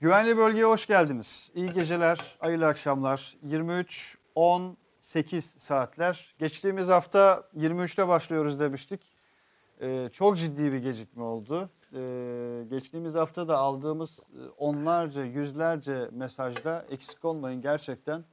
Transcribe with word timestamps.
Güvenli 0.00 0.36
bölgeye 0.36 0.64
hoş 0.64 0.86
geldiniz. 0.86 1.50
İyi 1.54 1.72
geceler, 1.72 2.36
hayırlı 2.38 2.66
akşamlar. 2.66 3.36
23 3.42 4.18
18 4.34 5.44
saatler. 5.44 6.34
Geçtiğimiz 6.38 6.88
hafta 6.88 7.48
23'te 7.56 8.08
başlıyoruz 8.08 8.60
demiştik. 8.60 9.00
Ee, 9.80 10.08
çok 10.12 10.38
ciddi 10.38 10.72
bir 10.72 10.78
gecikme 10.78 11.22
oldu. 11.22 11.70
Ee, 11.96 12.64
geçtiğimiz 12.70 13.14
hafta 13.14 13.48
da 13.48 13.58
aldığımız 13.58 14.18
e, 14.18 14.48
onlarca, 14.58 15.24
yüzlerce 15.24 16.08
mesajda 16.12 16.86
eksik 16.90 17.24
olmayın 17.24 17.62
gerçekten. 17.62 18.24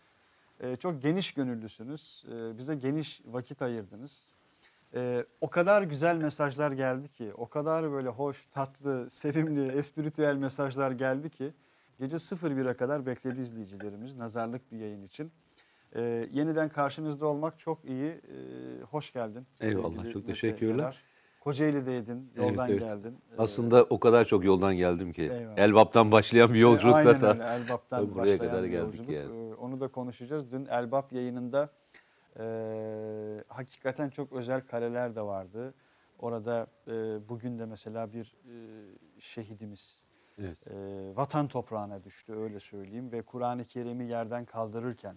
e, 0.60 0.76
çok 0.76 1.02
geniş 1.02 1.34
gönüllüsünüz. 1.34 2.24
Ee, 2.32 2.58
bize 2.58 2.76
geniş 2.76 3.22
vakit 3.26 3.62
ayırdınız. 3.62 4.24
Ee, 4.96 5.26
o 5.42 5.50
kadar 5.50 5.82
güzel 5.84 6.16
mesajlar 6.18 6.72
geldi 6.72 7.10
ki, 7.12 7.32
o 7.38 7.50
kadar 7.50 7.92
böyle 7.92 8.10
hoş, 8.10 8.46
tatlı, 8.46 9.10
sevimli, 9.10 9.68
espritüel 9.72 10.36
mesajlar 10.36 10.92
geldi 10.92 11.30
ki 11.30 11.54
gece 12.00 12.16
01'e 12.18 12.74
kadar 12.74 13.06
bekledi 13.06 13.40
izleyicilerimiz 13.42 14.16
nazarlık 14.18 14.72
bir 14.72 14.78
yayın 14.78 15.04
için. 15.04 15.32
Ee, 15.96 16.28
yeniden 16.32 16.70
karşınızda 16.70 17.28
olmak 17.28 17.60
çok 17.60 17.86
iyi. 17.86 18.06
Ee, 18.12 18.22
hoş 18.90 19.14
geldin. 19.14 19.48
Eyvallah, 19.60 20.12
çok 20.14 20.26
teşekkürler. 20.26 20.78
Yarar. 20.84 21.04
Kocaeli'deydin, 21.40 22.32
yoldan 22.36 22.70
Evet, 22.70 22.70
evet. 22.70 22.80
geldin. 22.80 23.18
Ee, 23.32 23.36
Aslında 23.38 23.84
o 23.84 24.00
kadar 24.00 24.26
çok 24.26 24.44
yoldan 24.46 24.76
geldim 24.76 25.14
ki. 25.14 25.22
Eyvallah. 25.22 25.58
Elbap'tan 25.58 26.12
başlayan 26.12 26.50
bir 26.54 26.56
e, 26.56 26.60
yolculukta 26.62 26.98
Aynen 26.98 27.22
da. 27.22 27.34
öyle, 27.34 27.44
Elbap'tan 27.44 28.16
buraya 28.16 28.38
kadar 28.38 28.64
geldik 28.64 29.00
yolculuk. 29.00 29.10
yani. 29.10 29.50
Ee, 29.52 29.54
onu 29.54 29.80
da 29.80 29.88
konuşacağız. 29.88 30.52
Dün 30.52 30.66
Elbap 30.66 31.14
yayınında 31.14 31.70
e, 32.40 33.44
hakikaten 33.48 34.10
çok 34.10 34.32
özel 34.32 34.62
kareler 34.62 35.16
de 35.16 35.22
vardı. 35.22 35.74
Orada 36.20 36.68
e, 36.88 36.92
bugün 37.30 37.60
de 37.60 37.66
mesela 37.66 38.14
bir 38.14 38.36
e, 38.46 38.56
şehidimiz 39.20 40.00
Evet. 40.40 40.68
e, 40.68 40.74
vatan 41.16 41.48
toprağına 41.48 42.04
düştü 42.04 42.34
öyle 42.34 42.60
söyleyeyim 42.60 43.12
ve 43.12 43.22
Kur'an-ı 43.22 43.64
Kerim'i 43.66 44.06
yerden 44.06 44.46
kaldırırken 44.46 45.16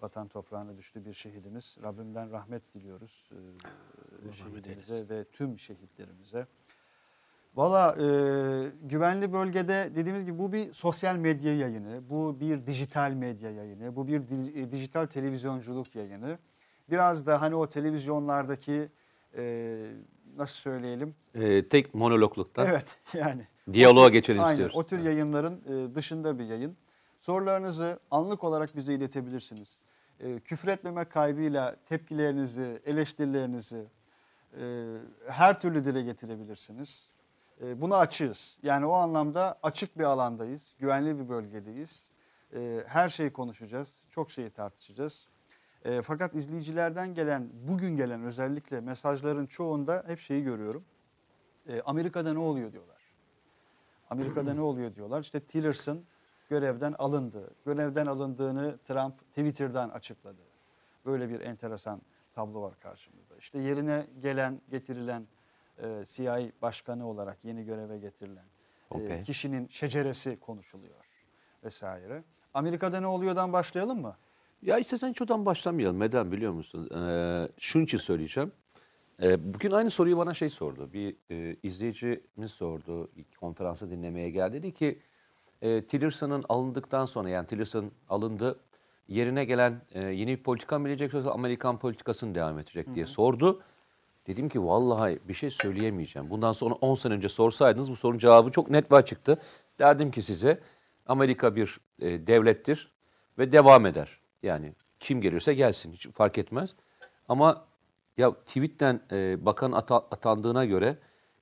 vatan 0.00 0.28
toprağına 0.28 0.76
düştü 0.76 1.04
bir 1.04 1.12
şehidimiz. 1.14 1.78
Rabbimden 1.82 2.30
rahmet 2.32 2.74
diliyoruz 2.74 3.30
e, 3.32 4.32
şehidimize 4.32 5.08
ve 5.08 5.24
tüm 5.24 5.58
şehitlerimize. 5.58 6.46
Valla 7.54 7.96
e, 7.96 8.06
güvenli 8.82 9.32
bölgede 9.32 9.90
dediğimiz 9.94 10.24
gibi 10.24 10.38
bu 10.38 10.52
bir 10.52 10.72
sosyal 10.72 11.16
medya 11.16 11.56
yayını, 11.56 12.10
bu 12.10 12.40
bir 12.40 12.66
dijital 12.66 13.10
medya 13.12 13.50
yayını, 13.50 13.96
bu 13.96 14.08
bir 14.08 14.24
di- 14.24 14.72
dijital 14.72 15.06
televizyonculuk 15.06 15.94
yayını. 15.94 16.38
Biraz 16.90 17.26
da 17.26 17.40
hani 17.42 17.54
o 17.54 17.66
televizyonlardaki 17.68 18.88
e, 19.36 19.76
nasıl 20.36 20.54
söyleyelim? 20.54 21.14
Ee, 21.34 21.68
tek 21.68 21.94
monologluktan 21.94 22.66
Evet 22.66 22.98
yani. 23.14 23.46
diyaloğa 23.72 24.08
geçelim 24.08 24.40
Aynen 24.42 24.50
istiyoruz. 24.52 24.76
o 24.76 24.86
tür 24.86 24.98
yayınların 25.00 25.62
e, 25.90 25.94
dışında 25.94 26.38
bir 26.38 26.44
yayın. 26.44 26.76
Sorularınızı 27.18 27.98
anlık 28.10 28.44
olarak 28.44 28.76
bize 28.76 28.94
iletebilirsiniz. 28.94 29.80
E, 30.20 30.40
küfür 30.40 30.68
etmeme 30.68 31.04
kaydıyla 31.04 31.76
tepkilerinizi, 31.88 32.82
eleştirilerinizi 32.86 33.84
e, 34.60 34.94
her 35.28 35.60
türlü 35.60 35.84
dile 35.84 36.02
getirebilirsiniz. 36.02 37.10
E, 37.62 37.80
buna 37.80 37.96
açığız. 37.96 38.58
Yani 38.62 38.86
o 38.86 38.92
anlamda 38.92 39.58
açık 39.62 39.98
bir 39.98 40.04
alandayız, 40.04 40.74
güvenli 40.78 41.18
bir 41.18 41.28
bölgedeyiz. 41.28 42.12
E, 42.54 42.84
her 42.86 43.08
şeyi 43.08 43.32
konuşacağız, 43.32 43.94
çok 44.10 44.30
şeyi 44.30 44.50
tartışacağız. 44.50 45.28
E, 45.86 46.02
fakat 46.02 46.34
izleyicilerden 46.34 47.14
gelen, 47.14 47.50
bugün 47.68 47.96
gelen 47.96 48.22
özellikle 48.24 48.80
mesajların 48.80 49.46
çoğunda 49.46 50.04
hep 50.06 50.18
şeyi 50.18 50.42
görüyorum. 50.44 50.84
E, 51.68 51.80
Amerika'da 51.82 52.32
ne 52.32 52.38
oluyor 52.38 52.72
diyorlar. 52.72 53.02
Amerika'da 54.10 54.54
ne 54.54 54.60
oluyor 54.60 54.94
diyorlar. 54.94 55.20
İşte 55.20 55.40
Tillerson 55.40 56.04
görevden 56.50 56.94
alındı. 56.98 57.54
Görevden 57.66 58.06
alındığını 58.06 58.78
Trump 58.78 59.18
Twitter'dan 59.28 59.88
açıkladı. 59.88 60.42
Böyle 61.04 61.28
bir 61.28 61.40
enteresan 61.40 62.02
tablo 62.34 62.62
var 62.62 62.80
karşımızda. 62.80 63.36
İşte 63.36 63.58
yerine 63.58 64.06
gelen, 64.20 64.60
getirilen 64.70 65.26
e, 65.78 66.02
CIA 66.04 66.40
başkanı 66.62 67.08
olarak 67.08 67.38
yeni 67.44 67.64
göreve 67.64 67.98
getirilen 67.98 68.44
e, 68.44 68.94
Okey. 68.94 69.22
kişinin 69.22 69.68
şeceresi 69.68 70.40
konuşuluyor 70.40 71.06
vesaire. 71.64 72.24
Amerika'da 72.54 73.00
ne 73.00 73.06
oluyordan 73.06 73.52
başlayalım 73.52 74.00
mı? 74.00 74.16
Ya 74.62 74.78
istersen 74.78 75.10
hiç 75.10 75.22
oradan 75.22 75.46
başlamayalım. 75.46 76.00
Neden 76.00 76.32
biliyor 76.32 76.52
musun? 76.52 76.90
Ee, 76.94 77.48
şunun 77.58 77.84
için 77.84 77.98
söyleyeceğim. 77.98 78.52
Ee, 79.22 79.54
bugün 79.54 79.70
aynı 79.70 79.90
soruyu 79.90 80.18
bana 80.18 80.34
şey 80.34 80.50
sordu. 80.50 80.90
Bir 80.92 81.16
e, 81.30 81.56
izleyicimiz 81.62 82.50
sordu. 82.50 83.10
İlk 83.16 83.36
konferansı 83.40 83.90
dinlemeye 83.90 84.30
geldi. 84.30 84.52
Dedi 84.52 84.74
ki 84.74 84.98
e, 85.62 85.82
Tillerson'ın 85.82 86.44
alındıktan 86.48 87.04
sonra 87.04 87.28
yani 87.28 87.46
Tillerson 87.46 87.90
alındı. 88.08 88.58
Yerine 89.08 89.44
gelen 89.44 89.82
e, 89.94 90.00
yeni 90.04 90.38
bir 90.38 90.42
politika 90.42 90.78
mı 90.78 90.88
gelecek 90.88 91.12
yoksa 91.12 91.30
Amerikan 91.30 91.78
politikası 91.78 92.26
mı 92.26 92.34
devam 92.34 92.58
edecek 92.58 92.94
diye 92.94 93.06
sordu. 93.06 93.62
Dedim 94.26 94.48
ki 94.48 94.64
vallahi 94.64 95.18
bir 95.28 95.34
şey 95.34 95.50
söyleyemeyeceğim. 95.50 96.30
Bundan 96.30 96.52
sonra 96.52 96.74
10 96.74 96.94
sene 96.94 97.12
önce 97.14 97.28
sorsaydınız 97.28 97.90
bu 97.90 97.96
sorunun 97.96 98.18
cevabı 98.18 98.50
çok 98.50 98.70
net 98.70 98.92
ve 98.92 98.96
açıktı. 98.96 99.40
Derdim 99.78 100.10
ki 100.10 100.22
size 100.22 100.60
Amerika 101.06 101.56
bir 101.56 101.80
e, 102.00 102.26
devlettir 102.26 102.92
ve 103.38 103.52
devam 103.52 103.86
eder. 103.86 104.25
Yani 104.42 104.72
kim 105.00 105.20
gelirse 105.20 105.54
gelsin 105.54 105.92
hiç 105.92 106.08
fark 106.08 106.38
etmez. 106.38 106.74
Ama 107.28 107.64
ya 108.16 108.34
tweetten 108.34 109.00
e, 109.12 109.46
bakan 109.46 109.72
ata- 109.72 110.06
atandığına 110.10 110.64
göre 110.64 110.98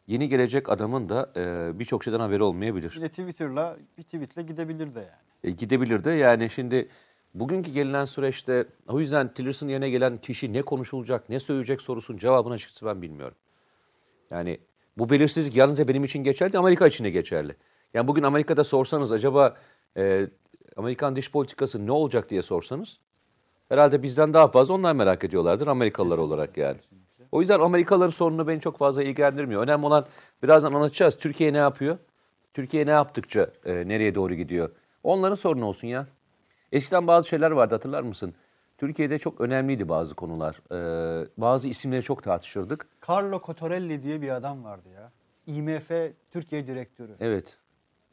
yeni 0.06 0.28
gelecek 0.28 0.68
adamın 0.68 1.08
da 1.08 1.32
e, 1.36 1.72
birçok 1.78 2.04
şeyden 2.04 2.20
haberi 2.20 2.42
olmayabilir. 2.42 2.92
Yine 2.96 3.08
Twitter'la 3.08 3.76
bir 3.98 4.02
tweetle 4.02 4.42
gidebilir 4.42 4.94
de 4.94 5.00
yani. 5.00 5.24
E, 5.44 5.50
gidebilir 5.50 6.04
de 6.04 6.10
yani 6.10 6.50
şimdi 6.50 6.88
bugünkü 7.34 7.70
gelinen 7.70 8.04
süreçte 8.04 8.66
o 8.88 9.00
yüzden 9.00 9.28
Tillerson 9.28 9.68
yerine 9.68 9.90
gelen 9.90 10.18
kişi 10.18 10.52
ne 10.52 10.62
konuşulacak, 10.62 11.28
ne 11.28 11.40
söyleyecek 11.40 11.80
sorusunun 11.80 12.18
cevabını 12.18 12.54
açıkçası 12.54 12.86
ben 12.86 13.02
bilmiyorum. 13.02 13.36
Yani 14.30 14.58
bu 14.98 15.10
belirsizlik 15.10 15.56
yalnızca 15.56 15.88
benim 15.88 16.04
için 16.04 16.24
geçerli 16.24 16.58
Amerika 16.58 16.86
için 16.86 17.04
de 17.04 17.10
geçerli. 17.10 17.56
Yani 17.94 18.08
bugün 18.08 18.22
Amerika'da 18.22 18.64
sorsanız 18.64 19.12
acaba 19.12 19.56
e, 19.96 20.26
Amerikan 20.76 21.16
dış 21.16 21.30
politikası 21.30 21.86
ne 21.86 21.92
olacak 21.92 22.30
diye 22.30 22.42
sorsanız 22.42 22.98
herhalde 23.68 24.02
bizden 24.02 24.34
daha 24.34 24.48
fazla 24.48 24.74
onlar 24.74 24.92
merak 24.92 25.24
ediyorlardır 25.24 25.66
Amerikalılar 25.66 26.18
olarak 26.18 26.56
yani. 26.56 26.76
O 27.32 27.40
yüzden 27.40 27.60
Amerikalıların 27.60 28.10
sorunu 28.10 28.48
beni 28.48 28.60
çok 28.60 28.78
fazla 28.78 29.02
ilgilendirmiyor. 29.02 29.62
Önemli 29.62 29.86
olan 29.86 30.06
birazdan 30.42 30.72
anlatacağız. 30.72 31.18
Türkiye 31.18 31.52
ne 31.52 31.56
yapıyor? 31.56 31.98
Türkiye 32.54 32.86
ne 32.86 32.90
yaptıkça 32.90 33.50
e, 33.64 33.88
nereye 33.88 34.14
doğru 34.14 34.34
gidiyor? 34.34 34.70
Onların 35.02 35.34
sorunu 35.34 35.66
olsun 35.66 35.88
ya. 35.88 36.06
Eskiden 36.72 37.06
bazı 37.06 37.28
şeyler 37.28 37.50
vardı 37.50 37.74
hatırlar 37.74 38.02
mısın? 38.02 38.34
Türkiye'de 38.78 39.18
çok 39.18 39.40
önemliydi 39.40 39.88
bazı 39.88 40.14
konular. 40.14 40.60
Ee, 40.72 41.26
bazı 41.36 41.68
isimleri 41.68 42.02
çok 42.02 42.22
tartışırdık. 42.22 42.86
Carlo 43.08 43.40
Cotorelli 43.40 44.02
diye 44.02 44.22
bir 44.22 44.28
adam 44.28 44.64
vardı 44.64 44.88
ya. 44.94 45.12
IMF 45.46 45.90
Türkiye 46.30 46.66
direktörü. 46.66 47.16
Evet. 47.20 47.58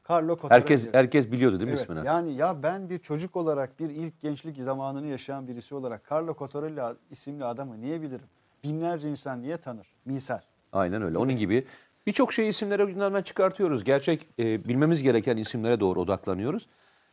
Carlo 0.09 0.35
Cotorelli. 0.35 0.59
Herkes 0.61 0.87
herkes 0.91 1.31
biliyordu 1.31 1.59
değil 1.59 1.71
mi 1.71 1.75
Evet, 1.77 1.89
ismini? 1.89 2.07
Yani 2.07 2.33
ya 2.33 2.63
ben 2.63 2.89
bir 2.89 2.99
çocuk 2.99 3.35
olarak 3.35 3.79
bir 3.79 3.89
ilk 3.89 4.21
gençlik 4.21 4.57
zamanını 4.57 5.07
yaşayan 5.07 5.47
birisi 5.47 5.75
olarak 5.75 6.11
Carlo 6.11 6.35
Cotorelli 6.35 6.81
isimli 7.11 7.45
adamı 7.45 7.81
niye 7.81 8.01
bilirim? 8.01 8.25
Binlerce 8.63 9.09
insan 9.09 9.41
niye 9.41 9.57
tanır? 9.57 9.87
Misal. 10.05 10.39
Aynen 10.73 11.01
öyle. 11.01 11.17
Onun 11.17 11.35
gibi 11.35 11.65
birçok 12.07 12.33
şey 12.33 12.49
isimlere 12.49 12.85
gündemden 12.85 13.21
çıkartıyoruz. 13.21 13.83
Gerçek 13.83 14.29
e, 14.39 14.65
bilmemiz 14.65 15.03
gereken 15.03 15.37
isimlere 15.37 15.79
doğru 15.79 16.01
odaklanıyoruz. 16.01 16.67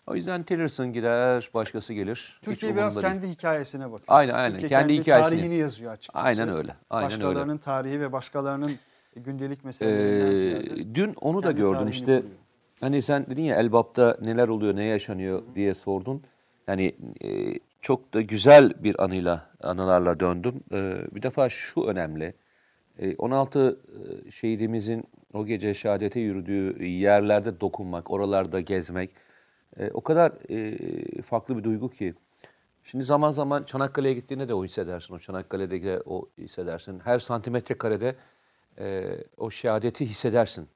O 0.06 0.14
yüzden 0.14 0.42
Tillerson 0.42 0.92
gider, 0.92 1.50
başkası 1.54 1.92
gelir. 1.92 2.40
Türkiye 2.42 2.76
biraz 2.76 2.96
değil. 2.96 3.06
kendi 3.06 3.28
hikayesine 3.28 3.84
bakıyor. 3.84 4.04
Aynen, 4.08 4.34
aynen. 4.34 4.50
Türkiye 4.52 4.68
Kendi 4.68 4.88
kendi 4.88 5.00
hikayesini. 5.02 5.36
tarihini 5.36 5.54
yazıyor 5.54 5.92
açıkçası. 5.92 6.24
Aynen 6.24 6.48
öyle, 6.48 6.74
aynen 6.90 7.10
başkalarının 7.10 7.58
tarihi 7.58 8.00
ve 8.00 8.12
başkalarının 8.12 8.70
gündelik 9.16 9.64
meselelerinden. 9.64 10.76
Ee, 10.76 10.94
dün 10.94 11.14
onu 11.20 11.42
da 11.42 11.52
gördüm 11.52 11.88
işte. 11.88 12.04
kuruyor. 12.04 12.37
Hani 12.80 13.02
sen 13.02 13.26
dedin 13.26 13.42
ya 13.42 13.56
Elbap'ta 13.56 14.18
neler 14.22 14.48
oluyor, 14.48 14.76
ne 14.76 14.84
yaşanıyor 14.84 15.42
diye 15.54 15.74
sordun. 15.74 16.22
Yani 16.66 16.94
e, 17.24 17.54
çok 17.82 18.14
da 18.14 18.20
güzel 18.20 18.72
bir 18.84 19.04
anıyla, 19.04 19.50
anılarla 19.62 20.20
döndüm. 20.20 20.60
E, 20.72 20.98
bir 21.14 21.22
defa 21.22 21.48
şu 21.48 21.84
önemli. 21.84 22.34
E, 22.98 23.16
16 23.16 23.78
e, 24.26 24.30
şehidimizin 24.30 25.04
o 25.34 25.46
gece 25.46 25.74
şehadete 25.74 26.20
yürüdüğü 26.20 26.84
yerlerde 26.84 27.60
dokunmak, 27.60 28.10
oralarda 28.10 28.60
gezmek 28.60 29.10
e, 29.78 29.90
o 29.90 30.00
kadar 30.00 30.32
e, 30.50 31.22
farklı 31.22 31.58
bir 31.58 31.64
duygu 31.64 31.90
ki. 31.90 32.14
Şimdi 32.84 33.04
zaman 33.04 33.30
zaman 33.30 33.62
Çanakkale'ye 33.62 34.14
gittiğinde 34.14 34.48
de 34.48 34.54
o 34.54 34.64
hissedersin. 34.64 35.14
O 35.14 35.18
Çanakkale'de 35.18 35.82
de 35.82 36.02
o 36.06 36.28
hissedersin. 36.38 37.00
Her 37.00 37.18
santimetre 37.18 37.74
karede 37.74 38.14
e, 38.78 39.04
o 39.36 39.50
şehadeti 39.50 40.06
hissedersin. 40.06 40.68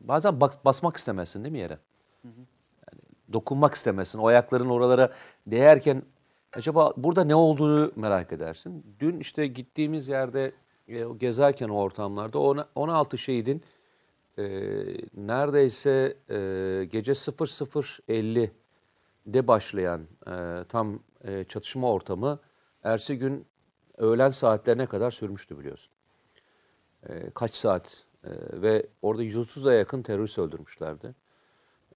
Bazen 0.00 0.40
bak, 0.40 0.64
basmak 0.64 0.96
istemezsin 0.96 1.44
değil 1.44 1.52
mi 1.52 1.58
yere? 1.58 1.78
Yani 2.24 2.34
dokunmak 3.32 3.74
istemezsin. 3.74 4.18
O 4.18 4.26
ayakların 4.26 4.68
oralara 4.68 5.12
değerken 5.46 6.02
acaba 6.52 6.92
burada 6.96 7.24
ne 7.24 7.34
olduğunu 7.34 7.92
merak 7.96 8.32
edersin. 8.32 8.96
Dün 9.00 9.20
işte 9.20 9.46
gittiğimiz 9.46 10.08
yerde 10.08 10.52
e, 10.88 11.04
gezerken 11.16 11.68
o 11.68 11.76
ortamlarda 11.80 12.38
ona- 12.38 12.68
16 12.74 13.18
şehidin 13.18 13.62
e, 14.38 14.42
neredeyse 15.16 16.16
e, 16.30 16.36
gece 16.90 17.12
00.50'de 17.12 19.46
başlayan 19.48 20.00
e, 20.26 20.64
tam 20.68 20.98
e, 21.24 21.44
çatışma 21.44 21.92
ortamı 21.92 22.38
ertesi 22.84 23.18
gün 23.18 23.46
öğlen 23.96 24.30
saatlerine 24.30 24.86
kadar 24.86 25.10
sürmüştü 25.10 25.58
biliyorsun. 25.58 25.92
E, 27.08 27.30
kaç 27.30 27.54
saat 27.54 28.04
e, 28.24 28.30
ve 28.52 28.86
orada 29.02 29.24
130'a 29.24 29.72
yakın 29.72 30.02
terörist 30.02 30.38
öldürmüşlerdi. 30.38 31.14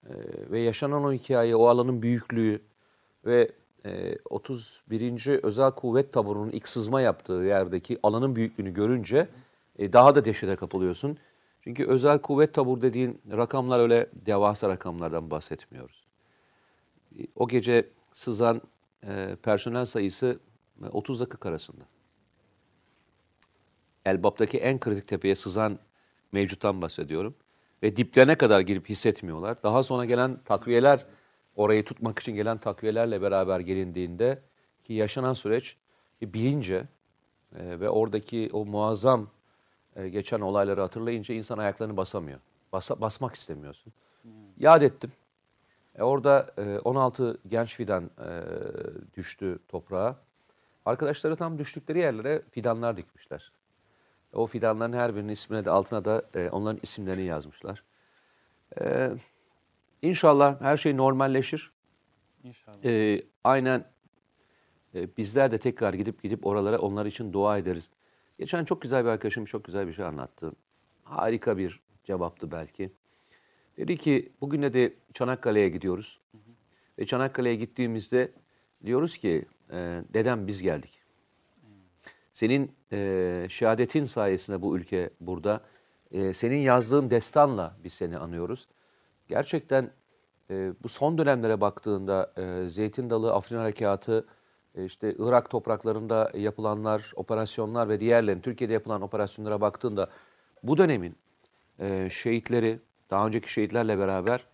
E, 0.05 0.13
ve 0.51 0.59
yaşanan 0.59 1.03
o 1.03 1.13
hikaye, 1.13 1.55
o 1.55 1.67
alanın 1.67 2.01
büyüklüğü 2.01 2.61
ve 3.25 3.51
e, 3.85 4.17
31. 4.29 5.43
Özel 5.43 5.71
Kuvvet 5.71 6.13
Taburu'nun 6.13 6.51
ilk 6.51 6.67
sızma 6.67 7.01
yaptığı 7.01 7.33
yerdeki 7.33 7.97
alanın 8.03 8.35
büyüklüğünü 8.35 8.73
görünce 8.73 9.27
e, 9.79 9.93
daha 9.93 10.15
da 10.15 10.25
dehşete 10.25 10.55
kapılıyorsun. 10.55 11.17
Çünkü 11.61 11.85
özel 11.85 12.19
kuvvet 12.19 12.53
tabur 12.53 12.81
dediğin 12.81 13.21
rakamlar 13.31 13.79
öyle 13.79 14.09
devasa 14.13 14.69
rakamlardan 14.69 15.31
bahsetmiyoruz. 15.31 16.05
E, 17.19 17.27
O 17.35 17.47
gece 17.47 17.89
sızan 18.13 18.61
e, 19.03 19.37
personel 19.43 19.85
sayısı 19.85 20.39
e, 20.83 20.85
30 20.85 21.19
40 21.19 21.45
arasında. 21.45 21.83
Elbap'taki 24.05 24.57
en 24.57 24.79
kritik 24.79 25.07
tepeye 25.07 25.35
sızan 25.35 25.79
mevcuttan 26.31 26.81
bahsediyorum. 26.81 27.35
Ve 27.83 27.95
diplerine 27.95 28.35
kadar 28.35 28.59
girip 28.59 28.89
hissetmiyorlar. 28.89 29.63
Daha 29.63 29.83
sonra 29.83 30.05
gelen 30.05 30.37
takviyeler, 30.45 31.05
orayı 31.55 31.85
tutmak 31.85 32.19
için 32.19 32.35
gelen 32.35 32.57
takviyelerle 32.57 33.21
beraber 33.21 33.59
gelindiğinde 33.59 34.41
ki 34.83 34.93
yaşanan 34.93 35.33
süreç 35.33 35.77
bilince 36.21 36.75
e, 37.55 37.79
ve 37.79 37.89
oradaki 37.89 38.49
o 38.53 38.65
muazzam 38.65 39.27
e, 39.95 40.09
geçen 40.09 40.39
olayları 40.39 40.81
hatırlayınca 40.81 41.35
insan 41.35 41.57
ayaklarını 41.57 41.97
basamıyor. 41.97 42.39
Basa- 42.73 43.01
basmak 43.01 43.35
istemiyorsun. 43.35 43.93
Yad 44.57 44.81
ettim. 44.81 45.11
E, 45.95 46.03
orada 46.03 46.47
e, 46.57 46.79
16 46.79 47.37
genç 47.47 47.75
fidan 47.75 48.03
e, 48.03 48.29
düştü 49.17 49.59
toprağa. 49.67 50.15
Arkadaşları 50.85 51.35
tam 51.35 51.57
düştükleri 51.59 51.99
yerlere 51.99 52.41
fidanlar 52.51 52.97
dikmişler. 52.97 53.51
O 54.35 54.47
fidanların 54.47 54.93
her 54.93 55.15
birinin 55.15 55.33
ismine 55.33 55.65
de 55.65 55.69
altına 55.69 56.05
da 56.05 56.25
e, 56.35 56.49
onların 56.49 56.79
isimlerini 56.83 57.23
yazmışlar. 57.23 57.83
E, 58.81 59.11
inşallah 60.01 60.61
her 60.61 60.77
şey 60.77 60.97
normalleşir. 60.97 61.71
İnşallah. 62.43 62.85
E, 62.85 63.21
aynen 63.43 63.85
e, 64.95 65.17
bizler 65.17 65.51
de 65.51 65.57
tekrar 65.57 65.93
gidip 65.93 66.23
gidip 66.23 66.45
oralara 66.45 66.77
onlar 66.77 67.05
için 67.05 67.33
dua 67.33 67.57
ederiz. 67.57 67.89
Geçen 68.39 68.65
çok 68.65 68.81
güzel 68.81 69.05
bir 69.05 69.09
arkadaşım 69.09 69.45
çok 69.45 69.63
güzel 69.63 69.87
bir 69.87 69.93
şey 69.93 70.05
anlattı. 70.05 70.51
Harika 71.03 71.57
bir 71.57 71.81
cevaptı 72.03 72.51
belki. 72.51 72.91
Dedi 73.77 73.97
ki 73.97 74.31
bugün 74.41 74.61
de 74.61 74.93
Çanakkale'ye 75.13 75.69
gidiyoruz. 75.69 76.19
Ve 76.99 77.05
Çanakkale'ye 77.05 77.55
gittiğimizde 77.55 78.31
diyoruz 78.85 79.17
ki 79.17 79.45
e, 79.71 80.01
dedem 80.13 80.47
biz 80.47 80.61
geldik. 80.61 80.99
Senin 82.33 82.74
e, 82.95 83.49
şehadetin 83.49 84.05
sayesinde 84.05 84.61
bu 84.61 84.77
ülke 84.77 85.09
burada. 85.21 85.61
E, 86.11 86.33
senin 86.33 86.57
yazdığın 86.57 87.09
destanla 87.09 87.75
biz 87.83 87.93
seni 87.93 88.17
anıyoruz. 88.17 88.67
Gerçekten 89.27 89.91
e, 90.49 90.73
bu 90.83 90.89
son 90.89 91.17
dönemlere 91.17 91.61
baktığında 91.61 92.33
e, 92.37 92.67
Zeytin 92.67 93.09
Dalı, 93.09 93.33
Afrin 93.33 93.57
Harekatı, 93.57 94.25
e, 94.75 94.85
işte 94.85 95.13
Irak 95.19 95.49
topraklarında 95.49 96.31
yapılanlar, 96.33 97.11
operasyonlar 97.15 97.89
ve 97.89 97.99
diğerlerin 97.99 98.41
Türkiye'de 98.41 98.73
yapılan 98.73 99.01
operasyonlara 99.01 99.61
baktığında 99.61 100.09
bu 100.63 100.77
dönemin 100.77 101.15
e, 101.79 102.09
şehitleri, 102.11 102.79
daha 103.09 103.27
önceki 103.27 103.53
şehitlerle 103.53 103.99
beraber 103.99 104.45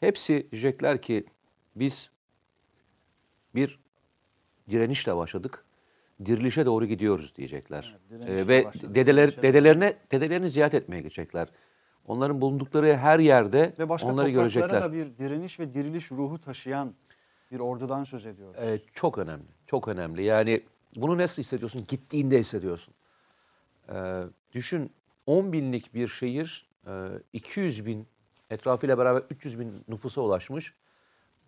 hepsi 0.00 0.46
diyecekler 0.52 1.02
ki 1.02 1.24
biz 1.76 2.10
bir 3.54 3.78
direnişle 4.70 5.16
başladık, 5.16 5.64
dirilişe 6.24 6.66
doğru 6.66 6.86
gidiyoruz 6.86 7.36
diyecekler. 7.36 7.96
Evet, 8.10 8.10
direnişle 8.22 8.40
E, 8.40 8.48
ve 8.48 8.64
başladık, 8.64 8.94
dedeler 8.94 9.42
dedelerine 9.42 9.94
dedelerini 10.12 10.50
ziyaret 10.50 10.74
etmeye 10.74 10.98
gidecekler. 11.00 11.48
Onların 12.06 12.40
bulundukları 12.40 12.96
her 12.96 13.18
yerde 13.18 13.72
Ve 13.78 13.88
başka 13.88 14.08
onları 14.08 14.30
görecekler. 14.30 14.82
da 14.82 14.92
bir 14.92 15.18
direniş 15.18 15.60
ve 15.60 15.74
diriliş 15.74 16.12
ruhu 16.12 16.38
taşıyan 16.40 16.94
bir 17.52 17.58
ordudan 17.58 18.04
söz 18.04 18.26
ediyoruz. 18.26 18.56
Ee, 18.60 18.80
çok 18.92 19.18
önemli. 19.18 19.44
Çok 19.66 19.88
önemli. 19.88 20.22
Yani 20.22 20.62
bunu 20.96 21.18
nasıl 21.18 21.42
hissediyorsun? 21.42 21.84
Gittiğinde 21.88 22.38
hissediyorsun. 22.38 22.94
Ee, 23.92 24.22
düşün 24.52 24.90
10 25.26 25.52
binlik 25.52 25.94
bir 25.94 26.08
şehir 26.08 26.68
e, 26.86 27.08
200 27.32 27.86
bin 27.86 28.06
etrafıyla 28.50 28.98
beraber 28.98 29.22
300 29.30 29.60
bin 29.60 29.84
nüfusa 29.88 30.20
ulaşmış. 30.20 30.74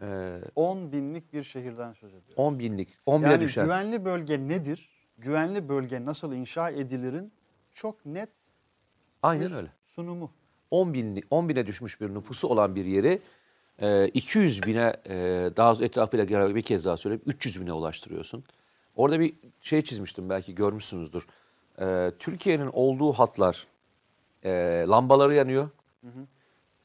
Ee, 0.03 0.41
10 0.57 0.93
binlik 0.93 1.33
bir 1.33 1.43
şehirden 1.43 1.93
söz 1.93 2.11
ediyoruz. 2.15 2.35
10 2.37 2.59
binlik, 2.59 2.89
10 3.07 3.23
bine 3.23 3.31
Yani 3.33 3.41
düşer. 3.41 3.65
güvenli 3.65 4.05
bölge 4.05 4.49
nedir? 4.49 4.89
Güvenli 5.19 5.69
bölge 5.69 6.05
nasıl 6.05 6.33
inşa 6.33 6.71
edilirin? 6.71 7.33
Çok 7.75 8.07
net 8.07 8.29
Aynen 9.23 9.53
öyle. 9.55 9.69
sunumu. 9.87 10.31
10 10.71 10.95
binlik, 10.95 11.25
10 11.31 11.49
bine 11.49 11.67
düşmüş 11.67 12.01
bir 12.01 12.15
nüfusu 12.15 12.49
olan 12.49 12.75
bir 12.75 12.85
yeri 12.85 13.23
e, 13.79 14.09
200 14.09 14.63
bine 14.63 14.97
e, 15.07 15.15
daha 15.57 15.85
etrafıyla 15.85 16.29
beraber 16.29 16.55
bir 16.55 16.63
kez 16.63 16.85
daha 16.85 16.97
söyleyeyim 16.97 17.23
300 17.27 17.61
bine 17.61 17.73
ulaştırıyorsun. 17.73 18.45
Orada 18.97 19.21
bir 19.21 19.35
şey 19.63 19.83
çizmiştim 19.83 20.31
belki 20.31 20.55
görmüşsünüzdür. 20.55 21.27
E, 21.81 22.13
Türkiye'nin 22.19 22.71
olduğu 22.73 23.13
hatlar 23.13 23.67
e, 24.45 24.51
lambaları 24.89 25.35
yanıyor. 25.35 25.69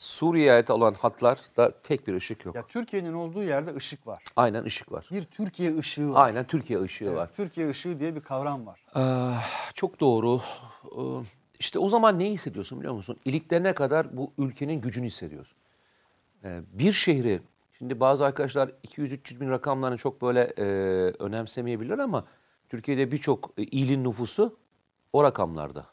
Suriye'ye 0.03 0.53
ait 0.53 0.69
olan 0.69 0.93
hatlar 0.93 1.39
da 1.57 1.71
tek 1.81 2.07
bir 2.07 2.13
ışık 2.13 2.45
yok. 2.45 2.55
Ya 2.55 2.67
Türkiye'nin 2.67 3.13
olduğu 3.13 3.43
yerde 3.43 3.75
ışık 3.75 4.07
var. 4.07 4.23
Aynen 4.35 4.63
ışık 4.63 4.91
var. 4.91 5.07
Bir 5.11 5.23
Türkiye 5.23 5.77
ışığı 5.77 6.13
var. 6.13 6.25
Aynen 6.25 6.47
Türkiye 6.47 6.81
ışığı 6.81 7.05
Evet, 7.05 7.15
var. 7.15 7.29
Türkiye 7.35 7.69
ışığı 7.69 7.99
diye 7.99 8.15
bir 8.15 8.21
kavram 8.21 8.65
var. 8.65 8.85
Ah, 8.93 9.71
çok 9.73 9.99
doğru. 9.99 10.41
Ee, 10.85 10.99
İşte 11.59 11.79
o 11.79 11.89
zaman 11.89 12.19
neyi 12.19 12.33
hissediyorsun 12.33 12.79
biliyor 12.79 12.93
musun? 12.93 13.19
İliklerine 13.25 13.73
kadar 13.73 14.17
bu 14.17 14.31
ülkenin 14.37 14.81
gücünü 14.81 15.05
hissediyorsun. 15.05 15.57
Ee, 16.43 16.61
Bir 16.73 16.93
şehri, 16.93 17.41
şimdi 17.77 17.99
bazı 17.99 18.25
arkadaşlar 18.25 18.69
200-300 18.87 19.39
bin 19.41 19.49
rakamlarını 19.49 19.97
çok 19.97 20.21
böyle 20.21 20.41
e, 20.57 20.63
önemsemeyebilirler 21.19 21.99
ama 21.99 22.25
Türkiye'de 22.69 23.11
birçok 23.11 23.51
e, 23.57 23.63
ilin 23.63 24.03
nüfusu 24.03 24.57
o 25.13 25.23
rakamlarda. 25.23 25.85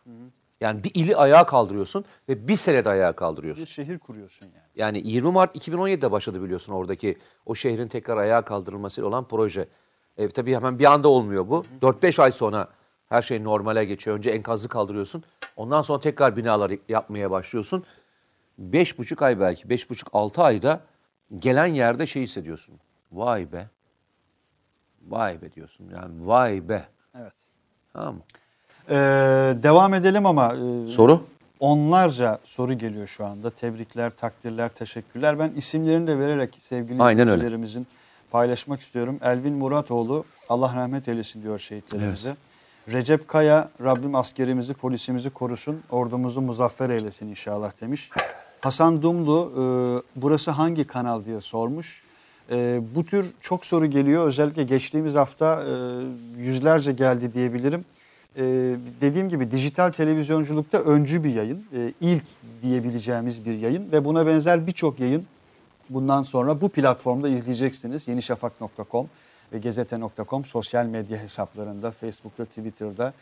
Yani 0.60 0.84
bir 0.84 0.90
ili 0.94 1.16
ayağa 1.16 1.46
kaldırıyorsun 1.46 2.04
ve 2.28 2.48
bir 2.48 2.56
senede 2.56 2.88
ayağa 2.90 3.12
kaldırıyorsun. 3.12 3.64
Bir 3.64 3.70
şehir 3.70 3.98
kuruyorsun 3.98 4.46
yani. 4.46 4.64
Yani 4.76 5.08
20 5.08 5.32
Mart 5.32 5.56
2017'de 5.56 6.12
başladı 6.12 6.42
biliyorsun 6.42 6.72
oradaki 6.72 7.18
o 7.46 7.54
şehrin 7.54 7.88
tekrar 7.88 8.16
ayağa 8.16 8.42
kaldırılmasıyla 8.42 9.08
olan 9.08 9.28
proje. 9.28 9.68
E, 10.18 10.28
tabii 10.28 10.54
hemen 10.54 10.78
bir 10.78 10.92
anda 10.92 11.08
olmuyor 11.08 11.48
bu. 11.48 11.66
4-5 11.82 12.22
ay 12.22 12.32
sonra 12.32 12.68
her 13.08 13.22
şey 13.22 13.44
normale 13.44 13.84
geçiyor. 13.84 14.16
Önce 14.16 14.30
enkazı 14.30 14.68
kaldırıyorsun. 14.68 15.24
Ondan 15.56 15.82
sonra 15.82 16.00
tekrar 16.00 16.36
binaları 16.36 16.78
yapmaya 16.88 17.30
başlıyorsun. 17.30 17.84
5,5 18.60 19.24
ay 19.24 19.40
belki 19.40 19.68
5,5-6 19.68 20.42
ayda 20.42 20.80
gelen 21.38 21.66
yerde 21.66 22.06
şey 22.06 22.22
hissediyorsun. 22.22 22.74
Vay 23.12 23.52
be. 23.52 23.68
Vay 25.08 25.42
be 25.42 25.52
diyorsun. 25.52 25.90
Yani 25.94 26.26
vay 26.26 26.68
be. 26.68 26.88
Evet. 27.14 27.34
Tamam 27.92 28.14
mı? 28.14 28.22
Ee, 28.88 28.94
devam 29.62 29.94
edelim 29.94 30.26
ama 30.26 30.54
e, 30.54 30.88
Soru? 30.88 31.20
onlarca 31.60 32.38
soru 32.44 32.72
geliyor 32.74 33.06
şu 33.06 33.24
anda. 33.26 33.50
Tebrikler, 33.50 34.10
takdirler, 34.10 34.68
teşekkürler. 34.68 35.38
Ben 35.38 35.50
isimlerini 35.56 36.06
de 36.06 36.18
vererek 36.18 36.58
sevgili 36.60 37.02
Aynen 37.02 37.20
öyle. 37.20 37.30
izleyicilerimizin 37.30 37.86
paylaşmak 38.30 38.80
istiyorum. 38.80 39.18
Elvin 39.22 39.52
Muratoğlu, 39.54 40.24
Allah 40.48 40.72
rahmet 40.76 41.08
eylesin 41.08 41.42
diyor 41.42 41.58
şehitlerimize. 41.58 42.36
Recep 42.92 43.28
Kaya, 43.28 43.68
Rabbim 43.84 44.14
askerimizi, 44.14 44.74
polisimizi 44.74 45.30
korusun, 45.30 45.80
ordumuzu 45.90 46.40
muzaffer 46.40 46.90
eylesin 46.90 47.28
inşallah 47.28 47.80
demiş. 47.80 48.10
Hasan 48.60 49.02
Dumlu, 49.02 49.52
e, 49.56 49.62
burası 50.16 50.50
hangi 50.50 50.84
kanal 50.86 51.24
diye 51.24 51.40
sormuş. 51.40 52.02
E, 52.52 52.80
bu 52.94 53.04
tür 53.06 53.26
çok 53.40 53.66
soru 53.66 53.86
geliyor. 53.86 54.26
Özellikle 54.26 54.62
geçtiğimiz 54.62 55.14
hafta 55.14 55.62
e, 55.62 55.72
yüzlerce 56.42 56.92
geldi 56.92 57.34
diyebilirim. 57.34 57.84
E, 58.36 58.42
dediğim 59.00 59.28
gibi 59.28 59.50
dijital 59.50 59.92
televizyonculukta 59.92 60.78
öncü 60.78 61.24
bir 61.24 61.34
yayın. 61.34 61.64
E, 61.76 61.92
ilk 62.00 62.24
diyebileceğimiz 62.62 63.44
bir 63.44 63.58
yayın 63.58 63.92
ve 63.92 64.04
buna 64.04 64.26
benzer 64.26 64.66
birçok 64.66 65.00
yayın 65.00 65.26
bundan 65.90 66.22
sonra 66.22 66.60
bu 66.60 66.68
platformda 66.68 67.28
izleyeceksiniz. 67.28 68.08
Yenişafak.com 68.08 69.06
ve 69.52 69.58
gezete.com 69.58 70.44
sosyal 70.44 70.86
medya 70.86 71.18
hesaplarında, 71.18 71.90
Facebook'ta, 71.90 72.44
Twitter'da, 72.44 73.12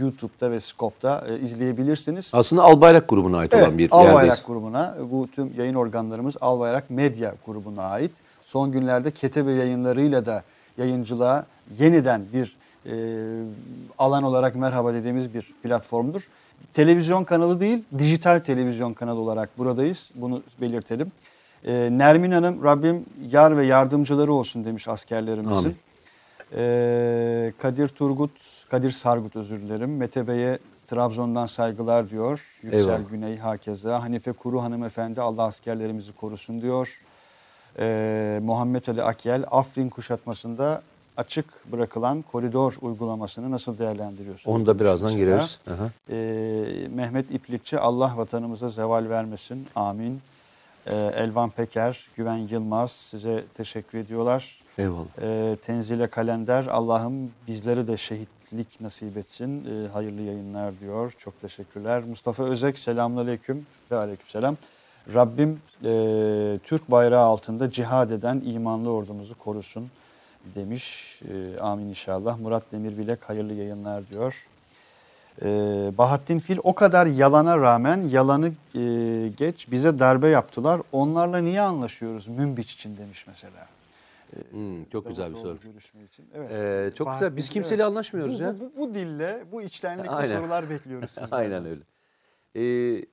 YouTube'da 0.00 0.50
ve 0.50 0.60
Scope'da 0.60 1.24
e, 1.28 1.40
izleyebilirsiniz. 1.40 2.30
Aslında 2.34 2.62
Albayrak 2.62 3.08
grubuna 3.08 3.38
ait 3.38 3.54
olan 3.54 3.78
bir 3.78 3.88
Albayrak 3.90 4.16
yerdeyiz. 4.16 4.46
grubuna, 4.46 4.96
bu 5.10 5.28
tüm 5.34 5.52
yayın 5.58 5.74
organlarımız 5.74 6.34
Albayrak 6.40 6.90
Medya 6.90 7.34
grubuna 7.46 7.82
ait. 7.82 8.12
Son 8.44 8.72
günlerde 8.72 9.10
Ketebe 9.10 9.52
yayınlarıyla 9.52 10.26
da 10.26 10.42
yayıncılığa 10.78 11.46
yeniden 11.78 12.24
bir 12.32 12.56
e, 12.86 12.94
alan 13.98 14.22
olarak 14.22 14.54
merhaba 14.54 14.94
dediğimiz 14.94 15.34
bir 15.34 15.54
platformdur. 15.62 16.28
Televizyon 16.74 17.24
kanalı 17.24 17.60
değil, 17.60 17.84
dijital 17.98 18.38
televizyon 18.40 18.92
kanalı 18.92 19.20
olarak 19.20 19.58
buradayız. 19.58 20.10
Bunu 20.14 20.42
belirtelim. 20.60 21.12
Ee, 21.66 21.88
Nermin 21.92 22.30
Hanım, 22.30 22.64
Rabbim 22.64 23.06
yar 23.30 23.56
ve 23.56 23.66
yardımcıları 23.66 24.32
olsun 24.32 24.64
demiş 24.64 24.88
askerlerimizin. 24.88 25.54
Amin. 25.54 25.76
Ee, 26.56 27.52
Kadir 27.58 27.88
Turgut, 27.88 28.30
Kadir 28.70 28.90
Sargut 28.90 29.36
özür 29.36 29.60
dilerim. 29.60 29.96
Mete 29.96 30.28
Bey'e 30.28 30.58
Trabzon'dan 30.86 31.46
saygılar 31.46 32.10
diyor. 32.10 32.58
Yüksel 32.62 32.78
Eyvallah. 32.78 33.10
Güney 33.10 33.36
hakeza. 33.36 34.02
Hanife 34.02 34.32
Kuru 34.32 34.62
hanımefendi 34.62 35.20
Allah 35.20 35.42
askerlerimizi 35.42 36.12
korusun 36.12 36.62
diyor. 36.62 37.00
Ee, 37.78 38.38
Muhammed 38.42 38.86
Ali 38.86 39.02
Akyel 39.02 39.44
Afrin 39.50 39.88
kuşatmasında 39.88 40.82
açık 41.16 41.72
bırakılan 41.72 42.22
koridor 42.22 42.76
uygulamasını 42.80 43.50
nasıl 43.50 43.78
değerlendiriyorsunuz? 43.78 44.56
Onu 44.56 44.66
da 44.66 44.78
birazdan 44.78 45.12
mesela. 45.12 45.24
gireriz. 45.24 45.58
Aha. 45.70 45.90
Ee, 46.10 46.88
Mehmet 46.94 47.30
İplikçi 47.30 47.78
Allah 47.78 48.12
vatanımıza 48.16 48.68
zeval 48.68 49.08
vermesin. 49.08 49.66
Amin. 49.74 50.20
Ee, 50.86 51.12
Elvan 51.16 51.50
Peker, 51.50 52.08
Güven 52.16 52.36
Yılmaz 52.50 52.92
size 52.92 53.44
teşekkür 53.54 53.98
ediyorlar. 53.98 54.60
Eyvallah. 54.78 55.04
Ee, 55.22 55.56
Tenzile 55.62 56.06
Kalender 56.06 56.66
Allah'ım 56.66 57.30
bizleri 57.48 57.88
de 57.88 57.96
şehitlik 57.96 58.80
nasip 58.80 59.16
etsin. 59.16 59.64
Ee, 59.64 59.88
hayırlı 59.88 60.22
yayınlar 60.22 60.80
diyor. 60.80 61.12
Çok 61.18 61.40
teşekkürler. 61.40 62.02
Mustafa 62.08 62.44
Özek 62.44 62.78
selamünaleyküm 62.78 63.66
ve 63.90 63.96
aleykümselam. 63.96 64.56
Rabbim 65.14 65.60
e, 65.84 66.58
Türk 66.64 66.90
bayrağı 66.90 67.24
altında 67.24 67.70
cihad 67.70 68.10
eden 68.10 68.42
imanlı 68.46 68.92
ordumuzu 68.92 69.38
korusun 69.38 69.90
demiş. 70.54 71.20
Ee, 71.28 71.60
amin 71.60 71.86
inşallah. 71.86 72.38
Murat 72.38 72.72
Demir 72.72 72.98
Bilek 72.98 73.22
hayırlı 73.22 73.52
yayınlar 73.52 74.08
diyor. 74.08 74.46
Ee, 75.42 75.46
Bahattin 75.98 76.38
Fil 76.38 76.58
o 76.62 76.74
kadar 76.74 77.06
yalana 77.06 77.58
rağmen 77.58 78.02
yalanı 78.02 78.46
e, 78.74 78.82
geç 79.36 79.70
bize 79.70 79.98
darbe 79.98 80.28
yaptılar. 80.28 80.80
Onlarla 80.92 81.38
niye 81.38 81.60
anlaşıyoruz 81.60 82.26
Münbiç 82.26 82.72
için 82.72 82.96
demiş 82.96 83.26
mesela. 83.26 83.66
Hmm, 84.50 84.84
çok 84.84 85.08
güzel 85.08 85.30
bir 85.30 85.36
soru. 85.36 85.58
İçin. 86.06 86.24
Evet. 86.34 86.50
Ee, 86.52 86.96
çok 86.96 87.06
Bahattin 87.06 87.26
güzel. 87.26 87.36
Biz 87.36 87.48
kimseyle 87.48 87.82
evet. 87.82 87.90
anlaşmıyoruz 87.90 88.40
bu, 88.40 88.42
ya. 88.42 88.54
Bu, 88.60 88.60
bu, 88.60 88.72
bu 88.76 88.94
dille, 88.94 89.44
bu 89.52 89.62
içtenlikle 89.62 90.10
Aynen. 90.10 90.38
sorular 90.38 90.70
bekliyoruz 90.70 91.10
sizlerden. 91.10 91.36
Aynen 91.36 91.64
öyle. 91.66 91.80
Ee, 92.56 93.04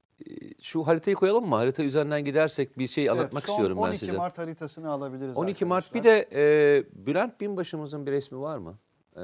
şu 0.62 0.88
haritayı 0.88 1.16
koyalım 1.16 1.50
mı? 1.50 1.56
Harita 1.56 1.84
üzerinden 1.84 2.26
gidersek 2.26 2.78
bir 2.78 2.88
şey 2.88 3.04
Evet, 3.04 3.12
anlatmak 3.20 3.44
son 3.44 3.54
istiyorum 3.54 3.78
ben 3.78 3.82
12 3.84 3.98
size. 4.00 4.12
Mart 4.18 4.38
haritasını 4.38 4.90
alabiliriz 4.90 5.38
12 5.38 5.66
Mart 5.66 5.94
bir 5.94 6.00
arkadaşlar. 6.00 6.32
de 6.32 6.78
e, 6.78 7.06
Bülent 7.06 7.42
Binbaşımızın 7.42 8.06
bir 8.06 8.12
resmi 8.12 8.40
var 8.42 8.58
mı? 8.58 8.78
E, 9.18 9.22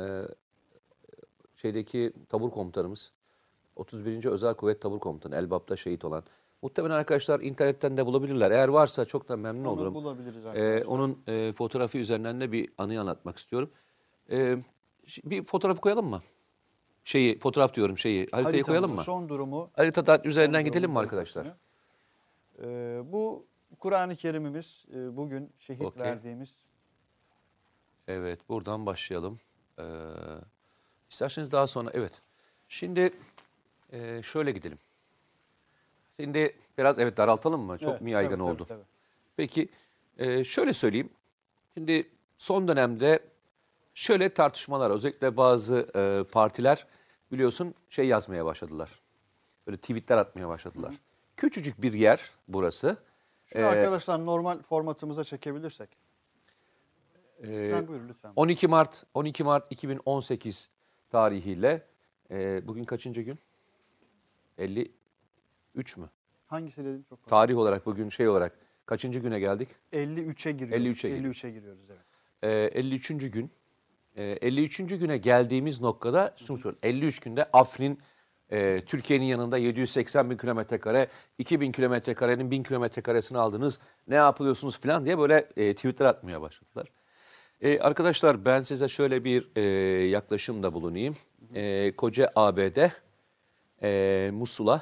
şeydeki 1.55 2.13
tabur 2.29 2.51
komutanımız. 2.51 3.11
31. 3.75 4.25
Özel 4.25 4.53
Kuvvet 4.53 4.81
Tabur 4.81 4.99
Komutanı 4.99 5.35
Elbap'ta 5.35 5.75
şehit 5.77 6.05
olan. 6.05 6.23
Muhtemelen 6.61 6.95
arkadaşlar 6.95 7.39
internetten 7.39 7.97
de 7.97 8.05
bulabilirler. 8.05 8.51
Eğer 8.51 8.67
varsa 8.67 9.05
çok 9.05 9.29
da 9.29 9.37
memnun 9.37 9.65
Onu 9.65 9.69
olurum. 9.69 9.93
bulabiliriz 9.93 10.45
E, 10.45 10.49
arkadaşlar. 10.49 10.85
onun 10.85 11.19
e, 11.27 11.53
fotoğrafı 11.53 11.97
üzerinden 11.97 12.41
de 12.41 12.51
bir 12.51 12.69
anıyı 12.77 13.01
anlatmak 13.01 13.37
istiyorum. 13.37 13.69
E, 14.31 14.57
ş- 15.05 15.21
bir 15.25 15.43
fotoğrafı 15.43 15.81
koyalım 15.81 16.05
mı? 16.09 16.21
Şeyi, 17.09 17.39
fotoğraf 17.39 17.73
diyorum 17.73 17.97
şeyi. 17.97 18.19
Haritayı 18.19 18.43
Haritamızın 18.43 18.71
koyalım 18.71 18.95
mı? 18.95 19.03
Son 19.03 19.29
durumu. 19.29 19.69
Haritadan 19.75 20.21
üzerinden 20.23 20.65
gidelim 20.65 20.91
mi 20.91 20.99
arkadaşlar? 20.99 21.47
Ee, 22.61 23.01
bu 23.05 23.45
Kur'an-ı 23.79 24.15
Kerim'imiz 24.15 24.85
e, 24.93 25.17
bugün 25.17 25.51
şehit 25.59 25.81
Okey. 25.85 26.03
verdiğimiz 26.03 26.55
Evet, 28.07 28.49
buradan 28.49 28.85
başlayalım. 28.85 29.39
Ee, 29.79 29.83
isterseniz 31.09 31.51
daha 31.51 31.67
sonra, 31.67 31.89
evet. 31.93 32.11
Şimdi 32.67 33.13
e, 33.91 34.23
şöyle 34.23 34.51
gidelim. 34.51 34.77
Şimdi 36.19 36.55
biraz 36.77 36.99
evet 36.99 37.17
daraltalım 37.17 37.61
mı? 37.61 37.77
Çok 37.77 37.89
Evet, 37.89 38.01
mu 38.01 38.09
yaygın 38.09 38.39
tabii, 38.39 38.43
oldu? 38.43 38.65
tabii, 38.65 38.77
tabii. 38.79 38.87
Peki, 39.37 39.69
e, 40.17 40.43
şöyle 40.43 40.73
söyleyeyim. 40.73 41.09
Şimdi 41.73 42.09
son 42.37 42.67
dönemde 42.67 43.19
şöyle 43.93 44.33
tartışmalar, 44.33 44.89
özellikle 44.91 45.37
bazı 45.37 45.87
e, 45.95 46.31
partiler 46.31 46.85
biliyorsun 47.31 47.73
şey 47.89 48.07
yazmaya 48.07 48.45
başladılar. 48.45 49.01
Böyle 49.67 49.77
tweetler 49.77 50.17
atmaya 50.17 50.47
başladılar. 50.47 50.95
Küçücük 51.37 51.81
bir 51.81 51.93
yer 51.93 52.31
burası. 52.47 52.97
Şunu 53.45 53.61
Ee, 53.61 53.65
arkadaşlar 53.65 54.25
normal 54.25 54.61
formatımıza 54.61 55.23
çekebilirsek. 55.23 55.89
Ee, 57.39 57.69
Sen 57.71 57.87
buyur 57.87 58.01
lütfen. 58.09 58.31
12 58.35 58.67
Mart 58.67 59.05
12 59.13 59.43
Mart 59.43 59.71
2018 59.71 60.69
tarihiyle 61.09 61.85
e, 62.31 62.67
bugün 62.67 62.83
kaçıncı 62.83 63.21
gün? 63.21 63.39
53 64.57 65.97
mü? 65.97 66.09
Hangisi 66.47 66.85
dedim 66.85 67.05
çok 67.09 67.19
pardon. 67.23 67.29
Tarih 67.29 67.57
olarak 67.57 67.85
bugün 67.85 68.09
şey 68.09 68.27
olarak 68.29 68.59
kaçıncı 68.85 69.19
güne 69.19 69.39
geldik? 69.39 69.69
53'e 69.93 70.51
giriyoruz. 70.51 70.85
53'e 70.85 71.09
giriyoruz. 71.09 71.37
53'e 71.43 71.51
giriyoruz 71.51 71.89
evet. 71.89 72.01
Ee, 72.43 72.79
53. 72.79 73.07
gün. 73.31 73.51
Ee, 74.19 74.37
53. 74.41 74.77
güne 74.77 75.17
geldiğimiz 75.17 75.81
noktada 75.81 76.35
şunu 76.37 76.57
söyleyeyim. 76.57 76.79
53 76.83 77.19
günde 77.19 77.43
Afrin 77.53 77.99
e, 78.51 78.81
Türkiye'nin 78.85 79.25
yanında 79.25 79.57
780 79.57 80.29
bin 80.29 80.37
kilometre 80.37 80.79
kare, 80.79 81.07
2000 81.37 81.71
kilometre 81.71 82.13
karenin 82.13 82.51
1000 82.51 82.63
kilometre 82.63 83.01
karesini 83.01 83.37
aldınız. 83.37 83.79
Ne 84.07 84.15
yapıyorsunuz 84.15 84.79
falan 84.79 85.05
diye 85.05 85.17
böyle 85.17 85.49
e, 85.57 85.75
tweetler 85.75 86.05
atmaya 86.05 86.41
başladılar. 86.41 86.87
E, 87.61 87.79
arkadaşlar 87.79 88.45
ben 88.45 88.61
size 88.61 88.87
şöyle 88.87 89.23
bir 89.23 89.47
e, 89.55 89.61
yaklaşımda 90.07 90.73
bulunayım. 90.73 91.15
E, 91.53 91.91
koca 91.95 92.31
ABD 92.35 92.89
e, 93.83 94.31
Musul'a 94.33 94.81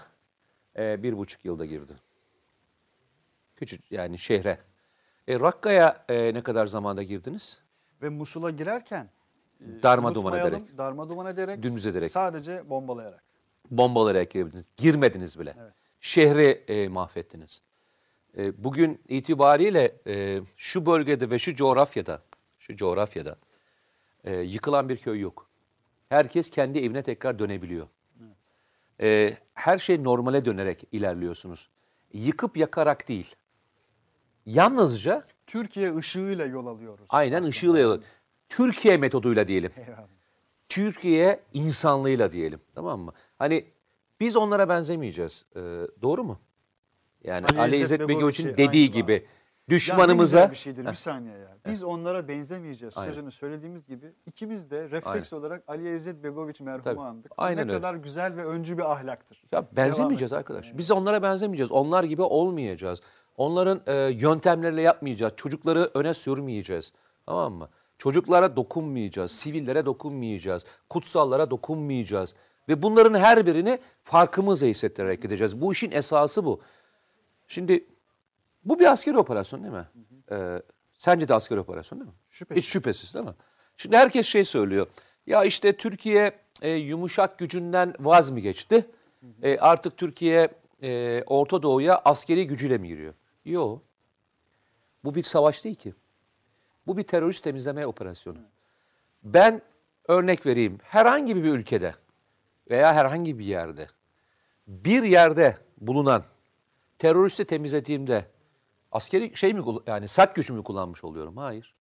e, 0.77 1.03
bir 1.03 1.17
buçuk 1.17 1.45
yılda 1.45 1.65
girdi. 1.65 1.93
Küçük 3.55 3.91
yani 3.91 4.17
şehre. 4.17 4.57
E, 5.27 5.39
Rakka'ya 5.39 6.05
e, 6.09 6.33
ne 6.33 6.41
kadar 6.43 6.67
zamanda 6.67 7.03
girdiniz? 7.03 7.59
Ve 8.01 8.09
Musul'a 8.09 8.49
girerken 8.49 9.09
Darma 9.83 10.15
duman 10.15 10.39
ederek. 10.39 10.77
Darma 10.77 11.09
duman 11.09 11.25
ederek. 11.25 11.63
Dümdüz 11.63 11.87
ederek. 11.87 12.11
Sadece 12.11 12.69
bombalayarak. 12.69 13.23
Bombalayarak 13.71 14.31
girdiniz. 14.31 14.65
Girmediniz 14.77 15.39
bile. 15.39 15.55
Evet. 15.59 15.73
Şehri 16.01 16.63
e, 16.67 16.87
mahvettiniz. 16.87 17.61
E, 18.37 18.63
bugün 18.63 19.01
itibariyle 19.07 19.95
e, 20.07 20.41
şu 20.57 20.85
bölgede 20.85 21.29
ve 21.29 21.39
şu 21.39 21.55
coğrafyada, 21.55 22.21
şu 22.59 22.75
coğrafyada 22.75 23.35
e, 24.23 24.35
yıkılan 24.35 24.89
bir 24.89 24.97
köy 24.97 25.19
yok. 25.19 25.49
Herkes 26.09 26.49
kendi 26.49 26.79
evine 26.79 27.03
tekrar 27.03 27.39
dönebiliyor. 27.39 27.87
E, 29.01 29.37
her 29.53 29.77
şey 29.77 30.03
normale 30.03 30.45
dönerek 30.45 30.83
ilerliyorsunuz. 30.91 31.69
Yıkıp 32.13 32.57
yakarak 32.57 33.07
değil. 33.07 33.35
Yalnızca 34.45 35.25
Türkiye 35.47 35.95
ışığıyla 35.95 36.45
yol 36.45 36.67
alıyoruz. 36.67 37.05
aynen 37.09 37.35
aslında. 37.35 37.49
ışığıyla, 37.49 37.99
Türkiye 38.49 38.97
metoduyla 38.97 39.47
diyelim. 39.47 39.71
Eyvallah. 39.77 40.07
Türkiye 40.69 41.39
insanlığıyla 41.53 42.31
diyelim. 42.31 42.59
Tamam 42.75 42.99
mı? 42.99 43.11
Hani 43.39 43.65
biz 44.19 44.35
onlara 44.35 44.69
benzemeyeceğiz. 44.69 45.45
Ee, 45.55 45.59
doğru 46.01 46.23
mu? 46.23 46.39
Yani 47.23 47.45
Ali 47.45 47.59
Ali, 47.59 47.75
İzzet 47.75 47.85
İzzet 47.85 47.99
Begoviç'i 47.99 48.17
Begoviç'in 48.45 48.57
dediği 48.57 48.91
gibi 48.91 49.13
Ya 49.13 49.19
ne 49.19 49.75
düşmanımıza 49.75 50.37
güzel 50.37 50.51
bir 50.51 50.55
şeydir 50.55 50.85
bir 50.85 50.93
saniye 50.93 51.37
ya. 51.37 51.57
Biz 51.67 51.83
onlara 51.83 52.27
benzemeyeceğiz. 52.27 52.97
Aynen. 52.97 53.13
Sözünü 53.13 53.31
söylediğimiz 53.31 53.87
gibi 53.87 54.13
ikimiz 54.25 54.71
de 54.71 54.89
refleks 54.89 55.33
olarak 55.33 55.63
Ali 55.67 55.95
İzzet 55.95 56.23
Begoviç 56.23 56.59
merhumu 56.59 56.83
Tabii. 56.83 56.99
andık. 56.99 57.31
Aynen 57.37 57.67
ne 57.67 57.71
öyle. 57.71 57.81
kadar 57.81 57.95
güzel 57.95 58.35
ve 58.37 58.45
öncü 58.45 58.77
bir 58.77 58.91
ahlaktır. 58.91 59.43
ya 59.51 59.65
benzemeyeceğiz 59.71 60.33
et. 60.33 60.37
arkadaş. 60.39 60.77
Biz 60.77 60.91
onlara 60.91 61.21
benzemeyeceğiz. 61.21 61.71
Onlar 61.71 62.03
gibi 62.03 62.21
olmayacağız. 62.21 63.01
Onların 63.37 63.81
e, 63.87 63.95
yöntemleriyle 63.95 64.81
yapmayacağız. 64.81 65.33
Çocukları 65.35 65.91
öne 65.93 66.13
sürmeyeceğiz. 66.13 66.93
Tamam 67.25 67.53
mı? 67.53 67.69
Çocuklara 67.97 68.55
dokunmayacağız. 68.55 69.31
Sivillere 69.31 69.85
dokunmayacağız. 69.85 70.65
Kutsallara 70.89 71.51
dokunmayacağız. 71.51 72.35
Ve 72.69 72.81
bunların 72.81 73.19
her 73.19 73.45
birini 73.45 73.79
farkımızla 74.03 74.67
hissettirerek 74.67 75.21
gideceğiz. 75.21 75.61
Bu 75.61 75.71
işin 75.71 75.91
esası 75.91 76.45
bu. 76.45 76.61
Şimdi 77.47 77.85
bu 78.65 78.79
bir 78.79 78.91
askeri 78.91 79.17
operasyon 79.17 79.63
değil 79.63 79.73
mi? 79.73 79.87
Ee, 80.31 80.61
sence 80.97 81.27
de 81.27 81.33
askeri 81.33 81.59
operasyon 81.59 81.99
değil 81.99 82.11
mi? 82.11 82.17
Şüphesiz. 82.29 82.63
Hiç 82.63 82.69
şüphesiz 82.69 83.13
değil 83.13 83.25
mi? 83.25 83.33
Şimdi 83.77 83.97
herkes 83.97 84.27
şey 84.27 84.45
söylüyor. 84.45 84.87
Ya 85.27 85.43
işte 85.43 85.77
Türkiye 85.77 86.39
e, 86.61 86.71
yumuşak 86.71 87.39
gücünden 87.39 87.93
vaz 87.99 88.29
mı 88.29 88.39
geçti? 88.39 88.85
E, 89.41 89.57
artık 89.57 89.97
Türkiye 89.97 90.49
e, 90.83 91.23
Orta 91.27 91.63
Doğu'ya 91.63 92.01
askeri 92.05 92.47
gücüyle 92.47 92.77
mi 92.77 92.87
giriyor? 92.87 93.13
Yok. 93.45 93.81
Bu 95.03 95.15
bir 95.15 95.23
savaş 95.23 95.63
değil 95.63 95.75
ki. 95.75 95.93
Bu 96.87 96.97
bir 96.97 97.03
terörist 97.03 97.43
temizleme 97.43 97.87
operasyonu. 97.87 98.37
Ben 99.23 99.61
örnek 100.07 100.45
vereyim. 100.45 100.77
Herhangi 100.83 101.35
bir 101.35 101.43
ülkede 101.43 101.95
veya 102.69 102.93
herhangi 102.93 103.39
bir 103.39 103.45
yerde 103.45 103.87
bir 104.67 105.03
yerde 105.03 105.57
bulunan 105.77 106.23
teröristi 106.99 107.45
temizlediğimde 107.45 108.25
askeri 108.91 109.37
şey 109.37 109.53
mi 109.53 109.63
yani 109.87 110.07
sert 110.07 110.35
gücümü 110.35 110.63
kullanmış 110.63 111.03
oluyorum? 111.03 111.37
Hayır. 111.37 111.73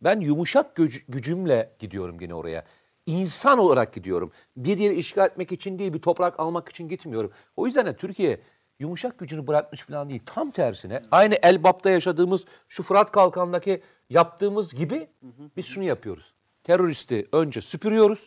Ben 0.00 0.20
yumuşak 0.20 0.76
güc- 0.76 1.04
gücümle 1.08 1.72
gidiyorum 1.78 2.18
gene 2.18 2.34
oraya. 2.34 2.64
insan 3.06 3.58
olarak 3.58 3.92
gidiyorum. 3.94 4.32
Bir 4.56 4.78
yeri 4.78 4.94
işgal 4.94 5.26
etmek 5.26 5.52
için 5.52 5.78
değil, 5.78 5.92
bir 5.92 6.02
toprak 6.02 6.40
almak 6.40 6.68
için 6.68 6.88
gitmiyorum. 6.88 7.32
O 7.56 7.66
yüzden 7.66 7.86
de 7.86 7.96
Türkiye 7.96 8.40
yumuşak 8.78 9.18
gücünü 9.18 9.46
bırakmış 9.46 9.82
falan 9.82 10.08
değil. 10.08 10.22
Tam 10.26 10.50
tersine 10.50 11.02
aynı 11.10 11.34
Elbap'ta 11.34 11.90
yaşadığımız 11.90 12.44
şu 12.68 12.82
Fırat 12.82 13.12
Kalkanı'ndaki 13.12 13.82
yaptığımız 14.10 14.74
gibi 14.74 15.08
biz 15.56 15.66
şunu 15.66 15.84
yapıyoruz. 15.84 16.34
Teröristi 16.64 17.28
önce 17.32 17.60
süpürüyoruz. 17.60 18.26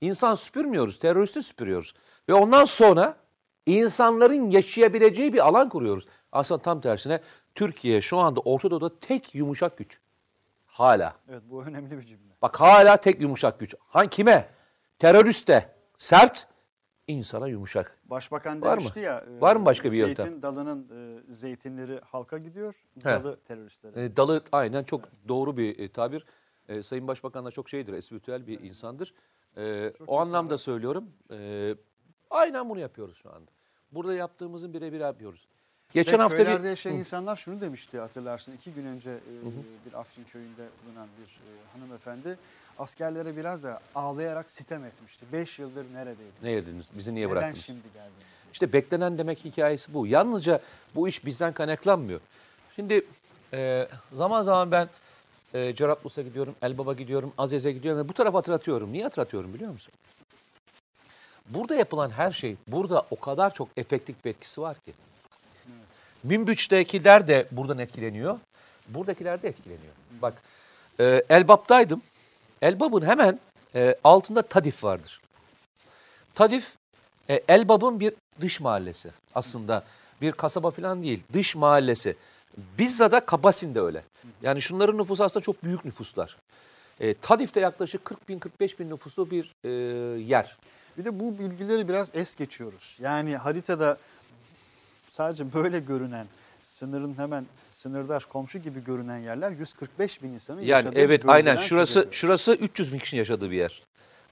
İnsan 0.00 0.34
süpürmüyoruz, 0.34 0.98
teröristi 0.98 1.42
süpürüyoruz. 1.42 1.94
Ve 2.28 2.34
ondan 2.34 2.64
sonra 2.64 3.16
insanların 3.66 4.50
yaşayabileceği 4.50 5.32
bir 5.32 5.46
alan 5.46 5.68
kuruyoruz. 5.68 6.06
Aslında 6.32 6.62
tam 6.62 6.80
tersine 6.80 7.20
Türkiye 7.54 8.00
şu 8.00 8.18
anda 8.18 8.40
Orta 8.40 8.70
Doğu'da 8.70 9.00
tek 9.00 9.34
yumuşak 9.34 9.76
güç. 9.76 10.00
Hala. 10.66 11.14
Evet 11.30 11.42
bu 11.50 11.64
önemli 11.64 11.98
bir 11.98 12.02
cümle. 12.02 12.32
Bak 12.42 12.60
hala 12.60 12.96
tek 12.96 13.20
yumuşak 13.20 13.60
güç. 13.60 13.74
Han 13.88 14.08
kime? 14.08 14.48
Teröriste 14.98 15.74
sert, 15.98 16.46
insana 17.08 17.48
yumuşak. 17.48 17.98
Başbakan 18.04 18.62
Var 18.62 18.74
mı? 18.74 18.80
demişti 18.80 19.00
ya. 19.00 19.24
e, 19.38 19.40
Var 19.40 19.56
mı 19.56 19.64
başka 19.64 19.92
bir 19.92 19.96
yöntem? 19.96 20.26
Zeytin 20.26 20.42
dalının 20.42 20.88
e, 21.30 21.34
zeytinleri 21.34 22.00
halka 22.04 22.38
gidiyor, 22.38 22.74
He. 22.98 23.04
dalı 23.04 23.36
teröristlere. 23.48 24.04
E, 24.04 24.16
dalı 24.16 24.42
aynen 24.52 24.84
çok 24.84 25.04
doğru 25.28 25.56
bir 25.56 25.78
e, 25.78 25.88
tabir. 25.92 26.26
E, 26.68 26.82
Sayın 26.82 27.08
Başbakan 27.08 27.44
da 27.44 27.50
çok 27.50 27.68
şeydir, 27.68 27.92
espritüel 27.92 28.46
bir 28.46 28.60
insandır. 28.60 29.14
E, 29.56 29.92
o 30.06 30.18
anlamda 30.18 30.58
söylüyorum. 30.58 31.04
E, 31.32 31.74
aynen 32.30 32.68
bunu 32.68 32.80
yapıyoruz 32.80 33.16
şu 33.16 33.30
anda. 33.34 33.50
Burada 33.92 34.14
yaptığımızın 34.14 34.74
birebir 34.74 35.00
yapıyoruz. 35.00 35.48
Geçen 35.92 36.18
Ve 36.18 36.22
hafta 36.22 36.36
köylerde 36.36 36.62
bir... 36.64 36.68
yaşayan 36.68 36.96
insanlar 36.96 37.36
şunu 37.36 37.60
demişti 37.60 37.98
hatırlarsın. 37.98 38.52
iki 38.52 38.72
gün 38.72 38.86
önce 38.86 39.10
e, 39.10 39.32
bir 39.86 39.98
Afrin 39.98 40.24
köyünde 40.24 40.68
bulunan 40.86 41.08
bir 41.20 41.26
e, 41.26 41.50
hanımefendi 41.72 42.38
askerlere 42.78 43.36
biraz 43.36 43.62
da 43.62 43.80
ağlayarak 43.94 44.50
sitem 44.50 44.84
etmişti. 44.84 45.26
Beş 45.32 45.58
yıldır 45.58 45.94
neredeydiniz? 45.94 46.42
Ne 46.42 46.50
yediniz? 46.50 46.86
Bizi 46.92 47.14
niye 47.14 47.26
Neden 47.26 47.36
bıraktınız? 47.36 47.64
şimdi 47.64 47.82
geldiniz? 47.94 48.22
İşte 48.52 48.72
beklenen 48.72 49.18
demek 49.18 49.44
hikayesi 49.44 49.94
bu. 49.94 50.06
Yalnızca 50.06 50.60
bu 50.94 51.08
iş 51.08 51.24
bizden 51.24 51.52
kaynaklanmıyor. 51.52 52.20
Şimdi 52.76 53.06
e, 53.52 53.88
zaman 54.12 54.42
zaman 54.42 54.70
ben 54.72 54.88
e, 55.54 55.74
Cerablus'a 55.74 56.22
gidiyorum, 56.22 56.54
Elbaba 56.62 56.92
gidiyorum, 56.92 57.32
Azez'e 57.38 57.72
gidiyorum 57.72 58.04
ve 58.04 58.08
bu 58.08 58.12
tarafa 58.12 58.38
hatırlatıyorum. 58.38 58.92
Niye 58.92 59.02
hatırlatıyorum 59.04 59.54
biliyor 59.54 59.70
musun? 59.72 59.92
Burada 61.46 61.74
yapılan 61.74 62.10
her 62.10 62.32
şey, 62.32 62.56
burada 62.66 63.06
o 63.10 63.20
kadar 63.20 63.54
çok 63.54 63.68
efektif 63.76 64.24
bir 64.24 64.30
etkisi 64.30 64.60
var 64.60 64.76
ki. 64.80 64.92
Münbiç'tekiler 66.22 67.28
de 67.28 67.48
buradan 67.52 67.78
etkileniyor. 67.78 68.38
Buradakiler 68.88 69.42
de 69.42 69.48
etkileniyor. 69.48 69.92
Bak 70.22 70.34
e, 71.00 71.24
Elbap'taydım. 71.28 72.02
Elbap'ın 72.62 73.06
hemen 73.06 73.40
e, 73.74 73.94
altında 74.04 74.42
Tadif 74.42 74.84
vardır. 74.84 75.20
Tadif 76.34 76.72
e, 77.28 77.42
Elbap'ın 77.48 78.00
bir 78.00 78.12
dış 78.40 78.60
mahallesi 78.60 79.10
aslında. 79.34 79.84
Bir 80.20 80.32
kasaba 80.32 80.70
falan 80.70 81.02
değil, 81.02 81.22
dış 81.32 81.56
mahallesi. 81.56 82.16
Bizza'da 82.78 83.20
Kabasin 83.20 83.74
de 83.74 83.80
öyle. 83.80 84.02
Yani 84.42 84.62
şunların 84.62 84.98
nüfusu 84.98 85.24
aslında 85.24 85.44
çok 85.44 85.64
büyük 85.64 85.84
nüfuslar. 85.84 86.36
E, 87.00 87.14
Tadif'te 87.14 87.60
yaklaşık 87.60 88.04
40 88.04 88.28
bin 88.28 88.38
45 88.38 88.78
bin 88.80 88.90
nüfuslu 88.90 89.30
bir 89.30 89.54
e, 89.64 89.68
yer. 90.20 90.56
Bir 90.98 91.04
de 91.04 91.20
bu 91.20 91.38
bilgileri 91.38 91.88
biraz 91.88 92.10
es 92.14 92.34
geçiyoruz. 92.34 92.98
Yani 93.00 93.36
haritada 93.36 93.98
sadece 95.10 95.52
böyle 95.52 95.80
görünen, 95.80 96.26
sınırın 96.64 97.18
hemen 97.18 97.46
sınırdaş 97.82 98.24
komşu 98.24 98.58
gibi 98.58 98.84
görünen 98.84 99.18
yerler 99.18 99.50
145 99.50 100.22
bin 100.22 100.28
insanın 100.28 100.60
Yani 100.60 100.68
yaşadığı 100.70 100.98
evet 100.98 101.28
aynen 101.28 101.56
şurası 101.56 102.00
ediyor. 102.00 102.12
şurası 102.12 102.54
300 102.54 102.92
bin 102.92 102.98
kişinin 102.98 103.18
yaşadığı 103.18 103.50
bir 103.50 103.56
yer. 103.56 103.82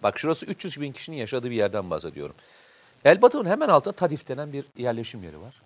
Bak 0.02 0.18
şurası 0.18 0.46
300 0.46 0.80
bin 0.80 0.92
kişinin 0.92 1.16
yaşadığı 1.16 1.50
bir 1.50 1.56
yerden 1.56 1.90
bahsediyorum. 1.90 2.34
Elbatı'nın 3.04 3.50
hemen 3.50 3.68
altında 3.68 3.94
Tadif 3.94 4.28
denen 4.28 4.52
bir 4.52 4.64
yerleşim 4.76 5.22
yeri 5.22 5.40
var. 5.40 5.62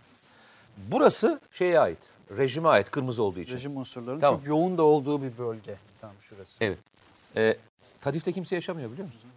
Burası 0.77 1.41
şeye 1.53 1.81
ait, 1.81 1.99
rejime 2.37 2.69
ait 2.69 2.91
kırmızı 2.91 3.23
olduğu 3.23 3.41
için. 3.41 3.55
Rejim 3.55 3.77
unsurlarının 3.77 4.21
Tamam. 4.21 4.41
çok 4.41 4.49
yoğun 4.49 4.79
da 4.79 4.83
olduğu 4.83 5.23
bir 5.23 5.39
bölge. 5.39 5.77
Tam 6.01 6.13
şurası. 6.21 6.57
Evet. 6.61 6.79
Ee, 7.37 7.57
Tadif'te 8.01 8.33
kimse 8.33 8.55
yaşamıyor 8.55 8.93
biliyor 8.93 9.07
musun? 9.07 9.31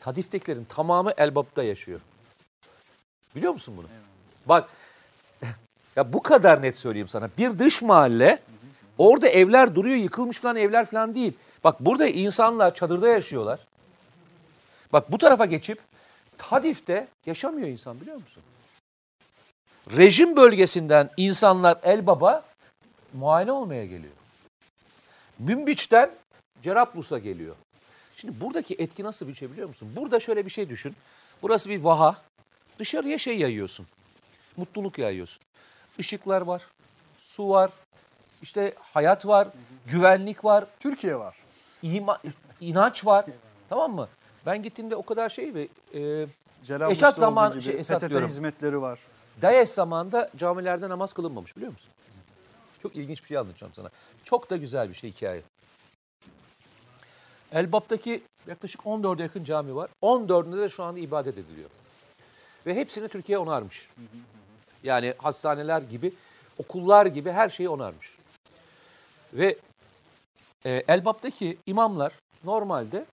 Tadif'tekilerin 0.00 0.64
tamamı 0.64 1.12
Elbap'ta 1.16 1.62
yaşıyor. 1.62 2.00
Biliyor 3.36 3.52
musun 3.52 3.74
bunu? 3.76 3.86
Bak 4.46 4.68
ya 5.96 6.12
bu 6.12 6.22
kadar 6.22 6.62
net 6.62 6.76
söyleyeyim 6.76 7.08
sana. 7.08 7.30
Bir 7.38 7.58
dış 7.58 7.82
mahalle 7.82 8.38
orada 8.98 9.28
evler 9.28 9.74
duruyor 9.74 9.96
yıkılmış 9.96 10.38
falan 10.38 10.56
evler 10.56 10.86
falan 10.86 11.14
değil. 11.14 11.32
Bak 11.64 11.80
burada 11.80 12.06
insanlar 12.06 12.74
çadırda 12.74 13.08
yaşıyorlar. 13.08 13.60
Bak 14.92 15.12
bu 15.12 15.18
tarafa 15.18 15.44
geçip 15.44 15.78
Tadif'te 16.38 17.08
yaşamıyor 17.26 17.68
insan 17.68 18.00
biliyor 18.00 18.16
musun? 18.16 18.42
Rejim 19.96 20.36
bölgesinden 20.36 21.10
insanlar 21.16 21.78
Elbap'a 21.82 22.44
muayene 23.12 23.52
olmaya 23.52 23.84
geliyor. 23.86 24.12
Münbiç'ten 25.38 26.10
Cerablus'a 26.62 27.18
geliyor. 27.18 27.56
Şimdi 28.16 28.40
buradaki 28.40 28.74
etki 28.78 29.04
nasıl 29.04 29.28
bir 29.28 29.34
şey 29.34 29.52
biliyor 29.52 29.68
musun? 29.68 29.92
Burada 29.96 30.20
şöyle 30.20 30.46
bir 30.46 30.50
şey 30.50 30.68
düşün. 30.68 30.96
Burası 31.42 31.68
bir 31.68 31.80
vaha. 31.80 32.16
Dışarıya 32.78 33.18
şey 33.18 33.38
yayıyorsun. 33.38 33.86
Mutluluk 34.56 34.98
yayıyorsun. 34.98 35.45
Işıklar 35.98 36.40
var, 36.42 36.62
su 37.18 37.48
var, 37.48 37.70
işte 38.42 38.74
hayat 38.80 39.26
var, 39.26 39.48
güvenlik 39.86 40.44
var, 40.44 40.64
Türkiye 40.80 41.16
var. 41.16 41.36
ima, 41.82 42.18
inanç 42.60 43.06
var. 43.06 43.26
Tamam 43.68 43.94
mı? 43.94 44.08
Ben 44.46 44.62
gittiğimde 44.62 44.96
o 44.96 45.02
kadar 45.02 45.28
şey 45.28 45.54
ve 45.54 45.68
e, 45.94 46.26
olduğu 46.70 47.20
zaman- 47.20 47.52
gibi 47.52 47.62
şey, 47.62 47.80
Esad 47.80 48.00
PTT 48.00 48.10
diyorum. 48.10 48.28
hizmetleri 48.28 48.80
var. 48.80 48.98
Daesh 49.42 49.68
zamanında 49.70 50.30
camilerde 50.36 50.88
namaz 50.88 51.12
kılınmamış 51.12 51.56
biliyor 51.56 51.72
musun? 51.72 51.90
Çok 52.82 52.96
ilginç 52.96 53.22
bir 53.22 53.28
şey 53.28 53.38
anlatacağım 53.38 53.72
sana. 53.76 53.90
Çok 54.24 54.50
da 54.50 54.56
güzel 54.56 54.88
bir 54.88 54.94
şey 54.94 55.10
hikaye. 55.12 55.42
Elbap'taki 57.52 58.22
yaklaşık 58.46 58.80
14'e 58.86 59.22
yakın 59.22 59.44
cami 59.44 59.74
var. 59.76 59.90
14'ünde 60.02 60.60
de 60.60 60.68
şu 60.68 60.84
anda 60.84 61.00
ibadet 61.00 61.38
ediliyor. 61.38 61.70
Ve 62.66 62.74
hepsini 62.74 63.08
Türkiye 63.08 63.38
onarmış. 63.38 63.88
Yani 64.86 65.14
hastaneler 65.18 65.82
gibi, 65.82 66.12
okullar 66.58 67.06
gibi 67.06 67.32
her 67.32 67.48
şeyi 67.48 67.68
onarmış. 67.68 68.16
Ve 69.32 69.56
e, 70.64 70.82
Elbap'taki 70.88 71.58
imamlar 71.66 72.12
normalde 72.44 73.04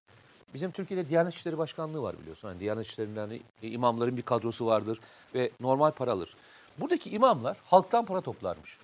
bizim 0.54 0.72
Türkiye'de 0.72 1.10
Diyanet 1.10 1.34
İşleri 1.34 1.58
Başkanlığı 1.58 2.02
var 2.02 2.20
biliyorsun. 2.20 2.48
Yani 2.48 2.60
Diyanet 2.60 2.88
İşleri'nden 2.88 3.22
hani, 3.22 3.42
e, 3.64 3.68
imamların 3.68 4.18
bir 4.18 4.22
kadrosu 4.22 4.66
vardır 4.66 5.00
ve 5.36 5.50
normal 5.60 5.92
para 5.92 6.12
alır. 6.12 6.36
Buradaki 6.78 7.10
imamlar 7.10 7.58
halktan 7.66 8.06
para 8.06 8.22
toplarmış. 8.22 8.78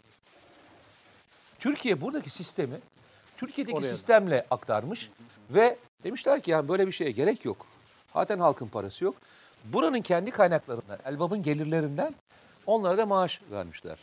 Türkiye 1.60 2.02
buradaki 2.02 2.30
sistemi 2.30 2.80
Türkiye'deki 3.38 3.78
Oraya 3.78 3.88
sistemle 3.88 4.46
aktarmış 4.52 5.10
ve 5.50 5.78
demişler 6.04 6.42
ki 6.42 6.52
yani 6.52 6.68
böyle 6.68 6.88
bir 6.88 6.92
şeye 6.92 7.12
gerek 7.12 7.46
yok. 7.46 7.66
Zaten 8.14 8.40
halkın 8.40 8.68
parası 8.68 9.04
yok. 9.04 9.16
Buranın 9.64 10.02
kendi 10.02 10.32
kaynaklarından, 10.32 11.00
Elbap'ın 11.06 11.44
gelirlerinden 11.44 12.16
onlara 12.70 12.98
da 12.98 13.06
maaş 13.06 13.42
vermişler. 13.52 13.98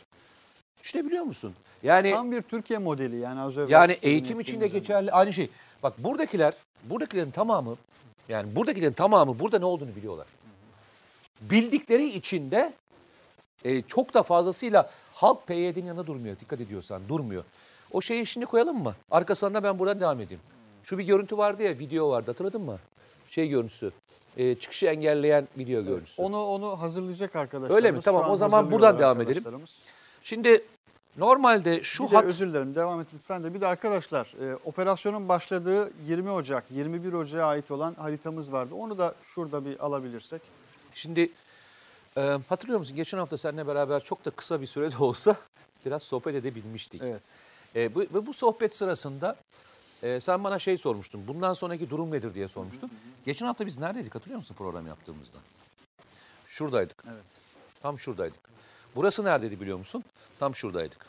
Düşünebiliyor 0.81 1.23
musun? 1.23 1.55
Yani 1.83 2.11
Tam 2.11 2.31
bir 2.31 2.41
Türkiye 2.41 2.79
modeli 2.79 3.17
yani 3.17 3.39
az 3.39 3.57
önce. 3.57 3.73
yani 3.73 3.97
eğitim 4.01 4.39
için 4.39 4.61
de 4.61 4.67
geçerli 4.67 5.11
aynı 5.11 5.33
şey. 5.33 5.49
Bak 5.83 5.97
buradakiler, 5.97 6.53
buradakilerin 6.83 7.31
tamamı 7.31 7.77
yani 8.29 8.55
buradakilerin 8.55 8.93
tamamı 8.93 9.39
burada 9.39 9.59
ne 9.59 9.65
olduğunu 9.65 9.95
biliyorlar. 9.95 10.27
Bildikleri 11.41 12.09
için 12.09 12.51
de 12.51 12.73
e, 13.65 13.81
çok 13.81 14.13
da 14.13 14.23
fazlasıyla 14.23 14.89
halk 15.13 15.47
PYD'nin 15.47 15.85
yanında 15.85 16.07
durmuyor. 16.07 16.39
Dikkat 16.39 16.61
ediyorsan 16.61 17.01
durmuyor. 17.09 17.43
O 17.91 18.01
şeyi 18.01 18.25
şimdi 18.25 18.45
koyalım 18.45 18.83
mı? 18.83 18.95
Arkasından 19.11 19.63
ben 19.63 19.79
buradan 19.79 19.99
devam 19.99 20.21
edeyim. 20.21 20.41
Şu 20.83 20.97
bir 20.97 21.03
görüntü 21.03 21.37
vardı 21.37 21.63
ya 21.63 21.79
video 21.79 22.09
vardı 22.09 22.31
hatırladın 22.31 22.61
mı? 22.61 22.79
Şey 23.29 23.47
görüntüsü. 23.49 23.91
E, 24.37 24.55
çıkışı 24.55 24.85
engelleyen 24.85 25.47
video 25.57 25.83
görüntüsü. 25.83 26.21
Onu 26.21 26.45
onu 26.45 26.81
hazırlayacak 26.81 27.35
arkadaşlarımız. 27.35 27.75
Öyle 27.75 27.91
mi? 27.91 28.01
Tamam, 28.01 28.29
o 28.29 28.35
zaman 28.35 28.71
buradan 28.71 28.99
devam 28.99 29.21
edelim. 29.21 29.43
Şimdi 30.23 30.65
normalde 31.17 31.83
şu 31.83 32.05
bir 32.05 32.11
de 32.11 32.15
hat 32.15 32.25
özür 32.25 32.47
dilerim 32.47 32.75
devam 32.75 33.01
et 33.01 33.07
lütfen 33.13 33.43
de. 33.43 33.53
Bir 33.53 33.61
de 33.61 33.67
arkadaşlar 33.67 34.33
e, 34.41 34.55
operasyonun 34.65 35.29
başladığı 35.29 35.91
20 36.07 36.31
Ocak 36.31 36.71
21 36.71 37.13
Ocak'a 37.13 37.45
ait 37.45 37.71
olan 37.71 37.93
haritamız 37.93 38.51
vardı. 38.51 38.75
Onu 38.75 38.97
da 38.97 39.15
şurada 39.23 39.65
bir 39.65 39.85
alabilirsek. 39.85 40.41
Şimdi 40.93 41.31
e, 42.17 42.21
hatırlıyor 42.49 42.79
musun? 42.79 42.95
Geçen 42.95 43.17
hafta 43.17 43.37
seninle 43.37 43.67
beraber 43.67 44.03
çok 44.03 44.25
da 44.25 44.29
kısa 44.29 44.61
bir 44.61 44.67
sürede 44.67 44.97
olsa 45.03 45.35
biraz 45.85 46.03
sohbet 46.03 46.35
edebilmiştik. 46.35 47.01
Evet. 47.03 47.21
E, 47.75 47.95
bu, 47.95 47.99
ve 47.99 48.25
bu 48.25 48.33
sohbet 48.33 48.75
sırasında 48.75 49.35
e, 50.03 50.19
sen 50.19 50.43
bana 50.43 50.59
şey 50.59 50.77
sormuştun. 50.77 51.27
Bundan 51.27 51.53
sonraki 51.53 51.89
durum 51.89 52.11
nedir 52.11 52.33
diye 52.33 52.47
sormuştun. 52.47 52.91
Geçen 53.25 53.45
hafta 53.45 53.65
biz 53.65 53.77
neredeydik 53.77 54.15
hatırlıyor 54.15 54.37
musun 54.37 54.55
program 54.57 54.87
yaptığımızda? 54.87 55.37
Şuradaydık. 56.47 57.03
Evet. 57.07 57.23
Tam 57.81 57.99
şuradaydık. 57.99 58.39
Burası 58.95 59.23
neredeydi 59.23 59.61
biliyor 59.61 59.77
musun? 59.77 60.03
Tam 60.39 60.55
şuradaydık. 60.55 61.05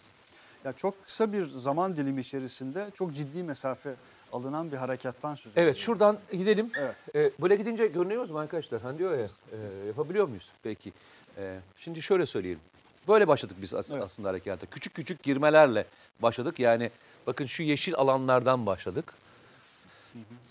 Ya 0.65 0.73
çok 0.73 1.05
kısa 1.05 1.33
bir 1.33 1.47
zaman 1.49 1.97
dilimi 1.97 2.21
içerisinde 2.21 2.89
çok 2.95 3.15
ciddi 3.15 3.43
mesafe 3.43 3.95
alınan 4.33 4.73
bir 4.73 4.77
harekattan 4.77 5.35
söz 5.35 5.47
Evet 5.47 5.57
ediyoruz. 5.57 5.81
şuradan 5.81 6.19
gidelim. 6.33 6.71
Evet. 6.79 6.95
Ee, 7.15 7.31
böyle 7.43 7.57
gidince 7.57 7.87
görünüyoruz 7.87 8.31
mu 8.31 8.39
arkadaşlar? 8.39 8.83
Hani 8.83 8.99
diyor 8.99 9.19
ya 9.19 9.29
e, 9.53 9.87
yapabiliyor 9.87 10.29
muyuz? 10.29 10.49
Peki. 10.63 10.93
Ee, 11.37 11.61
şimdi 11.79 12.03
şöyle 12.03 12.27
söyleyeyim. 12.27 12.61
Böyle 13.09 13.29
başladık 13.29 13.57
biz 13.63 13.75
as- 13.75 13.91
Evet. 13.91 14.03
aslında 14.03 14.29
harekata. 14.29 14.67
Küçük 14.67 14.95
küçük 14.95 15.23
girmelerle 15.23 15.87
başladık. 16.21 16.59
Yani 16.59 16.91
bakın 17.27 17.47
şu 17.47 17.63
yeşil 17.63 17.95
alanlardan 17.95 18.67
başladık. 18.67 19.13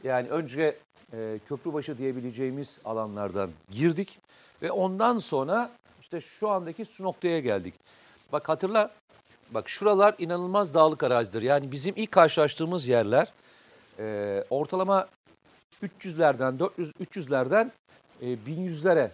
Yani 0.03 0.29
önce 0.29 0.75
e, 1.13 1.39
köprübaşı 1.49 1.97
diyebileceğimiz 1.97 2.77
alanlardan 2.85 3.49
girdik 3.71 4.19
ve 4.61 4.71
ondan 4.71 5.17
sonra 5.17 5.71
işte 6.01 6.21
şu 6.21 6.49
andaki 6.49 6.85
şu 6.85 7.03
noktaya 7.03 7.39
geldik. 7.39 7.73
Bak 8.31 8.49
hatırla, 8.49 8.91
bak 9.51 9.69
şuralar 9.69 10.15
inanılmaz 10.17 10.73
dağlık 10.73 11.03
arazidir. 11.03 11.41
Yani 11.41 11.71
bizim 11.71 11.93
ilk 11.97 12.11
karşılaştığımız 12.11 12.87
yerler 12.87 13.33
e, 13.99 14.43
ortalama 14.49 15.07
300'lerden, 15.83 16.59
400 16.59 16.91
300'lerden 16.91 17.71
e, 18.21 18.25
1100'lere, 18.25 19.09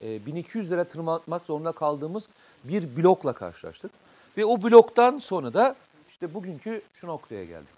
e, 0.00 0.06
1200'lere 0.16 0.84
tırmanmak 0.84 1.46
zorunda 1.46 1.72
kaldığımız 1.72 2.28
bir 2.64 2.96
blokla 2.96 3.32
karşılaştık. 3.32 3.90
Ve 4.36 4.44
o 4.44 4.62
bloktan 4.62 5.18
sonra 5.18 5.54
da 5.54 5.76
işte 6.10 6.34
bugünkü 6.34 6.82
şu 6.94 7.06
noktaya 7.06 7.44
geldik. 7.44 7.68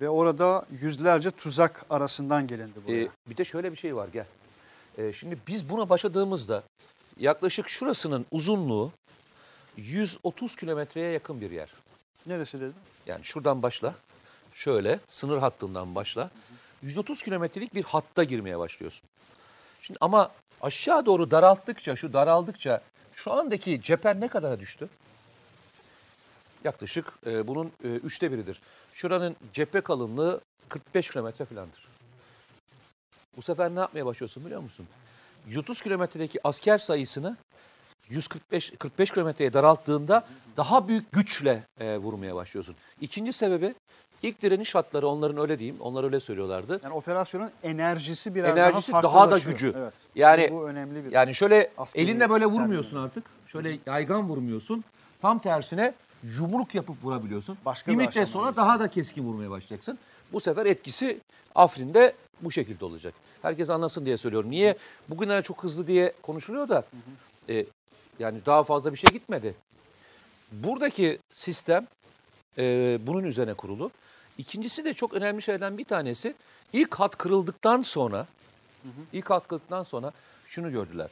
Ve 0.00 0.08
orada 0.08 0.66
yüzlerce 0.80 1.30
tuzak 1.30 1.86
arasından 1.90 2.46
gelindi 2.46 2.78
buraya. 2.84 3.02
Ee, 3.02 3.08
bir 3.26 3.36
de 3.36 3.44
şöyle 3.44 3.72
bir 3.72 3.76
şey 3.76 3.96
var 3.96 4.08
gel. 4.12 4.26
Ee, 4.98 5.12
şimdi 5.12 5.38
biz 5.48 5.70
buna 5.70 5.88
başladığımızda 5.88 6.62
yaklaşık 7.18 7.68
şurasının 7.68 8.26
uzunluğu 8.30 8.92
130 9.76 10.56
kilometreye 10.56 11.10
yakın 11.10 11.40
bir 11.40 11.50
yer. 11.50 11.68
Neresi 12.26 12.60
dedim? 12.60 12.74
Yani 13.06 13.24
şuradan 13.24 13.62
başla. 13.62 13.94
Şöyle 14.54 14.98
sınır 15.08 15.38
hattından 15.38 15.94
başla. 15.94 16.30
130 16.82 17.22
kilometrelik 17.22 17.74
bir 17.74 17.82
hatta 17.82 18.24
girmeye 18.24 18.58
başlıyorsun. 18.58 19.08
Şimdi 19.82 19.98
ama 20.00 20.30
aşağı 20.60 21.06
doğru 21.06 21.30
daralttıkça, 21.30 21.96
şu 21.96 22.12
daraldıkça 22.12 22.80
şu 23.24 23.32
andaki 23.32 23.82
cephen 23.82 24.20
ne 24.20 24.28
kadara 24.28 24.60
düştü? 24.60 24.88
Yaklaşık 26.64 27.12
e, 27.26 27.46
bunun 27.46 27.72
e, 27.84 27.88
üçte 27.88 28.32
biridir. 28.32 28.60
Şuranın 28.94 29.36
cephe 29.52 29.80
kalınlığı 29.80 30.40
45 30.68 31.10
kilometre 31.10 31.44
falandır. 31.44 31.88
Bu 33.36 33.42
sefer 33.42 33.74
ne 33.74 33.80
yapmaya 33.80 34.06
başlıyorsun 34.06 34.44
biliyor 34.44 34.60
musun? 34.60 34.86
130 35.46 35.82
kilometredeki 35.82 36.40
asker 36.44 36.78
sayısını 36.78 37.36
145 38.08 38.72
45 38.78 39.10
kilometreye 39.10 39.52
daralttığında 39.52 40.26
daha 40.56 40.88
büyük 40.88 41.12
güçle 41.12 41.62
e, 41.80 41.96
vurmaya 41.96 42.34
başlıyorsun. 42.34 42.76
İkinci 43.00 43.32
sebebi 43.32 43.74
ilk 44.22 44.42
direniş 44.42 44.74
hatları 44.74 45.08
onların 45.08 45.38
öyle 45.38 45.58
diyeyim. 45.58 45.80
Onlar 45.80 46.04
öyle 46.04 46.20
söylüyorlardı. 46.20 46.80
Yani 46.84 46.94
operasyonun 46.94 47.50
enerjisi 47.62 48.34
biraz 48.34 48.58
Enerjisi 48.58 48.92
daha 48.92 49.02
daha 49.02 49.30
da 49.30 49.38
gücü. 49.38 49.74
Evet. 49.76 49.92
Yani 50.14 50.48
bu, 50.52 50.68
önemli 50.68 51.04
bir. 51.04 51.12
Yani 51.12 51.34
şöyle 51.34 51.70
elinle 51.94 52.30
böyle 52.30 52.46
vurmuyorsun 52.46 52.96
artık. 52.96 53.24
Şöyle 53.46 53.78
yaygan 53.86 54.28
vurmuyorsun. 54.28 54.84
Tam 55.22 55.38
tersine 55.38 55.94
yumruk 56.38 56.74
yapıp 56.74 57.04
vurabiliyorsun. 57.04 57.58
Başka 57.64 57.92
bir 57.92 57.96
müddet 57.96 58.28
sonra 58.28 58.56
daha 58.56 58.80
da 58.80 58.88
keskin 58.88 59.24
vurmaya 59.24 59.50
başlayacaksın. 59.50 59.98
Bu 60.32 60.40
sefer 60.40 60.66
etkisi 60.66 61.20
Afrin'de 61.54 62.14
bu 62.40 62.50
şekilde 62.50 62.84
olacak. 62.84 63.14
Herkes 63.42 63.70
anlasın 63.70 64.06
diye 64.06 64.16
söylüyorum. 64.16 64.50
Niye? 64.50 64.76
Bugünlere 65.08 65.42
çok 65.42 65.62
hızlı 65.62 65.86
diye 65.86 66.12
konuşuluyor 66.22 66.68
da 66.68 66.84
e, 67.48 67.66
yani 68.18 68.38
daha 68.46 68.62
fazla 68.62 68.92
bir 68.92 68.98
şey 68.98 69.10
gitmedi. 69.10 69.54
Buradaki 70.52 71.18
sistem 71.32 71.86
e, 72.58 72.98
bunun 73.06 73.24
üzerine 73.24 73.54
kurulu. 73.54 73.90
İkincisi 74.38 74.84
de 74.84 74.94
çok 74.94 75.14
önemli 75.14 75.42
şeylerden 75.42 75.78
bir 75.78 75.84
tanesi 75.84 76.34
ilk 76.72 76.94
hat 76.94 77.18
kırıldıktan 77.18 77.82
sonra 77.82 78.26
ilk 79.12 79.30
hat 79.30 79.48
kırıldıktan 79.48 79.82
sonra 79.82 80.12
şunu 80.46 80.72
gördüler. 80.72 81.10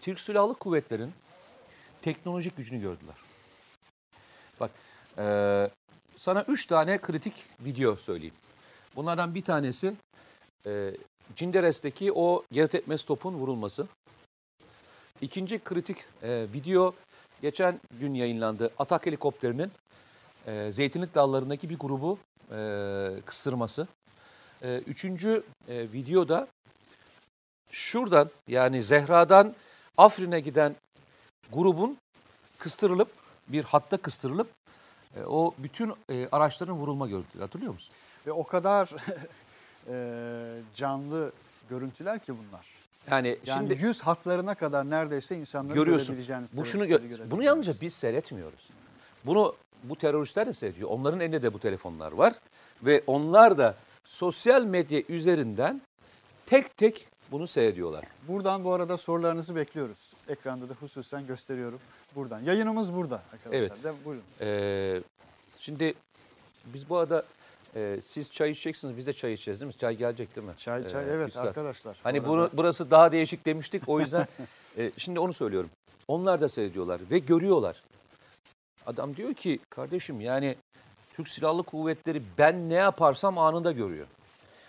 Türk 0.00 0.20
Silahlı 0.20 0.54
Kuvvetleri'nin 0.54 1.12
teknolojik 2.02 2.56
gücünü 2.56 2.80
gördüler. 2.80 3.14
Bak 4.60 4.70
e, 5.18 5.24
sana 6.16 6.44
üç 6.48 6.66
tane 6.66 6.98
kritik 6.98 7.34
video 7.60 7.96
söyleyeyim. 7.96 8.34
Bunlardan 8.96 9.34
bir 9.34 9.42
tanesi 9.42 9.94
e, 10.66 10.94
Cinderes'teki 11.36 12.12
o 12.12 12.44
yer 12.50 12.68
tepmesi 12.68 13.06
topun 13.06 13.34
vurulması. 13.34 13.86
İkinci 15.20 15.58
kritik 15.58 15.96
e, 16.22 16.46
video 16.52 16.94
geçen 17.42 17.80
gün 18.00 18.14
yayınlandı. 18.14 18.70
Atak 18.78 19.06
helikopterinin 19.06 19.72
e, 20.46 20.72
zeytinlik 20.72 21.14
dallarındaki 21.14 21.70
bir 21.70 21.78
grubu 21.78 22.18
e, 22.52 23.20
kıstırması. 23.26 23.86
E, 24.62 24.78
üçüncü 24.78 25.42
e, 25.68 25.92
videoda 25.92 26.48
şuradan 27.70 28.30
yani 28.48 28.82
Zehra'dan 28.82 29.54
Afrin'e 29.96 30.40
giden 30.40 30.74
grubun 31.52 31.98
kıstırılıp 32.58 33.08
bir 33.48 33.64
hatta 33.64 33.96
kıstırılıp 33.96 34.48
e, 35.16 35.22
o 35.22 35.54
bütün 35.58 35.92
e, 36.10 36.28
araçların 36.32 36.76
vurulma 36.76 37.06
görüntüleri 37.08 37.42
hatırlıyor 37.44 37.72
musun? 37.72 37.94
Ve 38.26 38.32
o 38.32 38.44
kadar 38.44 38.90
e, 39.88 40.60
canlı 40.74 41.32
görüntüler 41.70 42.18
ki 42.18 42.32
bunlar. 42.38 42.66
Yani, 43.10 43.38
Yani 43.46 43.58
şimdi 43.58 43.84
yüz 43.86 44.00
hatlarına 44.00 44.54
kadar 44.54 44.90
neredeyse 44.90 45.36
insanların 45.36 45.74
görüyorsun. 45.74 46.06
görebileceğiniz. 46.06 46.56
Bu 46.56 46.64
şunu 46.64 46.86
gö- 46.86 47.30
bunu 47.30 47.42
yalnızca 47.42 47.72
biz 47.80 47.94
seyretmiyoruz. 47.94 48.68
Bunu 49.26 49.54
bu 49.84 49.96
teröristler 49.96 50.46
de 50.46 50.52
seyrediyor. 50.54 50.90
Onların 50.90 51.20
elinde 51.20 51.42
de 51.42 51.54
bu 51.54 51.58
telefonlar 51.58 52.12
var 52.12 52.34
ve 52.82 53.02
onlar 53.06 53.58
da 53.58 53.74
sosyal 54.04 54.64
medya 54.64 55.02
üzerinden 55.08 55.82
tek 56.46 56.76
tek 56.76 57.08
bunu 57.30 57.46
seyrediyorlar. 57.46 58.04
Buradan 58.28 58.64
bu 58.64 58.72
arada 58.72 58.96
sorularınızı 58.96 59.56
bekliyoruz. 59.56 60.12
Ekranda 60.28 60.68
da 60.68 60.74
hususen 60.74 61.26
gösteriyorum. 61.26 61.78
Buradan. 62.14 62.40
Yayınımız 62.40 62.94
burada 62.94 63.22
arkadaşlar. 63.32 63.58
Evet. 63.58 63.84
De, 63.84 63.92
buyurun. 64.04 64.24
Ee, 64.40 65.00
şimdi 65.58 65.94
biz 66.64 66.88
bu 66.90 66.96
arada 66.96 67.24
e, 67.76 67.98
siz 68.04 68.30
çay 68.32 68.50
içeceksiniz, 68.50 68.96
biz 68.96 69.06
de 69.06 69.12
çay 69.12 69.32
içeceğiz 69.32 69.60
değil 69.60 69.72
mi? 69.72 69.78
Çay 69.78 69.96
gelecek 69.96 70.36
değil 70.36 70.46
mi? 70.46 70.52
Çay 70.56 70.88
çay 70.88 71.04
Ee, 71.04 71.08
evet 71.10 71.28
üstad. 71.28 71.46
arkadaşlar. 71.46 71.96
Hani 72.02 72.26
Bu 72.26 72.34
arada- 72.34 72.50
burası 72.52 72.90
daha 72.90 73.12
değişik 73.12 73.46
demiştik 73.46 73.82
o 73.88 74.00
yüzden 74.00 74.26
e, 74.78 74.92
şimdi 74.96 75.20
onu 75.20 75.32
söylüyorum. 75.32 75.70
Onlar 76.08 76.40
da 76.40 76.48
seyrediyorlar 76.48 77.00
ve 77.10 77.18
görüyorlar. 77.18 77.82
Adam 78.88 79.16
diyor 79.16 79.34
ki 79.34 79.58
kardeşim 79.70 80.20
yani 80.20 80.56
Türk 81.14 81.28
Silahlı 81.28 81.62
Kuvvetleri 81.62 82.22
ben 82.38 82.70
ne 82.70 82.74
yaparsam 82.74 83.38
anında 83.38 83.72
görüyor. 83.72 84.06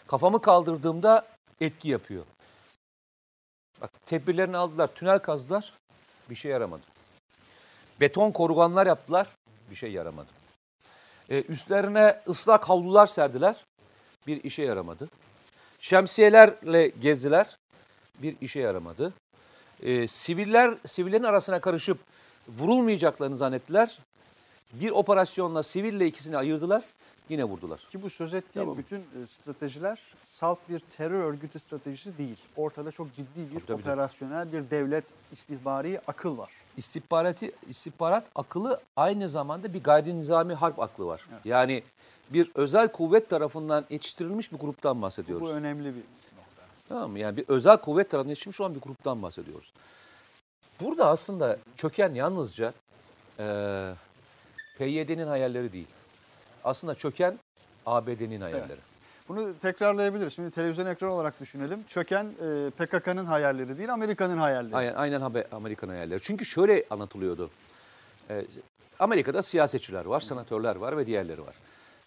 Kafamı 0.07 0.41
kaldırdığımda 0.41 1.27
etki 1.61 1.89
yapıyor. 1.89 2.25
Bak 3.81 3.91
tedbirlerini 4.05 4.57
aldılar, 4.57 4.87
tünel 4.95 5.19
kazdılar, 5.19 5.73
bir 6.29 6.35
şey 6.35 6.51
yaramadı. 6.51 6.81
Beton 8.01 8.31
koruganlar 8.31 8.87
yaptılar, 8.87 9.27
bir 9.71 9.75
şey 9.75 9.91
yaramadı. 9.91 10.29
E, 11.29 11.41
üstlerine 11.41 12.21
ıslak 12.27 12.69
havlular 12.69 13.07
serdiler, 13.07 13.65
bir 14.27 14.43
işe 14.43 14.63
yaramadı. 14.63 15.09
Şemsiyelerle 15.81 16.87
gezdiler, 16.87 17.57
bir 18.15 18.35
işe 18.41 18.59
yaramadı. 18.59 19.13
E, 19.81 20.07
siviller, 20.07 20.73
sivillerin 20.85 21.23
arasına 21.23 21.61
karışıp 21.61 21.99
vurulmayacaklarını 22.47 23.37
zannettiler. 23.37 23.99
Bir 24.73 24.91
operasyonla 24.91 25.63
siville 25.63 26.07
ikisini 26.07 26.37
ayırdılar, 26.37 26.83
yine 27.29 27.43
vurdular. 27.43 27.79
Ki 27.91 28.01
bu 28.01 28.09
söz 28.09 28.33
ettiğim 28.33 28.65
Tamam. 28.65 28.77
bütün 28.77 28.97
e, 28.99 29.27
stratejiler 29.27 29.99
salt 30.23 30.59
bir 30.69 30.79
terör 30.79 31.23
örgütü 31.23 31.59
stratejisi 31.59 32.17
değil. 32.17 32.37
Ortada 32.57 32.91
çok 32.91 33.15
ciddi 33.15 33.39
bir 33.39 33.59
Tabii, 33.59 33.65
tabii. 33.65 33.81
operasyonel 33.81 34.53
bir 34.53 34.69
devlet 34.71 35.03
istihbari 35.31 36.01
akıl 36.07 36.37
var. 36.37 36.51
İstihbarati, 36.77 37.51
istihbarat 37.69 38.25
akıllı 38.35 38.81
aynı 38.95 39.29
zamanda 39.29 39.73
bir 39.73 39.83
gayri 39.83 40.19
nizami 40.19 40.53
harp 40.53 40.79
aklı 40.79 41.05
var. 41.05 41.25
Yani 41.45 41.83
bir 42.29 42.51
özel 42.55 42.87
kuvvet 42.91 43.29
tarafından 43.29 43.85
yetiştirilmiş 43.89 44.51
bir 44.51 44.57
gruptan 44.57 45.01
bahsediyoruz. 45.01 45.47
Bu 45.47 45.51
önemli 45.51 45.85
bir 45.85 45.99
nokta. 46.37 46.63
Tamam 46.89 47.11
mı? 47.11 47.19
Yani 47.19 47.37
bir 47.37 47.45
özel 47.47 47.77
kuvvet 47.77 48.11
tarafından 48.11 48.29
yetişmiş 48.29 48.61
olan 48.61 48.75
bir 48.75 48.79
gruptan 48.81 49.21
bahsediyoruz. 49.23 49.73
Burada 50.81 51.07
aslında 51.09 51.57
çöken 51.77 52.13
yalnızca 52.13 52.73
eee 53.39 53.93
PYD'nin 54.79 55.27
hayalleri 55.27 55.73
değil. 55.73 55.87
Aslında 56.63 56.95
çöken 56.95 57.39
ABD'nin 57.85 58.41
hayalleri. 58.41 58.79
Bunu 59.29 59.59
tekrarlayabiliriz. 59.61 60.33
Şimdi 60.33 60.51
televizyon 60.51 60.85
ekranı 60.85 61.11
olarak 61.13 61.39
düşünelim. 61.39 61.83
Çöken 61.87 62.25
e, 62.25 62.69
PKK'nın 62.69 63.25
hayalleri 63.25 63.77
değil 63.77 63.93
Amerika'nın 63.93 64.37
hayalleri. 64.37 64.75
Aynen, 64.75 64.93
aynen 64.93 65.21
haber- 65.21 65.45
Amerikan 65.51 65.89
hayalleri. 65.89 66.19
Çünkü 66.23 66.45
şöyle 66.45 66.85
anlatılıyordu. 66.89 67.49
Ee, 68.29 68.45
Amerika'da 68.99 69.41
siyasetçiler 69.41 70.05
var, 70.05 70.19
senatörler 70.19 70.75
var 70.75 70.97
ve 70.97 71.05
diğerleri 71.05 71.41
var. 71.45 71.55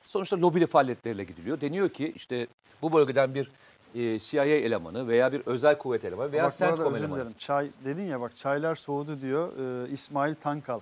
Sonuçta 0.06 0.40
lobili 0.40 0.66
faaliyetleriyle 0.66 1.24
gidiliyor. 1.24 1.60
Deniyor 1.60 1.88
ki 1.88 2.12
işte 2.16 2.46
bu 2.82 2.92
bölgeden 2.92 3.34
bir 3.34 3.50
e, 3.94 4.18
CIA 4.18 4.44
elemanı 4.44 5.08
veya 5.08 5.32
bir 5.32 5.42
özel 5.46 5.78
kuvvet 5.78 6.04
elemanı 6.04 6.32
veya 6.32 6.44
bak 6.44 6.58
CENTCOM 6.58 6.96
elemanı. 6.96 7.14
dilerim. 7.16 7.34
Çay 7.38 7.70
dedin 7.84 8.02
ya 8.02 8.20
bak 8.20 8.36
çaylar 8.36 8.74
soğudu 8.74 9.20
diyor 9.20 9.48
e, 9.86 9.90
İsmail 9.90 10.34
Tankal. 10.34 10.80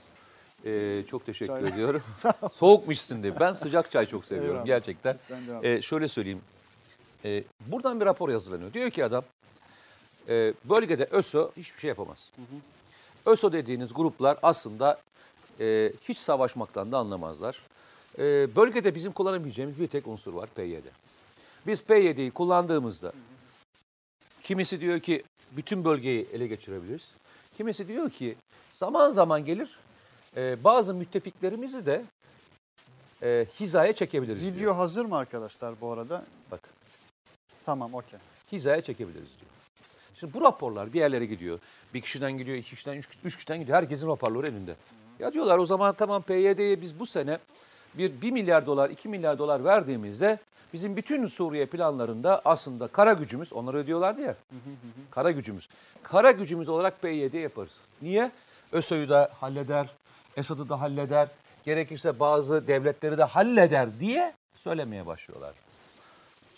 Ee, 0.64 1.02
çok 1.10 1.26
teşekkür 1.26 1.60
Çay. 1.60 1.74
ediyorum. 1.74 2.02
Soğukmuşsun 2.52 3.22
diye. 3.22 3.40
Ben 3.40 3.52
sıcak 3.52 3.90
çay 3.90 4.06
çok 4.06 4.24
seviyorum 4.24 4.50
Eyvallah. 4.50 4.66
gerçekten. 4.66 5.16
Ee, 5.62 5.82
şöyle 5.82 6.08
söyleyeyim. 6.08 6.40
Ee, 7.24 7.44
buradan 7.66 8.00
bir 8.00 8.06
rapor 8.06 8.30
hazırlanıyor. 8.30 8.72
Diyor 8.72 8.90
ki 8.90 9.04
adam 9.04 9.24
e, 10.28 10.54
bölgede 10.64 11.04
ÖSO 11.04 11.50
hiçbir 11.56 11.80
şey 11.80 11.88
yapamaz. 11.88 12.30
ÖSO 13.26 13.52
dediğiniz 13.52 13.94
gruplar 13.94 14.38
aslında 14.42 15.00
e, 15.60 15.92
hiç 16.08 16.18
savaşmaktan 16.18 16.92
da 16.92 16.98
anlamazlar. 16.98 17.62
E, 18.18 18.56
bölgede 18.56 18.94
bizim 18.94 19.12
kullanabileceğimiz 19.12 19.80
bir 19.80 19.86
tek 19.86 20.06
unsur 20.06 20.32
var 20.32 20.48
PYD. 20.54 20.84
Biz 21.66 21.82
PYD'yi 21.82 22.30
kullandığımızda 22.30 23.12
kimisi 24.42 24.80
diyor 24.80 25.00
ki 25.00 25.22
bütün 25.52 25.84
bölgeyi 25.84 26.28
ele 26.32 26.46
geçirebiliriz. 26.46 27.10
Kimisi 27.56 27.88
diyor 27.88 28.10
ki 28.10 28.36
zaman 28.78 29.10
zaman 29.12 29.44
gelir 29.44 29.78
e, 30.36 30.64
bazı 30.64 30.94
müttefiklerimizi 30.94 31.86
de 31.86 32.04
e, 33.22 33.46
hizaya 33.60 33.92
çekebiliriz 33.92 34.42
diyor. 34.42 34.54
Video 34.54 34.76
hazır 34.76 35.04
mı 35.04 35.16
arkadaşlar 35.16 35.80
bu 35.80 35.92
arada? 35.92 36.24
Bak 36.50 36.60
Tamam 37.66 37.94
okey. 37.94 38.18
hizaya 38.52 38.82
çekebiliriz 38.82 39.28
diyor. 39.40 39.50
Şimdi 40.14 40.34
bu 40.34 40.40
raporlar 40.40 40.92
bir 40.92 40.98
yerlere 40.98 41.26
gidiyor. 41.26 41.58
Bir 41.94 42.00
kişiden 42.00 42.32
gidiyor, 42.38 42.56
iki 42.56 42.70
kişiden, 42.70 42.96
üç, 42.96 43.08
üç 43.24 43.36
kişiden 43.36 43.60
gidiyor. 43.60 43.78
Herkesin 43.78 44.08
raporları 44.08 44.46
elinde. 44.46 44.74
Ya 45.18 45.32
diyorlar 45.32 45.58
o 45.58 45.66
zaman 45.66 45.94
tamam 45.94 46.22
PYD'ye 46.22 46.80
biz 46.80 47.00
bu 47.00 47.06
sene 47.06 47.38
bir 47.94 48.22
1 48.22 48.30
milyar 48.30 48.66
dolar, 48.66 48.90
2 48.90 49.08
milyar 49.08 49.38
dolar 49.38 49.64
verdiğimizde 49.64 50.38
bizim 50.72 50.96
bütün 50.96 51.26
Suriye 51.26 51.66
planlarında 51.66 52.42
aslında 52.44 52.88
kara 52.88 53.12
gücümüz, 53.12 53.52
onları 53.52 53.76
ödüyorlardı 53.76 54.20
ya. 54.20 54.36
Kara 55.10 55.30
gücümüz. 55.30 55.68
Kara 56.02 56.30
gücümüz 56.30 56.68
olarak 56.68 57.02
PYD 57.02 57.34
yaparız. 57.34 57.72
Niye? 58.02 58.30
ÖSO'yu 58.72 59.08
da 59.08 59.30
halleder, 59.40 59.88
Esad'ı 60.40 60.68
da 60.68 60.80
halleder, 60.80 61.28
gerekirse 61.64 62.20
bazı 62.20 62.66
devletleri 62.68 63.18
de 63.18 63.24
halleder 63.24 64.00
diye 64.00 64.34
söylemeye 64.56 65.06
başlıyorlar. 65.06 65.54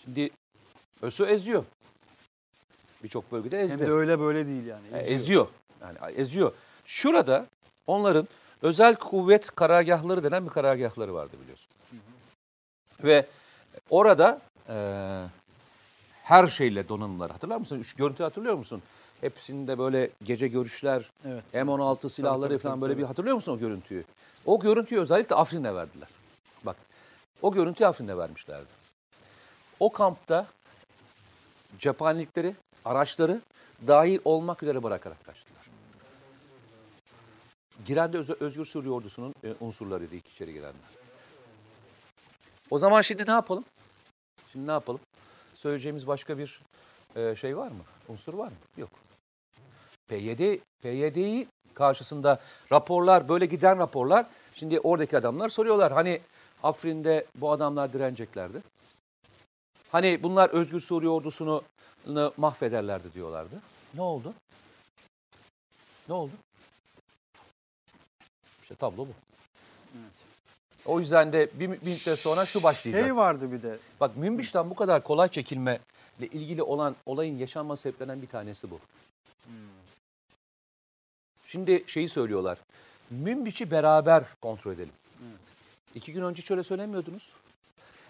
Şimdi 0.05 0.31
ÖSO 1.03 1.27
eziyor. 1.27 1.65
Birçok 3.03 3.33
bölgede 3.33 3.61
ezdi. 3.61 3.73
Hem 3.73 3.87
de 3.87 3.93
öyle 3.93 4.21
böyle 4.21 4.47
değil 4.47 4.67
yani. 4.67 4.87
Eziyor. 4.87 5.15
eziyor. 5.15 5.47
Yani 5.81 6.15
eziyor. 6.17 6.53
Şurada 6.85 7.47
onların 7.87 8.29
özel 8.63 8.95
kuvvet 8.95 9.55
karargahları 9.55 10.25
denen 10.25 10.45
bir 10.45 10.51
karargahları 10.51 11.15
vardı 11.15 11.37
biliyorsun. 11.43 11.69
Ve 13.05 13.27
orada 13.91 14.41
eee, 14.69 15.23
her 16.23 16.47
şeyle 16.47 16.89
donanımlar. 16.89 17.31
Hatırlar 17.31 17.57
mısın? 17.57 17.83
Şu 17.83 17.97
görüntü 17.97 18.23
hatırlıyor 18.23 18.55
musun? 18.55 18.83
Hepsinde 19.27 19.79
böyle 19.79 20.11
gece 20.23 20.49
görüşler, 20.49 21.11
Evet. 21.25 21.45
M16 21.55 22.09
silahları 22.09 22.49
tabii, 22.49 22.59
falan 22.59 22.75
tabii, 22.75 22.83
böyle 22.83 22.93
tabii. 22.95 23.03
bir 23.03 23.07
hatırlıyor 23.07 23.35
musun 23.37 23.53
o 23.53 23.59
görüntüyü? 23.59 24.05
O 24.47 24.61
görüntüyü 24.61 25.01
özellikle 25.01 25.35
Afrin'e 25.37 25.75
verdiler. 25.75 26.09
Bak 26.65 26.77
o 27.43 27.53
görüntüyü 27.53 27.89
Afrin'e 27.89 28.17
vermişlerdi. 28.17 28.67
O 29.81 29.93
kampta 29.93 30.47
cephanelikleri, 31.79 32.55
araçları 32.85 33.41
dahil 33.87 34.19
olmak 34.25 34.63
üzere 34.63 34.83
bırakarak 34.83 35.25
kaçtılar. 35.25 35.67
Giren 37.87 38.13
de 38.13 38.19
Öz- 38.19 38.31
Özgür 38.41 38.65
Suriye 38.65 38.93
Ordusu'nun 38.93 39.35
e, 39.45 39.55
unsurlarıydı 39.61 40.15
ilk 40.15 40.29
içeri 40.29 40.53
girenler. 40.53 40.75
O 42.71 42.79
zaman 42.79 43.01
şimdi 43.03 43.27
ne 43.27 43.31
yapalım? 43.31 43.65
Şimdi 44.53 44.67
ne 44.67 44.73
yapalım? 44.73 45.01
Söyleyeceğimiz 45.55 46.07
başka 46.07 46.39
bir 46.39 46.61
e, 47.17 47.37
şey 47.37 47.57
var 47.57 47.69
mı? 47.69 47.83
Unsur 48.09 48.35
var 48.35 48.47
mı? 48.49 48.55
Yok. 48.77 48.91
PYD, 50.09 50.59
PYD'yi 50.83 51.49
karşısında 51.75 52.41
raporlar, 52.73 53.29
böyle 53.29 53.47
giden 53.47 53.79
raporlar, 53.79 54.27
şimdi 54.55 54.81
oradaki 54.81 55.19
adamlar 55.19 55.49
soruyorlar. 55.49 55.93
Hani 55.93 56.21
Afrin'de 56.63 57.27
bu 57.35 57.53
adamlar 57.53 57.93
direneceklerdi. 57.93 58.63
Hani 59.91 60.23
bunlar 60.23 60.51
Özgür 60.51 60.81
Suriye 60.81 61.11
ordusunu 61.11 61.63
mahvederlerdi 62.37 63.15
diyorlardı. 63.15 63.63
Ne 63.95 64.03
oldu? 64.03 64.35
Ne 66.09 66.15
oldu? 66.15 66.33
İşte 68.63 68.75
tablo 68.75 68.99
bu. 68.99 69.13
Evet. 69.99 70.13
O 70.87 71.01
yüzden 71.01 71.33
de 71.33 71.51
bir, 71.55 71.71
bir 71.71 71.77
müddet 71.77 72.19
sonra 72.19 72.47
şu 72.47 72.63
başlayacak. 72.63 73.05
Şey 73.05 73.17
vardı 73.17 73.53
bir 73.53 73.63
de. 73.63 73.79
Bak 74.01 74.17
Münbiş'ten 74.17 74.71
bu 74.71 74.75
kadar 74.75 75.03
kolay 75.03 75.29
çekilme 75.29 75.81
ile 76.19 76.27
ilgili 76.27 76.63
olan 76.63 76.97
olayın 77.07 77.39
yaşanma 77.39 77.77
sebeplerinden 77.77 78.23
bir 78.23 78.27
tanesi 78.27 78.71
bu. 78.71 78.81
Şimdi 81.53 81.85
şeyi 81.87 82.09
söylüyorlar. 82.09 82.59
Münbiş'i 83.11 83.71
beraber 83.71 84.25
kontrol 84.43 84.73
edelim. 84.73 84.93
Evet. 85.29 85.41
İki 85.95 86.13
gün 86.13 86.23
önce 86.23 86.43
şöyle 86.43 86.63
söylemiyordunuz. 86.63 87.31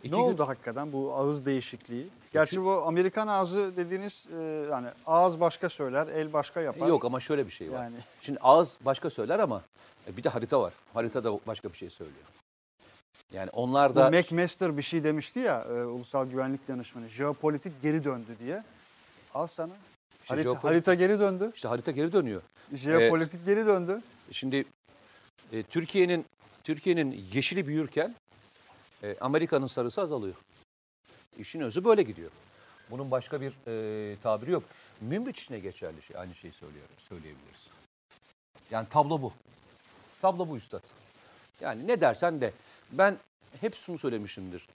İki 0.03 0.13
ne 0.13 0.17
gün- 0.17 0.25
oldu 0.25 0.49
hakikaten 0.49 0.93
bu 0.93 1.15
ağız 1.15 1.47
değişikliği? 1.47 2.09
Gerçi 2.33 2.65
bu 2.65 2.71
Amerikan 2.71 3.27
ağzı 3.27 3.77
dediğiniz 3.77 4.27
e, 4.39 4.43
yani 4.71 4.89
ağız 5.07 5.41
başka 5.41 5.69
söyler, 5.69 6.07
el 6.07 6.33
başka 6.33 6.61
yapar. 6.61 6.87
Yok 6.87 7.05
ama 7.05 7.21
şöyle 7.21 7.47
bir 7.47 7.53
şey 7.53 7.73
var. 7.73 7.83
Yani 7.83 7.97
Şimdi 8.21 8.39
ağız 8.43 8.77
başka 8.81 9.11
söyler 9.11 9.39
ama 9.39 9.63
e, 10.09 10.17
bir 10.17 10.25
de 10.25 10.29
harita 10.29 10.61
var. 10.61 10.73
Harita 10.95 11.25
da 11.25 11.39
başka 11.47 11.73
bir 11.73 11.77
şey 11.79 11.91
söylüyor. 11.91 12.27
Yani 13.33 13.51
onlar 13.51 13.91
bu 13.91 13.97
da 13.97 14.11
McMaster 14.11 14.77
bir 14.77 14.83
şey 14.83 15.05
demişti 15.05 15.39
ya 15.39 15.65
e, 15.65 15.73
Ulusal 15.73 16.27
Güvenlik 16.27 16.69
Danışmanı. 16.69 17.09
Jeopolitik 17.09 17.83
geri 17.83 18.05
döndü 18.05 18.37
diye. 18.41 18.65
Al 19.35 19.47
sana. 19.47 19.73
İşte 20.23 20.35
harita, 20.35 20.51
jeopolitik- 20.51 20.63
harita 20.63 20.95
geri 20.95 21.21
döndü. 21.21 21.53
işte 21.55 21.69
harita 21.69 21.91
geri 21.91 22.13
dönüyor. 22.13 22.43
Jeopolitik 22.75 23.47
geri 23.47 23.67
döndü. 23.67 24.03
Şimdi 24.33 24.65
e, 25.53 25.63
Türkiye'nin 25.63 26.27
Türkiye'nin 26.65 27.27
yeşili 27.33 27.67
büyürken 27.67 28.15
e, 29.03 29.17
Amerika'nın 29.21 29.67
sarısı 29.67 30.01
azalıyor. 30.01 30.35
İşin 31.39 31.61
özü 31.61 31.85
böyle 31.85 32.03
gidiyor. 32.03 32.31
Bunun 32.91 33.11
başka 33.11 33.41
bir 33.41 33.53
e, 33.67 34.17
tabiri 34.23 34.51
yok. 34.51 34.65
Münbiç 35.01 35.43
için 35.43 35.63
geçerli 35.63 36.03
şey, 36.03 36.17
aynı 36.17 36.35
şeyi 36.35 36.53
söylüyorum, 36.53 36.95
söyleyebiliriz. 36.99 37.67
Yani 38.71 38.89
tablo 38.89 39.23
bu. 39.23 39.33
Tablo 40.23 40.49
bu 40.49 40.57
üstad. 40.57 40.83
Yani 41.61 41.87
ne 41.87 42.01
dersen 42.01 42.41
de 42.41 42.53
ben 42.93 43.19
hep 43.61 43.75
şunu 43.75 43.99
söylemişimdir. 43.99 44.69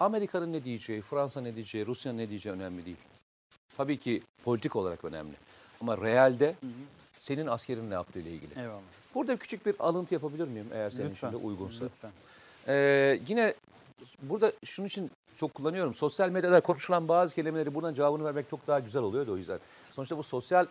Amerika'nın 0.00 0.52
ne 0.52 0.64
diyeceği, 0.64 1.02
Fransa 1.02 1.40
ne 1.40 1.54
diyeceği, 1.54 1.86
Rusya 1.86 2.12
ne 2.12 2.28
diyeceği 2.28 2.54
önemli 2.54 2.84
değil. 2.84 2.96
Tabii 3.78 3.98
ki 3.98 4.22
politik 4.44 4.76
olarak 4.76 5.04
önemli. 5.04 5.34
Ama 5.80 5.96
realde 5.98 6.54
senin 7.20 7.46
askerin 7.46 7.90
ne 7.90 7.94
yaptığı 7.94 8.18
ile 8.20 8.30
ilgili. 8.30 8.60
Eyvallah. 8.60 8.80
Burada 9.14 9.36
küçük 9.36 9.66
bir 9.66 9.74
alıntı 9.78 10.14
yapabilir 10.14 10.48
miyim 10.48 10.66
eğer 10.72 10.90
senin 10.90 11.10
Lütfen. 11.10 11.28
için 11.28 11.40
de 11.40 11.46
uygunsa? 11.46 11.84
Lütfen. 11.84 12.10
Ee, 12.68 13.20
yine 13.28 13.54
burada 14.22 14.52
şunun 14.64 14.86
için 14.86 15.10
çok 15.36 15.54
kullanıyorum. 15.54 15.94
Sosyal 15.94 16.28
medyada 16.28 16.60
konuşulan 16.60 17.08
bazı 17.08 17.34
kelimeleri 17.34 17.74
buradan 17.74 17.94
cevabını 17.94 18.24
vermek 18.24 18.50
çok 18.50 18.66
daha 18.66 18.80
güzel 18.80 19.02
oluyor 19.02 19.26
da 19.26 19.32
o 19.32 19.36
yüzden. 19.36 19.58
Sonuçta 19.96 20.18
bu 20.18 20.22
sosyal 20.22 20.66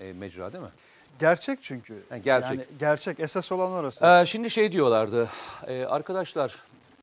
e, 0.00 0.12
mecra 0.12 0.52
değil 0.52 0.64
mi? 0.64 0.70
Gerçek 1.18 1.58
çünkü. 1.62 2.02
Ha, 2.08 2.18
gerçek. 2.18 2.50
Yani 2.50 2.64
gerçek. 2.78 3.20
Esas 3.20 3.52
olan 3.52 3.72
orası. 3.72 4.04
Ee, 4.06 4.26
şimdi 4.26 4.50
şey 4.50 4.72
diyorlardı. 4.72 5.28
e, 5.66 5.84
arkadaşlar 5.84 6.56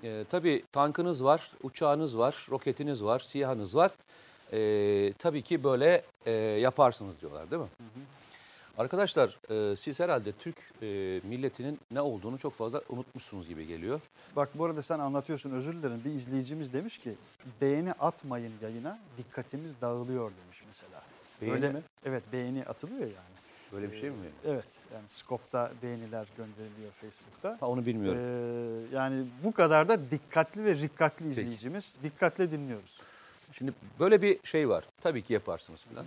e, 0.03 0.25
tabii 0.31 0.63
tankınız 0.71 1.23
var, 1.23 1.51
uçağınız 1.63 2.17
var, 2.17 2.47
roketiniz 2.51 3.03
var, 3.03 3.19
siyahınız 3.19 3.75
var. 3.75 3.91
E, 4.53 5.13
tabii 5.19 5.41
ki 5.41 5.63
böyle 5.63 6.03
e, 6.25 6.31
yaparsınız 6.31 7.21
diyorlar 7.21 7.51
değil 7.51 7.62
mi? 7.62 7.67
Arkadaşlar 8.77 9.39
e, 9.49 9.75
siz 9.75 9.99
herhalde 9.99 10.31
Türk 10.31 10.55
e, 10.81 10.85
milletinin 11.23 11.79
ne 11.91 12.01
olduğunu 12.01 12.38
çok 12.38 12.53
fazla 12.53 12.81
unutmuşsunuz 12.89 13.47
gibi 13.47 13.67
geliyor. 13.67 14.01
Bak 14.35 14.49
bu 14.55 14.65
arada 14.65 14.81
sen 14.81 14.99
anlatıyorsun 14.99 15.51
özür 15.51 15.73
dilerim. 15.73 16.01
Bir 16.05 16.12
izleyicimiz 16.12 16.73
demiş 16.73 16.97
ki 16.97 17.15
beğeni 17.62 17.93
atmayın 17.93 18.53
yayına 18.62 18.99
dikkatimiz 19.17 19.81
dağılıyor 19.81 20.31
demiş 20.43 20.63
mesela. 20.67 21.03
Beğeni 21.41 21.55
Öyle, 21.55 21.69
mi? 21.69 21.81
Evet 22.05 22.23
beğeni 22.33 22.63
atılıyor 22.63 23.01
yani. 23.01 23.39
Böyle 23.73 23.91
bir 23.91 23.99
şey 23.99 24.09
mi? 24.09 24.15
Evet 24.45 24.65
yani 24.93 25.03
Skop'ta 25.07 25.71
beğeniler 25.83 26.27
gönderiliyor 26.38 26.91
Facebook'ta. 26.91 27.57
Ha, 27.59 27.67
onu 27.67 27.85
bilmiyorum. 27.85 28.21
Ee, 28.21 28.95
yani 28.95 29.25
bu 29.43 29.51
kadar 29.51 29.89
da 29.89 30.12
dikkatli 30.12 30.65
ve 30.65 30.75
rikkatli 30.75 31.29
izleyicimiz. 31.29 31.95
Dikkatle 32.03 32.51
dinliyoruz. 32.51 32.99
Şimdi 33.53 33.73
böyle 33.99 34.21
bir 34.21 34.39
şey 34.43 34.69
var. 34.69 34.83
Tabii 35.01 35.21
ki 35.21 35.33
yaparsınız 35.33 35.79
falan. 35.79 36.05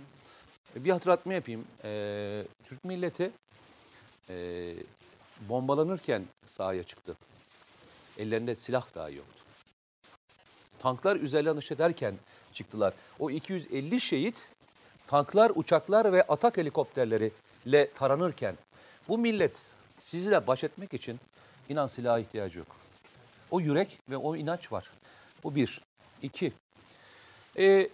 Bir 0.75 0.91
hatırlatma 0.91 1.33
yapayım. 1.33 1.65
Ee, 1.83 2.43
Türk 2.63 2.83
milleti 2.83 3.31
e, 4.29 4.73
bombalanırken 5.49 6.23
sahaya 6.47 6.83
çıktı. 6.83 7.15
Ellerinde 8.17 8.55
silah 8.55 8.95
dahi 8.95 9.15
yoktu. 9.15 9.43
Tanklar 10.79 11.15
üzerlerine 11.15 11.61
ateş 11.61 12.19
çıktılar. 12.53 12.93
O 13.19 13.29
250 13.29 14.01
şehit 14.01 14.47
tanklar, 15.07 15.51
uçaklar 15.55 16.13
ve 16.13 16.23
atak 16.23 16.57
helikopterleriyle 16.57 17.91
taranırken 17.95 18.55
bu 19.07 19.17
millet 19.17 19.51
sizinle 20.03 20.47
baş 20.47 20.63
etmek 20.63 20.93
için 20.93 21.19
inan 21.69 21.87
silaha 21.87 22.19
ihtiyacı 22.19 22.59
yok. 22.59 22.67
O 23.51 23.59
yürek 23.59 23.99
ve 24.09 24.17
o 24.17 24.35
inanç 24.35 24.71
var. 24.71 24.91
Bu 25.43 25.55
bir. 25.55 25.81
İki. 26.21 26.53
Ee, 27.57 27.89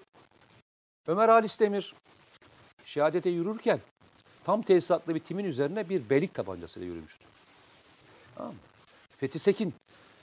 Ömer 1.08 1.30
Halis 1.30 1.60
Demir 1.60 1.96
şehadete 2.86 3.30
yürürken 3.30 3.80
tam 4.44 4.62
tesisatlı 4.62 5.16
bir 5.16 5.20
timin 5.20 5.46
üzerine 5.46 5.90
bir 5.90 6.10
belik 6.10 6.34
tabancasıyla 6.34 6.88
yürümüştü. 6.88 7.26
Tamam 8.36 8.54
mı? 8.54 8.60
Fethi 9.18 9.40
Sekin 9.40 9.74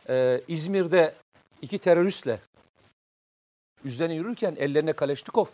e, 0.09 0.40
İzmir'de 0.49 1.14
iki 1.62 1.79
teröristle 1.79 2.40
üzerine 3.85 4.14
yürürken 4.14 4.57
ellerine 4.59 4.92
Kaleşnikov 4.92 5.46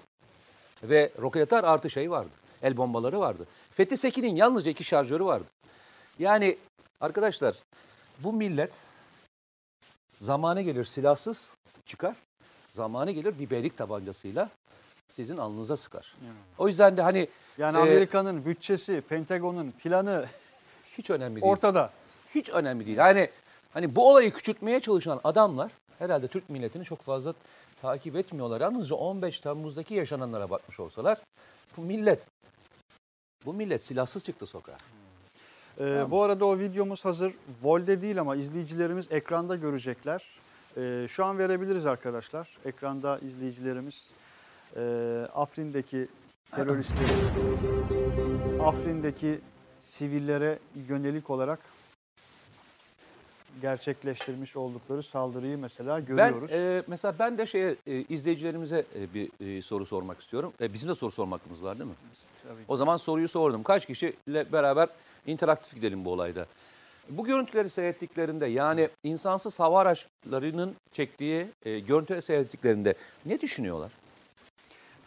ve 0.83 1.13
roketer 1.19 1.65
artı 1.65 1.91
şey 1.91 2.11
vardı. 2.11 2.31
El 2.63 2.77
bombaları 2.77 3.21
vardı. 3.21 3.47
Fethi 3.71 3.97
Sekin'in 3.97 4.37
yalnızca 4.37 4.71
iki 4.71 4.85
şarjörü 4.85 5.25
vardı. 5.25 5.47
Yani 6.19 6.59
arkadaşlar 7.01 7.57
bu 8.19 8.33
millet 8.33 8.75
zamanı 10.21 10.63
gelir 10.63 10.85
silahsız 10.85 11.51
çıkar. 11.87 12.17
Zamanı 12.75 13.11
gelir 13.11 13.39
bir 13.39 13.51
beylik 13.51 13.79
tabancasıyla 13.79 14.49
sizin 15.13 15.37
alnınıza 15.37 15.77
sıkar. 15.77 16.17
O 16.59 16.69
yüzden 16.69 16.97
de 16.97 17.03
hani 17.03 17.29
Yani 17.59 17.79
Ee, 17.79 17.81
Amerika'nın 17.81 18.45
bütçesi, 18.45 19.01
Pentagon'un 19.09 19.71
planı 19.71 20.27
hiç 20.99 21.11
önemli 21.11 21.43
değil. 21.43 21.53
ortada. 21.53 21.91
Hiç 22.35 22.49
önemli 22.51 22.87
değil. 22.87 22.97
Yani 22.99 23.31
hani 23.73 23.97
bu 23.97 24.09
olayı 24.11 24.33
küçültmeye 24.33 24.81
çalışan 24.81 25.21
adamlar 25.25 25.71
herhalde 25.99 26.29
Türk 26.29 26.51
milletini 26.51 26.85
çok 26.85 27.03
fazla 27.03 27.35
takip 27.83 28.17
etmiyorlar. 28.17 28.61
Yalnızca 28.61 28.97
15 28.97 29.41
Temmuz'daki 29.41 29.95
yaşananlara 29.95 30.51
bakmış 30.51 30.81
olsalar 30.81 31.19
bu 31.77 31.83
millet 31.83 32.27
bu 33.47 33.55
millet 33.55 33.85
silahsız 33.85 34.25
çıktı 34.25 34.47
sokağa. 34.47 34.77
Ee, 35.81 36.11
Bu 36.11 36.23
arada 36.23 36.45
o 36.47 36.59
videomuz 36.59 37.05
hazır. 37.05 37.35
Vol'de 37.63 38.03
değil 38.03 38.21
ama 38.21 38.37
izleyicilerimiz 38.37 39.13
ekranda 39.13 39.57
görecekler. 39.57 40.27
Ee, 40.77 41.07
şu 41.09 41.25
an 41.25 41.39
verebiliriz 41.39 41.87
arkadaşlar. 41.87 42.49
Ekranda 42.65 43.19
izleyicilerimiz 43.19 44.07
e, 44.77 44.81
Afrin'deki 45.35 46.09
teröristleri, 46.51 47.09
Afrin'deki 48.63 49.41
sivillere 49.81 50.59
yönelik 50.89 51.31
olarak 51.31 51.59
gerçekleştirmiş 53.63 54.57
oldukları 54.57 55.03
saldırıyı 55.03 55.59
mesela 55.59 56.01
görüyoruz. 56.01 56.51
Ben 56.53 56.59
e, 56.59 56.83
mesela 56.87 57.15
ben 57.19 57.39
de 57.39 57.47
şeye 57.47 57.77
e, 57.87 58.01
izleyicilerimize 58.01 58.85
e, 58.95 59.15
bir 59.15 59.57
e, 59.59 59.63
soru 59.63 59.87
sormak 59.87 60.21
istiyorum. 60.21 60.53
E, 60.61 60.73
bizim 60.73 60.91
de 60.91 60.95
soru 60.95 61.11
sorma 61.11 61.37
hakkımız 61.37 61.63
var 61.63 61.79
değil 61.79 61.91
mi? 61.91 61.97
Tabii. 62.43 62.63
O 62.69 62.77
zaman 62.77 62.97
soruyu 62.97 63.29
sordum. 63.29 63.63
Kaç 63.63 63.87
kişiyle 63.87 64.53
beraber 64.53 64.89
interaktif 65.27 65.75
gidelim 65.75 66.05
bu 66.05 66.13
olayda? 66.13 66.47
Bu 67.09 67.25
görüntüleri 67.25 67.71
seyrettiklerinde 67.71 68.47
yani 68.47 68.89
insansız 69.05 69.61
hava 69.61 69.81
araçlarının 69.81 70.77
çektiği 70.93 71.47
e, 71.65 71.79
görüntüleri 71.79 72.23
seyrettiklerinde 72.23 72.95
ne 73.27 73.41
düşünüyorlar? 73.41 73.93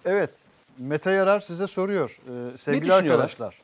Evet, 0.05 0.31
Mete 0.77 1.11
Yarar 1.11 1.39
size 1.39 1.67
soruyor 1.67 2.19
ee, 2.53 2.57
sevgili 2.57 2.93
arkadaşlar. 2.93 3.61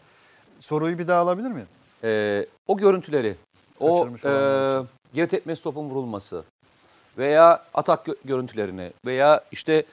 Soruyu 0.60 0.98
bir 0.98 1.08
daha 1.08 1.22
alabilir 1.22 1.52
miyim? 1.52 1.68
E, 2.04 2.46
o 2.68 2.78
görüntüleri, 2.78 3.36
o 3.80 4.08
e, 4.26 4.30
geri 5.14 5.28
tepmesi 5.28 5.64
topun 5.64 5.90
vurulması 5.90 6.44
veya 7.18 7.66
atak 7.74 8.08
gö- 8.08 8.16
görüntülerini 8.26 8.92
veya 9.06 9.44
işte 9.52 9.84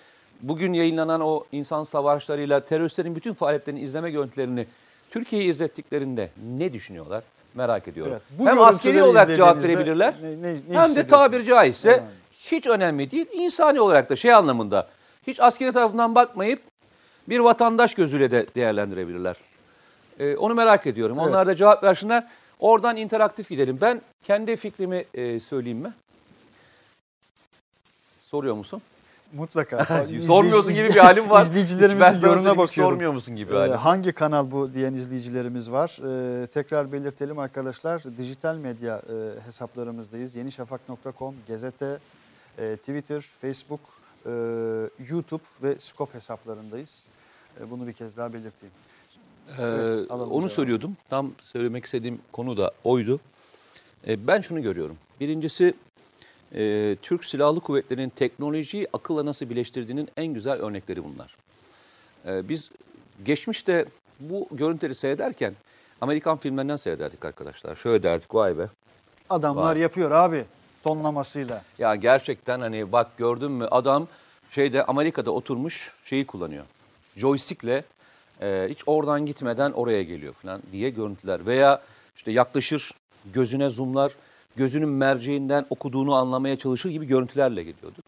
bugün 0.41 0.73
yayınlanan 0.73 1.21
o 1.21 1.45
insansız 1.53 1.95
hava 1.95 2.13
araçlarıyla 2.13 2.65
teröristlerin 2.65 3.17
bütün 3.17 3.35
faaliyetlerini 3.35 3.81
izleme 3.81 4.11
görüntülerini 4.11 4.67
Türkiye'yi 5.11 5.49
izlettiklerinde 5.49 6.31
ne 6.59 6.73
düşünüyorlar? 6.73 7.23
Merak 7.55 7.89
ediyorum. 7.89 8.13
Evet, 8.13 8.23
bu 8.31 8.47
Hem 8.47 8.61
askeri 8.61 9.03
olarak 9.03 9.37
cevap 9.37 9.63
verebilirler 9.63 10.15
ne- 10.23 10.43
ne- 10.43 10.55
ne 10.69 10.79
hem 10.79 10.95
de 10.95 11.07
tabiri 11.07 11.45
caizse 11.45 11.91
Yani. 11.91 12.03
hiç 12.39 12.67
önemli 12.67 13.11
değil. 13.11 13.27
İnsani 13.33 13.81
olarak 13.81 14.11
da 14.11 14.17
şey 14.17 14.35
anlamında 14.35 14.89
hiç 15.27 15.41
askeri 15.41 15.73
tarafından 15.73 16.15
bakmayıp 16.15 16.63
bir 17.29 17.39
vatandaş 17.39 17.95
gözüyle 17.95 18.31
de 18.31 18.47
değerlendirebilirler. 18.55 19.37
Ee, 20.19 20.37
onu 20.37 20.55
merak 20.55 20.87
ediyorum. 20.87 21.19
Evet. 21.21 21.29
Onlar 21.29 21.47
da 21.47 21.57
cevap 21.57 21.83
versinler. 21.85 22.27
Oradan 22.61 22.97
interaktif 22.97 23.49
gidelim. 23.49 23.79
Ben 23.81 24.03
kendi 24.23 24.57
fikrimi 24.57 25.05
e, 25.15 25.41
söyleyeyim 25.41 25.79
mi? 25.79 25.93
Soruyor 28.31 28.55
musun? 28.55 28.83
Mutlaka. 29.33 29.85
Sormuyorsun 30.27 30.73
gibi 30.73 30.89
bir 30.89 30.97
halim 30.97 31.31
var. 31.31 31.43
İzleyicilerimizin 31.43 32.27
yorumuna 32.27 32.59
bakıyorum. 32.59 32.93
Sormuyor 32.93 33.13
musun 33.13 33.37
gibi 33.37 33.53
Ee, 33.53 33.57
halim. 33.57 33.73
hangi 33.75 34.13
kanal 34.13 34.51
bu 34.51 34.75
diyen 34.75 34.95
izleyicilerimiz 34.95 35.71
var. 35.71 35.99
Ee, 36.43 36.47
tekrar 36.47 36.93
belirtelim 36.93 37.39
arkadaşlar. 37.39 38.03
Dijital 38.19 38.57
medya 38.57 38.97
e, 38.97 39.47
hesaplarımızdayız. 39.47 40.35
Yenişafak.com, 40.35 41.35
Gazete, 41.49 41.99
e, 42.59 42.77
Twitter, 42.77 43.21
Facebook, 43.41 43.81
e, 44.27 44.31
YouTube 45.11 45.43
ve 45.63 45.75
Skop 45.79 46.15
hesaplarındayız. 46.15 47.05
E, 47.61 47.71
bunu 47.71 47.87
bir 47.87 47.93
kez 47.93 48.17
daha 48.17 48.33
belirteyim. 48.33 48.75
Ee, 49.49 49.63
Evet, 49.63 50.11
onu 50.11 50.29
cevabı. 50.31 50.49
söylüyordum. 50.49 50.97
Tam 51.11 51.31
söylemek 51.43 51.85
istediğim 51.85 52.19
konu 52.33 52.57
da 52.57 52.73
oydu. 52.85 53.21
Ee, 54.09 54.27
ben 54.27 54.41
şunu 54.41 54.63
görüyorum. 54.63 54.97
Birincisi 55.21 55.75
e, 56.55 56.97
Türk 57.03 57.25
Silahlı 57.25 57.61
Kuvvetleri'nin 57.61 58.09
teknolojiyi 58.09 58.87
akılla 58.93 59.27
nasıl 59.27 59.51
birleştirdiğinin 59.51 60.09
en 60.17 60.27
güzel 60.27 60.61
örnekleri 60.61 61.05
bunlar. 61.05 61.37
Ee, 62.27 62.49
biz 62.49 62.71
geçmişte 63.25 63.85
bu 64.21 64.49
görüntüleri 64.51 64.95
seyrederken 64.95 65.55
Amerikan 66.01 66.37
filmlerinden 66.37 66.77
seyrederdik 66.77 67.25
arkadaşlar. 67.25 67.77
Şöyle 67.77 68.03
derdik 68.03 68.35
vay 68.35 68.59
be. 68.59 68.69
Adamlar 69.31 69.63
Var. 69.63 69.77
yapıyor 69.77 70.11
abi 70.11 70.45
tonlamasıyla. 70.85 71.63
Ya 71.79 71.95
gerçekten 71.95 72.61
hani 72.61 72.93
bak 72.93 73.19
gördün 73.19 73.51
mü 73.51 73.65
adam 73.71 74.09
şeyde 74.51 74.85
Amerika'da 74.85 75.31
oturmuş 75.31 75.93
şeyi 76.05 76.27
kullanıyor. 76.27 76.65
Joystick'le 77.17 77.83
e, 78.41 78.67
hiç 78.71 78.79
oradan 78.87 79.27
gitmeden 79.27 79.73
oraya 79.73 80.03
geliyor 80.03 80.35
falan 80.35 80.63
diye 80.73 80.91
görüntüler. 80.91 81.47
Veya 81.47 81.83
işte 82.17 82.31
yaklaşır 82.31 82.91
gözüne 83.33 83.69
zoomlar 83.69 84.13
gözünün 84.59 84.89
merceğinden 84.89 85.67
okuduğunu 85.71 86.15
anlamaya 86.15 86.59
çalışır 86.59 86.91
gibi 86.91 87.07
görüntülerle 87.07 87.63
geliyorduk. 87.63 88.05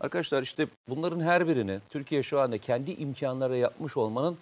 Arkadaşlar 0.00 0.42
işte 0.42 0.66
bunların 0.88 1.20
her 1.20 1.48
birini 1.48 1.80
Türkiye 1.90 2.22
şu 2.22 2.40
anda 2.40 2.58
kendi 2.58 2.90
imkanlarıyla 2.90 3.56
yapmış 3.62 3.96
olmanın 3.96 4.38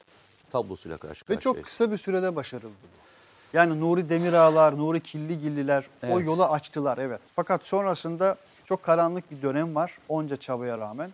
tablosuyla 0.53 0.97
karşı 0.99 1.25
Ve 1.29 1.35
karşıyayız. 1.35 1.43
çok 1.59 1.65
kısa 1.65 1.91
bir 1.93 1.97
sürede 1.97 2.37
başarıldı. 2.37 2.73
bu. 2.83 3.57
Yani 3.57 3.81
Nuri 3.81 4.09
Demirağlar, 4.09 4.79
Nuri 4.79 5.01
Killigilliler 5.01 5.85
o 6.03 6.07
Evet. 6.07 6.27
yolu 6.27 6.45
açtılar 6.45 6.99
evet. 6.99 7.21
Fakat 7.37 7.67
sonrasında 7.67 8.37
çok 8.65 8.83
karanlık 8.83 9.31
bir 9.31 9.43
dönem 9.43 9.75
var 9.75 9.99
onca 10.09 10.37
çabaya 10.37 10.79
rağmen. 10.79 11.11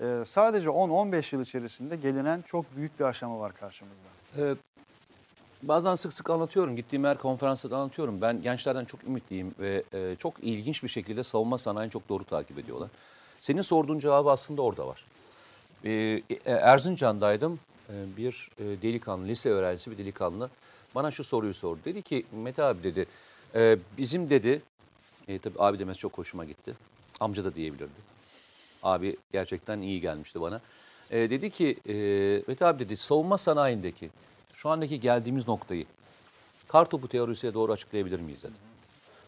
Ee, 0.00 0.22
sadece 0.26 0.68
10-15 0.68 1.34
yıl 1.36 1.42
içerisinde 1.42 1.96
gelinen 1.96 2.42
çok 2.46 2.76
büyük 2.76 3.00
bir 3.00 3.04
aşama 3.04 3.40
var 3.40 3.52
karşımızda. 3.52 3.98
Ee, 4.38 4.54
bazen 5.68 5.94
sık 5.94 6.12
sık 6.12 6.30
anlatıyorum. 6.30 6.76
Gittiğim 6.76 7.04
her 7.04 7.18
konferansta 7.18 7.70
da 7.70 7.76
anlatıyorum. 7.76 8.20
Ben 8.20 8.42
gençlerden 8.42 8.84
çok 8.84 9.04
ümitliyim 9.04 9.54
ve 9.58 9.82
e, 9.94 10.16
çok 10.18 10.34
ilginç 10.42 10.82
bir 10.82 10.88
şekilde 10.88 11.22
savunma 11.22 11.58
sanayini 11.58 11.90
çok 11.90 12.08
doğru 12.08 12.24
takip 12.24 12.58
ediyorlar. 12.58 12.90
Senin 13.40 13.62
sorduğun 13.62 13.98
cevabı 13.98 14.30
aslında 14.30 14.62
orada 14.62 14.86
var. 14.86 15.04
Ee, 15.84 16.22
e, 16.30 16.50
Erzincan'daydım. 16.50 17.60
Ee, 17.90 18.16
bir 18.16 18.50
e, 18.58 18.64
delikanlı, 18.82 19.26
lise 19.28 19.50
öğrencisi 19.50 19.90
bir 19.90 19.98
delikanlı 19.98 20.50
bana 20.94 21.10
şu 21.10 21.24
soruyu 21.24 21.54
sordu. 21.54 21.80
Dedi 21.84 22.02
ki 22.02 22.26
Mete 22.32 22.62
abi 22.62 22.82
dedi, 22.82 23.06
e, 23.54 23.78
bizim 23.98 24.30
dedi, 24.30 24.62
e, 25.28 25.38
tabii 25.38 25.58
abi 25.58 25.78
demesi 25.78 25.98
çok 25.98 26.18
hoşuma 26.18 26.44
gitti. 26.44 26.74
Amca 27.20 27.44
da 27.44 27.54
diyebilirdi. 27.54 28.14
Abi 28.82 29.16
gerçekten 29.32 29.82
iyi 29.82 30.00
gelmişti 30.00 30.40
bana. 30.40 30.60
E, 31.10 31.30
dedi 31.30 31.50
ki 31.50 31.76
e, 31.88 31.94
Mete 32.46 32.66
abi 32.66 32.84
dedi 32.84 32.96
savunma 32.96 33.38
sanayindeki 33.38 34.10
şu 34.64 34.70
andaki 34.70 35.00
geldiğimiz 35.00 35.48
noktayı 35.48 35.84
kar 36.68 36.84
topu 36.90 37.08
teorisiyle 37.08 37.54
doğru 37.54 37.72
açıklayabilir 37.72 38.20
miyiz 38.20 38.42
dedi. 38.42 38.52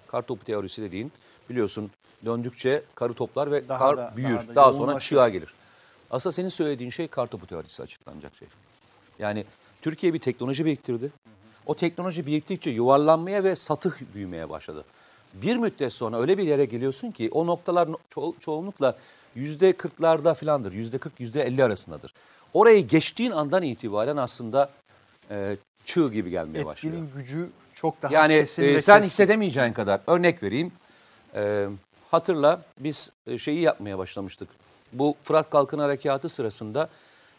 Kar 0.07 0.23
topu 0.23 0.45
teorisi 0.45 0.83
dediğin 0.83 1.13
biliyorsun 1.51 1.91
döndükçe 2.25 2.83
karı 2.95 3.15
toplar 3.15 3.51
ve 3.51 3.69
Daha 3.69 3.79
kar 3.79 3.97
da- 3.97 4.13
büyür. 4.17 4.29
daha 4.29 4.47
da 4.49 4.55
Daha, 4.55 4.73
sonra 4.73 5.01
çığa 5.01 5.29
gelir. 5.29 5.55
Aslında 6.11 6.33
senin 6.33 6.49
söylediğin 6.49 6.91
şey 6.91 7.09
kar 7.09 7.27
topu 7.27 7.47
teorisi 7.47 7.83
açıklanacak 7.83 8.33
şey. 8.37 8.49
Yani 9.19 9.45
Türkiye 9.83 10.15
bir 10.15 10.19
teknoloji 10.19 10.65
biriktirdi. 10.65 11.13
O 11.67 11.75
teknoloji 11.75 12.27
biriktikçe 12.27 12.71
yuvarlanmaya 12.71 13.45
ve 13.45 13.57
satık 13.57 14.15
büyümeye 14.15 14.51
başladı. 14.51 14.85
Bir 15.35 15.57
müddet 15.57 15.93
sonra 15.93 16.21
öyle 16.21 16.39
bir 16.39 16.43
yere 16.45 16.65
geliyorsun 16.65 17.11
ki 17.11 17.29
o 17.33 17.47
noktalar 17.47 17.93
no- 17.93 17.99
ço- 18.15 18.41
çoğunlukla 18.41 18.97
yüzde 19.35 19.73
kırklarda 19.73 20.35
filandır. 20.35 20.73
Yüzde 20.73 20.99
kırk, 20.99 21.21
yüzde 21.21 21.43
elli 21.43 21.65
arasındadır. 21.65 22.15
Orayı 22.55 22.87
geçtiğin 22.89 23.31
andan 23.31 23.63
itibaren 23.63 24.17
aslında 24.17 24.71
e, 25.31 25.57
çığ 25.85 26.13
gibi 26.13 26.31
gelmeye 26.31 26.67
başlıyor. 26.67 26.95
Etkinin 26.95 27.11
gücü 27.17 27.49
çok 27.75 28.03
daha 28.03 28.15
Yani 28.15 28.35
kesin 28.35 28.63
e, 28.63 28.67
ve 28.67 28.81
sen 28.81 28.95
keskin. 28.97 29.09
hissedemeyeceğin 29.09 29.73
kadar 29.73 30.01
örnek 30.07 30.43
vereyim. 30.43 30.73
E, 31.35 31.67
hatırla 32.11 32.63
biz 32.79 33.11
e, 33.27 33.39
şeyi 33.39 33.61
yapmaya 33.61 33.99
başlamıştık. 33.99 34.49
Bu 34.93 35.15
Fırat 35.25 35.51
Kalkın 35.51 35.79
Harekatı 35.79 36.29
sırasında 36.29 36.89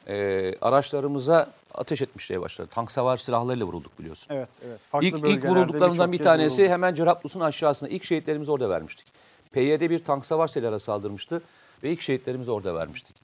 e, 0.08 0.54
araçlarımıza 0.62 1.50
ateş 1.74 2.02
etmişliğe 2.02 2.42
başladı. 2.42 2.70
Tank 2.74 2.92
savar 2.92 3.18
silahlarıyla 3.18 3.66
vurulduk 3.66 4.00
biliyorsun. 4.00 4.28
Evet, 4.36 4.48
evet. 4.68 4.80
Farklı 4.92 5.08
İlk, 5.08 5.28
ilk 5.28 5.46
vurulduklarımızdan 5.46 6.12
bir 6.12 6.18
tanesi 6.24 6.62
vuruldu. 6.62 6.72
hemen 6.74 6.96
Cerablus'un 6.96 7.40
aşağısında. 7.40 7.90
İlk 7.90 8.04
şehitlerimizi 8.04 8.52
orada 8.52 8.70
vermiştik. 8.70 9.06
PYD 9.52 9.90
bir 9.90 10.04
tank 10.04 10.26
savar 10.26 10.48
silahıyla 10.48 10.80
saldırmıştı 10.80 11.42
ve 11.84 11.92
ilk 11.92 12.02
şehitlerimizi 12.02 12.52
orada 12.52 12.76
vermiştik. 12.76 13.16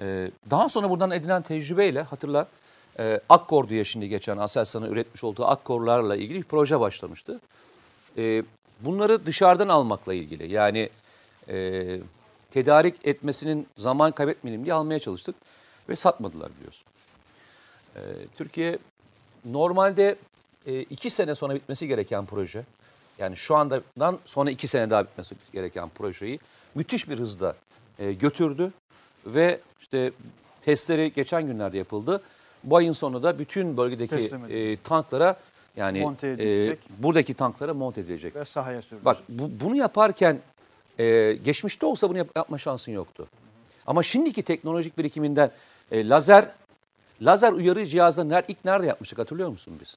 Ee, 0.00 0.30
daha 0.50 0.68
sonra 0.68 0.90
buradan 0.90 1.10
edinen 1.10 1.42
tecrübeyle 1.42 2.02
hatırla 2.02 2.46
e, 2.98 3.20
Akkor 3.28 3.68
diye 3.68 3.84
şimdi 3.84 4.08
geçen 4.08 4.36
Aselsan'ın 4.36 4.92
üretmiş 4.92 5.24
olduğu 5.24 5.44
Akkor'larla 5.44 6.16
ilgili 6.16 6.38
bir 6.38 6.44
proje 6.44 6.80
başlamıştı. 6.80 7.40
e, 8.16 8.42
bunları 8.80 9.26
dışarıdan 9.26 9.68
almakla 9.68 10.14
ilgili. 10.14 10.52
Yani 10.52 10.90
e, 11.48 11.98
tedarik 12.50 12.94
etmesinin 13.06 13.66
zaman 13.76 14.12
kaybetmeyelim 14.12 14.64
diye 14.64 14.74
almaya 14.74 14.98
çalıştık 14.98 15.34
ve 15.88 15.96
satmadılar 15.96 16.50
biliyorsun. 16.56 16.84
E, 17.96 18.00
Türkiye 18.36 18.78
normalde 19.44 20.16
e, 20.66 20.80
iki 20.80 21.10
sene 21.10 21.34
sonra 21.34 21.54
bitmesi 21.54 21.88
gereken 21.88 22.26
proje, 22.26 22.64
yani 23.18 23.36
şu 23.36 23.56
andan 23.56 24.18
sonra 24.24 24.50
iki 24.50 24.68
sene 24.68 24.90
daha 24.90 25.04
bitmesi 25.04 25.34
gereken 25.52 25.88
projeyi 25.88 26.40
müthiş 26.74 27.08
bir 27.08 27.18
hızda 27.18 27.56
e, 27.98 28.12
götürdü 28.12 28.72
ve 29.26 29.60
işte 29.80 30.12
testleri 30.62 31.12
geçen 31.12 31.46
günlerde 31.46 31.78
yapıldı. 31.78 32.22
Bu 32.64 32.76
ayın 32.76 32.92
sonunda 32.92 33.22
da 33.22 33.38
bütün 33.38 33.76
bölgedeki 33.76 34.16
Teslim 34.16 34.40
e, 34.50 34.76
tanklara 34.76 35.36
yani 35.76 36.00
Monte 36.00 36.36
e, 36.38 36.76
buradaki 36.98 37.34
tanklara 37.34 37.74
monte 37.74 38.00
edilecek. 38.00 38.36
Ve 38.36 38.44
sahaya 38.44 38.82
sürülecek. 38.82 39.04
Bak 39.04 39.16
bu, 39.28 39.50
bunu 39.64 39.76
yaparken 39.76 40.38
e, 40.98 41.32
geçmişte 41.32 41.86
olsa 41.86 42.08
bunu 42.10 42.18
yap- 42.18 42.30
yapma 42.36 42.58
şansın 42.58 42.92
yoktu. 42.92 43.28
Ama 43.86 44.02
şimdiki 44.02 44.42
teknolojik 44.42 44.98
birikiminden 44.98 45.50
e, 45.90 46.08
lazer 46.08 46.50
lazer 47.22 47.52
uyarı 47.52 47.86
cihazını 47.86 48.28
ner, 48.28 48.44
ilk 48.48 48.64
nerede 48.64 48.86
yapmıştık 48.86 49.18
hatırlıyor 49.18 49.48
musun 49.48 49.74
biz? 49.80 49.96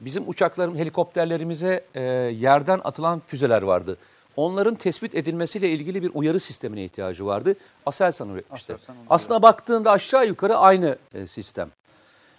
Bizim 0.00 0.28
uçakların, 0.28 0.76
helikopterlerimize 0.76 1.84
e, 1.94 2.02
yerden 2.02 2.80
atılan 2.84 3.22
füzeler 3.26 3.62
vardı. 3.62 3.96
Onların 4.36 4.74
tespit 4.74 5.14
edilmesiyle 5.14 5.68
ilgili 5.70 6.02
bir 6.02 6.10
uyarı 6.14 6.40
sistemine 6.40 6.84
ihtiyacı 6.84 7.26
vardı. 7.26 7.54
Aselsan 7.86 8.28
üretmişti. 8.28 8.74
Aselsan 8.74 8.96
Aslına 9.10 9.42
baktığında 9.42 9.90
aşağı 9.90 10.26
yukarı 10.26 10.56
aynı 10.56 10.96
e, 11.14 11.26
sistem. 11.26 11.70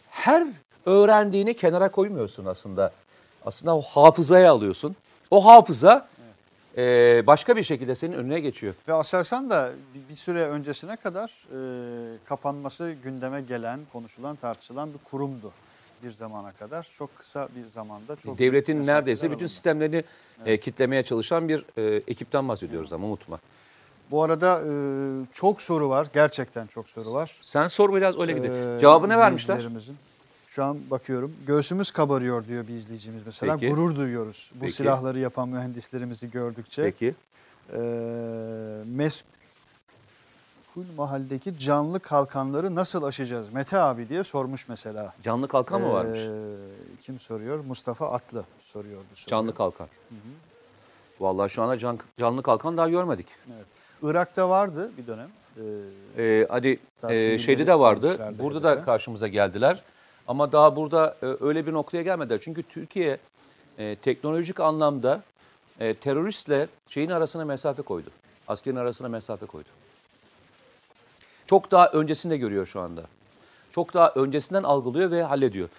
Her 0.10 0.48
öğrendiğini 0.86 1.54
kenara 1.54 1.92
koymuyorsun 1.92 2.46
aslında. 2.46 2.92
Aslında 3.46 3.76
o 3.78 3.82
hafızaya 3.82 4.52
alıyorsun. 4.52 4.96
O 5.32 5.46
hafıza 5.46 6.08
e, 6.78 6.84
başka 7.28 7.56
bir 7.56 7.64
şekilde 7.64 7.96
senin 7.96 8.14
önüne 8.14 8.39
geçiyor. 8.39 8.74
Ve 8.88 8.94
Aselsan 8.94 9.50
da 9.50 9.72
bir- 9.94 10.10
bir 10.10 10.16
süre 10.16 10.44
öncesine 10.46 10.96
kadar 10.96 11.28
e, 11.28 12.18
kapanması 12.26 12.96
gündeme 13.04 13.42
gelen, 13.42 13.80
konuşulan, 13.94 14.36
tartışılan 14.36 14.94
bir 14.94 14.98
kurumdu 14.98 15.52
bir 16.04 16.12
zamana 16.12 16.52
kadar. 16.52 16.88
Çok 16.97 17.18
kısa 17.18 17.47
bir 17.56 17.66
zamanda 17.66 18.16
çok 18.16 18.38
Devletin 18.38 18.88
neredeyse 18.88 19.28
bütün 19.28 19.36
alındı. 19.38 19.49
sistemlerini 19.49 20.04
e, 20.45 20.60
kitlemeye 20.60 21.04
çalışan 21.04 21.49
bir 21.49 21.66
e, 21.78 22.04
ekipten 22.08 22.47
bahsediyoruz 22.47 22.93
ama 22.93 23.08
unutma. 23.08 23.39
Bu 24.12 24.24
arada 24.24 24.62
e, 24.62 24.72
çok 25.34 25.62
soru 25.62 25.89
var. 25.89 26.08
Gerçekten 26.14 26.68
çok 26.68 26.89
soru 26.89 27.14
var. 27.14 27.39
Sen 27.41 27.68
sor 27.68 27.95
biraz 27.95 28.20
öyle 28.20 28.34
gidelim. 28.34 28.76
Ee, 28.78 28.80
Cevabı 28.80 29.10
ne 29.10 29.18
vermişler? 29.18 29.68
Şu 30.47 30.64
an 30.64 30.78
bakıyorum. 30.89 31.36
Göğsümüz 31.47 31.91
kabarıyor 31.91 32.47
diyor 32.47 32.68
bir 32.68 32.74
izleyicimiz 32.74 33.26
mesela. 33.26 33.58
Peki. 33.58 33.70
Gurur 33.74 33.95
duyuyoruz 33.95 34.52
bu 34.56 34.60
Peki. 34.60 34.74
silahları 34.74 35.20
yapan 35.20 35.49
mühendislerimizi 35.49 36.32
gördükçe. 36.32 36.84
Peki. 36.84 37.16
Ee, 37.74 37.78
meskul 40.76 40.95
mahalledeki 40.97 41.59
canlı 41.59 41.99
kalkanları 41.99 42.76
nasıl 42.76 43.03
aşacağız? 43.03 43.53
Mete 43.53 43.78
abi 43.78 44.09
diye 44.09 44.24
sormuş 44.24 44.67
mesela. 44.67 45.13
Canlı 45.24 45.47
kalkan 45.47 45.82
mı 45.82 45.93
varmış? 45.93 46.19
Ee, 46.19 47.01
kim 47.01 47.19
soruyor? 47.19 47.59
Mustafa 47.59 48.11
Atlı 48.11 48.43
soruyordu. 48.59 49.03
soruyor. 49.13 49.30
Canlı 49.30 49.55
kalkan. 49.55 49.88
Vallahi 51.19 51.49
şu 51.49 51.63
anda 51.63 51.78
can, 51.78 51.99
canlı 52.19 52.43
kalkan 52.43 52.78
daha 52.78 52.89
görmedik. 52.89 53.28
Evet. 53.55 53.65
Irak'ta 54.03 54.49
vardı 54.49 54.91
bir 54.97 55.07
dönem. 55.07 55.30
Ee, 55.57 55.61
Ee, 56.24 56.47
hadi 56.49 56.80
e, 57.09 57.39
şeyde 57.39 57.67
de 57.67 57.80
vardı. 57.80 58.34
Burada 58.39 58.63
da 58.63 58.72
hedefe. 58.72 58.86
karşımıza 58.86 59.28
geldiler. 59.28 59.84
Ama 60.28 60.51
daha 60.51 60.76
burada 60.76 61.15
e, 61.24 61.26
öyle 61.41 61.65
bir 61.67 61.74
noktaya 61.74 62.03
gelmediler. 62.03 62.39
Çünkü 62.41 62.63
Türkiye 62.63 63.17
e, 63.78 63.95
teknolojik 63.95 64.59
anlamda 64.59 65.22
e, 65.80 65.93
teröristle 65.93 66.67
şeyin 66.88 67.09
arasına 67.09 67.45
mesafe 67.45 67.82
koydu. 67.82 68.09
Askerin 68.47 68.76
arasına 68.76 69.07
mesafe 69.09 69.45
koydu. 69.45 69.69
Çok 71.52 71.72
daha 71.72 71.88
öncesinde 71.88 72.38
görüyor 72.38 72.66
şu 72.66 72.82
anda. 72.82 73.04
Çok 73.72 73.93
daha 73.93 74.10
öncesinden 74.10 74.64
algılıyor 74.64 75.12
ve 75.12 75.24
hallediyor. 75.24 75.70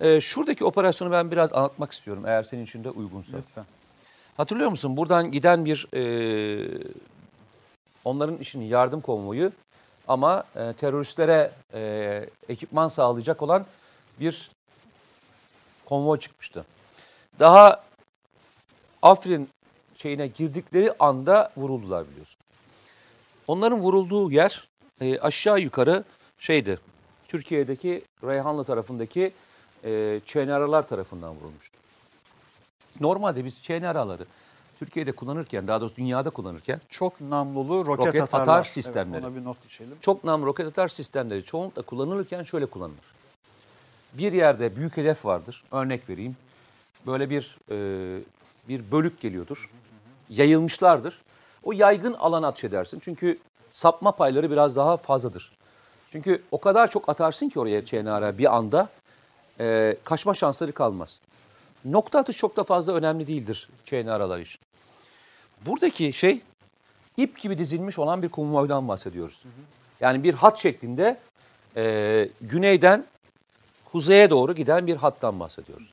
E, 0.00 0.20
şuradaki 0.20 0.64
operasyonu 0.64 1.12
ben 1.12 1.30
biraz 1.30 1.52
anlatmak 1.52 1.92
istiyorum 1.92 2.22
eğer 2.26 2.42
senin 2.42 2.64
için 2.64 2.84
de 2.84 2.90
uygunsa. 2.90 3.36
lütfen. 3.36 3.64
Hatırlıyor 4.36 4.70
musun? 4.70 4.96
Buradan 4.96 5.30
giden 5.30 5.64
bir 5.64 5.88
e, 5.94 6.02
onların 8.04 8.36
işinin 8.38 8.64
yardım 8.64 9.00
konvoyu 9.00 9.52
ama 10.08 10.44
e, 10.56 10.72
teröristlere 10.72 11.50
e, 11.74 12.28
ekipman 12.48 12.88
sağlayacak 12.88 13.42
olan 13.42 13.66
bir 14.20 14.50
konvoy 15.86 16.18
çıkmıştı. 16.18 16.64
Daha 17.38 17.84
Afrin 19.02 19.48
şeyine 19.96 20.26
girdikleri 20.26 20.92
anda 20.98 21.52
vuruldular 21.56 22.10
biliyorsun. 22.10 22.40
Onların 23.48 23.78
vurulduğu 23.80 24.32
yer 24.32 24.68
e, 25.00 25.18
aşağı 25.18 25.60
yukarı 25.60 26.04
şeydi. 26.38 26.78
Türkiye'deki 27.28 28.04
Reyhanlı 28.24 28.64
tarafındaki 28.64 29.32
e, 29.84 30.20
ÇNR'lar 30.26 30.88
tarafından 30.88 31.34
vurulmuştu. 31.36 31.76
Normalde 33.00 33.44
biz 33.44 33.62
ÇNR'ları 33.62 34.26
Türkiye'de 34.78 35.12
kullanırken, 35.12 35.68
daha 35.68 35.80
doğrusu 35.80 35.96
dünyada 35.96 36.30
kullanırken 36.30 36.80
Çok 36.90 37.20
namlulu 37.20 37.86
roket, 37.86 38.06
Roket 38.06 38.22
atarlar. 38.22 38.42
atar 38.44 38.56
Evet, 38.62 38.72
sistemleri. 38.72 39.26
ona 39.26 39.36
bir 39.36 39.44
not 39.44 39.64
düşelim. 39.64 39.96
çok 40.00 40.24
nam 40.24 40.42
roket 40.46 40.66
atar 40.66 40.88
sistemleri 40.88 41.44
çoğunlukla 41.44 41.82
kullanılırken 41.82 42.42
şöyle 42.42 42.66
kullanılır. 42.66 43.16
Bir 44.12 44.32
yerde 44.32 44.76
büyük 44.76 44.96
hedef 44.96 45.24
vardır. 45.24 45.64
Örnek 45.72 46.08
vereyim. 46.08 46.36
Böyle 47.06 47.30
bir 47.30 47.58
e, 47.70 48.20
bir 48.68 48.90
bölük 48.92 49.20
geliyordur. 49.20 49.70
Yayılmışlardır. 50.28 51.22
O 51.62 51.72
yaygın 51.72 52.12
alana 52.14 52.48
atış 52.48 52.64
edersin. 52.64 53.00
Çünkü 53.04 53.38
sapma 53.76 54.12
payları 54.12 54.50
biraz 54.50 54.76
daha 54.76 54.96
fazladır. 54.96 55.52
Çünkü 56.12 56.42
o 56.50 56.60
kadar 56.60 56.90
çok 56.90 57.08
atarsın 57.08 57.48
ki 57.48 57.60
oraya 57.60 57.84
ÇNR 57.84 58.38
bir 58.38 58.56
anda 58.56 58.88
e, 59.60 59.96
kaçma 60.04 60.34
şansları 60.34 60.72
kalmaz. 60.72 61.20
Nokta 61.84 62.18
atış 62.18 62.36
çok 62.36 62.56
da 62.56 62.64
fazla 62.64 62.92
önemli 62.92 63.26
değildir 63.26 63.68
ÇNR'lar 63.84 64.38
için. 64.38 64.60
Buradaki 65.66 66.12
şey 66.12 66.40
ip 67.16 67.38
gibi 67.38 67.58
dizilmiş 67.58 67.98
olan 67.98 68.22
bir 68.22 68.28
konvoydan 68.28 68.88
bahsediyoruz. 68.88 69.42
Yani 70.00 70.24
bir 70.24 70.34
hat 70.34 70.58
şeklinde 70.58 71.18
e, 71.76 72.28
güneyden 72.40 73.04
kuzeye 73.92 74.30
doğru 74.30 74.54
giden 74.54 74.86
bir 74.86 74.96
hattan 74.96 75.40
bahsediyoruz. 75.40 75.88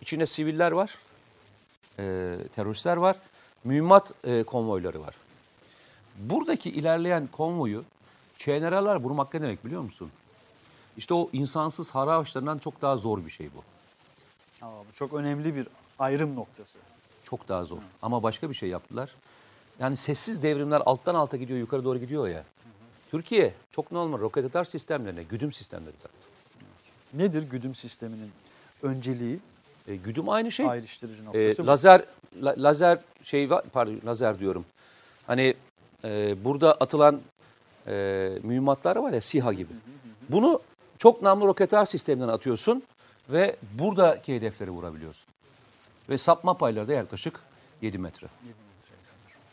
İçinde 0.00 0.26
siviller 0.26 0.72
var, 0.72 0.98
e, 1.98 2.36
teröristler 2.56 2.96
var, 2.96 3.16
mühimmat 3.64 4.12
e, 4.24 4.42
konvoyları 4.42 5.00
var. 5.00 5.23
Buradaki 6.18 6.70
ilerleyen 6.70 7.26
konvoyu 7.32 7.84
ÇNR'lar 8.38 8.96
vurmak 8.96 9.34
ne 9.34 9.42
demek 9.42 9.64
biliyor 9.64 9.82
musun? 9.82 10.10
İşte 10.96 11.14
o 11.14 11.30
insansız 11.32 11.90
hara 11.90 12.12
avaçlarından 12.12 12.58
çok 12.58 12.82
daha 12.82 12.96
zor 12.96 13.24
bir 13.26 13.30
şey 13.30 13.48
bu. 13.54 13.62
Aa, 14.66 14.70
bu 14.88 14.92
çok 14.94 15.12
önemli 15.12 15.54
bir 15.54 15.68
ayrım 15.98 16.36
noktası. 16.36 16.78
Çok 17.24 17.48
daha 17.48 17.64
zor. 17.64 17.78
Ama 18.02 18.22
başka 18.22 18.50
bir 18.50 18.54
şey 18.54 18.68
yaptılar. 18.68 19.10
Yani 19.78 19.96
sessiz 19.96 20.42
devrimler 20.42 20.82
alttan 20.86 21.14
alta 21.14 21.36
gidiyor, 21.36 21.58
yukarı 21.58 21.84
doğru 21.84 21.98
gidiyor 21.98 22.28
ya. 22.28 22.44
Türkiye 23.10 23.54
çok 23.72 23.92
normal 23.92 24.20
roket 24.20 24.44
atar 24.44 24.64
sistemlerine, 24.64 25.22
güdüm 25.22 25.52
sistemleri 25.52 25.92
taktı. 25.96 26.18
Nedir 27.12 27.42
güdüm 27.42 27.74
sisteminin 27.74 28.30
önceliği, 28.82 29.38
E, 29.88 29.96
güdüm 29.96 30.28
aynı 30.28 30.52
şey. 30.52 30.66
ayrıştırıcı 30.68 31.22
E, 31.22 31.24
noktası? 31.24 31.62
bu. 31.62 31.66
lazer 31.66 32.04
la- 32.42 32.54
lazer 32.58 32.98
şey 33.24 33.50
var, 33.50 33.64
pardon 33.72 34.00
lazer 34.06 34.38
diyorum. 34.38 34.64
Hani 35.26 35.54
e, 36.04 36.44
burada 36.44 36.72
atılan 36.72 37.20
e, 37.86 37.92
mühimmatlar 38.42 38.96
var 38.96 39.12
ya 39.12 39.20
SİHA 39.20 39.52
gibi. 39.52 39.72
Bunu 40.28 40.60
çok 40.98 41.22
namlu 41.22 41.46
roket 41.46 41.74
atar 41.74 41.86
sisteminden 41.86 42.28
atıyorsun 42.28 42.82
ve 43.28 43.56
buradaki 43.72 44.36
hedefleri 44.36 44.70
vurabiliyorsun. 44.70 45.26
Ve 46.08 46.18
sapma 46.18 46.54
payları 46.54 46.88
da 46.88 46.92
yaklaşık 46.92 47.40
7 47.82 47.98
metre. 47.98 48.26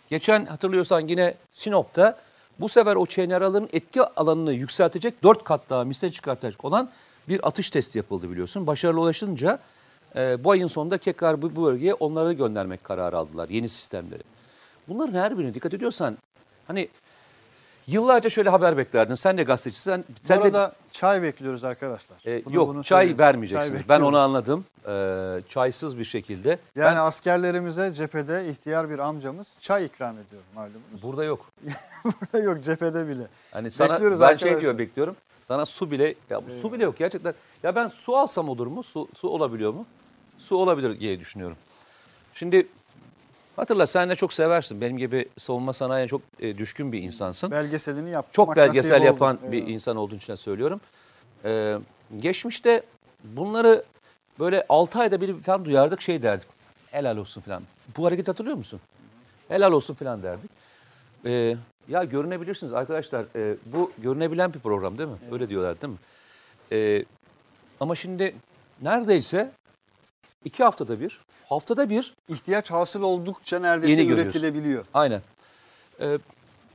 Geçen 0.09 0.45
hatırlıyorsan 0.45 1.07
yine 1.07 1.35
Sinop'ta 1.51 2.17
bu 2.59 2.69
sefer 2.69 2.95
o 2.95 3.05
ÇNR'ların 3.05 3.69
etki 3.73 4.01
alanını 4.01 4.53
yükseltecek 4.53 5.23
4 5.23 5.43
kat 5.43 5.61
daha 5.69 5.83
misle 5.83 6.11
çıkartacak 6.11 6.65
olan 6.65 6.89
bir 7.29 7.47
atış 7.47 7.69
testi 7.69 7.97
yapıldı 7.97 8.31
biliyorsun. 8.31 8.67
Başarılı 8.67 9.01
ulaşınca 9.01 9.59
e, 10.15 10.43
bu 10.43 10.51
ayın 10.51 10.67
sonunda 10.67 10.97
tekrar 10.97 11.41
bu, 11.41 11.55
bu 11.55 11.65
bölgeye 11.65 11.93
onları 11.93 12.33
göndermek 12.33 12.83
kararı 12.83 13.17
aldılar 13.17 13.49
yeni 13.49 13.69
sistemleri. 13.69 14.23
Bunların 14.87 15.13
her 15.13 15.37
birine 15.37 15.53
dikkat 15.53 15.73
ediyorsan 15.73 16.17
hani 16.68 16.89
yıllarca 17.88 18.30
şöyle 18.30 18.49
haber 18.49 18.78
beklerdin. 18.78 19.16
Sen 19.16 19.38
de 19.38 19.43
gazetecisin. 19.43 19.91
Sen, 19.91 20.03
Bu 20.09 20.28
sen 20.28 20.39
de 20.39 20.43
arada 20.43 20.74
çay 20.91 21.22
bekliyoruz 21.22 21.64
arkadaşlar. 21.64 22.18
e, 22.26 22.45
Bunu- 22.45 22.55
yok 22.55 22.68
bunu 22.70 22.84
çay 22.84 22.97
söyleyeyim. 22.99 23.20
vermeyeceksiniz. 23.20 23.80
Çay 23.82 23.89
ben 23.89 24.01
onu 24.01 24.18
anladım. 24.18 24.66
E, 24.88 24.93
çaysız 25.49 25.97
bir 25.99 26.05
şekilde. 26.05 26.49
Yani 26.76 26.95
ben 26.95 26.95
askerlerimize 26.95 27.93
cephede 27.93 28.47
ihtiyar 28.49 28.89
bir 28.89 28.99
amcamız 28.99 29.47
çay 29.59 29.86
ikram 29.86 30.16
ediyor 30.18 30.41
malumunuz. 30.55 31.03
burada 31.03 31.24
yok. 31.24 31.45
Burada 32.05 32.39
yok 32.43 32.64
cephede 32.64 33.07
bile. 33.07 33.28
Hani 33.51 33.72
sana 33.72 33.93
Bekliyoruz 33.93 34.20
ben 34.20 34.26
arkadaşlar. 34.26 34.49
şey 34.51 34.62
diyor 34.62 34.78
bekliyorum. 34.78 35.16
Sana 35.47 35.66
su 35.66 35.91
bile 35.91 36.16
ya 36.30 36.41
su 36.62 36.74
bile 36.74 36.84
yok 36.84 36.97
gerçekten. 36.97 37.34
Ya 37.64 37.76
ben 37.76 37.88
su 37.88 38.18
alsam 38.18 38.49
olur 38.49 38.68
mu? 38.68 38.84
Su 38.84 39.07
su 39.16 39.30
olabiliyor 39.30 39.74
mu? 39.74 39.86
Su 40.38 40.55
olabilir 40.57 40.99
diye 40.99 41.20
düşünüyorum. 41.20 41.57
Şimdi 42.34 42.68
hatırla 43.62 43.88
sen 43.88 44.09
de 44.09 44.16
çok 44.16 44.34
seversin. 44.34 44.82
Benim 44.82 44.97
gibi 44.97 45.30
savunma 45.38 45.74
sanayiye 45.74 46.07
çok 46.07 46.22
e, 46.39 46.57
düşkün 46.57 46.91
bir 46.91 47.01
insansın. 47.01 47.51
Belgeselini 47.51 48.09
yapmak 48.09 48.34
Çok 48.34 48.55
belgesel 48.55 49.01
yapan 49.01 49.38
oldu. 49.38 49.51
bir 49.51 49.57
Eyvallah. 49.57 49.72
insan 49.72 49.97
olduğun 49.97 50.16
için 50.16 50.36
söylüyorum. 50.36 50.82
Ee, 51.45 51.78
geçmişte 52.20 52.84
bunları 53.24 53.84
böyle 54.39 54.66
6 54.70 54.99
ayda 54.99 55.22
bir 55.22 55.41
falan 55.41 55.66
duyardık 55.66 56.01
şey 56.01 56.24
derdik. 56.24 56.47
Helal 56.91 57.18
olsun 57.18 57.41
falan. 57.41 57.64
Bu 57.97 58.05
hareket 58.05 58.28
hatırlıyor 58.28 58.57
musun? 58.57 58.80
Helal 59.47 59.72
olsun 59.72 59.93
falan 59.93 60.24
derdik. 60.24 60.51
Ee, 61.26 61.55
ya 61.89 62.03
görünebilirsiniz 62.03 62.74
arkadaşlar. 62.74 63.26
e, 63.36 63.55
bu 63.66 63.91
görünebilen 63.97 64.53
bir 64.53 64.59
program 64.59 64.97
değil 64.97 65.09
mi? 65.09 65.18
Öyle 65.32 65.49
diyorlar 65.49 65.82
değil 65.82 65.93
mi? 65.93 65.99
Ee, 66.72 67.05
ama 67.80 67.95
şimdi 67.95 68.36
neredeyse 68.82 69.51
iki 70.45 70.64
haftada 70.64 70.99
bir, 70.99 71.20
haftada 71.51 71.89
bir 71.89 72.13
İhtiyaç 72.29 72.71
hasıl 72.71 73.01
oldukça 73.01 73.59
neredeyse 73.59 74.01
Yeni 74.01 74.07
görüyorsun. 74.09 74.39
üretilebiliyor. 74.39 74.85
Aynen. 74.93 75.21
Ee, 76.01 76.17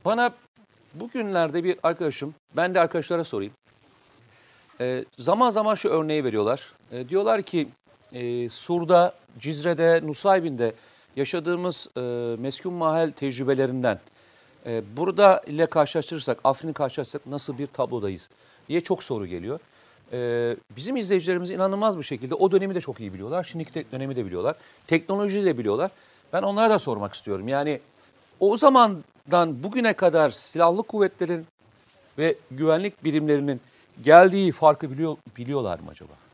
bana 0.05 0.31
bugünlerde 0.93 1.63
bir 1.63 1.77
arkadaşım, 1.83 2.35
ben 2.55 2.75
de 2.75 2.79
arkadaşlara 2.79 3.23
sorayım. 3.23 3.53
Ee, 4.81 5.05
zaman 5.19 5.49
zaman 5.49 5.75
şu 5.75 5.89
örneği 5.89 6.23
veriyorlar. 6.23 6.73
Ee, 6.91 7.09
diyorlar 7.09 7.41
ki 7.41 7.67
e, 8.13 8.49
Sur'da, 8.49 9.13
Cizre'de, 9.39 10.01
Nusaybin'de 10.03 10.73
yaşadığımız 11.15 11.87
e, 11.97 12.01
meskun 12.41 12.73
mahal 12.73 13.11
tecrübelerinden 13.11 13.99
e, 14.65 14.83
burada 14.97 15.41
ile 15.47 15.65
karşılaştırırsak, 15.65 16.39
Afrin'i 16.43 16.73
karşılaştırırsak 16.73 17.27
nasıl 17.31 17.57
bir 17.57 17.67
tablodayız 17.67 18.29
diye 18.69 18.81
çok 18.81 19.03
soru 19.03 19.25
geliyor. 19.25 19.59
Ee, 20.13 20.55
bizim 20.75 20.95
izleyicilerimiz 20.97 21.51
inanılmaz 21.51 21.97
bir 21.97 22.03
şekilde 22.03 22.35
o 22.35 22.51
dönemi 22.51 22.75
de 22.75 22.81
çok 22.81 22.99
iyi 22.99 23.13
biliyorlar. 23.13 23.43
Şimdiki 23.43 23.85
dönemi 23.91 24.15
de 24.15 24.25
biliyorlar. 24.25 24.55
Teknolojiyi 24.87 25.45
de 25.45 25.57
biliyorlar. 25.57 25.91
Ben 26.33 26.41
onlara 26.41 26.69
da 26.69 26.79
sormak 26.79 27.13
istiyorum. 27.13 27.47
Yani 27.47 27.79
o 28.39 28.57
zamandan 28.57 29.63
bugüne 29.63 29.93
kadar 29.93 30.29
silahlı 30.29 30.83
kuvvetlerin 30.83 31.45
ve 32.17 32.35
güvenlik 32.51 33.03
birimlerinin 33.03 33.61
geldiği 34.03 34.51
farkı 34.51 34.91
biliyor, 34.91 35.17
biliyorlar 35.37 35.79
mı 35.79 35.91
acaba? 35.91 36.26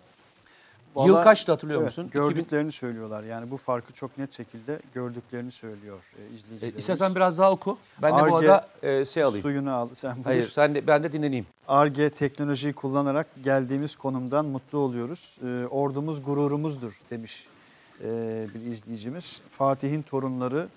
Yıl 0.96 1.02
Vallahi- 1.14 1.24
kaçtı 1.24 1.52
hatırlıyor 1.52 1.80
Evet, 1.82 1.88
musun? 1.88 2.10
Gördüklerini 2.12 2.72
söylüyorlar. 2.72 3.24
Yani 3.24 3.52
bu 3.52 3.58
farkı 3.58 3.94
çok 3.94 4.18
net 4.18 4.34
şekilde 4.34 4.80
gördüklerini 4.94 5.52
söylüyor 5.52 5.98
e, 5.98 6.26
2000, 6.26 6.32
e, 6.34 6.36
izleyicilerimiz. 6.36 6.80
istersen 6.80 7.16
biraz 7.16 7.38
daha 7.38 7.52
oku. 7.52 7.78
Ben 8.02 8.18
de 8.18 8.32
bu 8.32 8.36
arada 8.36 8.68
e, 8.84 9.06
şey 9.06 9.24
alayım. 9.24 9.42
Suyunu 9.42 9.74
al 9.74 9.90
sen 9.94 10.16
buyur. 10.16 10.26
Hayır 10.26 10.50
sen 10.52 10.76
de, 10.76 10.88
ben 10.88 11.04
de 11.04 11.14
dinleneyim. 11.14 11.46
ARGE 11.68 12.10
teknolojiyi 12.10 12.74
kullanarak 12.74 13.28
geldiğimiz 13.44 13.96
konumdan 13.96 14.46
mutlu 14.46 14.78
oluyoruz. 14.78 15.38
Ee, 15.44 15.66
ordumuz 15.66 16.24
gururumuzdur 16.24 17.00
demiş 17.10 17.48
ee, 18.04 18.48
bir 18.56 18.72
izleyicimiz. 18.72 19.42
Fatih'in 19.50 20.02
torunları 20.02 20.68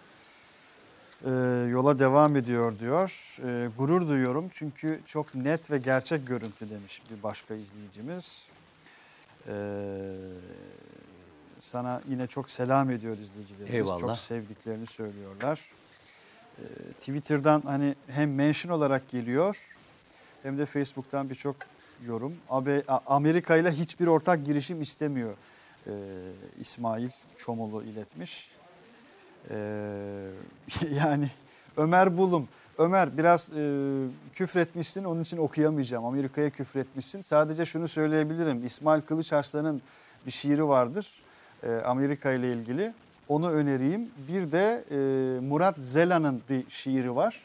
e, 1.24 1.30
yola 1.70 1.98
devam 1.98 2.36
ediyor 2.36 2.78
diyor. 2.78 3.36
Ee, 3.44 3.68
gurur 3.78 4.08
duyuyorum 4.08 4.48
çünkü 4.52 5.00
çok 5.06 5.34
net 5.34 5.70
ve 5.70 5.78
gerçek 5.78 6.26
görüntü 6.26 6.68
demiş 6.68 7.02
bir 7.10 7.22
başka 7.22 7.54
izleyicimiz. 7.54 8.46
Ee, 9.48 9.52
sana 11.58 12.02
yine 12.08 12.26
çok 12.26 12.50
selam 12.50 12.90
ediyor 12.90 13.16
izleyicilerimiz. 13.18 13.74
Eyvallah. 13.74 14.00
Çok 14.00 14.18
sevdiklerini 14.18 14.86
söylüyorlar. 14.86 15.60
Ee, 16.58 16.62
Twitter'dan 16.98 17.62
hani 17.66 17.94
hem 18.06 18.34
mention 18.34 18.72
olarak 18.72 19.08
geliyor 19.08 19.56
hem 20.42 20.58
de 20.58 20.66
Facebook'tan 20.66 21.30
birçok 21.30 21.56
yorum. 22.06 22.34
Amerika 23.06 23.56
ile 23.56 23.72
hiçbir 23.72 24.06
ortak 24.06 24.46
girişim 24.46 24.82
istemiyor. 24.82 25.34
Ee, 25.86 25.90
İsmail 26.60 27.10
Çomulu 27.38 27.82
iletmiş. 27.82 28.50
Ee, 29.50 30.28
yani 30.94 31.30
Ömer 31.76 32.16
Bulum. 32.16 32.48
Ömer 32.78 33.18
biraz 33.18 33.52
e, 33.56 33.62
küfretmişsin 34.34 35.04
onun 35.04 35.22
için 35.22 35.36
okuyamayacağım. 35.36 36.04
Amerika'ya 36.04 36.50
küfretmişsin. 36.50 37.22
Sadece 37.22 37.66
şunu 37.66 37.88
söyleyebilirim. 37.88 38.66
İsmail 38.66 39.00
Kılıçarslan'ın 39.02 39.82
bir 40.26 40.30
şiiri 40.30 40.68
vardır. 40.68 41.10
e, 41.62 41.74
Amerika 41.74 42.32
ile 42.32 42.52
ilgili. 42.52 42.92
Onu 43.28 43.50
önereyim. 43.50 44.10
Bir 44.28 44.52
de 44.52 44.84
e, 44.90 44.96
Murat 45.40 45.76
Zela'nın 45.78 46.42
bir 46.50 46.70
şiiri 46.70 47.16
var. 47.16 47.40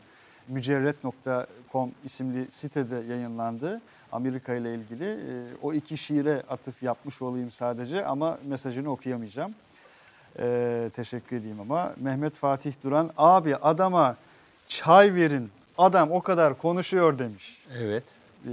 Mücerret.com 0.48 1.92
isimli 2.04 2.52
sitede 2.52 2.96
yayınlandı. 2.96 3.82
Amerika 4.12 4.54
ile 4.54 4.76
ilgili. 4.76 5.06
E, 5.06 5.18
o 5.62 5.74
iki 5.74 5.98
şiire 5.98 6.44
atıf 6.50 6.84
yapmış 6.84 7.22
olayım 7.22 7.52
sadece 7.52 8.06
ama 8.06 8.38
mesajını 8.48 8.92
okuyamayacağım. 8.92 9.54
E, 10.40 10.90
teşekkür 10.96 11.36
edeyim 11.36 11.60
ama. 11.60 11.94
Mehmet 11.98 12.36
Fatih 12.36 12.74
Duran, 12.84 13.10
abi 13.18 13.56
adama 13.56 14.16
çay 14.78 15.16
verin. 15.16 15.50
Adam 15.78 16.12
o 16.12 16.22
kadar 16.22 16.58
konuşuyor 16.58 17.20
demiş. 17.20 17.64
Evet. 17.78 18.04
E, 18.46 18.52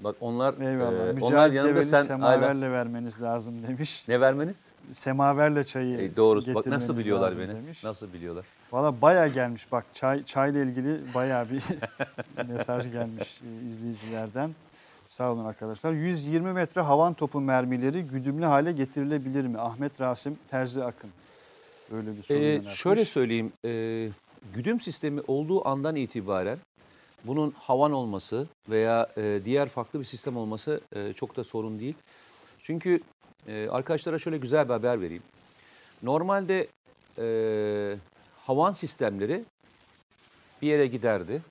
Bak 0.00 0.16
onlar, 0.20 0.54
eyvallah. 0.60 1.20
e, 1.20 1.24
onlar 1.24 1.50
yanında 1.50 1.82
sen 1.82 1.96
hala 1.96 2.04
semaverle 2.06 2.70
vermeniz 2.72 3.22
lazım 3.22 3.54
demiş. 3.68 4.04
ne 4.08 4.20
vermeniz? 4.20 4.56
Semaverle 4.92 5.64
çayı 5.64 5.98
E, 6.00 6.16
doğru. 6.16 6.54
Bak 6.54 6.66
nasıl 6.66 6.98
biliyorlar 6.98 7.38
beni? 7.38 7.48
demiş. 7.54 7.84
Nasıl 7.84 8.12
biliyorlar? 8.12 8.44
Valla 8.72 9.00
baya 9.02 9.28
gelmiş 9.28 9.72
bak 9.72 9.84
çay 9.94 10.24
çayla 10.24 10.60
ilgili 10.64 11.14
baya 11.14 11.46
bir 11.50 11.62
mesaj 12.48 12.92
gelmiş 12.92 13.40
e, 13.42 13.66
izleyicilerden. 13.66 14.50
Sağ 15.06 15.32
olun 15.32 15.44
arkadaşlar. 15.44 15.92
120 15.92 16.52
metre 16.52 16.80
havan 16.80 17.14
topu 17.14 17.40
mermileri 17.40 18.02
güdümlü 18.02 18.44
hale 18.44 18.72
getirilebilir 18.72 19.46
mi? 19.46 19.58
Ahmet 19.58 20.00
Rasim 20.00 20.38
Terzi 20.50 20.84
Akın. 20.84 21.10
Böyle 21.94 22.16
bir 22.16 22.22
soru 22.22 22.38
Ee, 22.38 22.62
şöyle 22.74 23.04
söyleyeyim, 23.04 23.52
e, 23.64 24.08
güdüm 24.54 24.80
sistemi 24.80 25.20
olduğu 25.26 25.68
andan 25.68 25.96
itibaren 25.96 26.58
bunun 27.24 27.50
havan 27.50 27.92
olması 27.92 28.46
veya 28.68 29.08
e, 29.16 29.40
diğer 29.44 29.68
farklı 29.68 30.00
bir 30.00 30.04
sistem 30.04 30.36
olması 30.36 30.80
e, 30.96 31.12
çok 31.12 31.36
da 31.36 31.44
sorun 31.44 31.78
değil. 31.78 31.94
Çünkü 32.62 33.00
e, 33.48 33.68
arkadaşlara 33.70 34.18
şöyle 34.18 34.38
güzel 34.38 34.64
bir 34.68 34.72
haber 34.72 35.00
vereyim. 35.00 35.22
Normalde 36.02 36.68
e, 37.18 37.96
havan 38.46 38.72
sistemleri 38.72 39.44
bir 40.62 40.68
yere 40.68 40.86
giderdi, 40.86 41.42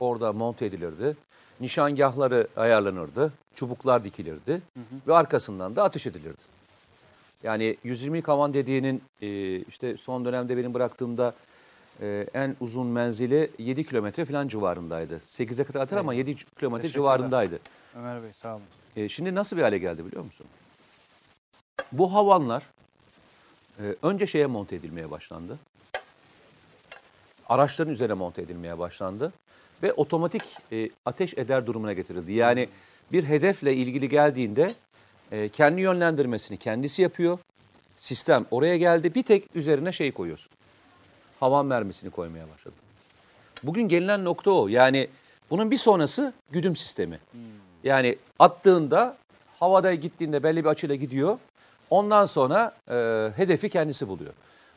orada 0.00 0.32
monte 0.32 0.66
edilirdi, 0.66 1.16
nişangahları 1.60 2.48
ayarlanırdı, 2.56 3.32
çubuklar 3.54 4.04
dikilirdi 4.04 4.62
ve 5.06 5.14
arkasından 5.14 5.76
da 5.76 5.84
ateş 5.84 6.06
edilirdi. 6.06 6.47
Yani 7.42 7.76
120 7.84 8.22
havan 8.22 8.54
dediğinin 8.54 9.02
e, 9.22 9.58
işte 9.58 9.96
son 9.96 10.24
dönemde 10.24 10.56
benim 10.56 10.74
bıraktığımda 10.74 11.34
e, 12.00 12.26
en 12.34 12.56
uzun 12.60 12.86
menzili 12.86 13.50
7 13.58 13.86
kilometre 13.86 14.24
falan 14.24 14.48
civarındaydı. 14.48 15.20
8'e 15.28 15.64
kadar 15.64 15.80
atar 15.80 15.96
ama 15.96 16.14
7 16.14 16.36
kilometre 16.36 16.88
civarındaydı. 16.88 17.58
Ömer 17.96 18.22
Bey 18.22 18.32
sağ 18.32 18.54
olun. 18.54 18.64
E, 18.96 19.08
şimdi 19.08 19.34
nasıl 19.34 19.56
bir 19.56 19.62
hale 19.62 19.78
geldi 19.78 20.06
biliyor 20.06 20.24
musun? 20.24 20.46
Bu 21.92 22.14
havanlar 22.14 22.62
e, 23.78 23.94
önce 24.02 24.26
şeye 24.26 24.46
monte 24.46 24.76
edilmeye 24.76 25.10
başlandı. 25.10 25.58
Araçların 27.48 27.92
üzerine 27.92 28.14
monte 28.14 28.42
edilmeye 28.42 28.78
başlandı. 28.78 29.32
Ve 29.82 29.92
otomatik 29.92 30.42
e, 30.72 30.88
ateş 31.06 31.38
eder 31.38 31.66
durumuna 31.66 31.92
getirildi. 31.92 32.32
Yani 32.32 32.68
bir 33.12 33.24
hedefle 33.24 33.74
ilgili 33.74 34.08
geldiğinde 34.08 34.74
e, 35.32 35.48
kendi 35.48 35.80
yönlendirmesini 35.80 36.56
kendisi 36.56 37.02
yapıyor. 37.02 37.38
Sistem 37.98 38.46
oraya 38.50 38.76
geldi. 38.76 39.14
Bir 39.14 39.22
tek 39.22 39.56
üzerine 39.56 39.92
şey 39.92 40.12
koyuyorsun. 40.12 40.52
Havan 41.40 41.66
mermisini 41.66 42.10
koymaya 42.10 42.48
başladı. 42.48 42.74
Bugün 43.62 43.88
gelinen 43.88 44.24
nokta 44.24 44.50
o. 44.50 44.68
Yani 44.68 45.08
bunun 45.50 45.70
bir 45.70 45.78
sonrası 45.78 46.32
güdüm 46.50 46.76
sistemi. 46.76 47.18
Yani 47.84 48.16
attığında 48.38 49.16
havada 49.60 49.94
gittiğinde 49.94 50.42
belli 50.42 50.64
bir 50.64 50.68
açıyla 50.68 50.94
gidiyor. 50.94 51.38
Ondan 51.90 52.26
sonra 52.26 52.74
e, 52.90 52.94
hedefi 53.36 53.68
kendisi 53.68 54.08
buluyor. 54.08 54.32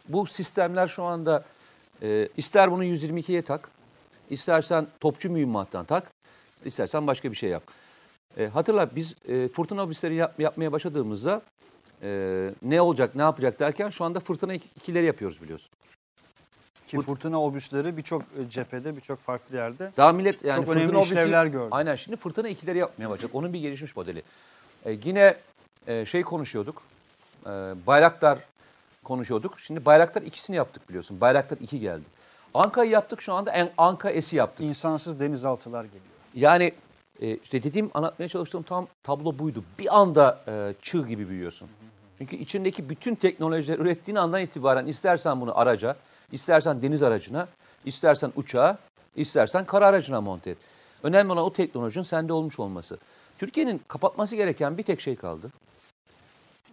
Bu 0.09 0.27
sistemler 0.27 0.87
şu 0.87 1.03
anda 1.03 1.43
e, 2.01 2.27
ister 2.37 2.71
bunu 2.71 2.85
122'ye 2.85 3.41
tak, 3.41 3.69
istersen 4.29 4.87
topçu 4.99 5.29
mühimmattan 5.29 5.85
tak, 5.85 6.11
istersen 6.65 7.07
başka 7.07 7.31
bir 7.31 7.37
şey 7.37 7.49
yap. 7.49 7.63
E, 8.37 8.47
hatırla 8.47 8.95
biz 8.95 9.15
e, 9.27 9.47
fırtına 9.47 9.83
obüsleri 9.83 10.15
yap- 10.15 10.39
yapmaya 10.39 10.71
başladığımızda 10.71 11.41
e, 12.03 12.49
ne 12.61 12.81
olacak, 12.81 13.15
ne 13.15 13.21
yapacak 13.21 13.59
derken 13.59 13.89
şu 13.89 14.05
anda 14.05 14.19
fırtına 14.19 14.55
ik- 14.55 14.67
ikileri 14.77 15.05
yapıyoruz 15.05 15.41
biliyorsun. 15.41 15.69
Ki 16.87 16.99
fırtına 17.01 17.41
obüsleri 17.41 17.97
birçok 17.97 18.21
e, 18.21 18.49
cephede 18.49 18.95
birçok 18.95 19.19
farklı 19.19 19.55
yerde 19.55 19.91
Daha 19.97 20.11
millet 20.13 20.43
yani 20.43 20.65
Çok 20.65 20.75
önemli 20.75 20.85
fırtına 20.85 20.99
obüsü- 21.01 21.05
işlevler 21.05 21.45
gördü. 21.45 21.67
Aynen 21.71 21.95
şimdi 21.95 22.17
fırtına 22.17 22.49
ikileri 22.49 22.77
yapmaya 22.77 23.09
başladık. 23.09 23.35
Onun 23.35 23.53
bir 23.53 23.59
gelişmiş 23.59 23.95
modeli. 23.95 24.23
E, 24.85 24.91
yine 25.03 25.35
e, 25.87 26.05
şey 26.05 26.23
konuşuyorduk. 26.23 26.81
E, 27.45 27.49
Bayraktar 27.87 28.39
konuşuyorduk. 29.03 29.59
Şimdi 29.59 29.85
Bayraktar 29.85 30.21
ikisini 30.21 30.55
yaptık 30.55 30.89
biliyorsun. 30.89 31.21
Bayraktar 31.21 31.57
2 31.57 31.79
geldi. 31.79 32.03
Anka'yı 32.53 32.89
yaptık 32.91 33.21
şu 33.21 33.33
anda 33.33 33.51
en 33.51 33.71
Anka 33.77 34.21
S'i 34.21 34.35
yaptık. 34.35 34.65
insansız 34.65 35.19
denizaltılar 35.19 35.83
geliyor. 35.83 36.03
Yani 36.35 36.73
e, 37.21 37.37
işte 37.37 37.63
dediğim 37.63 37.91
anlatmaya 37.93 38.29
çalıştığım 38.29 38.63
tam 38.63 38.87
tablo 39.03 39.39
buydu. 39.39 39.63
Bir 39.79 39.99
anda 39.99 40.43
e, 40.47 40.73
çığ 40.81 41.07
gibi 41.07 41.29
büyüyorsun. 41.29 41.69
Çünkü 42.17 42.35
içindeki 42.35 42.89
bütün 42.89 43.15
teknolojileri 43.15 43.81
ürettiğin 43.81 44.15
andan 44.15 44.41
itibaren 44.41 44.85
istersen 44.85 45.41
bunu 45.41 45.59
araca, 45.59 45.95
istersen 46.31 46.81
deniz 46.81 47.03
aracına, 47.03 47.47
istersen 47.85 48.31
uçağa, 48.35 48.77
istersen 49.15 49.65
kara 49.65 49.87
aracına 49.87 50.21
monte 50.21 50.49
et. 50.49 50.57
Önemli 51.03 51.31
olan 51.31 51.43
o 51.43 51.53
teknolojinin 51.53 52.03
sende 52.03 52.33
olmuş 52.33 52.59
olması. 52.59 52.97
Türkiye'nin 53.37 53.81
kapatması 53.87 54.35
gereken 54.35 54.77
bir 54.77 54.83
tek 54.83 55.01
şey 55.01 55.15
kaldı. 55.15 55.51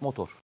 Motor. 0.01 0.39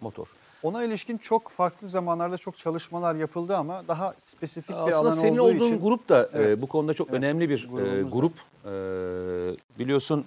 Motor. 0.00 0.26
Ona 0.62 0.84
ilişkin 0.84 1.18
çok 1.18 1.48
farklı 1.50 1.88
zamanlarda 1.88 2.38
çok 2.38 2.58
çalışmalar 2.58 3.14
yapıldı 3.14 3.56
ama 3.56 3.82
daha 3.88 4.14
spesifik 4.18 4.70
bir 4.70 4.80
Aslında 4.80 4.96
alan 4.96 5.10
senin 5.10 5.38
olduğu 5.38 5.54
olduğun 5.56 5.66
için 5.66 5.80
grup 5.80 6.08
da 6.08 6.22
e, 6.24 6.28
Evet. 6.34 6.62
bu 6.62 6.66
konuda 6.66 6.94
çok 6.94 7.08
Evet, 7.08 7.18
önemli 7.18 7.48
bir 7.48 7.62
e, 7.64 8.02
grup. 8.02 8.32
E, 8.64 8.70
biliyorsun 9.78 10.24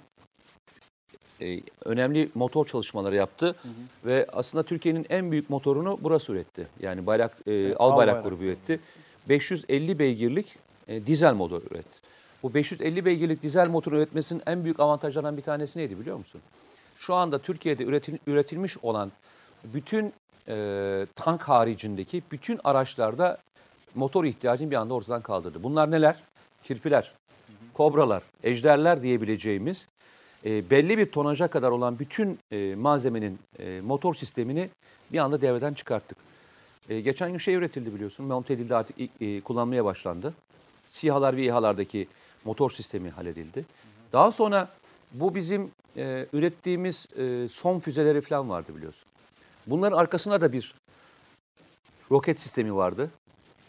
e, 1.41 1.59
önemli 1.85 2.29
motor 2.35 2.65
çalışmaları 2.65 3.15
yaptı 3.15 3.55
ve 4.05 4.27
aslında 4.33 4.63
Türkiye'nin 4.63 5.05
en 5.09 5.31
büyük 5.31 5.49
motorunu 5.49 5.97
burası 6.01 6.31
üretti. 6.33 6.67
Yani 6.79 7.05
Bayrak 7.05 7.37
e, 7.47 7.51
Evet, 7.53 7.75
Al 7.79 7.97
Bayrak 7.97 8.15
Albayrak. 8.15 8.23
grubu 8.23 8.43
üretti. 8.43 8.79
550 9.29 9.99
beygirlik 9.99 10.55
e, 10.87 11.07
dizel 11.07 11.33
motor 11.33 11.61
üretti. 11.71 11.99
Bu 12.43 12.53
550 12.53 13.05
beygirlik 13.05 13.43
dizel 13.43 13.69
motor 13.69 13.91
üretmesinin 13.91 14.41
en 14.45 14.63
büyük 14.63 14.79
avantajlarından 14.79 15.37
bir 15.37 15.41
tanesi 15.41 15.79
neydi 15.79 15.99
biliyor 15.99 16.17
musun? 16.17 16.41
Şu 16.97 17.13
anda 17.15 17.39
Türkiye'de 17.39 17.83
üretil- 17.83 18.19
üretilmiş 18.27 18.77
olan 18.77 19.11
bütün 19.63 20.13
e, 20.49 21.05
tank 21.15 21.41
haricindeki 21.41 22.23
bütün 22.31 22.59
araçlarda 22.63 23.37
motor 23.95 24.25
ihtiyacını 24.25 24.71
bir 24.71 24.75
anda 24.75 24.93
ortadan 24.93 25.21
kaldırdı. 25.21 25.63
Bunlar 25.63 25.91
neler? 25.91 26.15
Kirpiler, 26.63 27.11
kobralar, 27.73 28.23
ejderler 28.43 29.03
diyebileceğimiz 29.03 29.87
e, 30.45 30.69
belli 30.69 30.97
bir 30.97 31.11
tonaja 31.11 31.47
kadar 31.47 31.71
olan 31.71 31.99
bütün 31.99 32.39
e, 32.51 32.75
malzemenin 32.75 33.39
e, 33.59 33.81
motor 33.81 34.13
sistemini 34.13 34.69
bir 35.11 35.17
anda 35.17 35.41
devreden 35.41 35.73
çıkarttık. 35.73 36.17
E, 36.89 37.01
geçen 37.01 37.31
gün 37.31 37.37
şey 37.37 37.55
üretildi 37.55 37.95
biliyorsun, 37.95 38.25
monte 38.25 38.53
edildi 38.53 38.75
artık 38.75 38.95
e, 39.21 39.41
kullanmaya 39.41 39.85
başlandı. 39.85 40.33
SİHA'lar 40.87 41.37
ve 41.37 41.43
İHA'lardaki 41.43 42.07
motor 42.45 42.69
sistemi 42.69 43.09
halledildi. 43.09 43.65
Daha 44.13 44.31
sonra 44.31 44.69
bu 45.11 45.35
bizim 45.35 45.71
e, 45.97 46.25
ürettiğimiz 46.33 47.07
e, 47.17 47.47
son 47.51 47.79
füzeleri 47.79 48.21
falan 48.21 48.49
vardı 48.49 48.75
biliyorsun. 48.75 49.08
Bunların 49.69 49.97
arkasında 49.97 50.41
da 50.41 50.51
bir 50.51 50.75
roket 52.11 52.39
sistemi 52.39 52.75
vardı. 52.75 53.11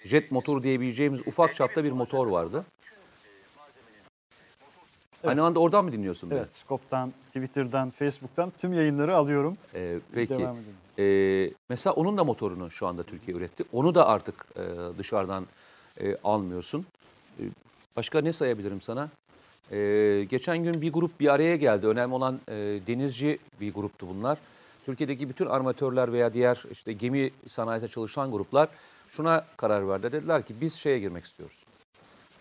Jet 0.04 0.30
motor 0.30 0.62
diyebileceğimiz 0.62 1.20
ufak 1.26 1.54
çapta 1.54 1.84
bir 1.84 1.92
motor 1.92 2.26
vardı. 2.26 2.64
Aynı 5.24 5.42
anda 5.44 5.60
oradan 5.60 5.84
mı 5.84 5.92
dinliyorsun 5.92 6.30
beni? 6.30 6.38
Evet, 6.38 6.54
Scope'dan, 6.54 7.12
Twitter'dan, 7.26 7.90
Facebook'tan 7.90 8.52
tüm 8.58 8.72
yayınları 8.72 9.16
alıyorum. 9.16 9.56
Ee, 9.74 9.98
peki. 10.14 10.38
Devam 10.38 10.56
edelim. 10.56 10.74
Ee, 10.98 11.54
mesela 11.68 11.94
onun 11.94 12.16
da 12.16 12.24
motorunu 12.24 12.70
şu 12.70 12.86
anda 12.86 13.02
Türkiye 13.02 13.36
üretti. 13.36 13.64
Onu 13.72 13.94
da 13.94 14.06
artık 14.06 14.46
e, 14.56 14.62
dışarıdan 14.98 15.46
e, 16.00 16.16
almıyorsun. 16.24 16.86
E, 17.38 17.42
başka 17.96 18.20
ne 18.20 18.32
sayabilirim 18.32 18.80
sana? 18.80 19.08
E, 19.72 19.76
geçen 20.30 20.58
gün 20.64 20.82
bir 20.82 20.92
grup 20.92 21.20
bir 21.20 21.28
araya 21.28 21.56
geldi. 21.56 21.86
Önemli 21.86 22.14
olan 22.14 22.40
e, 22.48 22.54
denizci 22.86 23.38
bir 23.60 23.74
gruptu 23.74 24.08
bunlar. 24.08 24.38
Türkiye'deki 24.86 25.28
bütün 25.28 25.46
armatörler 25.46 26.12
veya 26.12 26.32
diğer 26.34 26.64
işte 26.70 26.92
gemi 26.92 27.30
sanayisinde 27.48 27.90
çalışan 27.90 28.30
gruplar 28.30 28.68
şuna 29.08 29.44
karar 29.56 29.88
verdi. 29.88 30.12
Dediler 30.12 30.46
ki 30.46 30.54
biz 30.60 30.74
şeye 30.74 30.98
girmek 30.98 31.24
istiyoruz. 31.24 31.56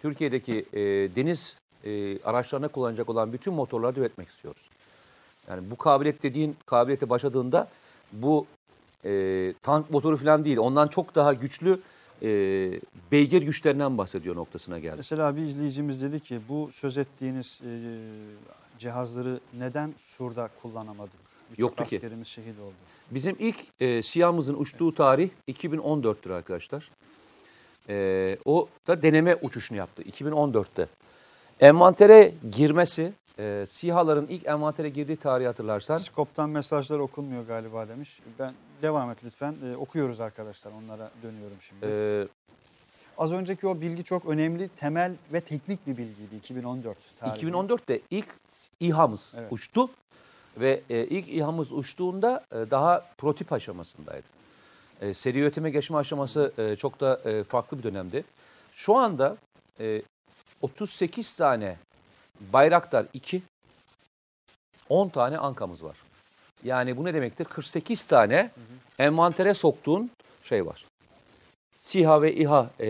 Türkiye'deki 0.01 0.65
e, 0.73 0.79
deniz 1.15 1.57
e, 1.83 2.21
araçlarına 2.21 2.67
kullanacak 2.67 3.09
olan 3.09 3.33
bütün 3.33 3.53
motorları 3.53 3.99
üretmek 3.99 4.29
istiyoruz. 4.29 4.69
Yani 5.49 5.71
bu 5.71 5.75
kabiliyet 5.75 6.23
dediğin 6.23 6.57
kabiliyete 6.65 7.09
başladığında 7.09 7.67
bu 8.13 8.45
e, 9.05 9.53
tank 9.61 9.91
motoru 9.91 10.17
falan 10.17 10.45
değil. 10.45 10.57
Ondan 10.57 10.87
çok 10.87 11.15
daha 11.15 11.33
güçlü 11.33 11.79
e, 12.21 12.27
beygir 13.11 13.41
güçlerinden 13.41 13.97
bahsediyor 13.97 14.35
noktasına 14.35 14.79
geldi. 14.79 14.95
Mesela 14.97 15.35
bir 15.35 15.41
izleyicimiz 15.41 16.01
dedi 16.01 16.19
ki 16.19 16.39
bu 16.49 16.69
söz 16.71 16.97
ettiğiniz 16.97 17.61
e, 17.65 17.71
cihazları 18.79 19.39
neden 19.59 19.93
şurada 20.17 20.49
kullanamadık? 20.61 21.28
Birçok 21.51 21.59
Yoktu 21.59 21.83
ki. 21.85 21.95
askerimiz 21.95 22.27
şehit 22.27 22.59
oldu. 22.59 22.73
Bizim 23.11 23.35
ilk 23.39 23.57
e, 23.79 24.03
siyahımızın 24.03 24.53
uçtuğu 24.59 24.95
tarih 24.95 25.29
2014'tür 25.47 26.33
arkadaşlar. 26.33 26.91
E, 27.89 28.37
o 28.45 28.67
da 28.87 29.01
deneme 29.01 29.35
uçuşunu 29.35 29.77
yaptı 29.77 30.01
2014'te. 30.03 30.87
Envantere 31.59 32.31
girmesi, 32.51 33.13
e, 33.39 33.65
SİHA'ların 33.69 34.27
ilk 34.27 34.47
envantere 34.47 34.89
girdiği 34.89 35.17
tarihi 35.17 35.47
hatırlarsan 35.47 35.97
Scope'tan 35.97 36.49
mesajlar 36.49 36.99
okunmuyor 36.99 37.43
galiba 37.47 37.87
demiş. 37.87 38.19
Ben 38.39 38.53
devam 38.81 39.11
et 39.11 39.17
lütfen. 39.23 39.55
E, 39.73 39.77
okuyoruz 39.77 40.19
arkadaşlar. 40.19 40.71
Onlara 40.71 41.11
dönüyorum 41.23 41.57
şimdi. 41.61 41.85
e, 41.85 42.27
Az 43.17 43.31
önceki 43.31 43.67
o 43.67 43.81
bilgi 43.81 44.03
çok 44.03 44.25
önemli, 44.25 44.69
temel 44.69 45.15
ve 45.33 45.41
teknik 45.41 45.87
bir 45.87 45.97
bilgiydi 45.97 46.35
2014 46.35 46.97
tarihi. 47.19 47.45
2014'te 47.45 48.01
ilk 48.09 48.27
İHA'mız 48.79 49.33
Evet. 49.37 49.51
uçtu 49.51 49.89
ve 50.59 50.81
e, 50.89 51.05
ilk 51.05 51.29
İHA'mız 51.29 51.71
uçtuğunda 51.71 52.45
e, 52.51 52.55
daha 52.71 53.05
prototip 53.17 53.53
aşamasındaydı. 53.53 54.27
E, 55.01 55.13
seri 55.13 55.39
üretime 55.39 55.69
geçme 55.69 55.97
aşaması 55.97 56.53
e, 56.57 56.75
çok 56.75 56.99
da 56.99 57.21
e, 57.25 57.43
farklı 57.43 57.77
bir 57.77 57.83
dönemdi. 57.83 58.23
Şu 58.75 58.95
anda 58.95 59.37
e, 59.79 60.01
38 60.61 61.33
tane 61.33 61.77
Bayraktar 62.53 63.05
2, 63.13 63.41
10 64.89 65.09
tane 65.09 65.37
Anka'mız 65.37 65.83
var. 65.83 65.97
Yani 66.63 66.97
bu 66.97 67.05
ne 67.05 67.13
demektir? 67.13 67.45
48 67.45 68.07
tane 68.07 68.51
envantere 68.99 69.53
soktuğun 69.53 70.11
şey 70.43 70.65
var. 70.65 70.85
SİHA 71.77 72.21
ve 72.21 72.35
İHA 72.35 72.69
e, 72.79 72.87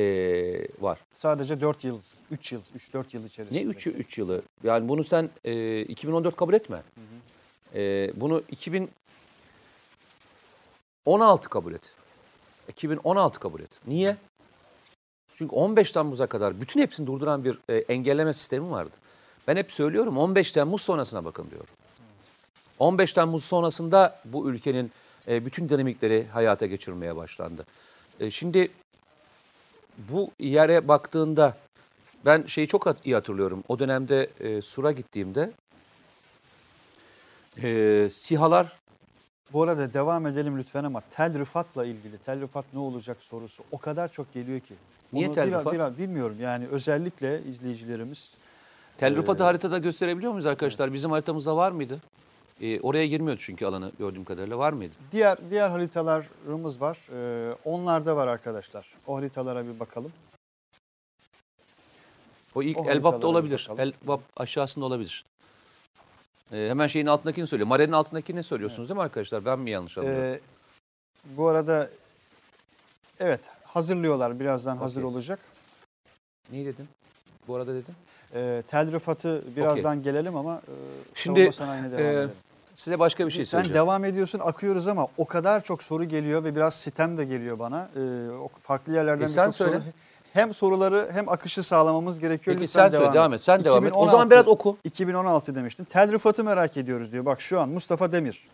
var. 0.80 0.99
Sadece 1.15 1.61
4 1.61 1.84
yıl, 1.84 1.99
3 2.32 2.51
yıl, 2.51 2.61
3-4 2.93 3.03
yıl 3.13 3.26
içerisinde. 3.26 3.59
Ne 3.59 3.63
3 3.63 3.88
3 3.88 4.17
yılı? 4.17 4.41
Yani 4.63 4.89
bunu 4.89 5.03
sen 5.03 5.30
e, 5.45 5.82
2014 5.82 6.36
kabul 6.36 6.53
etme. 6.53 6.84
E, 7.76 8.11
bunu 8.15 8.43
2016 8.51 11.49
kabul 11.49 11.74
et. 11.74 11.93
2016 12.67 13.39
kabul 13.39 13.59
et. 13.59 13.70
Niye? 13.88 14.17
Çünkü 15.36 15.55
15 15.55 15.91
Temmuz'a 15.91 16.28
kadar 16.28 16.61
bütün 16.61 16.82
hepsini 16.82 17.07
durduran 17.07 17.43
bir 17.43 17.59
e, 17.70 17.76
engelleme 17.76 18.34
sistemi 18.34 18.72
vardı. 18.72 18.95
Ben 19.47 19.55
hep 19.55 19.72
söylüyorum 19.72 20.17
15 20.17 20.51
Temmuz 20.51 20.82
sonrasına 20.82 21.26
bakın 21.26 21.49
diyorum. 21.49 21.74
15 22.80 23.13
Temmuz 23.13 23.43
sonrasında 23.43 24.20
bu 24.26 24.49
ülkenin 24.49 24.91
e, 25.28 25.45
bütün 25.45 25.70
dinamikleri 25.70 26.28
hayata 26.28 26.65
geçirmeye 26.65 27.15
başlandı. 27.15 27.65
E, 28.20 28.32
şimdi 28.32 28.72
bu 29.97 30.32
yere 30.39 30.88
baktığında 30.88 31.57
ben 32.26 32.43
şeyi 32.47 32.67
çok 32.67 32.88
iyi 33.03 33.15
hatırlıyorum. 33.15 33.63
O 33.67 33.80
dönemde 33.80 34.30
e, 34.39 34.61
Sur'a 34.61 34.91
gittiğimde 34.91 35.51
e, 37.64 38.10
SİHA'lar 38.14 38.80
Bu 39.53 39.64
arada 39.64 39.93
devam 39.93 40.26
edelim 40.28 40.57
lütfen 40.57 40.84
ama 40.84 41.01
Tel 41.12 41.39
Rıfat'la 41.39 41.86
ilgili, 41.86 42.18
Tel 42.18 42.41
Rıfat 42.41 42.66
ne 42.74 42.80
olacak 42.80 43.18
sorusu 43.20 43.64
o 43.72 43.78
kadar 43.78 44.12
çok 44.12 44.34
geliyor 44.34 44.60
ki. 44.60 44.74
Niye 45.14 45.28
Onu 45.28 45.36
Tel 45.36 45.47
biraz- 45.47 45.60
Rıfat? 45.62 45.74
biraz 45.74 45.97
bilmiyorum 45.97 46.38
yani 46.41 46.68
özellikle 46.68 47.43
izleyicilerimiz 47.43 48.34
Tel 48.97 49.16
Rıfat'ı 49.16 49.43
haritada 49.43 49.78
gösterebiliyor 49.78 50.32
muyuz 50.32 50.45
arkadaşlar? 50.45 50.93
Bizim 50.93 51.12
haritamızda 51.12 51.55
var 51.57 51.72
mıydı? 51.72 52.01
E, 52.62 52.80
oraya 52.82 53.07
girmiyordu 53.07 53.41
çünkü 53.43 53.66
alanı 53.66 53.91
gördüğüm 53.99 54.24
kadarıyla. 54.24 54.57
Var 54.57 54.74
mıydı? 54.74 54.93
diğer 55.12 55.38
diğer 55.49 55.70
haritalarımız 55.70 56.82
var. 56.82 56.97
Ee, 57.14 57.55
onlarda 57.66 58.16
var 58.16 58.28
arkadaşlar. 58.28 58.93
O 59.07 59.18
haritalara 59.18 59.66
bir 59.68 59.80
bakalım. 59.80 60.12
O 62.55 62.64
ilk 62.64 62.78
O 62.78 62.86
Elbap'ta 62.86 63.28
olabilir. 63.28 63.68
bakalım. 63.70 63.93
Elbap 64.03 64.22
aşağısında 64.38 64.86
olabilir. 64.86 65.26
E, 66.52 66.70
hemen 66.70 66.88
şeyin 66.88 67.06
altındakini 67.06 67.47
söylüyor. 67.47 67.68
Marenin 67.68 67.91
altındakini 67.91 68.43
söylüyorsunuz 68.43 68.89
değil 68.89 68.95
mi 68.97 69.04
arkadaşlar? 69.04 69.45
Ben 69.45 69.60
mi 69.60 69.70
yanlış 69.70 69.97
anlıyorum? 69.97 70.24
Ee, 70.24 70.39
bu 71.26 71.47
arada 71.47 71.89
evet 73.20 73.41
hazırlıyorlar. 73.64 74.39
Birazdan 74.39 74.78
hazır 74.78 75.02
Okey. 75.04 75.14
olacak. 75.14 75.39
Neyi 76.52 76.66
dedim? 76.66 76.88
Bu 77.47 77.56
arada 77.56 77.74
dedim. 77.74 77.95
Ee, 78.34 78.64
Tel 78.68 78.91
Rıfat'ı 78.91 79.43
birazdan 79.56 80.04
gelelim 80.04 80.36
ama 80.36 80.56
e, 80.56 80.74
Şimdi, 81.16 81.52
sanayine 81.54 81.91
devam 81.91 82.04
e, 82.04 82.10
edelim. 82.10 82.32
Size 82.76 83.00
başka 83.00 83.28
bir 83.28 83.32
şey 83.32 83.45
Sen 83.45 83.50
söyleyeceğim. 83.52 83.84
devam 83.84 84.06
ediyorsun, 84.06 84.39
akıyoruz 84.43 84.88
ama 84.88 85.08
o 85.18 85.26
kadar 85.26 85.64
çok 85.64 85.84
soru 85.84 86.04
geliyor 86.04 86.43
ve 86.43 86.56
biraz 86.56 86.74
sitem 86.74 87.18
de 87.18 87.26
geliyor 87.26 87.60
bana. 87.60 87.89
Ee, 87.95 88.50
farklı 88.62 88.93
yerlerden 88.93 89.26
E 89.26 89.30
sen 89.30 89.38
birçok 89.43 89.56
soru. 89.56 89.82
Hem 90.34 90.54
soruları 90.54 91.10
hem 91.14 91.30
akışı 91.30 91.64
sağlamamız 91.64 92.20
gerekiyor. 92.20 92.56
Peki 92.56 92.64
Lütfen 92.68 92.90
sen 92.90 92.98
söyle 92.98 93.14
devam 93.14 93.34
et. 93.34 93.42
Sen 93.42 93.64
devam 93.64 93.78
et. 93.86 93.94
O 93.94 93.96
2016 93.96 94.12
zaman 94.12 94.30
biraz 94.32 94.48
oku. 94.48 94.78
2016 94.84 95.56
demiştin. 95.56 95.84
Tel 95.84 96.12
Rıfat'ı 96.12 96.44
merak 96.44 96.78
ediyoruz 96.78 97.12
diyor. 97.12 97.26
Bak 97.26 97.42
şu 97.42 97.60
an 97.60 97.70
Mustafa 97.70 98.12
Demir. 98.12 98.48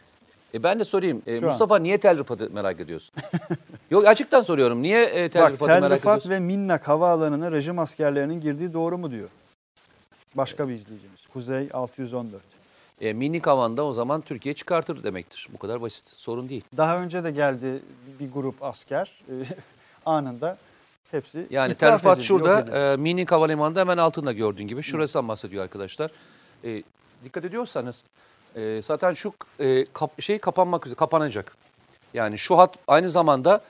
E 0.53 0.63
ben 0.63 0.79
de 0.79 0.85
sorayım. 0.85 1.21
E, 1.27 1.39
Şu 1.39 1.45
an. 1.45 1.49
Mustafa 1.51 1.79
niye 1.79 1.97
Tel 1.97 2.17
Rıfat'ı 2.17 2.49
merak 2.49 2.79
ediyorsun? 2.79 3.15
Yok 3.91 4.07
açıktan 4.07 4.41
soruyorum. 4.41 4.81
Niye 4.81 5.03
e, 5.03 5.29
Tel 5.29 5.41
Bak 5.43 5.51
Rıfat'ı 5.51 5.67
Tel 5.67 5.81
merak 5.81 5.99
Rıfat 5.99 6.19
ediyorsun? 6.19 6.29
ve 6.29 6.39
Minnak 6.39 6.87
havaalanına 6.87 7.51
rejim 7.51 7.79
askerlerinin 7.79 8.41
girdiği 8.41 8.73
doğru 8.73 8.97
mu 8.97 9.11
diyor. 9.11 9.29
Başka 10.35 10.69
bir 10.69 10.73
izleyicimiz. 10.73 11.27
Kuzey 11.33 11.69
614. 11.73 12.41
E, 13.01 13.13
minik 13.13 13.47
havanda 13.47 13.83
o 13.85 13.91
zaman 13.91 14.21
Türkiye 14.21 14.55
çıkartır 14.55 15.03
demektir. 15.03 15.47
Bu 15.53 15.57
kadar 15.57 15.81
basit. 15.81 16.09
Sorun 16.15 16.49
değil. 16.49 16.63
Daha 16.77 16.97
önce 16.99 17.23
de 17.23 17.31
geldi 17.31 17.81
bir 18.19 18.31
grup 18.31 18.63
asker 18.63 19.23
e, 19.29 19.33
anında 20.05 20.57
hepsi 21.11 21.47
Yani 21.49 21.71
itlaf 21.73 21.89
terfat 21.89 22.17
edildi, 22.17 22.31
yok 22.33 22.41
şurada, 22.41 22.59
edildi. 22.59 22.75
e, 22.75 22.95
minik 22.97 23.31
havalimanında 23.31 23.79
hemen 23.79 23.97
altında 23.97 24.31
gördüğün 24.31 24.67
gibi. 24.67 24.83
Şurasından 24.83 25.27
bahsediyor 25.27 25.63
arkadaşlar. 25.63 26.11
E, 26.63 26.83
dikkat 27.23 27.45
ediyorsanız 27.45 28.01
e, 28.55 28.81
zaten 28.81 29.13
şu 29.13 29.33
e, 29.59 29.85
kap- 29.85 30.21
şey 30.21 30.39
kapanmak 30.39 30.85
üzere, 30.85 30.95
kapanacak. 30.97 31.55
Yani 32.13 32.37
şu 32.37 32.57
hat 32.57 32.75
aynı 32.87 33.09
zamanda 33.11 33.61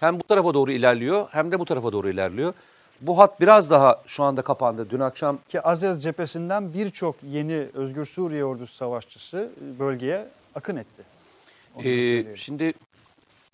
hem 0.00 0.20
bu 0.20 0.22
tarafa 0.24 0.54
doğru 0.54 0.72
ilerliyor 0.72 1.28
hem 1.30 1.52
de 1.52 1.58
bu 1.60 1.64
tarafa 1.64 1.92
doğru 1.92 2.08
ilerliyor. 2.10 2.54
Bu 3.00 3.18
hat 3.18 3.40
biraz 3.40 3.70
daha 3.70 4.02
şu 4.06 4.22
anda 4.24 4.42
kapandı. 4.42 4.90
Dün 4.90 5.00
akşam 5.00 5.38
Ki 5.48 5.60
Azez 5.60 6.02
cephesinden 6.02 6.74
birçok 6.74 7.16
yeni 7.30 7.66
Özgür 7.74 8.06
Suriye 8.06 8.44
ordusu 8.44 8.74
savaşçısı 8.74 9.50
e, 9.76 9.78
bölgeye 9.78 10.28
akın 10.54 10.76
etti. 10.76 11.02
Onu 11.74 11.84
da 11.84 11.88
Ee, 11.88 11.92
söyleyelim. 11.92 12.36
şimdi 12.36 12.72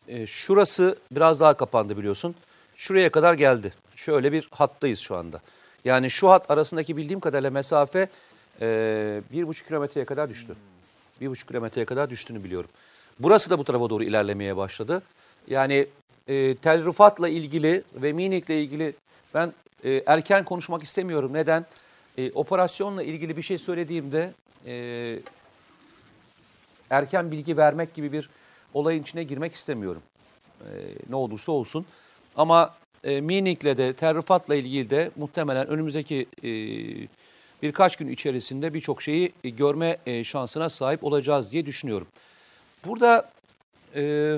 e, 0.08 0.26
şurası 0.26 0.96
biraz 1.10 1.40
daha 1.40 1.54
kapandı 1.54 1.96
biliyorsun. 1.96 2.34
Şuraya 2.80 3.10
kadar 3.10 3.34
geldi. 3.34 3.72
Şöyle 3.96 4.32
bir 4.32 4.48
hattayız 4.50 4.98
şu 4.98 5.16
anda. 5.16 5.40
Yani 5.84 6.10
şu 6.10 6.30
hat 6.30 6.50
arasındaki 6.50 6.96
bildiğim 6.96 7.20
kadarıyla 7.20 7.50
mesafe 7.50 8.08
e, 8.60 9.20
bir 9.32 9.48
buçuk 9.48 9.68
kilometreye 9.68 10.06
kadar 10.06 10.28
düştü. 10.28 10.56
Bir 11.20 11.30
buçuk 11.30 11.48
kilometreye 11.48 11.84
kadar 11.86 12.10
düştüğünü 12.10 12.44
biliyorum. 12.44 12.70
Burası 13.18 13.50
da 13.50 13.58
bu 13.58 13.64
tarafa 13.64 13.90
doğru 13.90 14.04
ilerlemeye 14.04 14.56
başladı. 14.56 15.02
Yani 15.48 15.86
e, 16.28 16.56
Tel 16.56 16.86
Rifat'la 16.86 17.28
ilgili 17.28 17.82
ve 17.94 18.12
Minik'le 18.12 18.50
ilgili 18.50 18.94
ben 19.34 19.52
e, 19.84 20.02
erken 20.06 20.44
konuşmak 20.44 20.82
istemiyorum. 20.82 21.32
Neden? 21.32 21.66
E, 22.18 22.32
operasyonla 22.32 23.02
ilgili 23.02 23.36
bir 23.36 23.42
şey 23.42 23.58
söylediğimde 23.58 24.32
e, 24.66 25.18
erken 26.90 27.30
bilgi 27.30 27.56
vermek 27.56 27.94
gibi 27.94 28.12
bir 28.12 28.30
olayın 28.74 29.02
içine 29.02 29.24
girmek 29.24 29.54
istemiyorum. 29.54 30.02
Ee, 30.60 30.66
ne 31.08 31.16
olursa 31.16 31.52
olsun. 31.52 31.86
Ama 32.36 32.74
e, 33.04 33.20
Minik'le 33.20 33.64
de 33.76 33.92
Terrifat'la 33.92 34.54
ilgili 34.54 34.90
de 34.90 35.10
muhtemelen 35.16 35.66
önümüzdeki 35.66 36.26
e, 36.42 36.50
birkaç 37.62 37.96
gün 37.96 38.08
içerisinde 38.08 38.74
birçok 38.74 39.02
şeyi 39.02 39.32
e, 39.44 39.48
görme 39.50 39.96
e, 40.06 40.24
şansına 40.24 40.68
sahip 40.68 41.04
olacağız 41.04 41.52
diye 41.52 41.66
düşünüyorum. 41.66 42.06
Burada 42.86 43.30
e, 43.94 44.34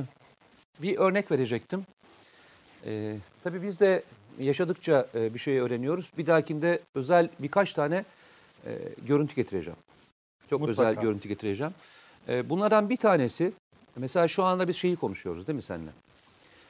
bir 0.82 0.98
örnek 0.98 1.30
verecektim. 1.30 1.86
E, 2.86 3.16
tabii 3.44 3.62
biz 3.62 3.80
de 3.80 4.02
yaşadıkça 4.38 5.06
e, 5.14 5.34
bir 5.34 5.38
şey 5.38 5.58
öğreniyoruz. 5.58 6.12
Bir 6.18 6.26
dahakinde 6.26 6.80
özel 6.94 7.28
birkaç 7.38 7.72
tane 7.72 8.04
e, 8.66 8.70
görüntü 9.06 9.34
getireceğim. 9.34 9.78
Çok 10.50 10.60
Mutlaka. 10.60 10.90
özel 10.90 11.02
görüntü 11.02 11.28
getireceğim. 11.28 11.72
E, 12.28 12.50
bunlardan 12.50 12.90
bir 12.90 12.96
tanesi, 12.96 13.52
mesela 13.96 14.28
şu 14.28 14.44
anda 14.44 14.68
biz 14.68 14.76
şeyi 14.76 14.96
konuşuyoruz 14.96 15.46
değil 15.46 15.56
mi 15.56 15.62
seninle? 15.62 15.90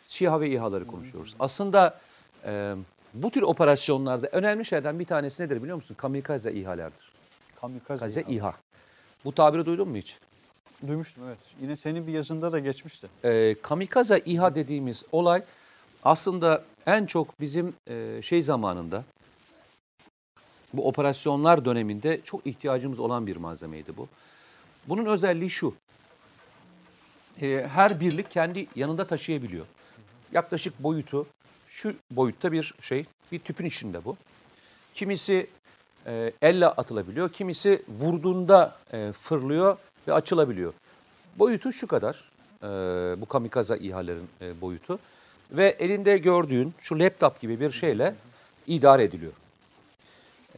SİHA 0.08 0.40
ve 0.40 0.50
İHA'ları 0.50 0.86
konuşuyoruz. 0.86 1.34
Aslında 1.40 1.98
e, 2.44 2.74
bu 3.14 3.30
tür 3.30 3.42
operasyonlarda 3.42 4.28
önemli 4.32 4.64
şeylerden 4.64 4.98
bir 4.98 5.04
tanesi 5.04 5.42
nedir 5.42 5.62
biliyor 5.62 5.76
musun? 5.76 5.94
Kamikaze 5.94 6.52
İHA'lardır. 6.52 7.12
Kamikaze. 7.60 8.00
Kamikaze. 8.00 8.34
İHA. 8.34 8.54
Bu 9.24 9.34
tabiri 9.34 9.66
duydun 9.66 9.88
mu 9.88 9.96
hiç? 9.96 10.18
Duymuştum 10.86 11.24
evet. 11.26 11.38
Yine 11.60 11.76
senin 11.76 12.06
bir 12.06 12.12
yazında 12.12 12.52
da 12.52 12.58
geçmişti. 12.58 13.08
E, 13.24 13.54
kamikaze 13.62 14.18
İHA 14.18 14.54
dediğimiz 14.54 15.02
olay 15.12 15.42
aslında 16.04 16.64
en 16.86 17.06
çok 17.06 17.40
bizim 17.40 17.74
e, 17.86 18.22
şey 18.22 18.42
zamanında 18.42 19.04
bu 20.72 20.88
operasyonlar 20.88 21.64
döneminde 21.64 22.20
çok 22.24 22.46
ihtiyacımız 22.46 23.00
olan 23.00 23.26
bir 23.26 23.36
malzemeydi 23.36 23.96
bu. 23.96 24.08
Bunun 24.88 25.06
özelliği 25.06 25.50
şu. 25.50 25.74
E, 27.42 27.66
her 27.72 28.00
birlik 28.00 28.30
kendi 28.30 28.66
yanında 28.76 29.06
taşıyabiliyor. 29.06 29.66
Yaklaşık 30.32 30.82
boyutu 30.82 31.26
şu 31.68 31.94
boyutta 32.10 32.52
bir 32.52 32.74
şey, 32.82 33.04
bir 33.32 33.38
tüpün 33.38 33.64
içinde 33.64 34.04
bu. 34.04 34.16
Kimisi 34.94 35.46
e, 36.06 36.32
elle 36.42 36.66
atılabiliyor, 36.66 37.32
kimisi 37.32 37.82
vurduğunda 37.88 38.76
e, 38.92 39.12
fırlıyor 39.12 39.76
ve 40.08 40.12
açılabiliyor. 40.12 40.72
Boyutu 41.38 41.72
şu 41.72 41.86
kadar, 41.86 42.30
e, 42.62 42.66
bu 43.20 43.26
kamikaze 43.26 43.78
İHA'ların 43.78 44.28
e, 44.40 44.60
boyutu. 44.60 44.98
Ve 45.50 45.76
elinde 45.78 46.18
gördüğün 46.18 46.74
şu 46.80 46.98
laptop 46.98 47.40
gibi 47.40 47.60
bir 47.60 47.70
şeyle 47.70 48.14
idare 48.66 49.02
ediliyor. 49.02 49.32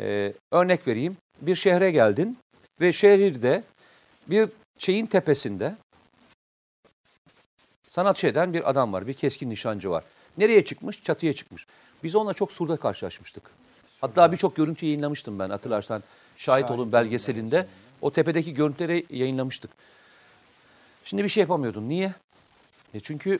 E, 0.01 0.33
örnek 0.53 0.87
vereyim, 0.89 1.17
bir 1.41 1.57
şehre 1.57 1.91
geldin 1.91 2.39
ve 2.81 2.93
şehirde 2.93 3.63
bir 4.27 4.49
şeyin 4.79 5.07
tepesinde 5.07 5.77
sanatçı 7.95 8.27
eden 8.27 8.53
bir 8.53 8.71
adam 8.71 8.93
var, 8.93 9.07
bir 9.07 9.15
keskin 9.15 9.51
nişancı 9.51 9.91
var. 9.91 10.05
Nereye 10.39 10.65
çıkmış? 10.65 11.03
Çatıya 11.03 11.33
çıkmış. 11.33 11.67
Biz 12.03 12.17
onunla 12.17 12.35
çok 12.35 12.53
surda 12.53 12.77
karşılaşmıştık. 12.77 13.43
Hatta 14.01 14.33
birçok 14.33 14.57
görüntü 14.57 14.87
yayınlamıştım 14.87 15.39
ben 15.39 15.51
hatırlarsan. 15.51 16.03
Şahit 16.37 16.71
olun 16.71 16.93
belgeselinde. 16.93 17.67
O 18.01 18.13
tepedeki 18.13 18.55
görüntüleri 18.55 19.07
yayınlamıştık. 19.11 19.71
Şimdi 21.05 21.25
bir 21.25 21.29
şey 21.29 21.41
yapamıyordun. 21.41 21.89
Niye? 21.89 22.15
E 22.95 23.01
çünkü 23.01 23.39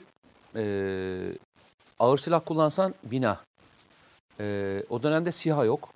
e, 0.55 0.63
ağır 1.99 2.17
silah 2.17 2.41
kullansan 2.45 2.95
bina. 3.03 3.39
E, 4.39 4.83
o 4.89 5.03
dönemde 5.03 5.31
SİHA 5.31 5.65
yok. 5.65 5.89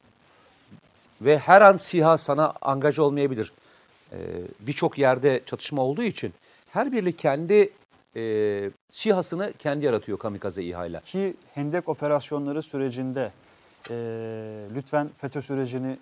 Ve 1.21 1.37
her 1.37 1.61
an 1.61 1.77
SİHA 1.77 2.17
sana 2.17 2.53
angaj 2.61 2.99
olmayabilir. 2.99 3.51
E, 4.11 4.17
Birçok 4.59 4.97
yerde 4.97 5.41
çatışma 5.45 5.81
olduğu 5.81 6.03
için 6.03 6.33
her 6.69 6.91
birlik 6.91 7.19
kendi 7.19 7.78
e, 8.15 8.71
SİHA'sını 8.91 9.53
kendi 9.59 9.85
yaratıyor 9.85 10.19
kamikaze 10.19 10.63
İHA'yla. 10.63 11.01
Ki 11.01 11.33
Hendek 11.53 11.89
operasyonları 11.89 12.63
sürecinde 12.63 13.31
e, 13.89 13.93
lütfen 14.75 15.09
FETÖ 15.17 15.41
sürecini 15.41 15.97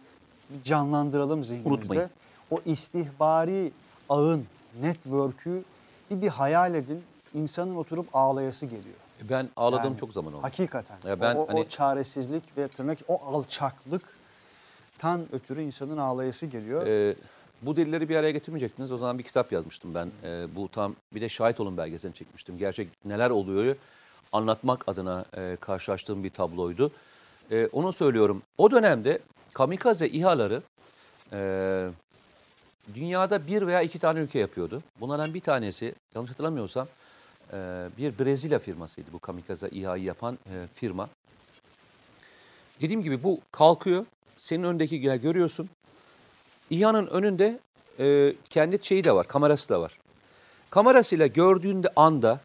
canlandıralım 0.63 1.43
zihnimizde. 1.43 1.69
Unutmayın. 1.69 2.09
O 2.51 2.59
istihbari 2.65 3.71
ağın, 4.09 4.45
network'ü 4.81 5.63
bir, 6.11 6.21
bir 6.21 6.27
hayal 6.27 6.75
edin. 6.75 7.03
İnsanın 7.33 7.75
oturup 7.75 8.07
ağlayası 8.13 8.65
geliyor. 8.65 8.95
Ben 9.29 9.49
ağladığım 9.55 9.83
Yani 9.85 9.97
çok 9.99 10.13
zaman 10.13 10.33
oldu. 10.33 10.43
Hakikaten. 10.43 10.97
Ya 11.05 11.21
ben 11.21 11.35
o, 11.35 11.39
o, 11.39 11.47
hani- 11.47 11.59
o 11.59 11.67
çaresizlik 11.67 12.57
ve 12.57 12.67
tırnak, 12.67 12.97
o 13.07 13.21
alçaklıktan 13.25 15.21
ötürü 15.31 15.61
insanın 15.61 15.97
ağlayası 15.97 16.45
geliyor. 16.45 16.87
Ee, 16.87 17.15
bu 17.61 17.75
delilleri 17.75 18.09
bir 18.09 18.15
araya 18.15 18.31
getirmeyecektiniz. 18.31 18.91
O 18.91 18.97
zaman 18.97 19.19
bir 19.19 19.23
kitap 19.23 19.51
yazmıştım 19.51 19.95
ben. 19.95 20.11
Ee, 20.23 20.55
bu 20.55 20.69
tam 20.69 20.95
bir 21.13 21.21
de 21.21 21.29
şahit 21.29 21.59
olun 21.59 21.77
belgeselini 21.77 22.15
çekmiştim. 22.15 22.57
Gerçek 22.57 22.89
neler 23.05 23.29
oluyor 23.29 23.75
anlatmak 24.31 24.87
adına 24.87 25.25
e, 25.37 25.57
karşılaştığım 25.61 26.23
bir 26.23 26.29
tabloydu. 26.29 26.91
E, 27.51 27.67
onu 27.71 27.93
söylüyorum. 27.93 28.41
O 28.57 28.71
dönemde 28.71 29.19
kamikaze 29.53 30.07
İHA'ları 30.07 30.61
e, 31.33 31.89
dünyada 32.95 33.47
bir 33.47 33.67
veya 33.67 33.81
iki 33.81 33.99
tane 33.99 34.19
ülke 34.19 34.39
yapıyordu. 34.39 34.83
Bunlardan 34.99 35.33
bir 35.33 35.41
tanesi 35.41 35.95
yanlış 36.15 36.31
hatırlamıyorsam 36.31 36.87
e, 37.53 37.55
bir 37.97 38.19
Brezilya 38.19 38.59
firmasıydı 38.59 39.13
bu 39.13 39.19
kamikaze 39.19 39.69
İHA'yı 39.69 40.03
yapan 40.03 40.39
e, 40.45 40.67
firma. 40.75 41.09
Dediğim 42.81 43.03
gibi 43.03 43.23
bu 43.23 43.39
kalkıyor. 43.51 44.05
Senin 44.37 44.63
önündeki 44.63 45.01
görüyorsun. 45.01 45.69
İHA'nın 46.69 47.07
önünde 47.07 47.59
e, 47.99 48.33
kendi 48.49 48.85
şeyi 48.85 49.03
de 49.03 49.11
var, 49.11 49.27
kamerası 49.27 49.69
da 49.69 49.81
var. 49.81 49.99
Kamerasıyla 50.69 51.27
gördüğünde 51.27 51.89
anda 51.95 52.39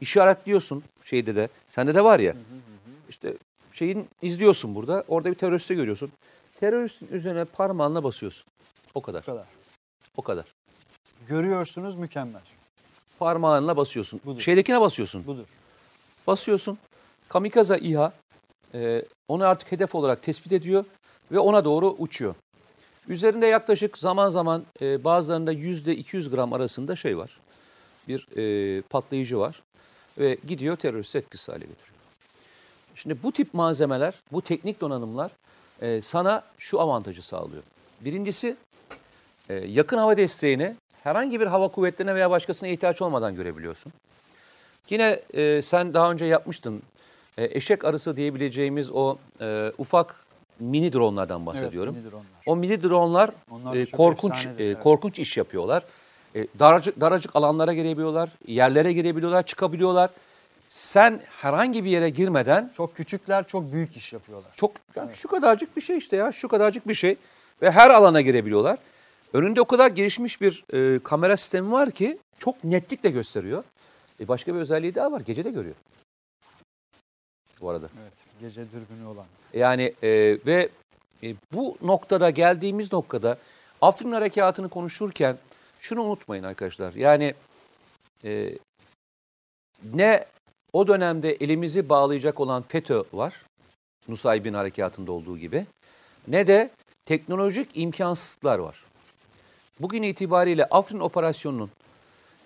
işaretliyorsun 0.00 0.84
şeyde 1.04 1.36
de. 1.36 1.48
Sende 1.70 1.94
de 1.94 2.04
var 2.04 2.18
ya. 2.18 2.36
İşte 3.08 3.34
şeyin 3.72 4.08
izliyorsun 4.22 4.74
burada. 4.74 5.04
Orada 5.08 5.30
bir 5.30 5.34
teröristi 5.34 5.74
görüyorsun. 5.74 6.12
Teröristin 6.60 7.08
üzerine 7.12 7.44
parmağınla 7.44 8.04
basıyorsun. 8.04 8.44
O 8.94 9.02
kadar. 9.02 9.22
Bu 9.22 9.26
kadar. 9.26 9.46
O 10.16 10.22
kadar. 10.22 10.44
Görüyorsunuz 11.28 11.96
mükemmel. 11.96 12.42
Parmağınla 13.18 13.76
basıyorsun. 13.76 14.20
Budur. 14.24 14.40
Şeydekine 14.40 14.80
basıyorsun. 14.80 15.26
Budur. 15.26 15.46
Basıyorsun. 16.26 16.78
Kamikaze 17.28 17.78
İHA 17.78 18.12
e, 18.74 19.04
onu 19.28 19.44
artık 19.44 19.72
hedef 19.72 19.94
olarak 19.94 20.22
tespit 20.22 20.52
ediyor 20.52 20.84
ve 21.32 21.38
ona 21.38 21.64
doğru 21.64 21.90
uçuyor. 21.98 22.34
Üzerinde 23.08 23.46
yaklaşık 23.46 23.98
zaman 23.98 24.30
zaman 24.30 24.64
e, 24.80 25.04
bazılarında 25.04 25.52
yüzde 25.52 25.96
200 25.96 26.30
gram 26.30 26.52
arasında 26.52 26.96
şey 26.96 27.18
var. 27.18 27.40
Bir 28.08 28.26
e, 28.36 28.82
patlayıcı 28.82 29.38
var 29.38 29.62
ve 30.18 30.38
gidiyor 30.46 30.76
terörist 30.76 31.16
etkisiz 31.16 31.48
hale 31.48 31.58
getiriyor. 31.58 31.92
Şimdi 32.94 33.22
bu 33.22 33.32
tip 33.32 33.54
malzemeler, 33.54 34.14
bu 34.32 34.42
teknik 34.42 34.80
donanımlar 34.80 35.30
e, 35.80 36.02
sana 36.02 36.42
şu 36.58 36.80
avantajı 36.80 37.22
sağlıyor. 37.22 37.62
Birincisi 38.00 38.56
e, 39.48 39.54
yakın 39.54 39.98
hava 39.98 40.16
desteğini 40.16 40.76
herhangi 41.02 41.40
bir 41.40 41.46
hava 41.46 41.68
kuvvetlerine 41.68 42.14
veya 42.14 42.30
başkasına 42.30 42.68
ihtiyaç 42.68 43.02
olmadan 43.02 43.34
görebiliyorsun. 43.34 43.92
Yine 44.90 45.22
e, 45.34 45.62
sen 45.62 45.94
daha 45.94 46.10
önce 46.10 46.24
yapmıştın. 46.24 46.82
E, 47.38 47.44
eşek 47.44 47.84
arısı 47.84 48.16
diyebileceğimiz 48.16 48.90
o 48.90 49.18
e, 49.40 49.72
ufak 49.78 50.21
mini 50.62 50.92
dronlardan 50.92 51.46
bahsediyorum. 51.46 51.94
mini 51.94 52.10
dronlar. 52.10 52.26
O 52.46 52.56
mini 52.56 52.82
dronlar 52.82 53.30
Onlar 53.50 53.74
e, 53.76 53.86
korkunç 53.86 54.46
e, 54.46 54.50
evet. 54.64 54.80
korkunç 54.82 55.18
iş 55.18 55.36
yapıyorlar. 55.36 55.82
E, 56.34 56.46
daracık 56.58 57.00
daracık 57.00 57.36
alanlara 57.36 57.74
girebiliyorlar, 57.74 58.30
yerlere 58.46 58.92
girebiliyorlar, 58.92 59.42
çıkabiliyorlar. 59.46 60.10
Sen 60.68 61.20
herhangi 61.40 61.84
bir 61.84 61.90
yere 61.90 62.10
girmeden 62.10 62.72
Çok 62.76 62.96
küçükler 62.96 63.46
çok 63.46 63.72
büyük 63.72 63.96
iş 63.96 64.12
yapıyorlar. 64.12 64.52
çok 64.56 64.72
yani 64.96 65.10
şu 65.14 65.28
kadarcık 65.28 65.76
bir 65.76 65.80
şey 65.82 65.96
işte 65.96 66.16
ya, 66.16 66.32
şu 66.32 66.48
kadarcık 66.48 66.88
bir 66.88 66.94
şey 66.94 67.16
ve 67.62 67.70
her 67.70 67.90
alana 67.90 68.20
girebiliyorlar. 68.20 68.78
Önünde 69.32 69.60
o 69.60 69.64
kadar 69.64 69.90
gelişmiş 69.90 70.40
bir 70.40 70.64
e, 70.72 70.98
kamera 70.98 71.36
sistemi 71.36 71.72
var 71.72 71.90
ki 71.90 72.18
çok 72.38 72.64
netlikle 72.64 73.10
gösteriyor. 73.10 73.64
E, 74.20 74.28
başka 74.28 74.54
bir 74.54 74.60
özelliği 74.60 74.94
daha 74.94 75.12
var, 75.12 75.20
gece 75.20 75.44
de 75.44 75.50
görüyor. 75.50 75.74
Bu 77.62 77.70
arada. 77.70 77.88
Evet. 78.02 78.12
Gece 78.40 78.66
dürbünü 78.72 79.06
olan. 79.06 79.26
Yani 79.54 79.94
e, 80.02 80.08
ve 80.46 80.68
e, 81.22 81.34
bu 81.52 81.76
noktada 81.82 82.30
geldiğimiz 82.30 82.92
noktada 82.92 83.38
Afrin 83.80 84.12
Harekatı'nı 84.12 84.68
konuşurken 84.68 85.36
şunu 85.80 86.02
unutmayın 86.02 86.44
arkadaşlar. 86.44 86.94
Yani 86.94 87.34
e, 88.24 88.58
ne 89.94 90.26
o 90.72 90.88
dönemde 90.88 91.32
elimizi 91.32 91.88
bağlayacak 91.88 92.40
olan 92.40 92.62
FETÖ 92.62 93.02
var. 93.12 93.42
Nusaybin 94.08 94.54
Harekatı'nda 94.54 95.12
olduğu 95.12 95.38
gibi. 95.38 95.66
Ne 96.28 96.46
de 96.46 96.70
teknolojik 97.04 97.70
imkansızlıklar 97.74 98.58
var. 98.58 98.84
Bugün 99.80 100.02
itibariyle 100.02 100.64
Afrin 100.64 101.00
operasyonunun 101.00 101.70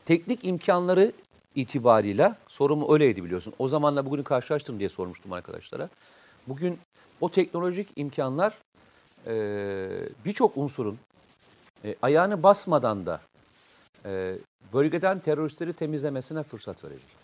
teknik 0.04 0.44
imkanları 0.44 1.12
itibarıyla 1.56 2.36
sorumu 2.48 2.94
öyleydi 2.94 3.24
biliyorsun. 3.24 3.54
O 3.58 3.68
zamanla 3.68 4.06
bugünü 4.06 4.24
karşılaştırın 4.24 4.78
diye 4.78 4.88
sormuştum 4.88 5.32
arkadaşlara. 5.32 5.88
Bugün 6.48 6.78
o 7.20 7.30
teknolojik 7.30 7.88
imkanlar 7.96 8.54
e, 9.26 9.88
birçok 10.24 10.56
unsurun 10.56 10.98
e, 11.84 11.94
ayağını 12.02 12.42
basmadan 12.42 13.06
da 13.06 13.20
e, 14.04 14.34
bölgeden 14.72 15.18
teröristleri 15.18 15.72
temizlemesine 15.72 16.42
fırsat 16.42 16.84
verecek. 16.84 17.16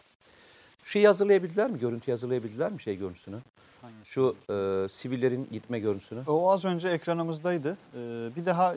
Şeyi 0.85 1.07
hazırlayabildiler 1.07 1.70
mi? 1.70 1.78
Görüntü 1.78 2.11
hazırlayabildiler 2.11 2.72
mi 2.72 2.80
şey 2.80 2.97
görüntüsünü? 2.97 3.37
Hangisi? 3.83 4.11
Şu 4.11 4.37
e, 4.51 4.89
sivillerin 4.89 5.49
gitme 5.53 5.78
görüntüsünü. 5.78 6.22
O 6.26 6.51
az 6.51 6.64
önce 6.64 6.89
ekranımızdaydı. 6.89 7.76
Ee, 7.95 8.30
bir 8.37 8.47
daha 8.47 8.74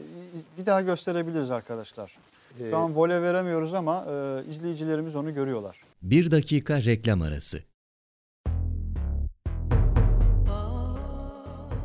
bir 0.57 0.65
daha 0.65 0.81
gösterebiliriz 0.81 1.51
arkadaşlar. 1.51 2.17
Ee, 2.59 2.69
Şu 2.69 2.77
an 2.77 2.95
vole 2.95 3.21
veremiyoruz 3.21 3.73
ama 3.73 4.05
e, 4.09 4.49
izleyicilerimiz 4.49 5.15
onu 5.15 5.33
görüyorlar. 5.33 5.81
Bir 6.01 6.31
dakika 6.31 6.83
reklam 6.83 7.21
arası. 7.21 7.59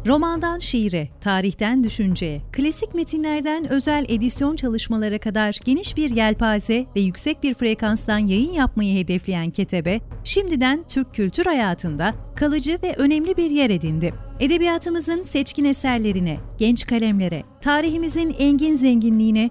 Romandan 0.07 0.59
şiire, 0.59 1.09
tarihten 1.21 1.85
düşünceye, 1.85 2.41
klasik 2.53 2.95
metinlerden 2.95 3.68
özel 3.68 4.07
edisyon 4.09 4.57
çalışmalara 4.57 5.18
kadar 5.18 5.59
geniş 5.64 5.97
bir 5.97 6.11
yelpaze 6.11 6.87
ve 6.97 7.01
yüksek 7.01 7.43
bir 7.43 7.55
frekanstan 7.55 8.18
yayın 8.18 8.53
yapmayı 8.53 8.99
hedefleyen 8.99 9.51
Ketebe, 9.51 10.01
şimdiden 10.25 10.85
Türk 10.89 11.14
kültür 11.14 11.45
hayatında 11.45 12.14
kalıcı 12.37 12.79
ve 12.83 12.95
önemli 12.97 13.37
bir 13.37 13.51
yer 13.51 13.71
edindi. 13.71 14.14
Edebiyatımızın 14.41 15.23
seçkin 15.23 15.64
eserlerine, 15.64 16.39
genç 16.59 16.87
kalemlere, 16.87 17.43
tarihimizin 17.61 18.35
engin 18.39 18.75
zenginliğine, 18.75 19.51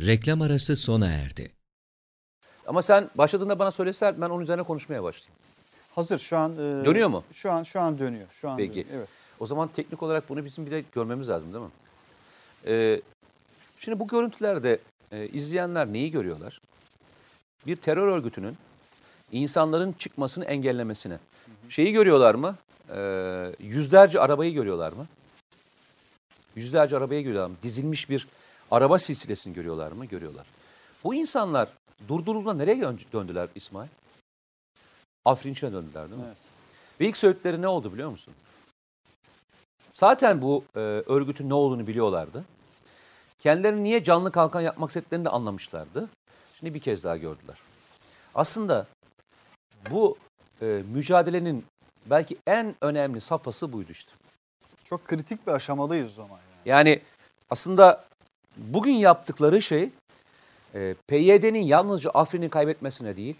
Reklam 0.00 0.42
arası 0.42 0.76
sona 0.76 1.06
erdi. 1.08 1.52
Ama 2.66 2.82
sen 2.82 3.10
başladığında 3.14 3.58
bana 3.58 3.70
söyleseler 3.70 4.20
ben 4.20 4.30
onun 4.30 4.42
üzerine 4.42 4.62
konuşmaya 4.62 5.02
başlayayım. 5.02 5.38
Hazır 5.94 6.18
şu 6.18 6.36
an. 6.36 6.52
e, 6.52 6.56
Dönüyor 6.84 7.08
mu? 7.08 7.24
Şu 7.32 7.50
an 7.52 7.62
şu 7.62 7.80
an 7.80 7.98
dönüyor. 7.98 8.26
Şu 8.30 8.48
an 8.50 8.56
Peki. 8.56 8.72
dönüyor, 8.74 8.88
Evet. 8.98 9.08
O 9.40 9.46
zaman 9.46 9.68
teknik 9.68 10.02
olarak 10.02 10.28
bunu 10.28 10.44
bizim 10.44 10.66
bir 10.66 10.70
de 10.70 10.84
görmemiz 10.92 11.28
lazım 11.28 11.52
değil 11.54 11.64
mi? 11.64 11.70
Ee, 12.66 13.00
şimdi 13.78 13.98
bu 13.98 14.06
görüntülerde 14.08 14.78
e, 15.12 15.28
izleyenler 15.28 15.92
neyi 15.92 16.10
görüyorlar? 16.10 16.60
Bir 17.66 17.76
terör 17.76 18.08
örgütünün 18.08 18.56
insanların 19.32 19.92
çıkmasını 19.92 20.44
engellemesine. 20.44 21.18
Şeyi 21.68 21.92
görüyorlar 21.92 22.34
mı? 22.34 22.56
Ee, 22.94 23.52
yüzlerce 23.60 24.20
arabayı 24.20 24.52
görüyorlar 24.54 24.92
mı? 24.92 25.06
Yüzlerce 26.56 26.96
arabayı 26.96 27.22
görüyorlar 27.22 27.50
mı? 27.50 27.56
Dizilmiş 27.62 28.10
bir 28.10 28.28
araba 28.72 28.98
silsilesini 28.98 29.54
görüyorlar 29.54 29.92
mı? 29.92 30.06
Görüyorlar. 30.06 30.46
Bu 31.04 31.14
insanlar 31.14 31.68
durdurulduğunda 32.08 32.54
nereye 32.54 32.80
dön- 32.80 33.00
döndüler 33.12 33.48
İsmail? 33.54 33.88
Afrinç'e 35.24 35.72
döndüler 35.72 36.10
değil 36.10 36.20
mi? 36.20 36.26
Evet. 36.26 36.38
Ve 37.00 37.06
ilk 37.06 37.16
söyledikleri 37.16 37.62
ne 37.62 37.68
oldu 37.68 37.92
biliyor 37.92 38.10
musun? 38.10 38.34
Zaten 39.92 40.42
bu 40.42 40.64
e, 40.76 40.78
örgütün 40.80 41.48
ne 41.48 41.54
olduğunu 41.54 41.86
biliyorlardı. 41.86 42.44
Kendilerini 43.40 43.84
niye 43.84 44.04
canlı 44.04 44.32
kalkan 44.32 44.60
yapmak 44.60 44.90
istediklerini 44.90 45.24
de 45.24 45.28
anlamışlardı. 45.28 46.08
Şimdi 46.54 46.74
bir 46.74 46.80
kez 46.80 47.04
daha 47.04 47.16
gördüler. 47.16 47.58
Aslında 48.34 48.86
bu 49.90 50.18
e, 50.62 50.66
mücadelenin 50.66 51.64
belki 52.06 52.38
en 52.46 52.74
önemli 52.80 53.20
safhası 53.20 53.72
buydu 53.72 53.92
işte. 53.92 54.12
Çok 54.84 55.04
kritik 55.04 55.46
bir 55.46 55.52
aşamadayız 55.52 56.12
o 56.12 56.14
zaman. 56.14 56.38
Yani. 56.66 56.88
Yani 56.88 57.00
aslında 57.50 58.04
bugün 58.56 58.92
yaptıkları 58.92 59.62
şey 59.62 59.90
e, 60.74 60.94
PYD'nin 61.06 61.62
yalnızca 61.62 62.10
Afrin'i 62.10 62.48
kaybetmesine 62.48 63.16
değil, 63.16 63.36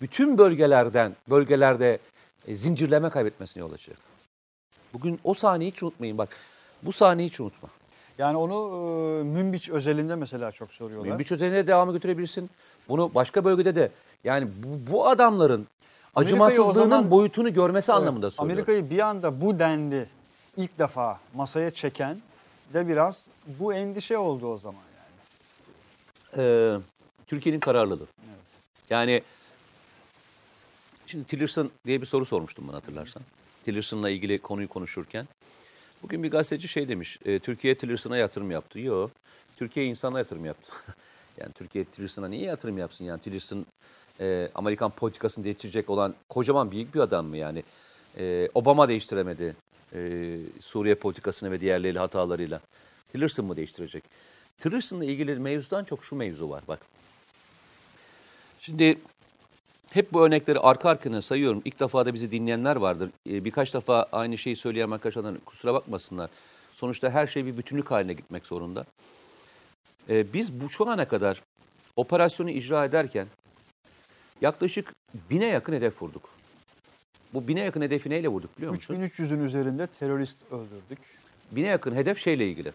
bütün 0.00 0.38
bölgelerden, 0.38 1.16
bölgelerde 1.30 1.98
e, 2.46 2.54
zincirleme 2.54 3.10
kaybetmesine 3.10 3.60
yol 3.60 3.72
açacak. 3.72 3.98
Bugün 4.92 5.20
o 5.24 5.34
sahneyi 5.34 5.70
hiç 5.70 5.82
unutmayın 5.82 6.18
bak. 6.18 6.28
Bu 6.82 6.92
sahneyi 6.92 7.28
hiç 7.28 7.40
unutma. 7.40 7.68
Yani 8.18 8.36
onu 8.36 8.54
e, 8.54 9.22
Münbiç 9.22 9.70
özelinde 9.70 10.16
mesela 10.16 10.52
çok 10.52 10.72
soruyorlar. 10.72 11.10
Münbiç 11.10 11.32
özelinde 11.32 11.66
devamı 11.66 11.92
götürebilirsin. 11.92 12.50
Bunu 12.88 13.14
başka 13.14 13.44
bölgede 13.44 13.74
de. 13.76 13.90
Yani 14.24 14.48
bu, 14.62 14.92
bu 14.92 15.08
adamların 15.08 15.66
acımasızlığının 16.14 16.74
zaman- 16.90 17.10
boyutunu 17.10 17.52
görmesi 17.54 17.92
Evet, 17.92 18.00
anlamında 18.00 18.30
söylüyorum. 18.30 18.52
Amerika'yı 18.52 18.90
bir 18.90 18.98
anda 19.08 19.40
bu 19.40 19.58
denli 19.58 20.06
ilk 20.56 20.78
defa 20.78 21.20
masaya 21.34 21.70
çeken 21.70 22.20
de 22.74 22.88
biraz 22.88 23.28
bu 23.46 23.74
endişe 23.74 24.18
oldu 24.18 24.46
o 24.46 24.56
zaman 24.56 24.82
yani. 24.96 26.44
Ee, 26.44 26.76
Türkiye'nin 27.26 27.60
kararlılığı. 27.60 28.06
Evet. 28.28 28.38
Yani 28.90 29.22
şimdi 31.06 31.24
Tillerson 31.24 31.70
diye 31.86 32.00
bir 32.00 32.06
soru 32.06 32.24
sormuştum 32.24 32.68
ben 32.68 32.72
hatırlarsan. 32.72 33.22
Tillerson'la 33.64 34.10
ilgili 34.10 34.38
konuyu 34.38 34.68
konuşurken. 34.68 35.28
Bugün 36.02 36.22
bir 36.22 36.30
gazeteci 36.30 36.68
şey 36.68 36.88
demiş. 36.88 37.18
E, 37.24 37.38
Türkiye 37.38 37.74
Tillerson'a 37.74 38.16
yatırım 38.16 38.50
yaptı. 38.50 38.80
Yok. 38.80 39.10
Türkiye 39.56 39.86
insana 39.86 40.18
yatırım 40.18 40.44
yaptı. 40.44 40.72
yani 41.38 41.52
Türkiye 41.52 41.84
Tillerson'a 41.84 42.28
niye 42.28 42.42
yatırım 42.42 42.78
yapsın? 42.78 43.04
Yani 43.04 43.20
Tillerson 43.20 43.66
e, 44.20 44.48
Amerikan 44.54 44.90
politikasını 44.90 45.44
değiştirecek 45.44 45.90
olan 45.90 46.14
kocaman 46.28 46.70
büyük 46.70 46.94
bir 46.94 47.00
adam 47.00 47.26
mı 47.26 47.36
yani? 47.36 47.62
E, 48.18 48.48
Obama 48.54 48.88
değiştiremedi 48.88 49.56
e, 49.94 50.38
Suriye 50.60 50.94
politikasını 50.94 51.50
ve 51.50 51.60
diğerleri 51.60 51.98
hatalarıyla. 51.98 52.60
Tillerson 53.12 53.46
mı 53.46 53.56
değiştirecek? 53.56 54.04
Tillerson'la 54.60 55.04
ilgili 55.04 55.34
mevzudan 55.34 55.84
çok 55.84 56.04
şu 56.04 56.16
mevzu 56.16 56.50
var 56.50 56.64
bak. 56.68 56.80
Şimdi 58.60 58.98
hep 59.90 60.12
bu 60.12 60.26
örnekleri 60.26 60.58
arka 60.58 60.88
arkana 60.88 61.22
sayıyorum. 61.22 61.62
İlk 61.64 61.80
defa 61.80 62.06
da 62.06 62.14
bizi 62.14 62.30
dinleyenler 62.30 62.76
vardır. 62.76 63.10
Ee, 63.30 63.44
birkaç 63.44 63.74
defa 63.74 64.08
aynı 64.12 64.38
şeyi 64.38 64.56
söyleyen 64.56 64.90
arkadaşlardan 64.90 65.38
kusura 65.46 65.74
bakmasınlar. 65.74 66.30
Sonuçta 66.76 67.10
her 67.10 67.26
şey 67.26 67.46
bir 67.46 67.56
bütünlük 67.56 67.90
haline 67.90 68.12
gitmek 68.12 68.46
zorunda. 68.46 68.84
Ee, 70.08 70.32
biz 70.32 70.60
bu 70.60 70.70
şu 70.70 70.90
ana 70.90 71.08
kadar 71.08 71.42
operasyonu 71.96 72.50
icra 72.50 72.84
ederken 72.84 73.26
yaklaşık 74.40 74.94
bine 75.30 75.46
yakın 75.46 75.72
hedef 75.72 76.02
vurduk. 76.02 76.28
Bu 77.34 77.48
bine 77.48 77.60
yakın 77.60 77.82
hedefi 77.82 78.10
neyle 78.10 78.28
vurduk 78.28 78.56
biliyor 78.56 78.74
musun? 78.74 78.94
3300'ün 78.94 79.44
üzerinde 79.44 79.86
terörist 79.86 80.38
öldürdük. 80.50 80.98
Bine 81.50 81.68
yakın 81.68 81.94
hedef 81.94 82.18
şeyle 82.18 82.48
ilgili. 82.48 82.72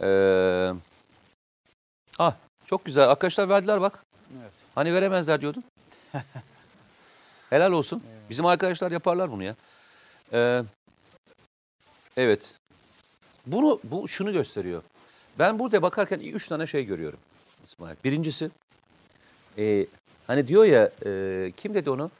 Ee, 0.00 0.72
ah 2.18 2.34
çok 2.66 2.84
güzel. 2.84 3.10
Arkadaşlar 3.10 3.48
verdiler 3.48 3.80
bak. 3.80 4.04
Evet. 4.40 4.52
Hani 4.74 4.94
veremezler 4.94 5.40
diyordun. 5.40 5.64
Helal 7.50 7.72
olsun. 7.72 8.02
Bizim 8.30 8.46
arkadaşlar 8.46 8.92
yaparlar 8.92 9.30
bunu 9.30 9.42
ya. 9.42 9.56
Ee, 10.32 10.62
Evet. 12.16 12.54
Bunu 13.46 13.80
bu 13.84 14.08
şunu 14.08 14.32
gösteriyor. 14.32 14.82
Ben 15.38 15.58
burada 15.58 15.82
bakarken 15.82 16.20
üç 16.20 16.48
tane 16.48 16.66
şey 16.66 16.84
görüyorum 16.86 17.18
İsmail. 17.64 17.96
Birincisi 18.04 18.50
e, 19.58 19.86
hani 20.26 20.48
diyor 20.48 20.64
ya 20.64 20.90
e, 21.06 21.52
kim 21.56 21.74
dedi 21.74 21.90
onu? 21.90 22.10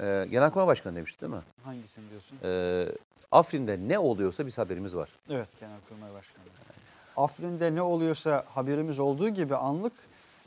E, 0.00 0.26
Genelkurmay 0.30 0.66
Başkanı 0.66 0.96
demişti 0.96 1.20
değil 1.20 1.32
mi? 1.32 1.40
Hangisini 1.64 2.04
diyorsun? 2.10 2.38
E, 2.44 2.86
Afrin'de 3.32 3.78
ne 3.88 3.98
oluyorsa 3.98 4.46
biz 4.46 4.58
haberimiz 4.58 4.96
var. 4.96 5.08
Evet 5.30 5.48
Genelkurmay 5.60 6.12
Başkanı. 6.14 6.44
Afrin'de 7.16 7.74
ne 7.74 7.82
oluyorsa 7.82 8.44
haberimiz 8.48 8.98
olduğu 8.98 9.28
gibi 9.28 9.56
anlık 9.56 9.92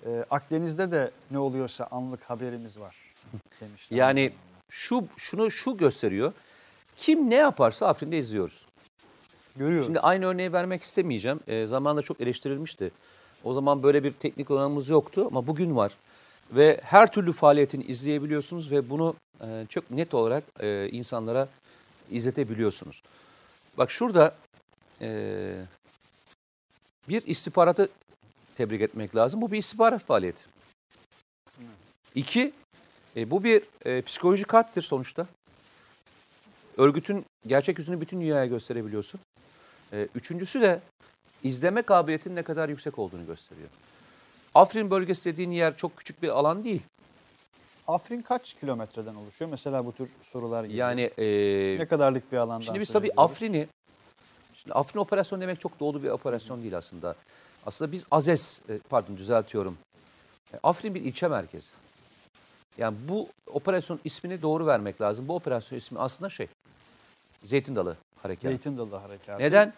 e, 0.05 0.25
Akdeniz'de 0.29 0.91
de 0.91 1.11
ne 1.31 1.39
oluyorsa 1.39 1.87
anlık 1.91 2.21
haberimiz 2.23 2.79
var 2.79 2.95
demişler. 3.61 3.97
Yani 3.97 4.33
şu 4.69 5.03
şunu 5.17 5.51
şu 5.51 5.77
gösteriyor. 5.77 6.33
Kim 6.97 7.29
ne 7.29 7.35
yaparsa 7.35 7.87
Afrin'de 7.87 8.17
izliyoruz. 8.17 8.65
görüyoruz. 9.55 9.85
Şimdi 9.85 9.99
aynı 9.99 10.25
örneği 10.25 10.53
vermek 10.53 10.83
istemeyeceğim. 10.83 11.39
E, 11.47 11.65
zamanında 11.67 12.01
çok 12.01 12.21
eleştirilmişti. 12.21 12.91
O 13.43 13.53
zaman 13.53 13.83
böyle 13.83 14.03
bir 14.03 14.13
teknik 14.13 14.51
olanımız 14.51 14.89
yoktu 14.89 15.27
ama 15.27 15.47
bugün 15.47 15.75
var. 15.75 15.97
Ve 16.51 16.79
her 16.83 17.11
türlü 17.11 17.33
faaliyetini 17.33 17.83
izleyebiliyorsunuz 17.83 18.71
ve 18.71 18.89
bunu 18.89 19.15
e, 19.41 19.65
çok 19.69 19.91
net 19.91 20.13
olarak 20.13 20.43
e, 20.59 20.89
insanlara 20.89 21.47
izletebiliyorsunuz. 22.11 23.03
Bak 23.77 23.91
şurada 23.91 24.35
e, 25.01 25.53
bir 27.09 27.27
istihbaratı 27.27 27.89
tebrik 28.57 28.81
etmek 28.81 29.15
lazım. 29.15 29.41
Bu 29.41 29.51
bir 29.51 29.57
istihbarat 29.57 30.03
faaliyeti. 30.03 30.43
İki, 32.15 32.53
bu 33.15 33.43
bir 33.43 33.63
e, 33.85 34.01
psikolojik 34.01 34.53
harptir 34.53 34.81
sonuçta. 34.81 35.27
Örgütün 36.77 37.25
gerçek 37.47 37.79
yüzünü 37.79 38.01
bütün 38.01 38.21
dünyaya 38.21 38.45
gösterebiliyorsun. 38.45 39.19
Üçüncüsü 40.15 40.61
de 40.61 40.81
izleme 41.43 41.81
kabiliyetinin 41.81 42.35
ne 42.35 42.43
kadar 42.43 42.69
yüksek 42.69 42.99
olduğunu 42.99 43.25
gösteriyor. 43.25 43.69
Afrin 44.55 44.91
bölgesi 44.91 45.25
dediğin 45.25 45.51
yer 45.51 45.77
çok 45.77 45.97
küçük 45.97 46.23
bir 46.23 46.29
alan 46.29 46.63
değil. 46.63 46.81
Afrin 47.91 48.21
kaç 48.21 48.53
kilometreden 48.53 49.15
oluşuyor? 49.15 49.51
Mesela 49.51 49.85
bu 49.85 49.91
tür 49.91 50.09
sorular 50.23 50.63
geliyor. 50.63 50.89
Yani 50.89 51.01
e, 51.01 51.79
ne 51.79 51.85
kadarlık 51.85 52.31
bir 52.31 52.37
alandan 52.37 52.65
şimdi 52.65 52.79
biz 52.79 52.91
tabii? 52.91 53.11
Afrin'i, 53.17 53.67
şimdi 54.53 54.73
Afrin 54.73 54.99
operasyon 54.99 55.41
demek 55.41 55.59
çok 55.59 55.79
doğru 55.79 56.03
bir 56.03 56.09
operasyon 56.09 56.61
değil 56.61 56.77
aslında. 56.77 57.15
Aslında 57.65 57.91
biz 57.91 58.05
Azez, 58.11 58.61
e, 58.69 58.77
pardon 58.89 59.17
düzeltiyorum. 59.17 59.77
E, 60.53 60.57
Afrin 60.63 60.95
bir 60.95 61.01
ilçe 61.01 61.27
merkezi. 61.27 61.67
Yani 62.77 62.97
bu 63.09 63.27
operasyon 63.47 63.99
ismini 64.03 64.41
doğru 64.41 64.67
vermek 64.67 65.01
lazım. 65.01 65.27
Bu 65.27 65.35
operasyon 65.35 65.77
ismi 65.77 65.99
aslında 65.99 66.29
şey, 66.29 66.47
Zeytin 67.43 67.75
Dalı 67.75 67.97
Harekatı. 68.21 68.47
Zeytin 68.47 68.77
Dalı 68.77 68.95
Harekatı. 68.95 69.43
Neden? 69.43 69.73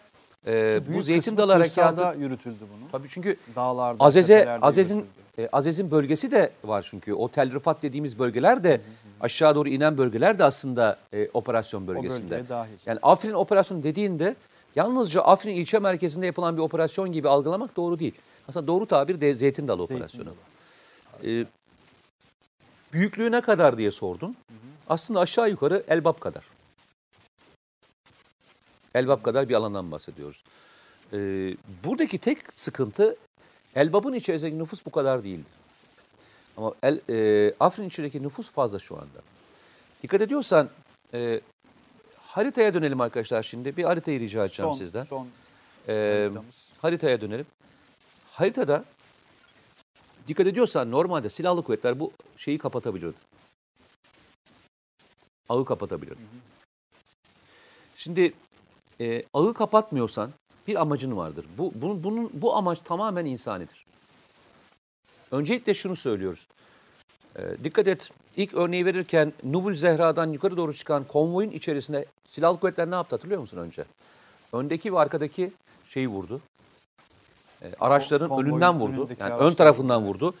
E, 0.46 0.80
bu 0.94 1.02
Zeytin 1.02 1.36
Dalı 1.36 1.52
Harekatı, 1.52 2.18
yürütüldü 2.18 2.56
bunun. 2.60 2.88
tabii 2.92 3.08
çünkü 3.08 3.36
Dağlarda, 3.56 4.04
Azez'e, 4.04 4.58
Azez'in 4.60 5.06
e, 5.38 5.48
Azez'in 5.52 5.90
bölgesi 5.90 6.30
de 6.30 6.50
var 6.64 6.86
çünkü. 6.90 7.14
O 7.14 7.28
Tel 7.28 7.54
Rifat 7.54 7.82
dediğimiz 7.82 8.18
bölgeler 8.18 8.64
de 8.64 8.80
aşağı 9.20 9.54
doğru 9.54 9.68
inen 9.68 9.98
bölgeler 9.98 10.38
de 10.38 10.44
aslında 10.44 10.98
e, 11.12 11.28
operasyon 11.34 11.84
o 11.84 11.86
bölgesinde. 11.86 12.30
bölgeye 12.30 12.48
dahil. 12.48 12.72
Yani 12.86 12.98
Afrin 13.02 13.32
operasyonu 13.32 13.82
dediğinde 13.82 14.36
yalnızca 14.76 15.22
Afrin 15.22 15.54
ilçe 15.54 15.78
merkezinde 15.78 16.26
yapılan 16.26 16.56
bir 16.56 16.62
operasyon 16.62 17.12
gibi 17.12 17.28
algılamak 17.28 17.76
doğru 17.76 17.98
değil. 17.98 18.14
Aslında 18.48 18.66
doğru 18.66 18.86
tabir 18.86 19.20
de 19.20 19.34
Zeytin 19.34 19.68
Dalı 19.68 19.86
Zeytin 19.86 19.94
operasyonu. 19.94 20.26
Dalı. 20.26 21.30
Ee, 21.30 21.46
büyüklüğü 22.92 23.32
ne 23.32 23.40
kadar 23.40 23.78
diye 23.78 23.90
sordun. 23.90 24.36
Aslında 24.88 25.20
aşağı 25.20 25.50
yukarı 25.50 25.82
Elbap 25.88 26.20
kadar. 26.20 26.44
Elbap 28.94 29.22
kadar 29.24 29.48
bir 29.48 29.54
alandan 29.54 29.90
bahsediyoruz. 29.92 30.44
Ee, 31.12 31.56
buradaki 31.84 32.18
tek 32.18 32.52
sıkıntı 32.52 33.16
Elbap'ın 33.76 34.12
içerisindeki 34.12 34.58
nüfus 34.58 34.86
bu 34.86 34.90
kadar 34.90 35.24
değildir. 35.24 35.52
Ama 36.56 36.74
El, 36.82 37.00
e, 37.10 37.54
Afrin 37.60 37.88
içindeki 37.88 38.22
nüfus 38.22 38.50
fazla 38.50 38.78
şu 38.78 38.94
anda. 38.96 39.22
Dikkat 40.02 40.20
ediyorsan 40.20 40.68
e, 41.14 41.40
haritaya 42.20 42.74
dönelim 42.74 43.00
arkadaşlar 43.00 43.42
şimdi. 43.42 43.76
Bir 43.76 43.84
haritayı 43.84 44.20
rica 44.20 44.44
edeceğim 44.44 44.70
Son, 44.70 44.78
sizden. 44.78 45.04
son 45.04 45.28
haritamız. 45.86 46.66
haritaya 46.82 47.20
dönelim. 47.20 47.46
Haritada 48.30 48.84
dikkat 50.28 50.46
ediyorsan 50.46 50.90
normalde 50.90 51.28
silahlı 51.28 51.62
kuvvetler 51.62 52.00
bu 52.00 52.12
şeyi 52.36 52.58
kapatabilirdi. 52.58 53.16
Ağı 55.48 55.64
kapatabilirdi. 55.64 56.20
Şimdi 57.96 58.32
e, 59.00 59.22
ağı 59.34 59.54
kapatmıyorsan 59.54 60.30
bir 60.66 60.80
amacın 60.80 61.16
vardır. 61.16 61.46
Bu 61.58 61.72
bunun, 61.74 62.04
bunun 62.04 62.30
bu 62.34 62.56
amaç 62.56 62.78
tamamen 62.84 63.24
insanidir. 63.24 63.86
Öncelikle 65.30 65.74
şunu 65.74 65.96
söylüyoruz. 65.96 66.46
E, 67.36 67.42
dikkat 67.64 67.86
et. 67.86 68.10
İlk 68.36 68.54
örneği 68.54 68.86
verirken 68.86 69.32
Nubul 69.44 69.74
Zehra'dan 69.74 70.32
yukarı 70.32 70.56
doğru 70.56 70.74
çıkan 70.74 71.04
konvoyun 71.04 71.50
içerisinde 71.50 72.06
silahlı 72.28 72.60
kuvvetler 72.60 72.90
ne 72.90 72.94
yaptı 72.94 73.16
hatırlıyor 73.16 73.40
musun 73.40 73.58
önce? 73.58 73.84
Öndeki 74.52 74.92
ve 74.94 74.98
arkadaki 74.98 75.52
şeyi 75.88 76.08
vurdu. 76.08 76.40
E, 77.62 77.72
araçların 77.80 78.28
konvoyun 78.28 78.50
önünden 78.50 78.80
vurdu. 78.80 79.08
Yani 79.20 79.34
ön 79.34 79.54
tarafından 79.54 80.02
vurdu. 80.02 80.26
vurdu. 80.26 80.36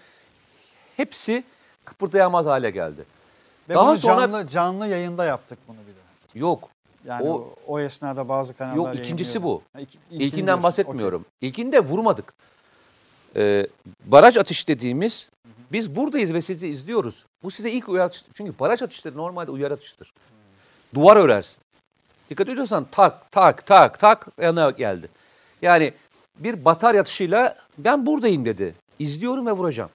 Hepsi 0.96 1.44
kıpırdayamaz 1.84 2.46
hale 2.46 2.70
geldi. 2.70 3.04
Ve 3.68 3.74
Daha 3.74 3.88
bunu 3.88 3.96
sonra- 3.96 4.20
canlı, 4.20 4.48
canlı 4.48 4.86
yayında 4.88 5.24
yaptık 5.24 5.58
bunu 5.68 5.76
bir 5.76 5.92
de. 5.94 6.38
Yok. 6.38 6.68
Yani 7.04 7.28
O- 7.28 7.34
o, 7.34 7.54
o 7.66 7.80
esnada 7.80 8.28
bazı 8.28 8.54
kanallar 8.54 8.76
Yok 8.76 8.94
ikincisi 9.04 9.42
bu. 9.42 9.62
ilkini 9.78 10.22
İlkinden 10.22 10.62
bahsetmiyorum. 10.62 11.24
İlkinde 11.40 11.80
vurmadık. 11.80 12.34
Ee, 13.36 13.66
baraj 14.04 14.36
atış 14.36 14.68
dediğimiz 14.68 15.28
biz 15.72 15.96
buradayız 15.96 16.34
ve 16.34 16.40
sizi 16.40 16.68
izliyoruz. 16.68 17.24
Bu 17.42 17.50
size 17.50 17.70
ilk 17.70 17.88
uyarı 17.88 18.06
atış. 18.06 18.24
Çünkü 18.34 18.58
baraj 18.58 18.82
atışları 18.82 19.16
normalde 19.16 19.50
uyarı 19.50 19.74
atıştır. 19.74 20.12
Duvar 20.94 21.16
örersin. 21.16 21.62
Dikkat 22.30 22.48
ediyorsan 22.48 22.86
tak 22.90 23.30
tak 23.30 23.66
tak 23.66 24.00
tak 24.00 24.28
yana 24.40 24.70
geldi. 24.70 25.08
Yani 25.62 25.92
bir 26.38 26.64
batarya 26.64 27.00
atışıyla 27.00 27.56
ben 27.78 28.06
buradayım 28.06 28.44
dedi. 28.44 28.74
İzliyorum 28.98 29.46
ve 29.46 29.52
vuracağım. 29.52 29.90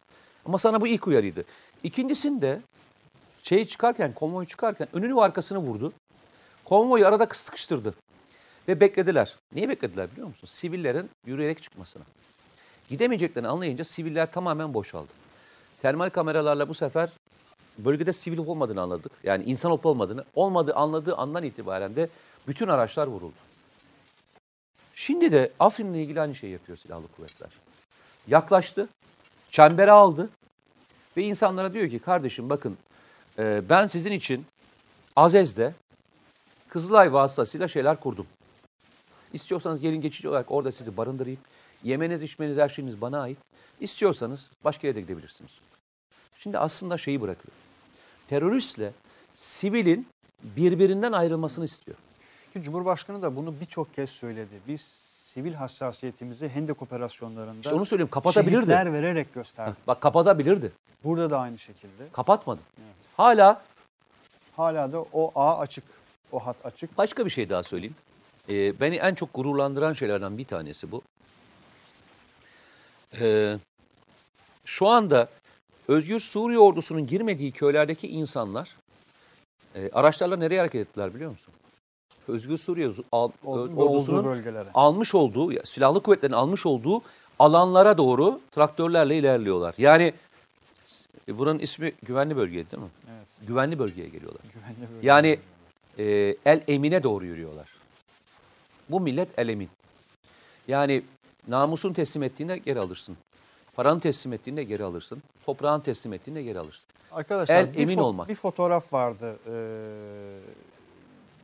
Ama 0.45 0.57
sana 0.57 0.81
bu 0.81 0.87
ilk 0.87 1.07
uyarıydı. 1.07 1.43
İkincisinde 1.83 2.61
şeyi 3.43 3.67
çıkarken, 3.67 4.13
konvoy 4.13 4.45
çıkarken 4.45 4.87
önünü 4.93 5.15
ve 5.15 5.21
arkasını 5.21 5.57
vurdu. 5.57 5.93
Konvoyu 6.69 7.07
arada 7.07 7.27
sıkıştırdı. 7.31 7.93
Ve 8.67 8.79
beklediler. 8.79 9.35
Niye 9.53 9.69
beklediler 9.69 10.11
biliyor 10.11 10.27
musun? 10.27 10.47
Sivillerin 10.47 11.09
yürüyerek 11.25 11.61
çıkmasına. 11.61 12.03
Gidemeyeceklerini 12.89 13.47
anlayınca 13.47 13.83
siviller 13.83 14.31
tamamen 14.31 14.73
boşaldı. 14.73 15.07
Termal 15.81 16.09
kameralarla 16.09 16.69
bu 16.69 16.73
sefer 16.73 17.09
bölgede 17.77 18.13
sivil 18.13 18.37
olmadığını 18.37 18.81
anladık. 18.81 19.11
Yani 19.23 19.43
insan 19.43 19.71
olup 19.71 19.85
olmadığını. 19.85 20.25
Olmadığı 20.35 20.73
anladığı 20.75 21.15
andan 21.15 21.43
itibaren 21.43 21.95
de 21.95 22.09
bütün 22.47 22.67
araçlar 22.67 23.07
vuruldu. 23.07 23.33
Şimdi 24.95 25.31
de 25.31 25.51
Afrin'le 25.59 25.93
ilgili 25.93 26.21
aynı 26.21 26.35
şeyi 26.35 26.53
yapıyor 26.53 26.77
silahlı 26.77 27.07
kuvvetler. 27.15 27.49
Yaklaştı, 28.27 28.89
çembere 29.51 29.91
aldı 29.91 30.29
ve 31.17 31.23
insanlara 31.23 31.73
diyor 31.73 31.89
ki 31.89 31.99
kardeşim 31.99 32.49
bakın 32.49 32.77
ben 33.37 33.87
sizin 33.87 34.11
için 34.11 34.45
Azez'de 35.15 35.73
Kızılay 36.69 37.13
vasıtasıyla 37.13 37.67
şeyler 37.67 37.99
kurdum. 37.99 38.27
İstiyorsanız 39.33 39.81
gelin 39.81 40.01
geçici 40.01 40.29
olarak 40.29 40.51
orada 40.51 40.71
sizi 40.71 40.97
barındırayım. 40.97 41.39
Yemeniz, 41.83 42.23
içmeniz, 42.23 42.57
her 42.57 42.69
şeyiniz 42.69 43.01
bana 43.01 43.21
ait. 43.21 43.37
İstiyorsanız 43.79 44.49
başka 44.63 44.87
yere 44.87 44.95
de 44.95 45.01
gidebilirsiniz. 45.01 45.51
Şimdi 46.37 46.57
aslında 46.57 46.97
şeyi 46.97 47.21
bırakıyor. 47.21 47.53
Teröristle 48.27 48.91
sivilin 49.35 50.07
birbirinden 50.43 51.11
ayrılmasını 51.11 51.65
istiyor. 51.65 51.97
Ki 52.53 52.61
Cumhurbaşkanı 52.61 53.21
da 53.21 53.35
bunu 53.35 53.59
birçok 53.61 53.93
kez 53.93 54.09
söyledi. 54.09 54.59
Biz 54.67 54.81
sivil 55.17 55.53
hassasiyetimizi 55.53 56.49
Hendek 56.49 56.81
operasyonlarında 56.81 57.59
İşte 57.61 57.75
onu 57.75 57.85
söyleyeyim 57.85 58.09
kapatabilirdi. 58.11 58.55
şehitler 58.55 58.93
vererek 58.93 59.27
Heh, 59.27 59.33
gösterdik. 59.33 59.87
Bak 59.87 60.01
kapatabilirdi. 60.01 60.71
Burada 61.03 61.29
da 61.29 61.39
aynı 61.39 61.57
şekilde. 61.57 62.09
Kapatmadı. 62.11 62.61
Hala 63.17 63.61
Hala 64.55 64.91
da 64.91 65.01
o 65.13 65.31
ağ 65.35 65.57
açık. 65.57 65.83
O 66.31 66.39
hat 66.39 66.55
açık. 66.65 66.97
Başka 66.97 67.25
bir 67.25 67.29
şey 67.29 67.49
daha 67.49 67.63
söyleyeyim. 67.63 67.95
Ee, 68.49 68.79
beni 68.79 68.95
en 68.95 69.15
çok 69.15 69.33
gururlandıran 69.33 69.93
şeylerden 69.93 70.37
bir 70.37 70.45
tanesi 70.45 70.91
bu. 70.91 71.01
Ee, 73.21 73.57
şu 74.65 74.87
anda 74.87 75.27
Özgür 75.87 76.19
Suriye 76.19 76.59
ordusunun 76.59 77.07
girmediği 77.07 77.51
köylerdeki 77.51 78.07
insanlar 78.07 78.75
e, 79.75 79.89
araçlarla 79.93 80.35
nereye 80.37 80.59
hareket 80.59 80.81
ettiler 80.87 81.13
biliyor 81.15 81.31
musun? 81.31 81.53
Özgür 82.27 82.57
Suriye 82.57 82.89
al- 83.11 83.31
ordusunun 83.45 84.25
bölgelere. 84.25 84.69
almış 84.73 85.15
olduğu, 85.15 85.65
silahlı 85.65 86.03
kuvvetlerin 86.03 86.33
almış 86.33 86.65
olduğu 86.65 87.01
alanlara 87.39 87.97
doğru 87.97 88.39
traktörlerle 88.51 89.17
ilerliyorlar. 89.17 89.75
Yani 89.77 90.13
e, 91.27 91.37
buranın 91.37 91.59
ismi 91.59 91.93
güvenli 92.03 92.35
bölge 92.37 92.71
değil 92.71 92.83
mi? 92.83 92.89
Evet. 93.17 93.27
Güvenli 93.47 93.79
bölgeye 93.79 94.07
geliyorlar. 94.09 94.41
Güvenli 94.53 94.81
bölgelere. 94.81 95.05
Yani 95.07 95.39
e, 95.99 96.35
El 96.45 96.61
Emin'e 96.67 97.03
doğru 97.03 97.25
yürüyorlar. 97.25 97.69
bu 98.89 98.99
millet 98.99 99.39
elemin. 99.39 99.69
Yani 100.67 101.03
namusun 101.47 101.93
teslim 101.93 102.23
ettiğinde 102.23 102.57
geri 102.57 102.79
alırsın. 102.79 103.17
Paranı 103.75 103.99
teslim 103.99 104.33
ettiğinde 104.33 104.63
geri 104.63 104.83
alırsın. 104.83 105.23
Toprağını 105.45 105.83
teslim 105.83 106.13
ettiğinde 106.13 106.43
geri 106.43 106.59
alırsın. 106.59 106.85
Arkadaşlar 107.11 107.55
El 107.55 107.73
bir 107.73 107.79
emin 107.79 107.97
olmak. 107.97 108.29
Bir 108.29 108.35
fotoğraf 108.35 108.93
vardı. 108.93 109.39
Ee, 109.47 110.39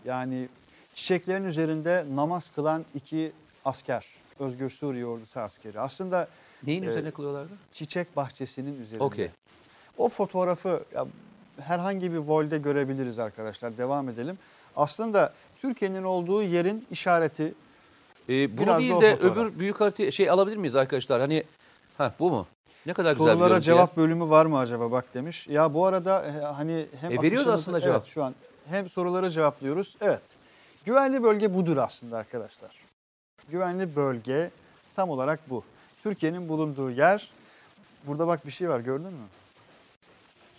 yani 0.05 0.49
çiçeklerin 0.93 1.43
üzerinde 1.43 2.05
namaz 2.15 2.49
kılan 2.55 2.85
iki 2.95 3.31
asker. 3.65 4.05
Özgür 4.39 4.69
Suriye 4.69 5.05
ordusu 5.05 5.39
askeri. 5.39 5.79
Aslında 5.79 6.27
Neyin 6.63 6.83
Ee, 6.83 6.85
üzerine 6.85 7.11
kılıyorlardı? 7.11 7.53
çiçek 7.73 8.15
bahçesinin 8.15 8.81
üzerinde. 8.81 9.03
Okey. 9.03 9.29
O 9.97 10.09
fotoğrafı 10.09 10.83
ya, 10.95 11.05
herhangi 11.61 12.11
bir 12.13 12.17
volde 12.17 12.57
görebiliriz 12.57 13.19
arkadaşlar. 13.19 13.77
Devam 13.77 14.09
edelim. 14.09 14.37
Aslında 14.75 15.33
Türkiye'nin 15.61 16.03
olduğu 16.03 16.43
yerin 16.43 16.87
işareti 16.91 17.53
Ee, 18.29 18.57
bunu 18.57 18.65
Biraz 18.65 18.75
da 18.75 18.79
değil 18.79 18.91
o 18.93 19.01
de 19.01 19.15
fotoğraf. 19.15 19.37
öbür 19.37 19.59
büyük 19.59 19.81
harita 19.81 20.11
şey 20.11 20.29
alabilir 20.29 20.57
miyiz 20.57 20.75
arkadaşlar? 20.75 21.21
Hani 21.21 21.43
ha 21.97 22.13
bu 22.19 22.29
mu? 22.29 22.47
Ne 22.85 22.93
kadar 22.93 23.11
güzel 23.11 23.25
bir 23.25 23.31
sorulara 23.31 23.49
görüntü 23.49 23.69
ya. 23.69 23.75
cevap 23.75 23.97
bölümü 23.97 24.29
var 24.29 24.45
mı 24.45 24.57
acaba 24.59 24.91
bak 24.91 25.13
demiş. 25.13 25.47
Ya 25.47 25.73
bu 25.73 25.85
arada 25.85 26.25
e, 26.25 26.31
hani 26.45 26.85
hem 27.01 27.11
E, 27.11 27.15
veriyordu 27.21 27.35
akışımızı- 27.49 27.51
aslında 27.53 27.81
cevap. 27.81 27.95
Evet 27.97 28.07
şu 28.07 28.23
an 28.23 28.35
hem 28.65 28.89
sorulara 28.89 29.29
cevaplıyoruz. 29.29 29.97
Evet. 30.01 30.21
Güvenli 30.85 31.23
bölge 31.23 31.53
budur 31.53 31.77
aslında 31.77 32.17
arkadaşlar. 32.17 32.71
Güvenli 33.49 33.95
bölge 33.95 34.51
tam 34.95 35.09
olarak 35.09 35.49
bu. 35.49 35.63
Türkiye'nin 36.03 36.49
bulunduğu 36.49 36.91
yer. 36.91 37.29
Burada 38.07 38.27
bak 38.27 38.45
bir 38.45 38.51
şey 38.51 38.69
var 38.69 38.79
gördün 38.79 39.13
mü? 39.13 39.25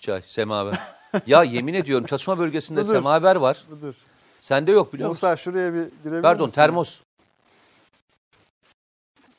Çay, 0.07 0.23
semaver. 0.27 0.79
ya 1.27 1.43
yemin 1.43 1.75
ediyorum 1.75 2.07
çatışma 2.07 2.39
bölgesinde 2.39 2.81
Budur. 2.81 2.93
semaver 2.93 3.37
var. 3.37 3.65
Budur. 3.71 3.95
Sende 4.41 4.73
yok 4.73 4.93
biliyor 4.93 5.09
musun? 5.09 5.29
Musa 5.29 5.37
şuraya 5.37 5.75
bir 5.75 5.85
girebilir 6.03 6.23
Pardon 6.23 6.45
misin? 6.45 6.55
termos. 6.55 7.01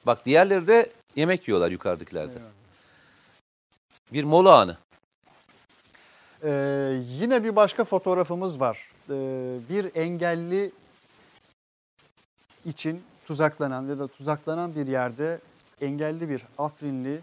Bak 0.06 0.26
diğerleri 0.26 0.68
de 0.68 0.92
yemek 1.16 1.48
yiyorlar 1.48 1.72
yukarıdakilerde. 1.72 2.34
Eyvallah. 2.34 2.52
Bir 4.14 4.24
mola 4.24 4.60
anı. 4.60 4.78
Ee, 6.44 7.02
yine 7.10 7.44
bir 7.44 7.56
başka 7.56 7.84
fotoğrafımız 7.84 8.60
var. 8.60 8.92
Ee, 9.10 9.14
bir 9.70 9.96
engelli 9.96 10.72
için 12.66 13.04
tuzaklanan 13.26 13.88
ya 13.88 14.00
da 14.00 14.08
tuzaklanan 14.08 14.76
bir 14.76 14.88
yerde 14.88 15.40
engelli 15.82 16.30
bir 16.30 16.42
Afrinli 16.58 17.20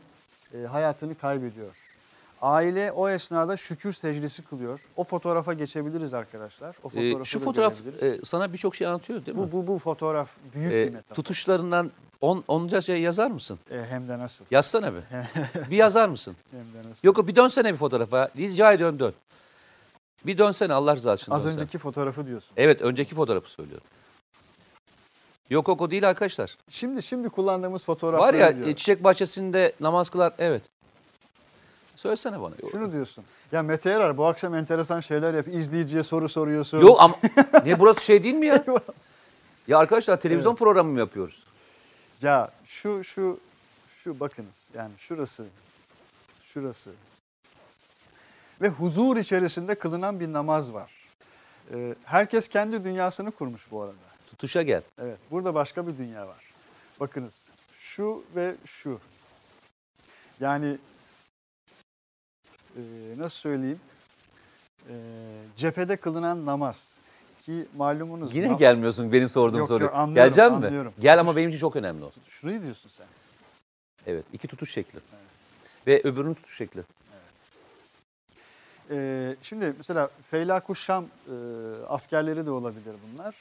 e, 0.55 0.59
hayatını 0.67 1.19
kaybediyor. 1.19 1.84
Aile 2.49 2.93
o 2.93 3.09
esnada 3.09 3.57
şükür 3.57 3.93
secdesi 3.93 4.43
kılıyor. 4.43 4.81
O 4.97 5.05
fotoğrafa 5.05 5.53
geçebiliriz 5.53 6.15
arkadaşlar. 6.15 6.77
O 6.85 6.89
Ee, 6.97 7.25
şu 7.25 7.41
da 7.41 7.45
fotoğraf 7.45 7.85
görebiliriz. 7.85 8.21
e, 8.23 8.25
sana 8.25 8.53
birçok 8.53 8.75
şey 8.77 8.87
anlatıyor 8.87 9.27
değil 9.27 9.39
mi? 9.39 9.53
bu, 9.53 9.53
bu, 9.53 9.67
bu 9.67 9.79
fotoğraf 9.79 10.29
büyük 10.55 10.73
Ee, 10.73 10.87
bir 10.87 10.93
metafor. 10.93 11.15
tutuşlarından 11.15 11.91
on, 12.21 12.45
onca 12.49 12.81
şey 12.81 13.01
yazar 13.01 13.31
mısın? 13.31 13.59
Ee, 13.71 13.85
hem 13.91 14.09
de 14.09 14.19
nasıl? 14.19 14.45
Yazsana 14.51 14.93
bir. 14.95 15.01
bir 15.71 15.77
yazar 15.77 16.09
mısın? 16.09 16.37
Hem 16.51 16.61
de 16.85 16.89
nasıl? 16.91 17.01
Yok 17.09 17.29
bir 17.29 17.37
dönsene 17.37 17.73
bir 17.73 17.79
fotoğrafa. 17.79 18.31
Rica 18.37 18.73
ediyorum 18.73 18.99
dön. 18.99 19.15
Bir 20.27 20.39
dönsene 20.39 20.73
Allah 20.75 20.97
rızası 20.97 21.23
için 21.23 21.33
Az 21.33 21.45
dönsene. 21.45 21.61
önceki 21.63 21.79
fotoğrafı 21.79 22.27
diyorsun. 22.27 22.51
Evet 22.57 22.83
önceki 22.83 23.15
fotoğrafı 23.15 23.51
söylüyorum. 23.51 23.87
Yok 25.51 25.69
yok 25.69 25.81
o 25.81 25.91
değil 25.91 26.09
arkadaşlar. 26.09 26.57
Şimdi 26.69 27.03
şimdi 27.03 27.29
kullandığımız 27.29 27.85
fotoğrafları 27.85 28.29
Var 28.33 28.35
ya 28.41 28.55
diyorum. 28.57 28.73
e, 28.73 28.77
çiçek 28.77 29.05
bahçesinde 29.05 29.73
namaz 29.81 30.11
kılan 30.11 30.33
evet. 30.39 30.63
Söylesene 32.05 32.41
bana. 32.41 32.55
Şunu 32.71 32.93
diyorsun. 32.93 33.25
Ya 33.53 33.63
Mete 33.63 33.91
Erer 33.91 34.17
bu 34.17 34.27
akşam 34.27 34.55
enteresan 34.55 35.01
şeyler 35.01 35.35
yap. 35.35 35.49
İzleyiciye 35.49 36.03
soru 36.03 36.29
soruyorsun. 36.29 36.81
Yok 36.81 36.97
ama 37.01 37.17
ne 37.65 37.79
burası 37.79 38.05
şey 38.05 38.25
değil 38.25 38.35
mi 38.35 38.47
ya? 38.47 38.65
Ya 39.69 39.79
arkadaşlar 39.79 40.21
televizyon 40.21 40.55
programı 40.55 40.93
mı 40.93 40.99
yapıyoruz? 40.99 41.45
Ya 42.23 42.51
şu 42.67 43.05
şu 43.05 43.41
şu 44.05 44.21
bakınız. 44.21 44.71
Yani 44.75 44.91
şurası. 44.99 45.45
Şurası. 46.45 46.91
Ve 48.61 48.69
huzur 48.69 49.17
içerisinde 49.17 49.75
kılınan 49.75 50.21
bir 50.21 50.33
namaz 50.33 50.73
var. 50.73 50.91
Ee, 51.75 51.95
herkes 52.05 52.49
kendi 52.49 52.85
dünyasını 52.85 53.31
kurmuş 53.31 53.67
bu 53.71 53.83
arada. 53.83 53.95
Tutuşa 54.27 54.63
gel. 54.63 54.83
Evet. 54.99 55.19
Burada 55.31 55.55
başka 55.55 55.87
bir 55.87 55.99
dünya 55.99 56.29
var. 56.29 56.53
Bakınız. 57.01 57.49
Şu 57.81 58.25
ve 58.37 58.55
şu. 58.65 59.01
Yani 60.41 60.79
e, 62.77 62.81
nasıl 63.19 63.37
söyleyeyim? 63.37 63.81
E, 64.89 64.95
cephede 65.57 65.97
kılınan 65.97 66.47
namaz 66.47 66.89
ki 67.43 67.67
malumunuz. 67.77 68.35
Yine 68.35 68.47
nam- 68.47 68.59
gelmiyorsun 68.59 69.13
benim 69.13 69.29
sorduğum 69.29 69.59
Yok, 69.59 69.69
soruya. 69.69 69.85
yok, 69.87 69.95
anlıyorum, 69.95 70.15
Geleceğim 70.15 70.51
mi? 70.51 70.67
anlıyorum. 70.67 70.93
Gel 71.01 71.21
ama 71.21 71.37
benim 71.37 71.49
için 71.51 71.59
çok 71.59 71.77
önemli 71.77 72.05
o. 72.05 72.11
Şurayı 72.29 72.63
diyorsun 72.63 72.89
sen. 72.91 73.07
Evet 74.07 74.25
iki 74.33 74.49
tutuş 74.49 74.73
şekli. 74.73 74.99
Evet. 75.13 75.25
Ve 76.05 76.09
öbürünün 76.09 76.35
tutuş 76.35 76.57
şekli. 76.57 76.83
Ee, 78.91 79.37
şimdi 79.43 79.75
mesela 79.77 80.11
Feylaku 80.31 80.75
Şam 80.75 81.05
e, 81.05 81.35
askerleri 81.89 82.47
de 82.47 82.51
olabilir 82.51 82.95
bunlar. 83.13 83.35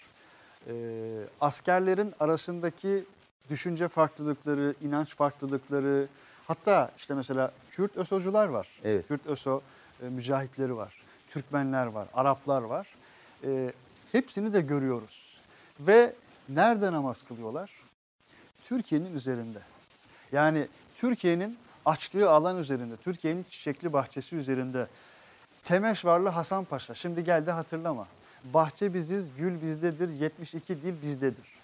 Ee, 0.68 1.24
askerlerin 1.42 2.14
arasındaki 2.20 3.04
düşünce 3.50 3.88
farklılıkları, 3.88 4.74
inanç 4.82 5.16
farklılıkları, 5.16 6.08
hatta 6.48 6.92
işte 6.98 7.14
mesela 7.14 7.52
Kürt 7.72 7.98
ÖSO'cular 7.98 8.48
var. 8.48 8.68
Evet. 8.84 9.08
Kürt 9.08 9.28
ÖSO 9.28 9.62
e, 10.02 10.10
mücahitleri 10.10 10.76
var, 10.76 11.04
Türkmenler 11.28 11.86
var, 11.86 12.08
Araplar 12.14 12.62
var. 12.62 12.88
Ee, 13.44 13.72
hepsini 14.12 14.54
de 14.54 14.62
görüyoruz. 14.62 15.38
Ve 15.80 16.14
nerede 16.50 16.92
namaz 16.92 17.24
kılıyorlar? 17.28 17.72
Türkiye'nin 18.64 19.16
üzerinde. 19.16 19.60
Yani 20.32 20.68
Türkiye'nin 20.96 21.58
açtığı 21.86 22.30
alan 22.30 22.58
üzerinde, 22.58 22.98
Türkiye'nin 22.98 23.44
çiçekli 23.44 23.94
bahçesi 23.94 24.36
üzerinde. 24.36 24.88
Temeşvarlı 25.64 26.30
Hasan 26.30 26.66
Paşa. 26.66 26.96
Şimdi 26.96 27.24
geldi 27.24 27.52
hatırlama. 27.52 28.08
Bahçe 28.44 28.94
biziz, 28.94 29.36
gül 29.38 29.62
bizdedir, 29.62 30.10
72 30.10 30.82
dil 30.82 31.02
bizdedir. 31.02 31.63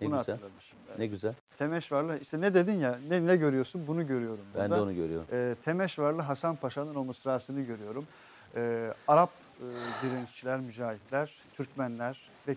Ne 0.00 0.06
Bunu 0.06 0.18
güzel. 0.18 0.34
hatırladım 0.34 0.56
şimdi. 0.70 1.00
Ne 1.00 1.06
güzel. 1.06 1.34
Temeşvarlı, 1.58 2.18
işte 2.18 2.40
ne 2.40 2.54
dedin 2.54 2.80
ya, 2.80 2.98
ne, 3.08 3.26
ne 3.26 3.36
görüyorsun? 3.36 3.86
Bunu 3.86 4.06
görüyorum. 4.06 4.44
Ben 4.54 4.64
de 4.64 4.70
burada. 4.70 4.82
onu 4.82 4.94
görüyorum. 4.94 5.26
Ee, 5.32 5.54
Temeşvarlı 5.64 6.22
Hasan 6.22 6.56
Paşa'nın 6.56 6.94
o 6.94 7.04
mısrasını 7.04 7.60
görüyorum. 7.62 8.06
Ee, 8.56 8.92
Arap 9.08 9.30
e, 9.60 9.64
direnişçiler, 10.02 10.60
mücahitler, 10.60 11.32
Türkmenler 11.56 12.20
ve 12.48 12.54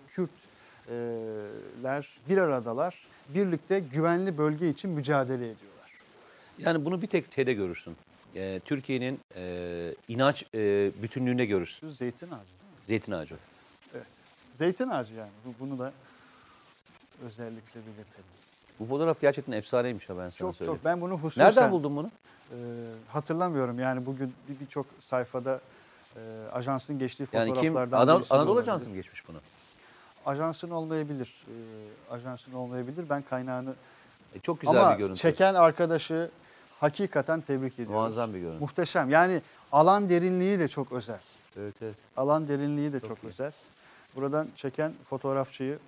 Kürtler 0.88 2.08
bir 2.28 2.38
aradalar. 2.38 2.98
Birlikte 3.28 3.80
güvenli 3.80 4.38
bölge 4.38 4.68
için 4.68 4.90
mücadele 4.90 5.34
ediyorlar. 5.44 5.90
Yani 6.58 6.84
bunu 6.84 7.02
bir 7.02 7.06
tek 7.06 7.32
şeyde 7.34 7.52
görürsün. 7.52 7.96
Ee, 8.36 8.60
Türkiye'nin 8.64 9.20
e, 9.36 9.94
inanç 10.08 10.44
e, 10.54 10.90
bütünlüğünde 11.02 11.46
görürsün. 11.46 11.88
Zeytin 11.88 12.26
ağacı 12.26 12.32
değil 12.32 12.72
mi? 12.72 12.86
Zeytin 12.86 13.12
ağacı. 13.12 13.34
Evet. 13.94 14.06
Zeytin 14.58 14.88
ağacı 14.88 15.14
yani. 15.14 15.30
Bu- 15.44 15.54
Bunu 15.64 15.78
da 15.78 15.92
özellikle 17.26 17.80
belirtelim. 17.80 18.24
Bu 18.80 18.84
fotoğraf 18.86 19.20
gerçekten 19.20 19.52
efsaneymiş 19.52 20.08
ha 20.08 20.14
ben 20.14 20.28
sana 20.28 20.30
Çok 20.30 20.56
söyleyeyim. 20.56 20.76
çok 20.78 20.84
ben 20.84 21.00
bunu 21.00 21.18
hususen 21.18 21.46
Nereden 21.46 21.70
buldun 21.72 21.96
bunu? 21.96 22.10
e, 22.50 22.56
hatırlamıyorum. 23.08 23.78
Yani 23.78 24.06
bugün 24.06 24.34
bir- 24.48 24.60
birçok 24.60 24.86
sayfada 25.00 25.60
e, 26.16 26.20
ajansın 26.52 26.98
geçtiği 26.98 27.26
Yani 27.32 27.46
kim? 27.46 27.54
fotoğraflardan 27.72 27.98
Anadolu, 28.00 28.24
Anadolu. 28.30 28.58
Ajansı 28.60 28.88
mı 28.88 28.94
geçmiş 28.94 29.28
bunu? 29.28 29.36
Ajansın 30.26 30.70
olmayabilir. 30.70 31.46
E, 31.48 31.54
ajansın 32.14 32.52
olmayabilir. 32.52 33.04
Ben 33.10 33.22
kaynağını 33.22 33.74
E, 34.34 34.38
çok 34.40 34.60
güzel 34.60 34.80
ama 34.80 34.92
bir 34.92 34.98
görüntü. 34.98 35.20
çeken 35.20 35.54
arkadaşı 35.54 36.30
hakikaten 36.80 37.40
tebrik 37.40 37.74
ediyorum. 37.74 37.94
Muazzam 37.94 38.34
bir 38.34 38.38
görüntü. 38.38 38.60
Muhteşem. 38.60 39.10
Yani 39.10 39.42
alan 39.72 40.08
derinliği 40.08 40.58
de 40.58 40.68
çok 40.68 40.92
özel. 40.92 41.20
Evet 41.56 41.74
evet. 41.82 41.94
Alan 42.16 42.48
derinliği 42.48 42.92
de 42.92 43.00
çok, 43.00 43.08
Çok 43.08 43.18
iyi. 43.24 43.26
özel. 43.26 43.52
Buradan 44.16 44.48
çeken 44.56 44.92
fotoğrafçıyı. 45.04 45.78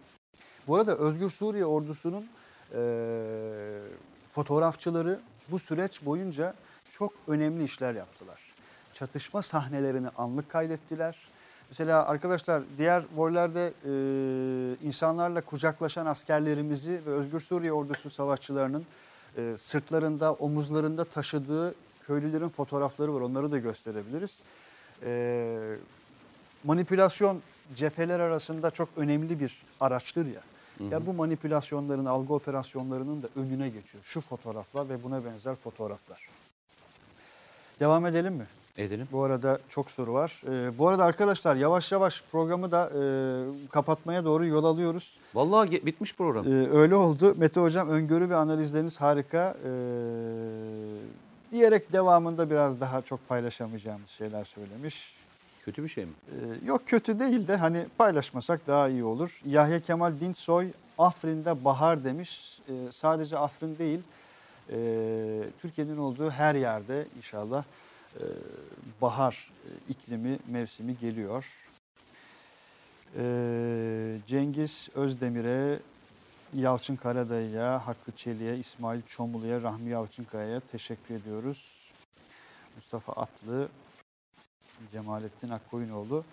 Bu 0.66 0.76
arada 0.76 0.96
Özgür 0.96 1.30
Suriye 1.30 1.66
ordusunun 1.66 2.32
eee, 2.74 3.82
fotoğrafçıları 4.28 5.22
bu 5.48 5.58
süreç 5.58 6.02
boyunca 6.02 6.54
çok 6.90 7.12
önemli 7.26 7.64
işler 7.64 7.94
yaptılar. 7.94 8.54
Çatışma 8.92 9.42
sahnelerini 9.42 10.08
anlık 10.08 10.50
kaydettiler. 10.50 11.30
Mesela 11.68 12.06
arkadaşlar 12.06 12.78
diğer 12.78 13.16
boylarda 13.16 13.60
eee, 13.70 14.86
insanlarla 14.88 15.44
kucaklaşan 15.44 16.06
askerlerimizi 16.06 17.06
ve 17.06 17.10
Özgür 17.10 17.40
Suriye 17.40 17.72
ordusu 17.72 18.10
savaşçılarının 18.10 18.86
eee, 19.36 19.56
sırtlarında, 19.56 20.34
omuzlarında 20.34 21.04
taşıdığı 21.08 21.74
köylülerin 22.00 22.48
fotoğrafları 22.48 23.14
var. 23.14 23.20
Onları 23.20 23.52
da 23.52 23.58
gösterebiliriz. 23.58 24.42
Eee 25.02 25.78
manipülasyon 26.62 27.42
cepheler 27.72 28.20
arasında 28.20 28.70
çok 28.70 28.98
önemli 28.98 29.40
bir 29.40 29.66
araçtır 29.80 30.26
ya. 30.26 30.42
Ya 30.90 31.06
bu 31.06 31.12
manipülasyonların, 31.12 32.04
algı 32.04 32.34
operasyonlarının 32.34 33.22
da 33.22 33.28
önüne 33.36 33.68
geçiyor. 33.68 34.04
Şu 34.04 34.20
fotoğraflar 34.20 34.88
ve 34.88 35.02
buna 35.02 35.24
benzer 35.24 35.54
fotoğraflar. 35.54 36.28
Devam 37.80 38.06
edelim 38.06 38.34
mi? 38.34 38.46
Edelim. 38.76 39.08
Bu 39.12 39.22
arada 39.22 39.58
çok 39.68 39.90
soru 39.90 40.12
var. 40.12 40.42
Ee, 40.46 40.78
bu 40.78 40.88
arada 40.88 41.04
arkadaşlar 41.04 41.56
yavaş 41.56 41.92
yavaş 41.92 42.22
programı 42.32 42.70
da 42.72 42.90
e, 42.94 43.68
kapatmaya 43.68 44.24
doğru 44.24 44.46
yol 44.46 44.64
alıyoruz. 44.64 45.16
Vallahi 45.34 45.86
bitmiş 45.86 46.14
program. 46.16 46.46
Ee, 46.46 46.68
öyle 46.70 46.94
oldu. 46.94 47.34
Mete 47.38 47.60
Hocam 47.60 47.88
öngörü 47.88 48.30
ve 48.30 48.36
analizleriniz 48.36 49.00
harika. 49.00 49.56
Ee, 49.64 49.70
diyerek 51.52 51.92
devamında 51.92 52.50
biraz 52.50 52.80
daha 52.80 53.02
çok 53.02 53.28
paylaşamayacağımız 53.28 54.10
şeyler 54.10 54.44
söylemiş. 54.44 55.14
Kötü 55.64 55.82
bir 55.84 55.88
şey 55.88 56.04
mi? 56.04 56.12
Ee, 56.30 56.66
yok 56.66 56.82
kötü 56.86 57.18
değil 57.18 57.48
de 57.48 57.56
hani 57.56 57.86
paylaşmasak 57.98 58.66
daha 58.66 58.88
iyi 58.88 59.04
olur. 59.04 59.40
Yahya 59.46 59.80
Kemal 59.80 60.20
Dinçsoy 60.20 60.68
Afrin'de 60.98 61.64
bahar 61.64 62.04
demiş. 62.04 62.58
Ee, 62.68 62.72
sadece 62.92 63.38
Afrin 63.38 63.78
değil 63.78 64.00
e, 64.70 64.78
Türkiye'nin 65.60 65.96
olduğu 65.96 66.30
her 66.30 66.54
yerde 66.54 67.06
inşallah 67.16 67.64
bahar 69.00 69.50
e, 69.64 69.68
iklimi 69.88 70.38
mevsimi 70.46 70.98
geliyor. 70.98 71.46
Ee, 73.16 74.18
Cengiz 74.26 74.88
Özdemir'e, 74.94 75.78
Yalçın 76.54 76.96
Karadayı'ya, 76.96 77.86
Hakkı 77.86 78.12
Çelik'e, 78.16 78.58
İsmail 78.58 79.02
Çomulu'ya, 79.02 79.62
Rahmi 79.62 79.90
Yalçınkaya'ya 79.90 80.60
teşekkür 80.60 81.14
ediyoruz. 81.14 81.92
Mustafa 82.76 83.12
Atlı, 83.12 83.68
Cemalettin 84.92 85.48
Akkoyunoğlu. 85.48 86.24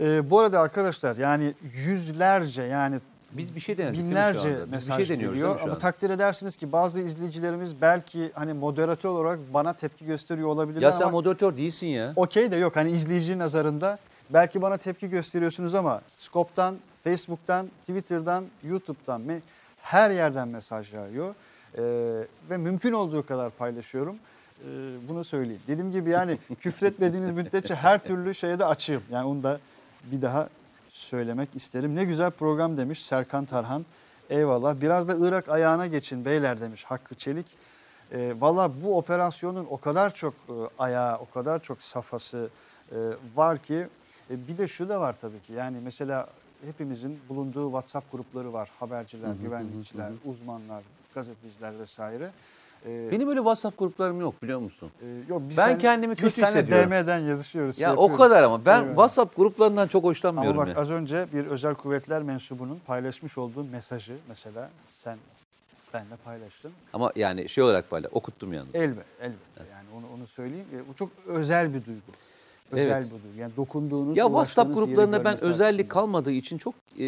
Ee, 0.00 0.30
bu 0.30 0.40
arada 0.40 0.60
arkadaşlar 0.60 1.16
yani 1.16 1.54
yüzlerce 1.86 2.62
yani 2.62 2.96
Biz 3.32 3.54
bir 3.54 3.60
şey 3.60 3.78
denedik 3.78 3.94
değil 3.94 4.04
mi 4.04 4.10
binlerce? 4.10 4.38
Biz 4.38 4.66
bir 4.66 4.70
mesaj 4.70 4.96
şey 4.96 5.08
deniyoruz 5.16 5.34
geliyor 5.36 5.48
değil 5.48 5.60
mi 5.60 5.64
şu 5.64 5.70
ama 5.70 5.78
takdir 5.78 6.10
edersiniz 6.10 6.56
ki 6.56 6.72
bazı 6.72 7.00
izleyicilerimiz 7.00 7.80
belki 7.80 8.30
hani 8.34 8.52
moderatör 8.52 9.08
olarak 9.08 9.38
bana 9.54 9.72
tepki 9.72 10.06
gösteriyor 10.06 10.48
olabilirler 10.48 10.82
Ya 10.86 10.92
sen 10.92 11.02
ama 11.04 11.10
moderatör 11.10 11.56
değilsin 11.56 11.86
ya. 11.86 12.12
okey 12.16 12.50
de 12.50 12.56
yok 12.56 12.76
hani 12.76 12.90
izleyici 12.90 13.38
nazarında 13.38 13.98
belki 14.30 14.62
bana 14.62 14.76
tepki 14.76 15.10
gösteriyorsunuz 15.10 15.74
ama 15.74 16.00
Scope'dan, 16.14 16.76
Facebook'tan, 17.04 17.66
Twitter'dan, 17.80 18.44
YouTube'dan 18.64 19.20
me- 19.22 19.40
her 19.82 20.10
yerden 20.10 20.48
mesaj 20.48 20.92
yağıyor 20.94 21.34
Ee, 21.78 21.82
ve 22.50 22.56
mümkün 22.56 22.92
olduğu 22.92 23.26
kadar 23.26 23.50
paylaşıyorum. 23.50 24.16
Ee, 24.60 25.08
bunu 25.08 25.24
söyleyeyim. 25.24 25.62
Dediğim 25.66 25.92
gibi 25.92 26.10
yani 26.10 26.38
küfretmediğiniz 26.60 27.30
müddetçe 27.30 27.74
her 27.74 28.04
türlü 28.04 28.34
şeye 28.34 28.58
de 28.58 28.64
açığım. 28.64 29.02
Yani 29.10 29.26
onu 29.26 29.42
da 29.42 29.60
bir 30.12 30.22
daha 30.22 30.48
söylemek 30.88 31.56
isterim. 31.56 31.96
Ne 31.96 32.04
güzel 32.04 32.30
program 32.30 32.76
demiş 32.76 33.02
Serkan 33.02 33.44
Tarhan. 33.44 33.86
Eyvallah. 34.30 34.80
Biraz 34.80 35.08
da 35.08 35.28
Irak 35.28 35.48
ayağına 35.48 35.86
geçin 35.86 36.24
beyler 36.24 36.60
demiş 36.60 36.84
Hakkı 36.84 37.14
Çelik. 37.14 37.46
E, 38.12 38.34
Valla 38.40 38.70
bu 38.82 38.98
operasyonun 38.98 39.66
o 39.70 39.76
kadar 39.80 40.14
çok 40.14 40.34
e, 40.48 40.52
ayağı, 40.78 41.18
o 41.18 41.30
kadar 41.30 41.62
çok 41.62 41.82
safhası 41.82 42.48
e, 42.92 42.96
var 43.36 43.58
ki 43.58 43.86
e, 44.30 44.48
bir 44.48 44.58
de 44.58 44.68
şu 44.68 44.88
da 44.88 45.00
var 45.00 45.16
tabii 45.20 45.40
ki. 45.40 45.52
Yani 45.52 45.76
mesela 45.84 46.28
hepimizin 46.64 47.20
bulunduğu 47.28 47.64
WhatsApp 47.66 48.12
grupları 48.12 48.52
var. 48.52 48.70
Haberciler, 48.80 49.32
güvenlikçiler, 49.42 50.12
uzmanlar, 50.24 50.82
gazeteciler 51.14 51.78
vesaire. 51.78 52.30
E, 52.84 53.10
Benim 53.10 53.28
öyle 53.28 53.38
WhatsApp 53.38 53.78
gruplarım 53.78 54.20
yok 54.20 54.42
biliyor 54.42 54.58
musun? 54.58 54.90
e, 55.02 55.06
yok, 55.28 55.42
biz 55.48 55.56
Ben 55.58 55.64
sen- 55.66 55.78
kendimi 55.78 56.14
kötü 56.14 56.26
biz 56.26 56.34
seninle 56.34 56.48
hissediyorum. 56.48 56.90
DM'den 56.90 57.18
yazışıyoruz. 57.18 57.76
şey 57.76 57.82
Ya 57.82 57.88
o 57.96 58.02
yapıyoruz. 58.02 58.16
kadar 58.16 58.42
ama 58.42 58.64
ben 58.64 58.78
Evet. 58.78 58.88
WhatsApp 58.88 59.36
gruplarından 59.36 59.86
çok 59.86 60.04
Ama 60.04 60.10
hoşlanmıyorum 60.10 60.56
bak 60.58 60.68
ya. 60.68 60.74
az 60.76 60.90
önce 60.90 61.26
bir 61.32 61.46
özel 61.46 61.74
kuvvetler 61.74 62.22
mensubunun 62.22 62.80
paylaşmış 62.86 63.38
olduğu 63.38 63.64
mesajı 63.64 64.12
mesela 64.28 64.70
sen 64.90 65.18
benle 65.94 66.16
paylaştın. 66.24 66.72
Ama 66.92 67.12
yani 67.16 67.48
şey 67.48 67.64
olarak 67.64 67.92
böyle 67.92 68.08
okuttum 68.08 68.52
yani. 68.52 68.68
Elbet, 68.74 69.04
elbette. 69.20 69.62
Yani 69.72 69.86
onu 69.96 70.04
onu 70.16 70.26
söyleyeyim. 70.26 70.66
E, 70.74 70.88
Bu 70.88 70.94
çok 70.94 71.08
özel 71.26 71.68
bir 71.74 71.84
duygu. 71.84 72.00
Özel 72.72 72.86
Evet. 72.90 73.04
bir 73.06 73.10
duygu. 73.10 73.38
Yani 73.38 73.52
dokunduğunuz, 73.56 74.16
Ya 74.16 74.24
WhatsApp 74.24 74.66
ulaştığınız 74.68 74.88
yeri 74.88 74.96
gruplarında 74.96 75.16
ben 75.18 75.24
görmesi 75.24 75.44
özellik 75.44 75.80
açısından. 75.80 75.88
kalmadığı 75.88 76.32
için 76.32 76.58
çok 76.58 76.74
e, 76.98 77.04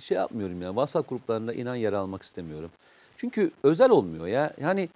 şey 0.00 0.16
yapmıyorum 0.16 0.62
ya. 0.62 0.68
WhatsApp 0.68 1.08
gruplarında 1.08 1.52
inan 1.54 1.76
yer 1.76 1.92
almak 1.92 2.22
istemiyorum. 2.22 2.70
Çünkü 3.16 3.50
özel 3.62 3.90
olmuyor 3.90 4.26
ya. 4.26 4.52
Yani 4.60 4.88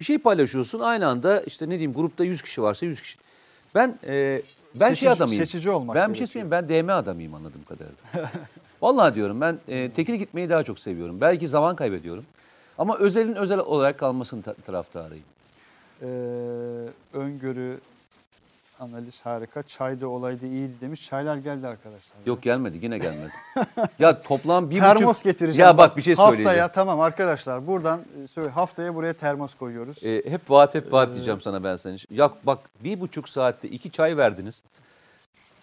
bir 0.00 0.04
şey 0.04 0.18
paylaşıyorsun 0.18 0.80
aynı 0.80 1.06
anda 1.08 1.40
işte 1.40 1.66
ne 1.66 1.70
diyeyim 1.70 1.94
grupta 1.94 2.24
100 2.24 2.42
kişi 2.42 2.62
varsa 2.62 2.86
100 2.86 3.02
kişi. 3.02 3.18
Ben 3.74 3.98
e, 4.06 4.42
ben 4.74 4.94
şey 4.94 5.08
Seçici- 5.08 5.16
adamıyım. 5.16 5.42
seçici 5.46 5.70
olmak 5.70 5.96
Ben 5.96 6.12
bir 6.12 6.18
şey 6.18 6.26
gerekiyor. 6.26 6.42
söyleyeyim 6.50 6.68
ben 6.84 6.84
DM 6.84 6.92
adamıyım 6.92 7.34
anladığım 7.34 7.64
kadarıyla. 7.64 8.30
Vallahi 8.82 9.14
diyorum 9.14 9.40
ben 9.40 9.58
e, 9.68 9.90
tekil 9.90 10.14
gitmeyi 10.14 10.50
daha 10.50 10.62
çok 10.62 10.78
seviyorum. 10.78 11.20
Belki 11.20 11.48
zaman 11.48 11.76
kaybediyorum. 11.76 12.24
Ama 12.78 12.98
özelin 12.98 13.34
özel 13.34 13.58
olarak 13.58 13.98
kalmasını 13.98 14.42
ta- 14.42 14.54
taraftarıyım. 14.54 15.24
Ee, 16.02 16.06
öngörü, 17.12 17.78
analiz 18.80 19.20
harika. 19.26 19.62
Çay 19.62 20.00
da 20.00 20.08
olaydı 20.08 20.46
iyiydi 20.46 20.72
demiş. 20.80 21.04
Çaylar 21.04 21.36
geldi 21.36 21.66
arkadaşlar. 21.66 22.16
Yok 22.26 22.42
gelmedi 22.42 22.78
yine 22.82 22.98
gelmedi. 22.98 23.32
ya 23.98 24.22
toplam 24.22 24.70
bir 24.70 24.80
termos 24.80 25.10
buçuk... 25.10 25.24
getireceğim. 25.24 25.68
Ya 25.68 25.78
bak 25.78 25.96
bir 25.96 26.02
şey 26.02 26.14
Haftaya 26.14 26.36
söyleyeceğim. 26.36 26.70
tamam 26.74 27.00
arkadaşlar 27.00 27.66
buradan 27.66 28.00
e, 28.24 28.26
söyle 28.26 28.50
haftaya 28.50 28.94
buraya 28.94 29.12
termos 29.12 29.54
koyuyoruz. 29.54 30.04
E, 30.04 30.30
hep 30.30 30.50
vaat 30.50 30.74
hep 30.74 30.92
vaat 30.92 31.12
diyeceğim 31.14 31.40
sana 31.40 31.64
ben 31.64 31.76
senin. 31.76 31.98
Ya 32.10 32.30
bak 32.44 32.58
bir 32.84 33.00
buçuk 33.00 33.28
saatte 33.28 33.68
iki 33.68 33.90
çay 33.90 34.16
verdiniz. 34.16 34.62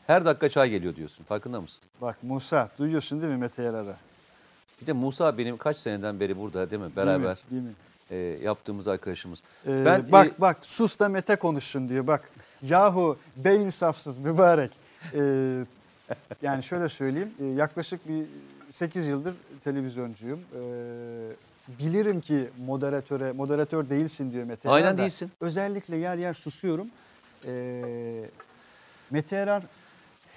Her 0.07 0.25
dakika 0.25 0.49
çay 0.49 0.69
geliyor 0.69 0.95
diyorsun. 0.95 1.23
Farkında 1.23 1.61
mısın? 1.61 1.79
Bak 2.01 2.17
Musa 2.23 2.69
duyuyorsun 2.77 3.21
değil 3.21 3.33
mi 3.33 3.37
Mete 3.37 3.63
Yarar'ı? 3.63 3.95
Bir 4.81 4.87
de 4.87 4.93
Musa 4.93 5.37
benim 5.37 5.57
kaç 5.57 5.77
seneden 5.77 6.19
beri 6.19 6.37
burada 6.37 6.71
değil 6.71 6.81
mi? 6.81 6.95
Değil 6.95 7.07
mi? 7.07 7.07
Beraber 7.07 7.37
Değil 7.51 7.61
mi? 7.61 7.73
e, 8.11 8.15
yaptığımız 8.43 8.87
arkadaşımız. 8.87 9.39
Ee, 9.67 9.85
Ben, 9.85 10.11
bak 10.11 10.27
e, 10.27 10.41
bak 10.41 10.57
sus 10.61 10.99
da 10.99 11.09
Mete 11.09 11.35
konuşsun 11.35 11.89
diyor 11.89 12.07
bak. 12.07 12.29
Yahu 12.63 13.17
be 13.35 13.55
insafsız 13.55 14.17
mübarek. 14.17 14.71
Ee, 15.13 15.65
yani 16.41 16.63
şöyle 16.63 16.89
söyleyeyim 16.89 17.33
e, 17.41 17.45
yaklaşık 17.45 18.07
bir 18.07 18.25
8 18.69 19.07
yıldır 19.07 19.33
televizyoncuyum. 19.63 20.39
Ee, 20.39 20.59
bilirim 21.79 22.21
ki 22.21 22.49
moderatöre 22.65 23.31
moderatör 23.31 23.89
değilsin 23.89 24.31
diyor 24.31 24.43
Mete 24.43 24.69
Aynen 24.69 24.97
da 24.97 25.01
değilsin. 25.01 25.31
Özellikle 25.41 25.97
yer 25.97 26.17
yer 26.17 26.33
susuyorum. 26.33 26.87
Ee, 27.45 28.29
Mete 29.11 29.35
Yarar 29.35 29.63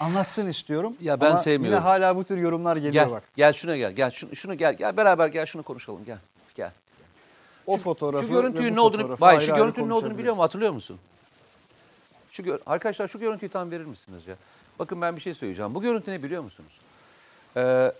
anlatsın 0.01 0.47
istiyorum. 0.47 0.97
Ya 1.01 1.21
ben 1.21 1.27
Ama 1.27 1.37
sevmiyorum. 1.37 1.79
Yine 1.79 1.89
hala 1.89 2.17
bu 2.17 2.25
tür 2.25 2.39
yorumlar 2.39 2.77
geliyor 2.77 3.05
gel, 3.05 3.11
bak. 3.11 3.23
gel 3.37 3.53
şuna 3.53 3.77
gel. 3.77 3.93
Gel 3.93 4.11
şunu, 4.11 4.37
şunu 4.37 4.55
gel. 4.55 4.75
Gel 4.75 4.97
beraber 4.97 5.29
gel 5.29 5.47
şunu 5.47 5.63
konuşalım. 5.63 6.05
Gel. 6.05 6.19
Gel. 6.55 6.71
O 7.67 7.77
fotoğrafı 7.77 8.27
Şu 8.27 8.33
görüntünün 8.33 8.77
ne 8.77 8.81
olduğunu, 8.81 9.17
ayrı 9.21 9.43
şu 9.43 9.55
görüntünün 9.57 9.89
ne 9.89 9.95
olduğunu 9.95 10.19
biliyor 10.19 10.35
musun? 10.35 10.43
Hatırlıyor 10.43 10.73
musun? 10.73 10.99
Şu 12.35 12.43
gör, 12.43 12.61
arkadaşlar 12.67 13.09
şu 13.09 13.21
görüntüyü 13.21 13.51
tam 13.51 13.71
verir 13.71 13.85
misiniz 13.85 14.27
ya? 14.27 14.37
Bakın 14.79 15.01
ben 15.01 15.17
bir 15.17 15.21
şey 15.21 15.35
söyleyeceğim. 15.35 15.75
Bu 15.75 15.83
görüntü 15.83 16.11
ne 16.11 16.23
biliyor 16.23 16.43
musunuz? 16.43 16.73
Ee, 17.57 17.93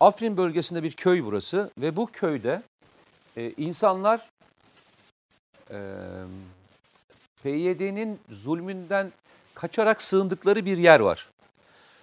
Afrin 0.00 0.36
bölgesinde 0.36 0.82
bir 0.82 0.92
köy 0.92 1.24
burası 1.24 1.70
ve 1.78 1.96
bu 1.96 2.06
köyde 2.06 2.62
e, 3.36 3.50
insanlar 3.50 4.30
e, 5.70 5.78
PYD'nin 7.42 8.20
zulmünden 8.28 9.12
kaçarak 9.54 10.02
sığındıkları 10.02 10.64
bir 10.64 10.78
yer 10.78 11.00
var. 11.00 11.30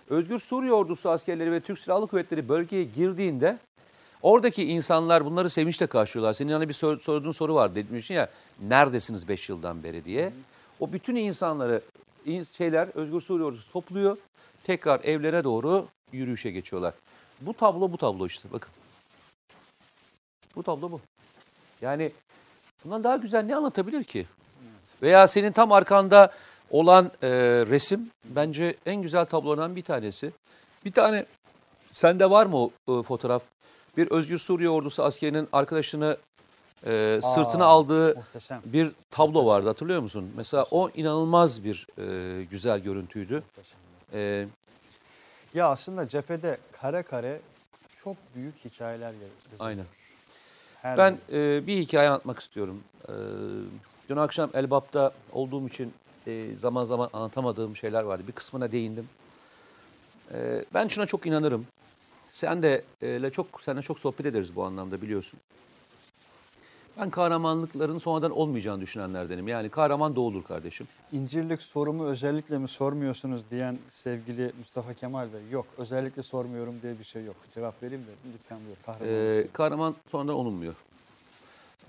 Özgür 0.09 0.39
Suriye 0.39 0.73
Ordusu 0.73 1.09
askerleri 1.09 1.51
ve 1.51 1.59
Türk 1.59 1.79
Silahlı 1.79 2.07
Kuvvetleri 2.07 2.49
bölgeye 2.49 2.83
girdiğinde 2.83 3.57
oradaki 4.21 4.63
insanlar 4.63 5.25
bunları 5.25 5.49
sevinçle 5.49 5.87
karşılıyorlar. 5.87 6.33
Senin 6.33 6.51
yanına 6.51 6.69
bir 6.69 6.73
sor- 6.73 6.99
sorduğun 6.99 7.31
soru 7.31 7.55
var 7.55 7.75
demişsin 7.75 8.13
ya 8.15 8.29
neredesiniz 8.61 9.27
5 9.27 9.49
yıldan 9.49 9.83
beri 9.83 10.05
diye. 10.05 10.33
O 10.79 10.93
bütün 10.93 11.15
insanları 11.15 11.81
in- 12.25 12.43
şeyler 12.43 12.87
Özgür 12.95 13.21
Suriye 13.21 13.45
Ordusu 13.47 13.71
topluyor. 13.71 14.17
Tekrar 14.63 14.99
evlere 15.03 15.43
doğru 15.43 15.87
yürüyüşe 16.11 16.51
geçiyorlar. 16.51 16.93
Bu 17.41 17.53
tablo 17.53 17.91
bu 17.91 17.97
tablo 17.97 18.27
işte 18.27 18.49
bakın. 18.51 18.69
Bu 20.55 20.63
tablo 20.63 20.91
bu. 20.91 21.01
Yani 21.81 22.11
bundan 22.85 23.03
daha 23.03 23.15
güzel 23.17 23.43
ne 23.43 23.55
anlatabilir 23.55 24.03
ki? 24.03 24.25
Veya 25.01 25.27
senin 25.27 25.51
tam 25.51 25.71
arkanda 25.71 26.33
olan 26.69 27.11
e, 27.21 27.29
resim 27.69 28.09
bence 28.25 28.75
en 28.85 29.01
güzel 29.01 29.25
tablolardan 29.25 29.75
bir 29.75 29.81
tanesi. 29.83 30.31
Bir 30.85 30.91
tane 30.91 31.25
sende 31.91 32.29
var 32.29 32.45
mı 32.45 32.57
o 32.57 32.71
e, 32.99 33.03
fotoğraf? 33.03 33.43
Bir 33.99 34.11
Özgür 34.11 34.37
Suriye 34.37 34.69
Ordusu 34.69 35.03
askerinin 35.03 35.47
arkadaşını 35.53 36.17
e, 36.85 37.19
sırtına 37.23 37.65
Aa, 37.65 37.67
aldığı 37.67 38.15
Muhteşem. 38.15 38.61
bir 38.65 38.91
tablo 39.11 39.45
vardı 39.45 39.67
hatırlıyor 39.67 40.01
musun? 40.01 40.31
Mesela 40.37 40.65
o 40.71 40.89
inanılmaz 40.89 41.63
bir 41.63 41.87
e, 41.97 42.43
güzel 42.43 42.79
görüntüydü. 42.79 43.43
E, 44.13 44.47
Ya 45.53 45.67
aslında 45.69 46.07
cephede 46.07 46.57
kare 46.81 47.03
kare 47.03 47.41
çok 48.03 48.17
büyük 48.35 48.55
hikayeler 48.65 49.13
yazılıyor. 49.13 49.29
Aynen. 49.59 49.85
Her 50.81 50.97
Ben 50.97 51.17
e, 51.31 51.67
bir 51.67 51.77
hikaye 51.77 52.09
anlatmak 52.09 52.39
istiyorum. 52.39 52.83
E, 53.07 53.13
dün 54.09 54.17
akşam 54.17 54.49
Elbap'ta 54.53 55.11
olduğum 55.33 55.67
için 55.67 55.93
e, 56.27 56.55
zaman 56.55 56.83
zaman 56.83 57.09
anlatamadığım 57.13 57.75
şeyler 57.75 58.03
vardı. 58.03 58.23
Bir 58.27 58.33
kısmına 58.33 58.71
değindim. 58.71 59.09
E, 60.33 60.65
ben 60.73 60.87
şuna 60.87 61.05
çok 61.05 61.25
inanırım. 61.25 61.67
Sen 62.31 62.63
de 62.63 62.83
e, 63.01 63.29
çok 63.29 63.61
seninle 63.61 63.81
çok 63.81 63.99
sohbet 63.99 64.25
ederiz 64.25 64.55
bu 64.55 64.63
anlamda 64.63 65.01
biliyorsun. 65.01 65.39
Ben 66.97 67.09
kahramanlıkların 67.09 67.99
sonradan 67.99 68.31
olmayacağını 68.31 68.81
düşünenlerdenim. 68.81 69.47
Yani 69.47 69.69
kahraman 69.69 70.15
doğulur 70.15 70.43
kardeşim. 70.43 70.87
İncirlik 71.11 71.61
sorumu 71.61 72.05
özellikle 72.05 72.57
mi 72.57 72.67
sormuyorsunuz 72.67 73.51
diyen 73.51 73.77
sevgili 73.89 74.51
Mustafa 74.59 74.93
Kemal 74.93 75.33
Bey. 75.33 75.41
Yok 75.51 75.65
özellikle 75.77 76.23
sormuyorum 76.23 76.75
diye 76.81 76.99
bir 76.99 77.03
şey 77.03 77.25
yok. 77.25 77.35
Cevap 77.55 77.83
vereyim 77.83 78.03
de 78.03 78.11
lütfen 78.33 78.59
buyur. 78.65 78.77
Kahraman. 78.85 79.13
Ee, 79.13 79.47
kahraman 79.53 79.95
sonradan 80.11 80.35
olunmuyor. 80.35 80.75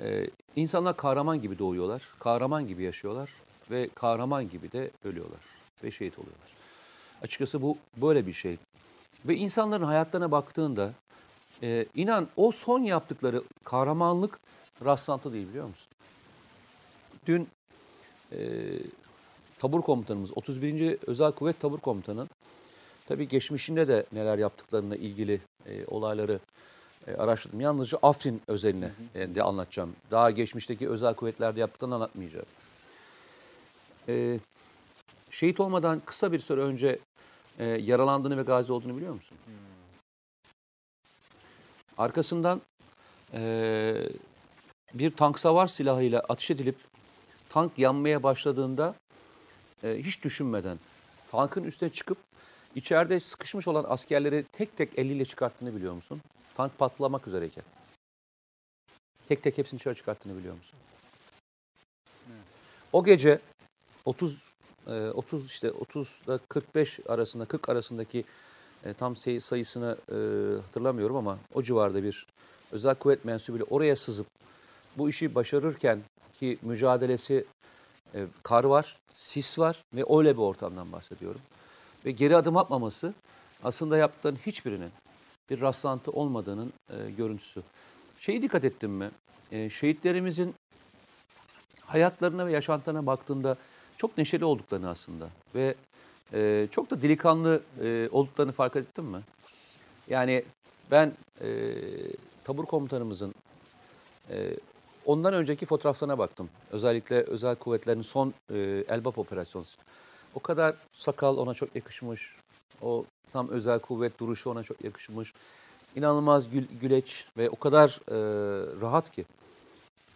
Ee, 0.01 0.27
insanlar 0.57 0.97
kahraman 0.97 1.43
gibi 1.43 1.59
doğuyorlar, 1.59 2.03
kahraman 2.19 2.69
gibi 2.69 2.83
yaşıyorlar 2.83 3.31
ve 3.71 3.89
kahraman 3.95 4.49
gibi 4.51 4.73
de 4.73 4.91
ölüyorlar 5.05 5.41
ve 5.85 5.91
şehit 5.91 6.19
oluyorlar. 6.19 6.51
Açıkçası 7.23 7.63
bu 7.63 7.79
böyle 7.97 8.27
bir 8.27 8.33
şey. 8.33 8.59
Ve 9.25 9.37
insanların 9.37 9.85
hayatlarına 9.85 10.31
baktığında 10.31 10.93
e, 11.63 11.87
inan 11.95 12.29
o 12.37 12.53
son 12.53 12.83
yaptıkları 12.83 13.43
kahramanlık 13.65 14.39
rastlantı 14.85 15.33
değil 15.33 15.49
biliyor 15.49 15.69
musun? 15.69 15.93
Dün 17.27 17.49
e, 18.33 18.39
tabur 19.59 19.83
komutanımız 19.83 20.31
31. 20.37 20.99
Özel 21.07 21.33
Kuvvet 21.33 21.61
Tabur 21.61 21.79
Komutanı 21.79 22.29
tabii 23.09 23.29
geçmişinde 23.29 23.89
de 23.89 24.07
neler 24.13 24.39
yaptıklarına 24.39 24.97
ilgili 24.97 25.41
e, 25.67 25.87
olayları 25.87 26.39
e, 27.07 27.15
araştırdım. 27.15 27.61
Yalnızca 27.61 27.99
Afrin 28.03 28.43
özeline 28.49 28.91
e, 29.15 29.35
de 29.35 29.43
anlatacağım. 29.43 29.97
Daha 30.11 30.31
geçmişteki 30.31 30.89
özel 30.89 31.15
kuvvetlerde 31.15 31.61
yaptıklarını 31.61 31.95
anlatmayacağım. 31.95 32.47
E, 34.09 34.39
şehit 35.31 35.61
olmadan 35.61 36.03
kısa 36.07 36.33
bir 36.33 36.39
süre 36.39 36.61
önce 36.61 36.99
e, 37.61 37.65
yaralandığını 37.65 38.37
ve 38.39 38.43
gazi 38.43 38.73
olduğunu 38.73 38.97
biliyor 38.97 39.15
musun? 39.15 39.39
Arkasından 41.99 42.61
e, 43.33 43.95
bir 44.95 45.11
tank 45.11 45.39
savar 45.39 45.67
silahıyla 45.67 46.21
ateş 46.29 46.51
edilip 46.51 46.77
tank 47.49 47.79
yanmaya 47.79 48.23
başladığında 48.23 48.95
e, 49.83 49.99
hiç 49.99 50.25
düşünmeden 50.25 50.79
tankın 51.31 51.65
üstüne 51.65 51.91
çıkıp 51.91 52.19
içeride 52.75 53.21
sıkışmış 53.21 53.69
olan 53.69 53.85
askerleri 53.89 54.45
tek 54.53 54.77
tek 54.77 54.99
eliyle 54.99 55.25
çıkarttığını 55.25 55.77
biliyor 55.77 55.95
musun? 55.95 56.21
Tank 56.55 56.79
patlamak 56.79 57.29
üzereyken. 57.29 57.65
Tek 59.29 59.43
tek 59.43 59.59
hepsini 59.59 59.81
dışarı 59.81 59.95
çıkarttığını 59.95 60.39
biliyor 60.39 60.55
musun? 60.55 60.79
Evet. 62.27 62.45
O 62.93 63.05
gece 63.05 63.41
30 64.05 64.50
e, 64.91 65.11
30 65.11 65.47
işte 65.47 65.71
30 65.73 66.09
ile 66.27 66.39
45 66.49 67.01
arasında 67.09 67.45
40 67.45 67.69
arasındaki 67.69 68.25
e, 68.85 68.95
tam 68.95 69.17
say- 69.17 69.41
sayısını 69.41 69.97
e, 70.09 70.15
hatırlamıyorum 70.63 71.17
ama 71.17 71.39
o 71.55 71.63
civarda 71.63 72.03
bir 72.03 72.27
özel 72.73 72.95
kuvvet 72.95 73.25
mensubuyla 73.25 73.67
oraya 73.71 73.97
sızıp 73.97 74.27
bu 74.99 75.09
işi 75.09 75.35
başarırken 75.35 76.01
ki 76.39 76.59
mücadelesi 76.63 77.45
e, 78.15 78.27
kar 78.43 78.65
var, 78.65 78.97
sis 79.15 79.59
var 79.59 79.85
ve 79.95 80.05
öyle 80.19 80.37
bir 80.37 80.43
ortamdan 80.43 80.93
bahsediyorum. 80.93 81.41
Ve 82.07 82.11
geri 82.11 82.37
adım 82.37 82.57
atmaması 82.57 83.15
aslında 83.65 83.97
yaptıkların 83.97 84.39
hiçbirinin 84.47 84.91
bir 85.51 85.61
rastlantı 85.61 86.11
olmadığının 86.11 86.73
e, 86.91 87.11
görüntüsü. 87.11 87.63
Şeyi 88.21 88.43
dikkat 88.43 88.65
ettin 88.65 88.91
mi? 88.91 89.11
Şehitlerimizin 89.71 90.55
hayatlarına 91.81 92.47
ve 92.47 92.53
yaşantılarına 92.53 93.07
baktığında 93.07 93.57
çok 94.01 94.19
neşeli 94.19 94.45
olduklarını 94.45 94.89
aslında 94.89 95.29
ve 95.55 95.75
e, 96.33 96.69
çok 96.71 96.91
da 96.91 97.03
delikanlı 97.03 97.63
e, 97.83 98.09
olduklarını 98.13 98.53
fark 98.53 98.77
ettin 98.77 99.05
mi? 99.05 99.21
Yani 100.09 100.45
ben 100.91 101.13
e, 101.41 101.75
tabur 102.45 102.67
komutanımızın 102.67 103.35
e, 104.31 104.57
ondan 105.07 105.35
önceki 105.35 105.67
fotoğraflarına 105.67 106.19
baktım. 106.19 106.51
Özellikle 106.71 107.23
özel 107.23 107.57
kuvvetlerin 107.57 108.03
son 108.03 108.35
e, 108.51 108.59
Elbap 108.89 109.19
operasyonu. 109.19 109.65
O 110.35 110.41
kadar 110.41 110.75
sakal 110.93 111.37
ona 111.37 111.55
çok 111.55 111.77
yakışmış. 111.77 112.35
O 112.83 113.05
tam 113.33 113.49
özel 113.49 113.79
kuvvet 113.79 114.19
duruşu 114.21 114.51
ona 114.51 114.63
çok 114.63 114.85
yakışmış. 114.85 115.33
İnanılmaz 115.97 116.51
gül, 116.51 116.65
güleç 116.81 117.27
ve 117.37 117.51
o 117.51 117.57
kadar 117.57 118.01
e, 118.09 118.17
rahat 118.81 119.13
ki. 119.13 119.25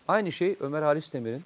Aynı 0.09 0.33
şey 0.33 0.57
Ömer 0.61 0.83
Halis 0.83 1.13
Demir'in 1.13 1.45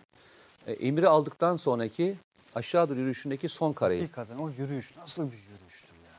e, 0.66 0.72
emri 0.72 1.08
aldıktan 1.08 1.56
sonraki 1.56 2.16
aşağı 2.54 2.88
doğru 2.88 2.98
yürüyüşündeki 2.98 3.48
son 3.48 3.72
kareyi. 3.72 4.00
Hakikaten 4.00 4.38
o 4.38 4.50
yürüyüş 4.50 4.96
nasıl 4.96 5.32
bir 5.32 5.36
yürüyüştür 5.36 5.94
ya. 6.04 6.10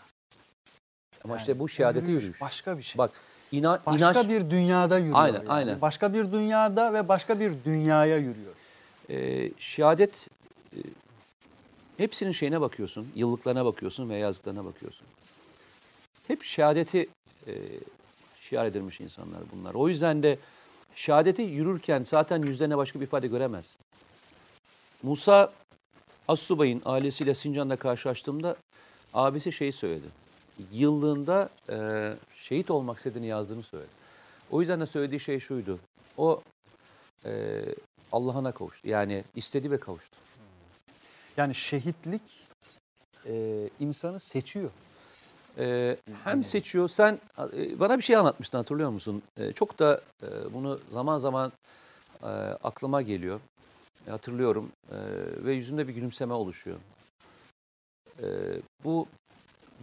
Ama 1.23 1.33
Yani 1.33 1.41
işte 1.41 1.59
bu 1.59 1.63
o 1.63 1.67
şehadete 1.67 2.11
yürüyüş. 2.11 2.41
Başka 2.41 2.77
bir 2.77 2.83
şey. 2.83 2.97
Bak 2.97 3.11
inan, 3.51 3.79
başka 3.85 4.11
inanç, 4.11 4.29
bir 4.29 4.49
dünyada 4.49 4.97
yürüyor. 4.97 5.19
Aynen, 5.19 5.37
yani. 5.37 5.49
aynen. 5.49 5.81
Başka 5.81 6.13
bir 6.13 6.31
dünyada 6.31 6.93
ve 6.93 7.07
başka 7.07 7.39
bir 7.39 7.53
dünyaya 7.65 8.17
yürüyor. 8.17 8.53
e, 9.09 9.49
şehadet 9.57 10.27
e, 10.73 10.79
hepsinin 11.97 12.31
şeyine 12.31 12.61
bakıyorsun, 12.61 13.07
yıllıklarına 13.15 13.65
bakıyorsun 13.65 14.09
ve 14.09 14.17
yazdıklarına 14.17 14.65
bakıyorsun. 14.65 15.07
Hep 16.27 16.43
şehadeti 16.43 17.09
e, 17.47 17.53
şiar 18.39 18.65
edilmiş 18.65 19.01
insanlar 19.01 19.41
bunlar. 19.53 19.73
O 19.73 19.89
yüzden 19.89 20.23
de 20.23 20.37
şehadeti 20.95 21.41
yürürken 21.41 22.03
zaten 22.07 22.41
yüzlerine 22.41 22.77
başka 22.77 22.99
bir 22.99 23.05
ifade 23.05 23.27
göremez. 23.27 23.77
Musa 25.03 25.51
Assubay'ın 26.29 26.81
ailesiyle 26.85 27.33
Sincan'da 27.33 27.75
karşılaştığımda 27.75 28.55
abisi 29.13 29.51
şeyi 29.51 29.71
söyledi. 29.71 30.07
Yıllığında 30.71 31.49
e, 31.69 31.77
şehit 32.35 32.71
olmak 32.71 32.97
istediğini 32.97 33.27
yazdığını 33.27 33.63
söyledi. 33.63 33.89
O 34.51 34.61
yüzden 34.61 34.81
de 34.81 34.85
söylediği 34.85 35.19
şey 35.19 35.39
şuydu. 35.39 35.79
O 36.17 36.41
e, 37.25 37.61
Allah'ına 38.11 38.51
kavuştu. 38.51 38.87
Yani 38.87 39.23
istedi 39.35 39.71
ve 39.71 39.79
kavuştu. 39.79 40.17
Yani 41.37 41.55
şehitlik 41.55 42.21
e, 43.25 43.69
insanı 43.79 44.19
seçiyor. 44.19 44.69
Ee, 45.57 45.97
hem 46.23 46.43
seçiyor. 46.43 46.87
Sen 46.87 47.19
e, 47.57 47.79
bana 47.79 47.97
bir 47.97 48.03
şey 48.03 48.15
anlatmıştın 48.15 48.57
hatırlıyor 48.57 48.89
musun? 48.89 49.23
Ee, 49.37 49.51
çok 49.51 49.79
da 49.79 50.01
e, 50.23 50.53
bunu 50.53 50.79
zaman 50.91 51.17
zaman 51.17 51.51
e, 52.23 52.25
aklıma 52.63 53.01
geliyor. 53.01 53.39
E, 54.07 54.11
hatırlıyorum 54.11 54.71
E, 54.91 54.95
ve 55.45 55.53
yüzümde 55.53 55.87
bir 55.87 55.93
gülümseme 55.93 56.33
oluşuyor. 56.33 56.77
E, 58.23 58.27
bu 58.83 59.07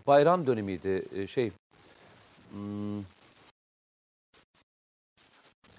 bayram 0.06 0.46
dönemiydi. 0.46 1.02
E, 1.14 1.26
şey 1.26 1.52
hmm, 2.50 3.02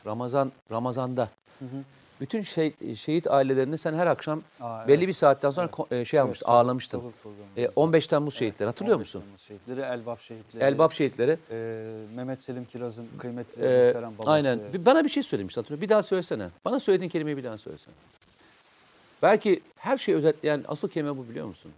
Ramazan 0.05 0.51
Ramazan'da 0.71 1.29
Hı 1.59 1.65
hı. 1.65 1.83
bütün 2.21 2.41
şehit, 2.41 2.97
şehit 2.97 3.27
ailelerini 3.27 3.77
sen 3.77 3.93
her 3.93 4.07
akşam 4.07 4.41
Aa, 4.61 4.87
belli 4.87 4.97
evet. 4.97 5.07
bir 5.07 5.13
saatten 5.13 5.49
sonra 5.51 5.69
Evet. 5.79 5.91
e, 6.01 6.05
şey 6.05 6.19
almıştın, 6.45 7.01
Evet, 7.03 7.13
programı. 7.23 7.47
E, 7.57 7.69
15 7.75 8.07
Temmuz 8.07 8.33
Evet, 8.33 8.39
şehitleri 8.39 8.65
hatırlıyor 8.67 8.95
15 8.97 9.07
musun? 9.07 9.21
Temmuz 9.21 9.41
Şehitleri, 9.41 9.81
Elbap 9.81 10.21
şehitleri. 10.21 10.63
Elbap 10.63 10.93
şehitleri. 10.93 11.37
e, 11.51 11.55
Mehmet 12.15 12.41
Selim 12.41 12.65
Kiraz'ın 12.65 13.07
kıymetli 13.19 13.61
muhterem 13.61 14.17
babası. 14.17 14.31
aynen. 14.31 14.59
Bana 14.85 15.03
bir 15.03 15.09
şey 15.09 15.23
söylemiştin 15.23 15.61
hatırlıyor. 15.61 15.81
Bir 15.81 15.89
daha 15.89 16.03
söylesene. 16.03 16.49
Bana 16.65 16.79
söylediğin 16.79 17.09
kelimeyi 17.09 17.37
bir 17.37 17.43
daha 17.43 17.57
söylesene. 17.57 17.93
Belki 19.21 19.61
her 19.77 19.97
şeyi 19.97 20.15
özetleyen 20.17 20.65
asıl 20.67 20.89
kelime 20.89 21.17
bu 21.17 21.29
biliyor 21.29 21.47
musun? 21.47 21.71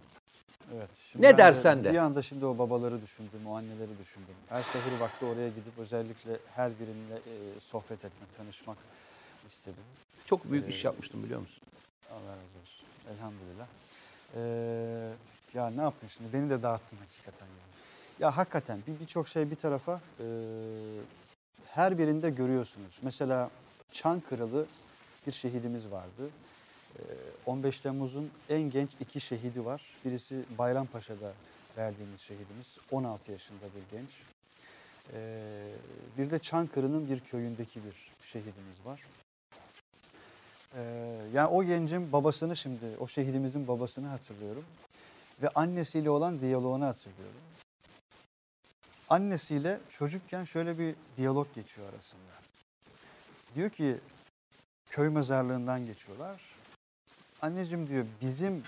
Evet. 0.76 0.88
Ne 1.18 1.22
ben 1.22 1.38
dersen 1.38 1.84
de. 1.84 1.92
Bir 1.92 1.98
anda 1.98 2.22
şimdi 2.22 2.46
o 2.46 2.58
babaları 2.58 3.02
düşündüm, 3.02 3.46
o 3.46 3.56
anneleri 3.56 3.98
düşündüm. 4.02 4.34
Her 4.48 4.62
sehur 4.62 5.00
vakti 5.00 5.24
oraya 5.24 5.48
gidip 5.48 5.78
özellikle 5.78 6.38
her 6.56 6.70
biriyle 6.70 7.14
e, 7.14 7.60
sohbet 7.60 8.04
etmek, 8.04 8.36
tanışmak 8.36 8.76
istedim. 9.48 9.84
Çok 10.24 10.50
büyük 10.50 10.64
Ee, 10.64 10.68
iş 10.68 10.84
yapmıştım 10.84 11.24
biliyor 11.24 11.40
musun? 11.40 11.62
Allah 12.10 12.30
razı 12.30 12.58
olsun. 12.62 12.86
Elhamdülillah. 13.14 13.66
Ee, 14.36 15.12
ya 15.54 15.70
ne 15.70 15.82
yaptın 15.82 16.08
şimdi? 16.08 16.32
Beni 16.32 16.50
de 16.50 16.62
dağıttın 16.62 16.96
hakikaten. 16.96 17.46
Yani. 17.46 17.70
Ya 18.20 18.36
hakikaten 18.36 18.78
bir 18.86 19.00
birçok 19.00 19.28
şey 19.28 19.50
bir 19.50 19.56
tarafa 19.56 20.00
e, 20.20 20.24
her 21.66 21.98
birinde 21.98 22.30
görüyorsunuz. 22.30 22.98
Mesela 23.02 23.50
Çankırılı 23.92 24.66
bir 25.26 25.32
şehidimiz 25.32 25.90
vardı. 25.90 26.30
Ee, 26.98 27.02
15 27.46 27.80
Temmuz'un 27.80 28.30
en 28.48 28.62
genç 28.62 28.90
iki 29.00 29.20
şehidi 29.20 29.64
var. 29.64 29.82
Birisi 30.04 30.44
Bayrampaşa'da 30.58 31.32
verdiğimiz 31.76 32.20
şehidimiz. 32.20 32.78
16 32.90 33.32
yaşında 33.32 33.64
bir 33.76 33.96
genç. 33.96 34.10
Ee, 35.12 35.72
bir 36.18 36.30
de 36.30 36.38
Çankırı'nın 36.38 37.10
bir 37.10 37.20
köyündeki 37.20 37.80
bir 37.84 38.10
şehidimiz 38.32 38.84
var. 38.84 39.00
Ee, 40.74 40.80
yani 41.32 41.46
o 41.46 41.64
gencin 41.64 42.12
babasını 42.12 42.56
şimdi, 42.56 42.96
o 43.00 43.06
şehidimizin 43.06 43.68
babasını 43.68 44.06
hatırlıyorum. 44.06 44.64
Ve 45.42 45.48
annesiyle 45.48 46.10
olan 46.10 46.40
diyaloğunu 46.40 46.84
hatırlıyorum. 46.84 47.40
Annesiyle 49.08 49.80
çocukken 49.90 50.44
şöyle 50.44 50.78
bir 50.78 50.94
diyalog 51.16 51.54
geçiyor 51.54 51.92
arasında. 51.92 52.32
Diyor 53.54 53.70
ki 53.70 53.98
köy 54.90 55.08
mezarlığından 55.08 55.86
geçiyorlar. 55.86 56.40
Anneciğim 57.42 57.88
diyor 57.88 58.06
bizim 58.20 58.62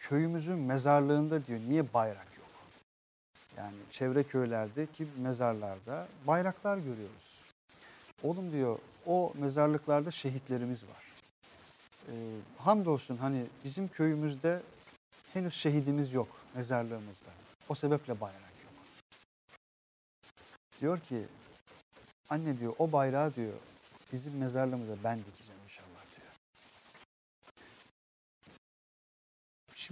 köyümüzün 0.00 0.58
mezarlığında 0.58 1.46
diyor 1.46 1.60
niye 1.68 1.94
bayrak 1.94 2.26
yok? 2.38 2.48
Yani 3.56 3.76
çevre 3.90 4.22
köylerdeki 4.22 5.06
mezarlarda 5.18 6.08
bayraklar 6.26 6.78
görüyoruz. 6.78 7.42
Oğlum 8.22 8.52
diyor 8.52 8.78
o 9.06 9.32
mezarlıklarda 9.34 10.10
şehitlerimiz 10.10 10.82
var. 10.82 11.12
Ee, 12.08 12.12
hamdolsun 12.58 13.16
hani 13.16 13.46
bizim 13.64 13.88
köyümüzde 13.88 14.62
henüz 15.32 15.54
şehidimiz 15.54 16.12
yok 16.12 16.28
mezarlığımızda. 16.54 17.30
O 17.68 17.74
sebeple 17.74 18.20
bayrak 18.20 18.40
yok. 18.40 18.72
Diyor 20.80 21.00
ki 21.00 21.26
anne 22.30 22.58
diyor 22.58 22.74
o 22.78 22.92
bayrağı 22.92 23.34
diyor 23.34 23.54
bizim 24.12 24.36
mezarlığımıza 24.36 24.94
ben 25.04 25.18
dikeceğim 25.18 25.51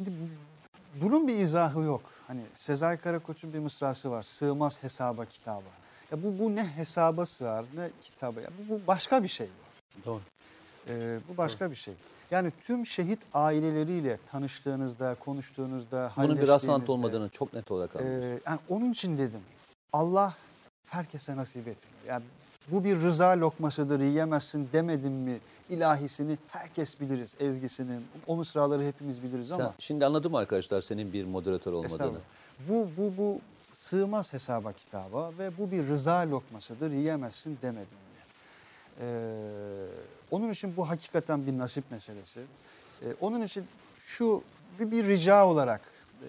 Şimdi 0.05 0.11
bu- 0.21 1.05
bunun 1.05 1.29
bir 1.29 1.37
izahı 1.39 1.81
yok. 1.81 2.01
Hani 2.27 2.41
Sezai 2.57 2.99
Karakoç'un 2.99 3.53
bir 3.53 3.59
mısrası 3.59 4.11
var. 4.11 4.23
Sığmaz 4.23 4.83
hesaba 4.83 5.25
kitaba. 5.25 5.63
Ya 6.13 6.23
bu, 6.23 6.39
bu 6.39 6.57
ne 6.57 6.69
hesaba 6.69 7.27
sığar 7.27 7.65
ne 7.75 7.91
kitaba. 8.03 8.41
Ya 8.41 8.49
bu, 8.59 8.75
bu 8.75 8.87
başka 8.87 9.23
bir 9.23 9.29
şey 9.29 9.49
bu. 9.49 10.05
Doğru. 10.05 10.21
Ee, 10.89 11.19
bu 11.29 11.37
başka 11.37 11.71
bir 11.71 11.77
şey. 11.77 11.95
Yani 12.31 12.53
tüm 12.65 12.87
şehit 12.87 13.19
aileleriyle 13.35 14.19
tanıştığınızda, 14.27 15.15
konuştuğunuzda, 15.15 16.13
Bunun 16.17 16.41
bir 16.41 16.49
rastlantı 16.49 16.93
olmadığını 16.93 17.29
çok 17.29 17.55
net 17.55 17.71
olarak 17.71 17.97
anladım. 17.97 18.23
ee, 18.23 18.39
yani 18.47 18.61
onun 18.69 18.93
için 18.93 19.19
dedim. 19.19 19.41
Allah 19.93 20.35
herkese 20.89 21.37
nasip 21.37 21.69
etmiyor. 21.69 21.99
Yani 22.09 22.25
bu 22.69 22.85
bir 22.85 23.01
rıza 23.01 23.41
lokmasıdır, 23.41 24.01
yiyemezsin 24.01 24.69
demedim 24.73 25.13
mi 25.13 25.39
ilahisini 25.69 26.39
herkes 26.49 27.01
biliriz, 27.01 27.35
ezgisini. 27.41 28.01
O 28.27 28.37
mısraları 28.37 28.85
hepimiz 28.85 29.23
biliriz 29.23 29.49
Sen, 29.49 29.55
ama 29.55 29.75
şimdi 29.79 30.07
anladım 30.07 30.35
arkadaşlar 30.35 30.81
senin 30.81 31.13
bir 31.13 31.25
moderatör 31.25 31.73
olmadığını. 31.73 32.19
Bu, 32.69 32.89
bu, 32.97 33.13
bu 33.19 33.41
sığmaz 33.75 34.33
hesaba 34.33 34.73
kitaba 34.73 35.33
ve 35.39 35.59
bu 35.59 35.71
bir 35.71 35.87
rıza 35.87 36.31
lokmasıdır, 36.31 36.91
yiyemezsin 36.91 37.59
demedim 37.63 37.83
mi? 37.83 38.11
Ee, 39.01 39.87
onun 40.31 40.51
için 40.51 40.77
bu 40.77 40.89
hakikaten 40.89 41.47
bir 41.47 41.59
nasip 41.59 41.91
meselesi. 41.91 42.41
Ee, 43.03 43.07
onun 43.21 43.43
için 43.43 43.65
şu 44.05 44.43
bir, 44.81 44.91
bir 44.91 45.07
rica 45.07 45.47
olarak 45.47 45.81
e, 46.23 46.27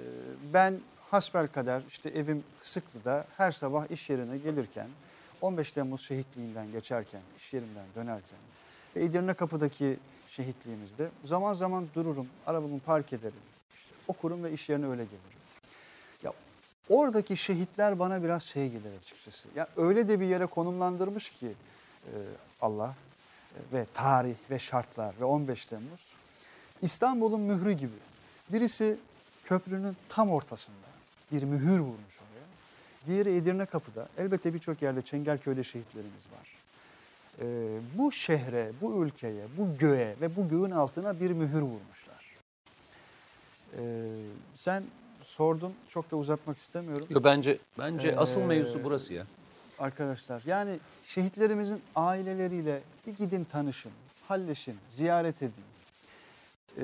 ben 0.54 0.80
hasbel 1.12 1.48
kadar 1.48 1.84
işte 1.90 2.10
evim 2.10 2.44
Kısıklı'da 2.62 3.26
her 3.38 3.52
sabah 3.52 3.92
iş 3.92 4.10
yerine 4.10 4.38
gelirken 4.38 4.88
15 5.42 5.72
Temmuz 5.72 6.02
şehitliğinden 6.02 6.72
geçerken, 6.72 7.22
iş 7.38 7.54
yerimden 7.54 7.86
dönerken 7.96 8.40
ve 8.96 9.04
Edirne 9.04 9.34
Kapı'daki 9.34 9.98
şehitliğimizde 10.30 11.10
zaman 11.26 11.54
zaman 11.54 11.88
dururum, 11.96 12.28
arabamı 12.48 12.80
park 12.80 13.14
ederim, 13.14 13.40
işte 13.76 13.96
okurum 14.08 14.44
ve 14.44 14.52
iş 14.52 14.70
yerine 14.70 14.86
öyle 14.86 15.04
gelirim. 15.04 15.42
Ya 16.24 16.34
oradaki 16.90 17.38
şehitler 17.38 18.00
bana 18.00 18.24
biraz 18.24 18.44
şey 18.44 18.70
gelir 18.70 18.98
açıkçası. 19.00 19.48
Ya 19.56 19.68
öyle 19.78 20.08
de 20.08 20.20
bir 20.20 20.26
yere 20.26 20.46
konumlandırmış 20.46 21.30
ki 21.30 21.54
e, 22.06 22.14
Allah 22.62 22.96
e, 23.56 23.78
ve 23.78 23.86
tarih 23.94 24.36
ve 24.52 24.60
şartlar 24.60 25.16
ve 25.20 25.26
15 25.26 25.66
Temmuz 25.66 26.12
İstanbul'un 26.82 27.42
mührü 27.42 27.72
gibi. 27.72 27.96
Birisi 28.50 28.98
köprünün 29.46 29.98
tam 30.10 30.32
ortasında 30.32 30.76
bir 31.32 31.44
mühür 31.44 31.80
vurmuş. 31.80 32.21
Diğeri 33.08 33.36
Edirne 33.36 33.66
Kapı'da. 33.66 34.08
Elbette 34.18 34.54
birçok 34.54 34.82
yerde 34.82 35.02
Çengelköy'de 35.02 35.64
şehitlerimiz 35.64 36.26
var. 36.32 36.56
E, 37.42 37.46
bu 37.98 38.12
şehre, 38.12 38.72
bu 38.82 39.06
ülkeye, 39.06 39.46
bu 39.58 39.78
göğe 39.80 40.16
ve 40.22 40.36
bu 40.36 40.50
göğün 40.50 40.72
altına 40.72 41.20
bir 41.20 41.32
mühür 41.32 41.62
vurmuşlar. 41.62 42.36
E, 43.78 43.82
sen 44.56 44.84
sordun, 45.24 45.74
çok 45.90 46.12
da 46.12 46.16
uzatmak 46.16 46.58
istemiyorum. 46.58 47.08
Yo, 47.10 47.22
bence 47.24 47.58
bence 47.80 48.18
asıl 48.18 48.42
Ee, 48.42 48.46
mevzu 48.46 48.84
burası 48.84 49.14
ya. 49.14 49.26
Arkadaşlar 49.80 50.42
yani 50.46 50.80
şehitlerimizin 51.06 51.82
aileleriyle 51.96 52.82
bir 53.08 53.16
gidin 53.16 53.44
tanışın, 53.44 53.92
halleşin, 54.28 54.78
ziyaret 54.92 55.42
edin. 55.42 55.64
Ee, 56.78 56.84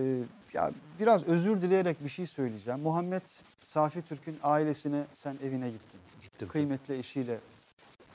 ya 0.53 0.72
biraz 0.99 1.23
özür 1.27 1.61
dileyerek 1.61 2.03
bir 2.03 2.10
şey 2.10 2.27
söyleyeceğim. 2.27 2.80
Muhammed 2.80 3.22
Safi 3.64 4.02
Türk'ün 4.02 4.39
ailesine 4.44 5.03
sen 5.14 5.38
evine 5.44 5.69
gittin. 5.69 5.99
Gittim. 6.38 6.50
Kıymetli 6.50 6.98
eşiyle 6.98 7.40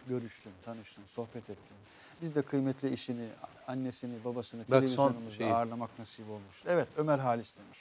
görüştün, 0.09 0.53
tanıştın, 0.65 1.03
sohbet 1.07 1.51
ettin. 1.51 1.77
Biz 2.23 2.35
de 2.35 2.43
kıymetli 2.43 2.93
eşini, 2.93 3.29
annesini, 3.67 4.25
babasını 4.25 4.61
Bak 4.61 4.69
televizyonumuzda 4.69 5.31
şeyi. 5.37 5.53
ağırlamak 5.55 5.99
nasip 5.99 6.31
olmuş. 6.31 6.63
Evet 6.67 6.89
Ömer 6.97 7.19
Halis 7.19 7.55
Demir. 7.57 7.79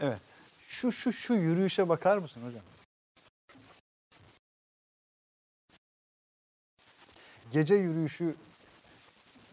Evet. 0.00 0.20
Şu 0.68 0.92
şu 0.92 1.12
şu 1.12 1.34
yürüyüşe 1.34 1.88
bakar 1.88 2.18
mısın 2.18 2.42
hocam? 2.46 2.62
Gece 7.52 7.74
yürüyüşü 7.74 8.34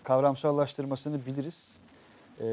kavramsallaştırmasını 0.03 1.25
biliriz. 1.25 1.69
Ee, 2.39 2.45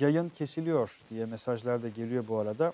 yayın 0.00 0.28
kesiliyor 0.28 1.00
diye 1.10 1.26
mesajlar 1.26 1.82
da 1.82 1.88
geliyor 1.88 2.28
bu 2.28 2.38
arada. 2.38 2.72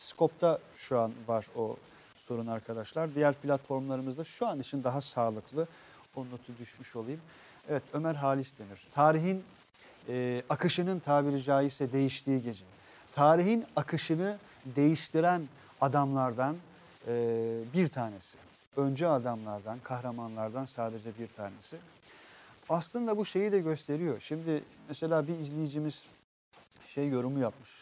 Skop'ta 0.00 0.58
şu 0.76 0.98
an 0.98 1.12
var 1.26 1.46
o 1.56 1.76
sorun 2.16 2.46
arkadaşlar. 2.46 3.14
Diğer 3.14 3.34
platformlarımızda 3.34 4.24
şu 4.24 4.46
an 4.46 4.60
için 4.60 4.84
daha 4.84 5.00
sağlıklı. 5.00 5.66
O 6.16 6.20
notu 6.20 6.58
düşmüş 6.58 6.96
olayım. 6.96 7.20
Evet 7.68 7.82
Ömer 7.92 8.14
Halis 8.14 8.58
Demir. 8.58 8.86
Tarihin 8.94 9.44
e, 10.08 10.42
akışının 10.48 10.98
tabiri 10.98 11.42
caizse 11.42 11.92
değiştiği 11.92 12.42
gece. 12.42 12.64
Tarihin 13.14 13.64
akışını 13.76 14.38
değiştiren 14.64 15.48
adamlardan 15.80 16.56
e, 17.06 17.12
bir 17.74 17.88
tanesi. 17.88 18.36
Önce 18.76 19.08
adamlardan, 19.08 19.78
kahramanlardan 19.78 20.66
sadece 20.66 21.18
bir 21.18 21.28
tanesi. 21.28 21.76
Aslında 22.68 23.16
bu 23.16 23.24
şeyi 23.24 23.52
de 23.52 23.60
gösteriyor. 23.60 24.20
Şimdi 24.20 24.64
mesela 24.88 25.28
bir 25.28 25.38
izleyicimiz 25.38 26.02
şey 26.94 27.08
yorumu 27.08 27.38
yapmış. 27.38 27.79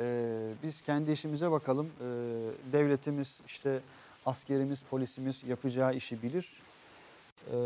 Ee, 0.00 0.52
biz 0.62 0.82
kendi 0.82 1.12
işimize 1.12 1.50
bakalım. 1.50 1.86
Ee, 1.86 2.04
devletimiz, 2.72 3.40
işte 3.46 3.80
askerimiz, 4.26 4.82
polisimiz 4.90 5.42
yapacağı 5.48 5.94
işi 5.94 6.22
bilir. 6.22 6.48
Ee, 7.52 7.56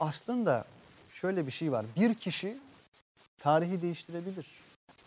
aslında 0.00 0.64
şöyle 1.10 1.46
bir 1.46 1.52
şey 1.52 1.72
var. 1.72 1.86
Bir 1.96 2.14
kişi 2.14 2.58
tarihi 3.38 3.82
değiştirebilir. 3.82 4.46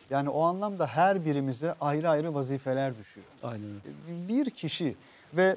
Yani 0.09 0.29
o 0.29 0.41
anlamda 0.41 0.87
her 0.87 1.25
birimize 1.25 1.75
ayrı 1.81 2.09
ayrı 2.09 2.33
vazifeler 2.33 2.97
düşüyor 2.97 3.27
Aynen 3.43 3.69
bir 4.27 4.49
kişi 4.49 4.95
ve 5.33 5.55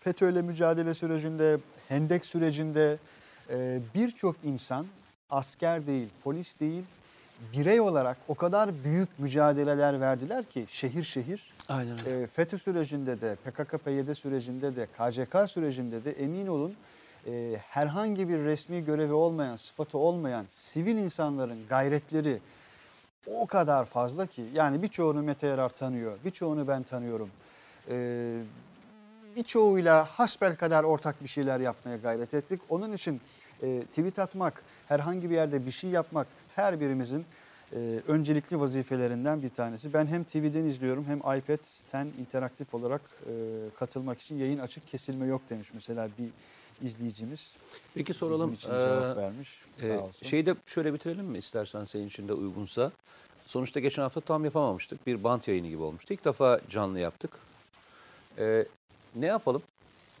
FETÖ'yle 0.00 0.42
mücadele 0.42 0.94
sürecinde, 0.94 1.58
Hendek 1.88 2.26
sürecinde 2.26 2.98
e, 3.50 3.80
birçok 3.94 4.36
insan 4.44 4.86
asker 5.30 5.86
değil, 5.86 6.08
polis 6.24 6.60
değil, 6.60 6.84
birey 7.52 7.80
olarak 7.80 8.16
o 8.28 8.34
kadar 8.34 8.84
büyük 8.84 9.18
mücadeleler 9.18 10.00
verdiler 10.00 10.44
ki 10.44 10.66
şehir 10.68 11.04
şehir 11.04 11.46
Aynen 11.68 11.98
öyle. 12.06 12.22
e, 12.22 12.26
FETÖ 12.26 12.58
sürecinde 12.58 13.20
de, 13.20 13.36
PKK-PYD 13.46 14.14
sürecinde 14.14 14.76
de, 14.76 14.86
KCK 14.86 15.50
sürecinde 15.50 16.04
de 16.04 16.12
emin 16.12 16.46
olun 16.46 16.74
e, 17.26 17.56
herhangi 17.68 18.28
bir 18.28 18.38
resmi 18.38 18.84
görevi 18.84 19.12
olmayan, 19.12 19.56
sıfatı 19.56 19.98
olmayan 19.98 20.46
sivil 20.48 20.96
insanların 20.96 21.66
gayretleri 21.68 22.38
o 23.26 23.46
kadar 23.46 23.84
fazla 23.84 24.26
ki 24.26 24.44
yani 24.54 24.82
birçoğunu 24.82 25.22
Mete 25.22 25.46
Yarar 25.46 25.68
tanıyor, 25.68 26.18
birçoğunu 26.24 26.68
ben 26.68 26.82
tanıyorum. 26.82 27.30
E, 27.90 28.36
birçoğuyla 29.36 30.04
hasbel 30.04 30.56
kadar 30.56 30.84
ortak 30.84 31.22
bir 31.22 31.28
şeyler 31.28 31.60
yapmaya 31.60 31.96
gayret 31.96 32.34
ettik. 32.34 32.60
Onun 32.68 32.92
için 32.92 33.20
e, 33.62 33.82
tweet 33.82 34.18
atmak, 34.18 34.62
herhangi 34.88 35.30
bir 35.30 35.34
yerde 35.34 35.66
bir 35.66 35.70
şey 35.70 35.90
yapmak 35.90 36.26
her 36.54 36.80
birimizin 36.80 37.24
e, 37.72 38.00
öncelikli 38.08 38.60
vazifelerinden 38.60 39.42
bir 39.42 39.48
tanesi. 39.48 39.92
Ben 39.94 40.06
hem 40.06 40.24
TV'den 40.24 40.64
izliyorum 40.64 41.04
hem 41.04 41.18
iPad'ten 41.18 42.08
interaktif 42.20 42.74
olarak 42.74 43.00
e, 43.26 43.32
katılmak 43.78 44.20
için 44.20 44.38
yayın 44.38 44.58
açık 44.58 44.88
kesilme 44.88 45.26
yok 45.26 45.42
demiş 45.50 45.68
mesela 45.74 46.08
bir 46.18 46.28
izleyicimiz. 46.86 47.56
Peki 47.94 48.14
soralım. 48.14 48.52
Bizim 48.52 48.74
için 48.74 48.80
cevap 48.80 49.16
Ee, 49.16 49.20
vermiş. 49.20 49.60
Ee, 49.78 49.82
Sağ 49.82 50.00
olsun. 50.04 50.26
şeyi 50.26 50.46
de 50.46 50.54
şöyle 50.66 50.94
bitirelim 50.94 51.24
mi 51.24 51.38
istersen 51.38 51.84
senin 51.84 52.06
için 52.06 52.28
de 52.28 52.32
uygunsa. 52.32 52.92
Sonuçta 53.46 53.80
geçen 53.80 54.02
hafta 54.02 54.20
tam 54.20 54.44
yapamamıştık. 54.44 55.06
Bir 55.06 55.24
bant 55.24 55.48
yayını 55.48 55.68
gibi 55.68 55.82
olmuştu. 55.82 56.14
İlk 56.14 56.24
defa 56.24 56.60
canlı 56.70 57.00
yaptık. 57.00 57.30
Ee, 58.38 58.64
ne 59.14 59.26
yapalım? 59.26 59.62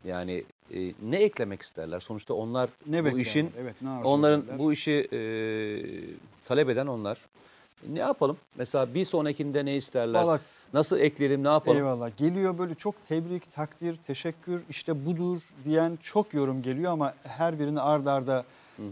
Yani 0.04 0.44
e, 0.74 0.92
ne 1.02 1.16
eklemek 1.16 1.62
isterler? 1.62 2.00
Sonuçta 2.00 2.34
onlar 2.34 2.70
ne 2.86 3.12
bu 3.12 3.18
işin 3.18 3.50
evet, 3.60 3.74
ne 3.82 3.90
onların 3.90 4.40
ederler? 4.40 4.58
bu 4.58 4.72
işi 4.72 5.08
e, 5.12 5.18
talep 6.44 6.68
eden 6.68 6.86
onlar. 6.86 7.18
Ne 7.88 7.98
yapalım? 7.98 8.36
Mesela 8.56 8.94
bir 8.94 9.04
sonrakinde 9.04 9.64
ne 9.64 9.76
isterler? 9.76 10.22
Vallahi 10.22 10.40
Nasıl 10.74 10.98
ekleyelim? 10.98 11.44
Ne 11.44 11.48
yapalım? 11.48 11.78
Eyvallah. 11.78 12.10
Geliyor 12.16 12.58
böyle 12.58 12.74
çok 12.74 12.94
tebrik, 13.08 13.54
takdir, 13.54 13.96
teşekkür, 14.06 14.62
işte 14.70 15.06
budur 15.06 15.40
diyen 15.64 15.98
çok 16.02 16.34
yorum 16.34 16.62
geliyor 16.62 16.92
ama 16.92 17.14
her 17.22 17.58
birini 17.58 17.80
ard 17.80 18.06
arda 18.06 18.44
e, 18.78 18.82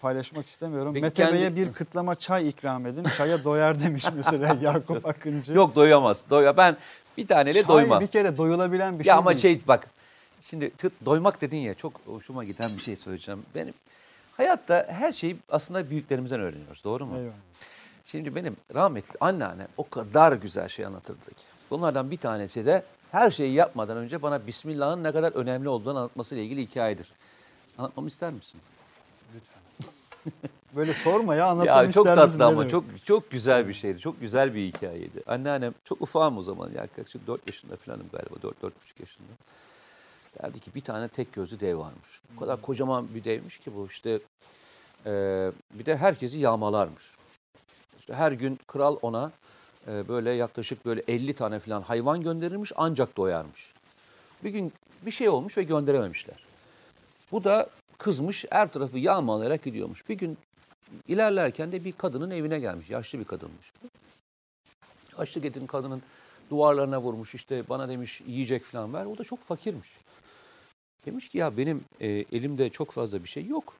paylaşmak 0.00 0.46
istemiyorum. 0.46 0.94
Peki 0.94 1.04
Mete 1.04 1.22
kendi- 1.22 1.34
Bey'e 1.34 1.56
bir 1.56 1.72
kıtlama 1.72 2.14
çay 2.14 2.48
ikram 2.48 2.86
edin. 2.86 3.04
Çaya 3.16 3.44
doyar 3.44 3.80
demiş 3.80 4.04
mesela 4.16 4.58
Yakup 4.62 5.06
Akıncı. 5.06 5.52
Yok 5.52 5.74
doyamaz. 5.74 6.24
Doya 6.30 6.56
ben 6.56 6.76
bir 7.18 7.26
taneyle 7.26 7.62
Çay 7.62 7.68
doymam. 7.68 8.00
bir 8.00 8.06
kere 8.06 8.36
doyulabilen 8.36 8.98
bir 8.98 9.04
ya 9.04 9.12
şey 9.12 9.18
ama 9.18 9.30
değil. 9.30 9.40
şey 9.40 9.60
bak 9.68 9.86
Şimdi 10.42 10.70
tıt, 10.70 10.92
doymak 11.04 11.40
dedin 11.40 11.56
ya 11.56 11.74
çok 11.74 11.92
hoşuma 12.06 12.44
giden 12.44 12.70
bir 12.76 12.82
şey 12.82 12.96
söyleyeceğim. 12.96 13.42
Benim 13.54 13.74
hayatta 14.36 14.86
her 14.88 15.12
şeyi 15.12 15.36
aslında 15.48 15.90
büyüklerimizden 15.90 16.40
öğreniyoruz. 16.40 16.84
Doğru 16.84 17.06
mu? 17.06 17.16
Eyvallah. 17.18 17.34
Şimdi 18.06 18.34
benim 18.34 18.56
rahmetli 18.74 19.16
anneannem 19.20 19.68
o 19.76 19.88
kadar 19.88 20.32
güzel 20.32 20.68
şey 20.68 20.86
anlatırdı 20.86 21.24
ki. 21.24 21.44
Bunlardan 21.70 22.10
bir 22.10 22.16
tanesi 22.16 22.66
de 22.66 22.82
her 23.12 23.30
şeyi 23.30 23.54
yapmadan 23.54 23.96
önce 23.96 24.22
bana 24.22 24.46
Bismillah'ın 24.46 25.04
ne 25.04 25.12
kadar 25.12 25.32
önemli 25.32 25.68
olduğunu 25.68 25.98
anlatmasıyla 25.98 26.44
ilgili 26.44 26.62
hikayedir. 26.62 27.12
Anlatmamı 27.78 28.08
ister 28.08 28.32
misin? 28.32 28.60
Lütfen. 29.34 29.60
Böyle 30.76 30.94
sorma 30.94 31.34
ya 31.34 31.46
anlatmamı 31.46 31.84
Ya 31.84 31.90
çok 31.90 32.06
ister 32.06 32.24
misin? 32.24 32.38
tatlı 32.38 32.54
Ne 32.54 32.60
ama 32.60 32.68
çok 32.68 32.84
çok 33.04 33.30
güzel 33.30 33.68
bir 33.68 33.72
şeydi. 33.72 33.98
Çok 33.98 34.20
güzel 34.20 34.54
bir 34.54 34.66
hikayeydi. 34.66 35.22
Anneannem 35.26 35.74
çok 35.84 36.02
ufağım 36.02 36.38
o 36.38 36.42
zaman. 36.42 36.70
Yaklaşık 36.70 37.26
4 37.26 37.46
yaşında 37.46 37.76
falanım 37.76 38.06
galiba. 38.12 38.34
4-4,5 38.34 38.70
yaşında. 39.00 39.32
Derdi 40.38 40.60
ki 40.60 40.74
bir 40.74 40.80
tane 40.80 41.08
tek 41.08 41.32
gözlü 41.32 41.60
dev 41.60 41.78
varmış. 41.78 42.20
O 42.36 42.40
kadar 42.40 42.62
kocaman 42.62 43.14
bir 43.14 43.24
devmiş 43.24 43.58
ki 43.58 43.74
bu 43.76 43.86
işte. 43.86 44.20
Eee, 45.06 45.52
bir 45.74 45.86
de 45.86 45.96
herkesi 45.96 46.38
yağmalarmış. 46.38 47.04
İşte 48.00 48.14
her 48.14 48.32
gün 48.32 48.58
kral 48.66 48.96
ona 49.02 49.32
e, 49.86 50.08
böyle 50.08 50.30
yaklaşık 50.30 50.86
böyle 50.86 51.02
50 51.08 51.34
tane 51.34 51.58
falan 51.58 51.82
hayvan 51.82 52.22
gönderirmiş 52.22 52.72
ancak 52.76 53.16
doyarmış. 53.16 53.72
Bir 54.44 54.50
gün 54.50 54.72
bir 55.02 55.10
şey 55.10 55.28
olmuş 55.28 55.58
ve 55.58 55.62
gönderememişler. 55.62 56.36
Bu 57.32 57.44
da 57.44 57.70
kızmış 57.98 58.44
her 58.50 58.72
tarafı 58.72 58.98
yağmalayarak 58.98 59.62
gidiyormuş. 59.64 60.08
Bir 60.08 60.14
gün 60.14 60.38
ilerlerken 61.08 61.72
de 61.72 61.84
bir 61.84 61.92
kadının 61.92 62.30
evine 62.30 62.58
gelmiş. 62.58 62.90
Yaşlı 62.90 63.18
bir 63.18 63.24
kadınmış. 63.24 63.72
Yaşlı 65.18 65.40
getirin 65.40 65.66
kadının 65.66 66.02
duvarlarına 66.50 67.00
vurmuş 67.02 67.34
işte 67.34 67.68
bana 67.68 67.88
demiş 67.88 68.20
yiyecek 68.26 68.64
falan 68.64 68.94
ver. 68.94 69.06
O 69.06 69.18
da 69.18 69.24
çok 69.24 69.44
fakirmiş. 69.44 69.88
Demiş 71.06 71.28
ki 71.28 71.38
ya 71.38 71.56
benim 71.56 71.84
e, 72.00 72.08
elimde 72.08 72.70
çok 72.70 72.90
fazla 72.90 73.24
bir 73.24 73.28
şey 73.28 73.46
yok. 73.46 73.76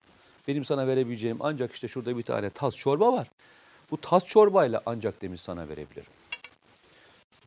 Benim 0.49 0.65
sana 0.65 0.87
verebileceğim 0.87 1.37
ancak 1.41 1.73
işte 1.73 1.89
şurada 1.89 2.19
bir 2.19 2.23
tane 2.23 2.51
tas 2.51 2.77
çorba 2.77 3.13
var. 3.13 3.31
Bu 3.91 4.01
tas 4.01 4.25
çorbayla 4.25 4.83
ancak 4.87 5.23
demiş 5.23 5.41
sana 5.41 5.69
verebilirim. 5.69 6.13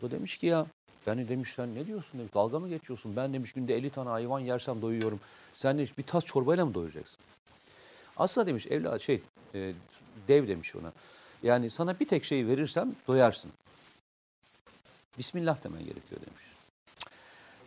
O 0.02 0.06
da 0.06 0.12
demiş 0.12 0.38
ki 0.38 0.46
ya 0.46 0.66
yani 1.06 1.30
demiş 1.30 1.54
sen 1.54 1.76
ne 1.76 1.88
diyorsun 1.88 2.20
demiş 2.20 2.34
dalga 2.34 2.60
mı 2.60 2.70
geçiyorsun? 2.70 3.16
Ben 3.16 3.34
demiş 3.34 3.54
günde 3.54 3.76
50 3.76 3.90
tane 3.90 4.10
hayvan 4.10 4.40
yersem 4.40 4.82
doyuyorum. 4.82 5.20
Sen 5.58 5.78
demiş 5.78 5.98
bir 5.98 6.04
tas 6.04 6.26
çorbayla 6.26 6.66
mı 6.66 6.74
doyacaksın? 6.74 7.18
Aslında 8.18 8.48
demiş 8.48 8.68
evlat 8.68 9.02
şey 9.02 9.22
e, 9.56 9.74
dev 10.28 10.48
demiş 10.48 10.76
ona. 10.76 10.94
Yani 11.44 11.70
sana 11.70 12.00
bir 12.00 12.08
tek 12.08 12.24
şey 12.26 12.48
verirsem 12.48 12.96
doyarsın. 13.08 13.52
Bismillah 15.18 15.64
demen 15.64 15.80
gerekiyor 15.80 16.22
demiş. 16.22 16.53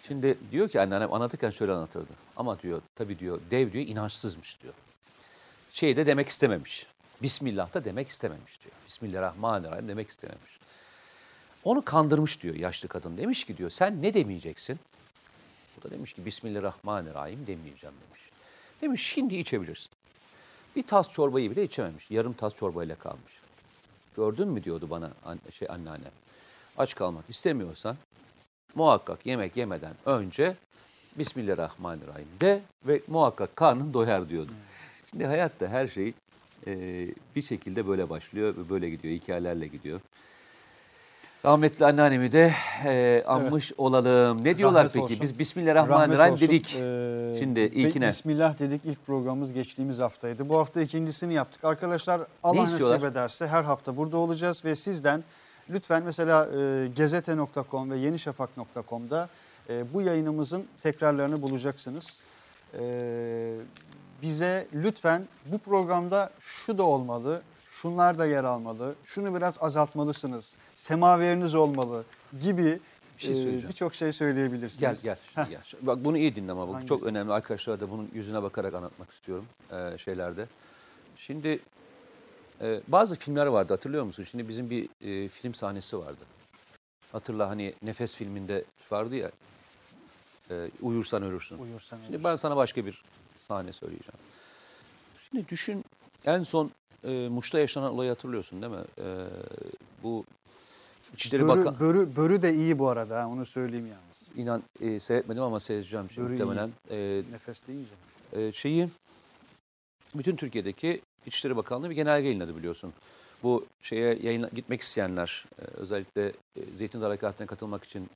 Şimdi 0.07 0.39
diyor 0.51 0.69
ki 0.69 0.81
anneannem 0.81 1.13
anlatırken 1.13 1.51
şöyle 1.51 1.73
anlatırdı. 1.73 2.13
Ama 2.37 2.63
diyor 2.63 2.83
tabii 2.95 3.19
diyor 3.19 3.41
dev 3.51 3.73
diyor 3.73 3.87
inançsızmış 3.87 4.63
diyor. 4.63 4.75
Şey 5.73 5.97
de 5.97 6.07
demek 6.07 6.29
istememiş. 6.29 6.87
Bismillah 7.23 7.75
da 7.75 7.85
demek 7.85 8.09
istememiş 8.09 8.61
diyor. 8.65 8.75
Bismillahirrahmanirrahim 8.87 9.89
demek 9.89 10.09
istememiş. 10.09 10.59
Onu 11.65 11.83
kandırmış 11.85 12.43
diyor 12.43 12.55
yaşlı 12.55 12.89
kadın. 12.89 13.17
Demiş 13.17 13.45
ki 13.45 13.57
diyor 13.57 13.71
sen 13.71 14.03
ne 14.03 14.15
demeyeceksin? 14.15 14.79
O 15.81 15.83
da 15.83 15.91
demiş 15.91 16.13
ki 16.13 16.25
Bismillahirrahmanirrahim 16.25 17.47
demeyeceğim 17.47 17.95
demiş. 18.09 18.21
Demiş 18.83 19.07
şimdi 19.07 19.37
içebilirsin. 19.37 19.91
Bir 20.77 20.83
tas 20.83 21.09
çorbayı 21.13 21.51
bile 21.51 21.65
içememiş. 21.65 22.11
Yarım 22.11 22.33
tas 22.33 22.55
çorbayla 22.55 22.95
kalmış. 22.95 23.33
Gördün 24.17 24.49
mü 24.49 24.65
diyordu 24.65 24.91
bana 24.91 25.13
an- 25.25 25.41
şey 25.59 25.69
anneannem. 25.71 26.13
Aç 26.79 26.95
kalmak 26.95 27.25
istemiyorsan 27.31 27.97
muhakkak 28.77 29.27
yemek 29.27 29.57
yemeden 29.57 29.93
önce 30.07 30.57
Bismillahirrahmanirrahim 31.19 32.29
de 32.41 32.61
ve 32.87 33.01
muhakkak 33.09 33.57
karnın 33.57 33.95
doyar 33.95 34.29
diyordu. 34.29 34.53
Şimdi 35.11 35.27
hayatta 35.27 35.69
her 35.69 35.89
şey 35.89 36.15
e, 36.67 36.75
bir 37.37 37.43
şekilde 37.43 37.89
böyle 37.89 38.11
başlıyor 38.11 38.57
ve 38.57 38.71
böyle 38.71 38.91
gidiyor. 38.91 39.15
Hikayelerle 39.15 39.67
gidiyor. 39.67 40.01
Rahmetli 41.45 41.87
anneannemi 41.87 42.33
de 42.33 42.53
e, 42.85 43.25
anmış 43.27 43.73
olalım. 43.79 44.45
Ne 44.45 44.57
diyorlar 44.57 44.81
Rahmet 44.81 44.93
peki? 44.93 45.05
olsun. 45.05 45.19
Biz 45.21 45.39
Bismillahirrahmanirrahim 45.39 46.41
dedik. 46.41 46.77
Ee, 46.81 47.37
Şimdi 47.39 47.61
ilkine. 47.61 48.09
Bismillah 48.09 48.59
dedik 48.59 48.85
ilk 48.85 49.07
programımız 49.07 49.53
geçtiğimiz 49.53 49.99
haftaydı. 49.99 50.49
Bu 50.49 50.59
hafta 50.59 50.81
ikincisini 50.81 51.35
yaptık. 51.35 51.65
Arkadaşlar 51.65 52.21
Allah 52.43 52.65
nasip 52.65 53.05
ederse 53.05 53.47
her 53.47 53.63
hafta 53.63 53.97
burada 53.97 54.17
olacağız 54.17 54.65
ve 54.65 54.77
sizden 54.77 55.25
lütfen 55.71 56.03
mesela 56.03 56.49
e, 56.59 56.89
gezete.com 56.89 57.91
ve 57.91 57.97
yenişafak.com'da 57.97 59.29
e, 59.69 59.95
bu 59.95 60.03
yayınımızın 60.03 60.67
tekrarlarını 60.83 61.43
bulacaksınız. 61.43 62.19
E, 62.79 63.55
bize 64.23 64.67
lütfen 64.75 65.29
bu 65.47 65.59
programda 65.59 66.31
şu 66.41 66.79
da 66.79 66.83
olmalı, 66.83 67.43
şunlar 67.71 68.19
da 68.19 68.27
yer 68.27 68.45
almalı, 68.45 68.95
şunu 69.05 69.35
biraz 69.35 69.55
azaltmalısınız, 69.61 70.53
semaveriniz 70.75 71.55
olmalı 71.55 72.05
gibi 72.41 72.79
Bir 73.19 73.23
şey 73.23 73.33
e, 73.33 73.37
söyleyeceğim. 73.37 73.69
birçok 73.69 73.95
şey 73.95 74.13
söyleyebilirsiniz. 74.13 74.81
Gel 74.81 74.97
gel. 75.03 75.17
şimdi 75.35 75.51
gel. 75.51 75.63
Bak 75.83 76.05
bunu 76.05 76.19
iyi 76.19 76.37
dinle 76.37 76.53
ama 76.53 76.69
bu 76.69 76.75
Hangisi? 76.75 76.89
çok 76.89 77.03
önemli. 77.03 77.33
Arkadaşlara 77.33 77.81
da 77.81 77.91
bunun 77.91 78.11
yüzüne 78.15 78.43
bakarak 78.43 78.75
anlatmak 78.75 79.11
istiyorum 79.11 79.45
e, 79.73 79.99
şeylerde. 79.99 80.47
Şimdi 81.17 81.61
e, 82.61 82.81
bazı 82.89 83.17
filmler 83.17 83.47
vardı 83.47 83.73
hatırlıyor 83.73 84.05
musun? 84.05 84.25
Şimdi 84.25 84.49
bizim 84.49 84.71
bir 84.71 84.89
e, 85.01 85.29
film 85.29 85.55
sahnesi 85.55 85.99
vardı. 85.99 86.25
Hatırla 87.13 87.49
hani 87.49 87.75
Nefes 87.83 88.15
filminde 88.15 88.65
vardı 88.91 89.17
ya. 89.17 89.31
e, 90.51 90.71
uyursan 90.83 91.23
ölürsün. 91.23 91.59
Uyursan 91.59 91.97
Şimdi 91.97 92.09
ölürsün. 92.11 92.25
ben 92.25 92.37
sana 92.37 92.57
başka 92.57 92.87
bir 92.87 93.03
sahne 93.49 93.73
söyleyeceğim. 93.73 94.19
Şimdi 95.31 95.49
düşün 95.49 95.85
en 96.25 96.43
son 96.43 96.71
e, 97.05 97.29
Muş'ta 97.29 97.59
yaşanan 97.59 97.93
olayı 97.93 98.09
hatırlıyorsun 98.11 98.63
değil 98.63 98.73
mi? 98.73 98.85
E, 98.99 99.27
bu 100.03 100.25
İçişleri 101.15 101.43
börü, 101.49 101.49
Bakan... 101.59 101.81
börü, 101.81 102.17
börü 102.17 102.43
de 102.43 102.55
iyi 102.55 102.79
bu 102.79 102.89
arada 102.89 103.23
ha, 103.23 103.29
onu 103.29 103.47
söyleyeyim 103.47 103.87
yalnız. 103.87 104.17
İnan 104.37 104.63
e, 104.81 105.01
seyretmedim 105.01 105.43
ama 105.43 105.61
seyredeceğim 105.61 106.11
şimdi 106.11 106.27
Börü 106.29 106.37
iyi. 106.37 106.43
muhtemelen. 106.43 106.71
E, 106.91 107.23
Nefes 107.33 107.67
deyince. 107.69 107.91
e, 108.33 108.53
şeyi 108.53 108.89
bütün 110.15 110.37
Türkiye'deki 110.37 111.01
İçişleri 111.27 111.57
Bakanlığı 111.57 111.91
bir 111.91 111.95
genelge 111.95 112.27
yayınladı 112.27 112.57
biliyorsun. 112.57 112.93
Bu 113.43 113.67
şeye 113.83 114.19
yayına 114.23 114.49
gitmek 114.49 114.81
isteyenler 114.81 115.45
e, 115.59 115.63
özellikle 115.63 116.27
e, 116.29 116.61
Zeytin 116.79 117.01
Dağı 117.01 117.09
Harekatı'na 117.09 117.47
katılmak 117.47 117.85
için 117.85 118.11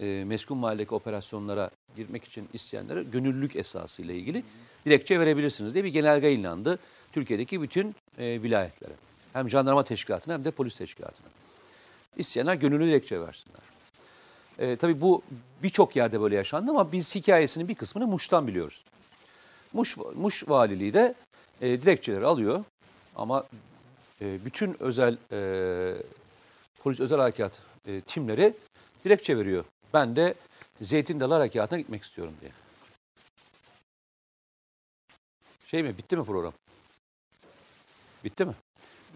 e, 0.00 0.24
meskun 0.26 0.58
mahalledeki 0.58 0.94
operasyonlara 0.94 1.70
girmek 1.96 2.24
için 2.24 2.48
isteyenlere 2.52 3.02
gönüllülük 3.02 3.56
esası 3.56 4.02
ile 4.02 4.14
ilgili 4.14 4.44
dilekçe 4.86 5.20
verebilirsiniz 5.20 5.74
diye 5.74 5.84
bir 5.84 5.92
genelge 5.92 6.26
yayınlandı. 6.26 6.78
Türkiye'deki 7.12 7.62
bütün 7.62 7.94
e, 8.18 8.42
vilayetlere. 8.42 8.92
Hem 9.32 9.50
jandarma 9.50 9.84
teşkilatına 9.84 10.34
hem 10.34 10.44
de 10.44 10.50
polis 10.50 10.76
teşkilatına. 10.76 11.26
İsteyenler 12.16 12.54
gönüllü 12.54 12.86
dilekçe 12.86 13.20
versinler. 13.20 13.62
E, 14.58 14.76
tabii 14.76 15.00
bu 15.00 15.22
birçok 15.62 15.96
yerde 15.96 16.20
böyle 16.20 16.36
yaşandı 16.36 16.70
ama 16.70 16.92
biz 16.92 17.14
hikayesinin 17.14 17.68
bir 17.68 17.74
kısmını 17.74 18.06
Muş'tan 18.06 18.46
biliyoruz. 18.46 18.84
Muş, 19.72 19.96
Muş 20.14 20.48
valiliği 20.48 20.94
de 20.94 21.14
e, 21.62 21.82
dilekçeleri 21.82 22.26
alıyor 22.26 22.64
ama 23.16 23.44
e, 24.20 24.44
bütün 24.44 24.82
özel 24.82 25.16
e, 25.32 25.94
polis 26.82 27.00
özel 27.00 27.18
harekat 27.18 27.52
e, 27.86 28.00
timleri 28.00 28.54
dilekçe 29.04 29.38
veriyor. 29.38 29.64
Ben 29.94 30.16
de 30.16 30.34
Zeytin 30.80 31.20
Dalı 31.20 31.34
Harekatı'na 31.34 31.78
gitmek 31.78 32.02
istiyorum 32.02 32.34
diye. 32.40 32.50
Şey 35.66 35.82
mi 35.82 35.98
bitti 35.98 36.16
mi 36.16 36.24
program? 36.24 36.52
Bitti 38.24 38.44
mi? 38.44 38.52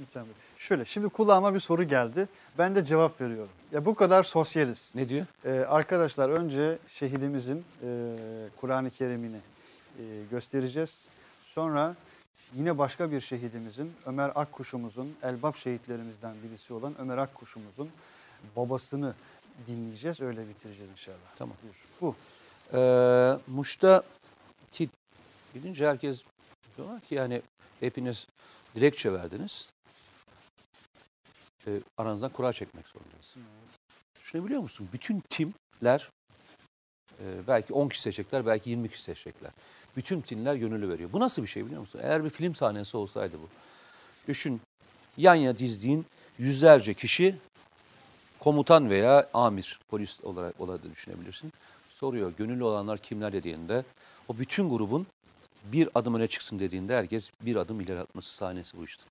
Lütfen. 0.00 0.26
Şöyle 0.58 0.84
şimdi 0.84 1.08
kulağıma 1.08 1.54
bir 1.54 1.60
soru 1.60 1.84
geldi. 1.84 2.28
Ben 2.58 2.74
de 2.74 2.84
cevap 2.84 3.20
veriyorum. 3.20 3.52
Ya 3.72 3.84
bu 3.84 3.94
kadar 3.94 4.22
sosyaliz. 4.22 4.92
Ne 4.94 5.08
diyor? 5.08 5.26
Ee, 5.44 5.50
arkadaşlar 5.50 6.28
önce 6.28 6.78
şehidimizin 6.88 7.64
e, 7.82 7.88
Kur'an-ı 8.60 8.90
Kerim'ini 8.90 9.36
e, 9.98 10.02
göstereceğiz. 10.30 10.98
Sonra 11.42 11.96
yine 12.54 12.78
başka 12.78 13.10
bir 13.12 13.20
şehidimizin 13.20 13.92
Ömer 14.06 14.32
Akkuş'umuzun 14.34 15.16
Elbap 15.22 15.56
şehitlerimizden 15.56 16.34
birisi 16.42 16.74
olan 16.74 16.94
Ömer 16.98 17.18
Akkuş'umuzun 17.18 17.90
babasını 18.56 19.14
dinleyeceğiz. 19.66 20.20
Öyle 20.20 20.48
bitireceğiz 20.48 20.90
inşallah. 20.90 21.36
Tamam. 21.36 21.56
Buyur. 21.62 21.84
Bu. 22.00 22.16
Ee, 22.72 23.38
Muş'ta 23.46 24.02
ki 24.72 24.88
gidince 25.54 25.88
herkes 25.88 26.22
diyorlar 26.76 27.00
ki 27.00 27.14
yani 27.14 27.42
hepiniz 27.80 28.26
dilekçe 28.74 29.12
verdiniz. 29.12 29.68
Ee, 31.66 31.80
aranızdan 31.96 32.30
kura 32.30 32.52
çekmek 32.52 32.86
zorundayız. 32.86 33.34
Düşünebiliyor 34.20 34.60
musun? 34.60 34.88
Bütün 34.92 35.22
timler 35.30 36.10
e, 37.20 37.24
belki 37.48 37.72
10 37.72 37.88
kişi 37.88 38.02
seçecekler, 38.02 38.46
belki 38.46 38.70
20 38.70 38.90
kişi 38.90 39.02
seçecekler. 39.02 39.50
Bütün 39.96 40.20
timler 40.20 40.54
gönüllü 40.54 40.88
veriyor. 40.88 41.12
Bu 41.12 41.20
nasıl 41.20 41.42
bir 41.42 41.46
şey 41.46 41.66
biliyor 41.66 41.80
musun? 41.80 42.00
Eğer 42.02 42.24
bir 42.24 42.30
film 42.30 42.54
sahnesi 42.54 42.96
olsaydı 42.96 43.36
bu. 43.42 43.48
Düşün 44.28 44.60
yan 45.16 45.34
yana 45.34 45.58
dizdiğin 45.58 46.06
yüzlerce 46.38 46.94
kişi 46.94 47.34
komutan 48.38 48.90
veya 48.90 49.28
amir, 49.34 49.80
polis 49.88 50.24
olarak 50.24 50.60
olarak 50.60 50.84
da 50.84 50.90
düşünebilirsin. 50.90 51.52
soruyor 51.90 52.32
gönüllü 52.38 52.64
olanlar 52.64 52.98
kimler 52.98 53.32
dediğinde 53.32 53.84
o 54.28 54.38
bütün 54.38 54.70
grubun 54.70 55.06
bir 55.64 55.88
adım 55.94 56.14
öne 56.14 56.28
çıksın 56.28 56.58
dediğinde 56.58 56.96
herkes 56.96 57.30
bir 57.40 57.56
adım 57.56 57.80
ileri 57.80 58.00
atması 58.00 58.34
sahnesi 58.34 58.76
bu 58.76 58.84
işte. 58.84 59.02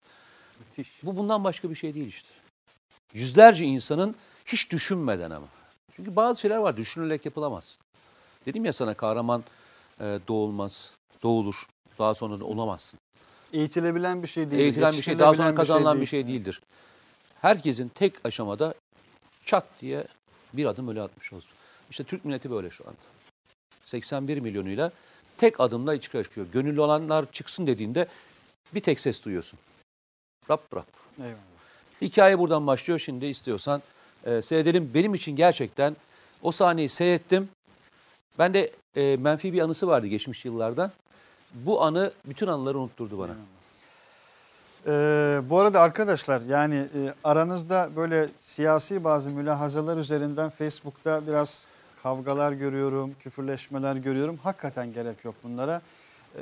Müthiş. 0.60 1.04
Bu 1.04 1.18
bundan 1.18 1.44
başka 1.44 1.70
bir 1.70 1.76
şey 1.76 1.94
değil 1.94 2.08
işte. 2.08 2.30
Yüzlerce 3.14 3.66
insanın 3.66 4.16
hiç 4.46 4.72
düşünmeden 4.72 5.32
ama. 5.32 5.48
Çünkü 5.96 6.16
bazı 6.16 6.42
şeyler 6.42 6.58
var 6.58 6.78
düşünülerek 6.78 7.26
yapılamaz. 7.26 7.78
Dedim 8.46 8.66
ya 8.66 8.74
sana 8.74 8.94
kahraman 8.94 9.44
e, 10.02 10.20
doğulmaz, 10.28 10.92
doğulur. 11.24 11.68
Daha 12.00 12.14
sonra 12.14 12.40
da 12.40 12.46
olamazsın. 12.46 13.00
Eğitilebilen 13.54 14.24
bir 14.24 14.28
şey 14.28 14.52
değil. 14.52 14.62
Eğitilen 14.62 14.92
bir 14.92 15.02
şey, 15.02 15.20
daha 15.20 15.34
sonra 15.34 15.48
yetiştirilebilen 15.48 15.56
kazanılan 15.56 15.96
bir 15.96 16.00
değil. 16.00 16.10
şey 16.10 16.28
değildir. 16.28 16.62
Herkesin 17.42 17.90
tek 17.90 18.14
aşamada 18.26 18.74
çat 19.46 19.66
diye 19.82 20.08
bir 20.54 20.66
adım 20.66 20.88
öyle 20.88 21.02
atmış 21.02 21.34
olsun. 21.34 21.52
İşte 21.90 22.04
Türk 22.04 22.26
milleti 22.26 22.52
böyle 22.52 22.70
şu 22.70 22.84
anda. 22.88 22.98
81 23.86 24.38
milyonuyla 24.38 24.92
tek 25.38 25.60
adımla 25.60 26.02
çıkıyor. 26.02 26.24
çıkıyor. 26.24 26.48
Gönüllü 26.54 26.82
olanlar 26.82 27.32
çıksın 27.32 27.68
dediğinde 27.68 28.08
bir 28.74 28.80
tek 28.80 29.00
ses 29.00 29.26
duyuyorsun. 29.26 29.60
Rap 30.50 30.76
rap. 30.76 30.88
Eyvallah. 31.18 31.36
Hikaye 32.02 32.40
buradan 32.40 32.68
başlıyor. 32.68 33.00
Şimdi 33.00 33.26
istiyorsan 33.26 33.82
e, 34.26 34.42
seyredelim. 34.42 34.92
Benim 34.94 35.14
için 35.16 35.36
gerçekten 35.36 35.96
o 36.42 36.52
sahneyi 36.52 36.90
seyrettim. 36.90 37.50
Ben 38.40 38.54
de 38.54 38.72
e, 38.96 39.18
menfi 39.18 39.54
bir 39.54 39.62
anısı 39.62 39.88
vardı 39.88 40.08
geçmiş 40.08 40.46
yıllarda. 40.46 40.92
Bu 41.54 41.84
anı 41.84 42.12
bütün 42.26 42.48
anıları 42.48 42.80
unutturdu 42.80 43.20
bana. 43.20 43.36
Ee, 44.88 45.42
bu 45.50 45.60
arada 45.60 45.82
arkadaşlar 45.82 46.42
yani 46.42 46.76
e, 46.76 47.14
aranızda 47.24 47.90
böyle 47.96 48.30
siyasi 48.38 49.04
bazı 49.04 49.30
mülahazalar 49.30 49.98
üzerinden 49.98 50.50
Facebook'ta 50.50 51.28
biraz 51.28 51.68
kavgalar 52.04 52.52
görüyorum, 52.52 53.16
küfürleşmeler 53.20 53.96
görüyorum. 53.96 54.38
Hakikaten 54.44 54.94
gerek 54.94 55.26
yok 55.26 55.36
bunlara. 55.44 55.82
Ee, 56.36 56.42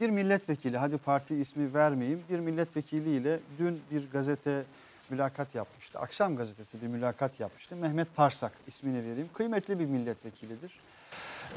bir 0.00 0.10
milletvekili, 0.10 0.78
hadi 0.78 0.98
parti 0.98 1.36
ismi 1.36 1.74
vermeyeyim, 1.74 2.22
bir 2.30 2.38
milletvekiliyle 2.38 3.40
dün 3.58 3.80
bir 3.90 4.10
gazete 4.12 4.64
mülakat 5.10 5.54
yapmıştı. 5.54 5.98
Akşam 5.98 6.36
gazetesi 6.36 6.82
bir 6.82 6.86
mülakat 6.86 7.40
yapmıştı. 7.40 7.76
Mehmet 7.76 8.16
Parsak 8.16 8.52
ismini 8.66 9.10
vereyim. 9.10 9.28
Kıymetli 9.34 9.78
bir 9.78 9.86
milletvekilidir. 9.86 10.72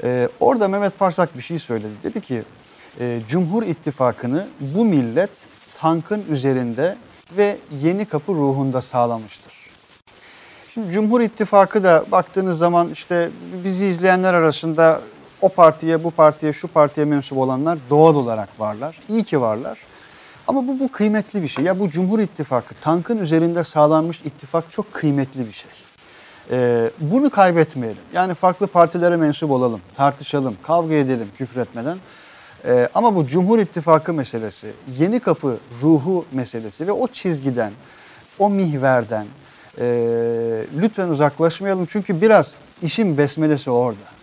Ee, 0.02 0.28
orada 0.40 0.68
Mehmet 0.68 0.98
Parsak 0.98 1.36
bir 1.36 1.42
şey 1.42 1.58
söyledi. 1.58 1.92
Dedi 2.02 2.20
ki 2.20 2.42
e, 3.00 3.20
Cumhur 3.28 3.62
İttifakı'nı 3.62 4.46
bu 4.60 4.84
millet 4.84 5.30
tankın 5.78 6.24
üzerinde 6.30 6.96
ve 7.36 7.56
yeni 7.82 8.06
kapı 8.06 8.32
ruhunda 8.32 8.80
sağlamıştır. 8.80 9.54
Şimdi 10.74 10.92
Cumhur 10.92 11.20
İttifakı 11.20 11.84
da 11.84 12.04
baktığınız 12.12 12.58
zaman 12.58 12.90
işte 12.90 13.30
bizi 13.64 13.86
izleyenler 13.86 14.34
arasında 14.34 15.00
o 15.40 15.48
partiye, 15.48 16.04
bu 16.04 16.10
partiye, 16.10 16.52
şu 16.52 16.68
partiye 16.68 17.06
mensup 17.06 17.38
olanlar 17.38 17.78
doğal 17.90 18.14
olarak 18.14 18.60
varlar. 18.60 19.00
İyi 19.08 19.24
ki 19.24 19.40
varlar. 19.40 19.78
Ama 20.46 20.66
bu, 20.66 20.80
bu 20.80 20.92
kıymetli 20.92 21.42
bir 21.42 21.48
şey. 21.48 21.64
Ya 21.64 21.78
bu 21.80 21.90
Cumhur 21.90 22.18
İttifakı, 22.18 22.74
tankın 22.80 23.18
üzerinde 23.18 23.64
sağlanmış 23.64 24.20
ittifak 24.20 24.70
çok 24.70 24.92
kıymetli 24.92 25.46
bir 25.46 25.52
şey. 25.52 25.70
Ee, 26.50 26.90
bunu 27.00 27.30
kaybetmeyelim. 27.30 28.02
Yani 28.12 28.34
farklı 28.34 28.66
partilere 28.66 29.16
mensup 29.16 29.50
olalım, 29.50 29.80
tartışalım, 29.96 30.56
kavga 30.62 30.94
edelim 30.94 31.28
küfretmeden. 31.38 31.98
Ee, 32.64 32.88
ama 32.94 33.16
bu 33.16 33.26
Cumhur 33.26 33.58
İttifakı 33.58 34.12
meselesi, 34.12 34.72
yeni 34.98 35.20
kapı 35.20 35.56
ruhu 35.82 36.24
meselesi 36.32 36.86
ve 36.86 36.92
o 36.92 37.06
çizgiden, 37.06 37.72
o 38.38 38.50
mihverden 38.50 39.26
e, 39.78 39.86
lütfen 40.80 41.08
uzaklaşmayalım. 41.08 41.86
Çünkü 41.86 42.20
biraz 42.20 42.54
işin 42.82 43.18
besmelesi 43.18 43.70
orada. 43.70 44.14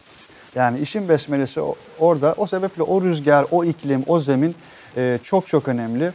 Yani 0.55 0.79
işin 0.79 1.09
besmelesi 1.09 1.61
orada. 1.99 2.35
O 2.37 2.47
sebeple 2.47 2.83
o 2.83 3.01
rüzgar, 3.01 3.45
o 3.51 3.63
iklim, 3.63 4.03
o 4.07 4.19
zemin 4.19 4.55
e, 4.97 5.19
çok 5.23 5.47
çok 5.47 5.67
önemli. 5.67 6.11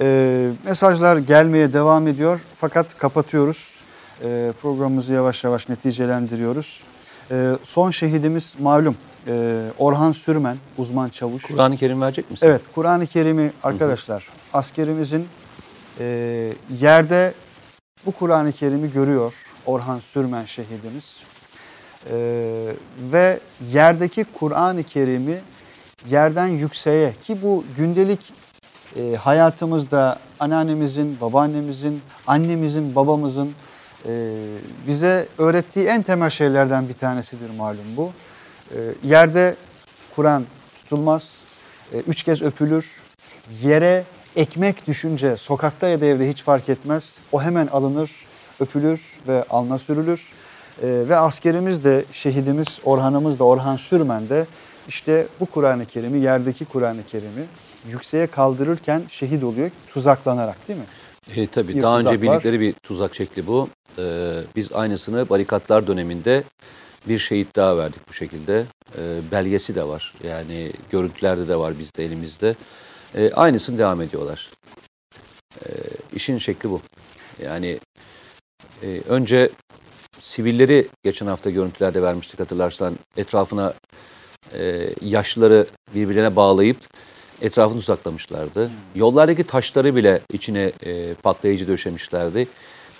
E, 0.00 0.48
mesajlar 0.64 1.16
gelmeye 1.16 1.72
devam 1.72 2.06
ediyor 2.06 2.40
fakat 2.60 2.98
kapatıyoruz. 2.98 3.79
E, 4.24 4.52
programımızı 4.62 5.12
yavaş 5.12 5.44
yavaş 5.44 5.68
neticelendiriyoruz. 5.68 6.82
E, 7.30 7.52
son 7.64 7.90
şehidimiz 7.90 8.54
malum 8.58 8.96
e, 9.26 9.62
Orhan 9.78 10.12
Sürmen, 10.12 10.56
uzman 10.78 11.08
çavuş. 11.08 11.42
Kur'an-ı 11.42 11.76
Kerim 11.76 12.00
verecek 12.00 12.30
misin? 12.30 12.46
Evet, 12.46 12.60
Kur'an-ı 12.74 13.06
Kerim'i 13.06 13.52
arkadaşlar 13.62 14.28
askerimizin 14.52 15.28
e, 16.00 16.52
yerde 16.80 17.34
bu 18.06 18.12
Kur'an-ı 18.12 18.52
Kerim'i 18.52 18.92
görüyor 18.92 19.34
Orhan 19.66 20.00
Sürmen 20.00 20.44
şehidimiz. 20.44 21.16
E, 22.10 22.16
ve 23.12 23.40
yerdeki 23.72 24.24
Kur'an-ı 24.24 24.82
Kerim'i 24.82 25.38
yerden 26.10 26.46
yükseğe 26.46 27.14
ki 27.22 27.42
bu 27.42 27.64
gündelik 27.76 28.32
e, 28.96 29.16
hayatımızda 29.16 30.18
anneannemizin, 30.40 31.20
babaannemizin, 31.20 32.00
annemizin, 32.26 32.94
babamızın 32.94 33.54
e, 34.06 34.32
bize 34.86 35.26
öğrettiği 35.38 35.86
en 35.86 36.02
temel 36.02 36.30
şeylerden 36.30 36.88
bir 36.88 36.94
tanesidir 36.94 37.50
malum 37.50 37.96
bu. 37.96 38.12
E, 38.70 38.78
yerde 39.04 39.56
Kur'an 40.16 40.44
tutulmaz, 40.76 41.28
e, 41.92 41.96
üç 41.98 42.22
kez 42.22 42.42
öpülür, 42.42 42.90
yere 43.62 44.04
ekmek 44.36 44.86
düşünce 44.86 45.36
sokakta 45.36 45.88
ya 45.88 46.00
da 46.00 46.06
evde 46.06 46.28
hiç 46.28 46.42
fark 46.42 46.68
etmez. 46.68 47.16
O 47.32 47.42
hemen 47.42 47.66
alınır, 47.66 48.10
öpülür 48.60 49.00
ve 49.28 49.44
alna 49.50 49.78
sürülür. 49.78 50.32
E, 50.82 50.88
ve 51.08 51.16
askerimiz 51.16 51.84
de 51.84 52.04
şehidimiz 52.12 52.80
Orhan'ımız 52.84 53.38
da 53.38 53.44
Orhan 53.44 53.76
Sürmen 53.76 54.28
de 54.28 54.46
işte 54.88 55.26
bu 55.40 55.46
Kur'an-ı 55.46 55.86
Kerim'i 55.86 56.18
yerdeki 56.18 56.64
Kur'an-ı 56.64 57.06
Kerim'i 57.06 57.44
yükseğe 57.88 58.26
kaldırırken 58.26 59.02
şehit 59.08 59.44
oluyor 59.44 59.70
tuzaklanarak 59.92 60.68
değil 60.68 60.78
mi? 60.78 60.84
E, 61.36 61.46
tabii 61.46 61.76
Bir 61.76 61.82
daha 61.82 61.98
önce 61.98 62.10
var. 62.10 62.22
bildikleri 62.22 62.60
bir 62.60 62.72
tuzak 62.72 63.14
şekli 63.14 63.46
bu. 63.46 63.68
Ee, 63.98 64.40
biz 64.56 64.72
aynısını 64.72 65.28
barikatlar 65.28 65.86
döneminde 65.86 66.42
bir 67.08 67.18
şehit 67.18 67.56
daha 67.56 67.78
verdik 67.78 68.08
bu 68.08 68.12
şekilde. 68.12 68.64
Ee, 68.98 69.20
belgesi 69.32 69.74
de 69.74 69.84
var. 69.88 70.14
Yani 70.24 70.72
görüntülerde 70.90 71.48
de 71.48 71.56
var 71.56 71.78
bizde 71.78 72.04
elimizde. 72.04 72.54
Ee, 73.14 73.30
aynısını 73.34 73.78
devam 73.78 74.02
ediyorlar. 74.02 74.50
Ee, 75.66 75.70
işin 76.14 76.38
şekli 76.38 76.70
bu. 76.70 76.80
Yani 77.42 77.78
e, 78.82 79.00
önce 79.08 79.50
sivilleri 80.20 80.88
geçen 81.04 81.26
hafta 81.26 81.50
görüntülerde 81.50 82.02
vermiştik 82.02 82.40
hatırlarsan. 82.40 82.98
Etrafına 83.16 83.74
e, 84.58 84.90
yaşlıları 85.02 85.66
birbirine 85.94 86.36
bağlayıp 86.36 86.76
etrafını 87.42 87.78
uzaklamışlardı. 87.78 88.70
Yollardaki 88.94 89.44
taşları 89.44 89.96
bile 89.96 90.20
içine 90.32 90.72
e, 90.86 91.14
patlayıcı 91.14 91.68
döşemişlerdi. 91.68 92.48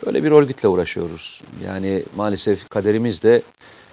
Böyle 0.06 0.24
bir 0.24 0.30
örgütle 0.30 0.68
uğraşıyoruz. 0.68 1.42
Yani 1.66 2.02
maalesef 2.16 2.68
kaderimiz 2.68 3.22
de 3.22 3.42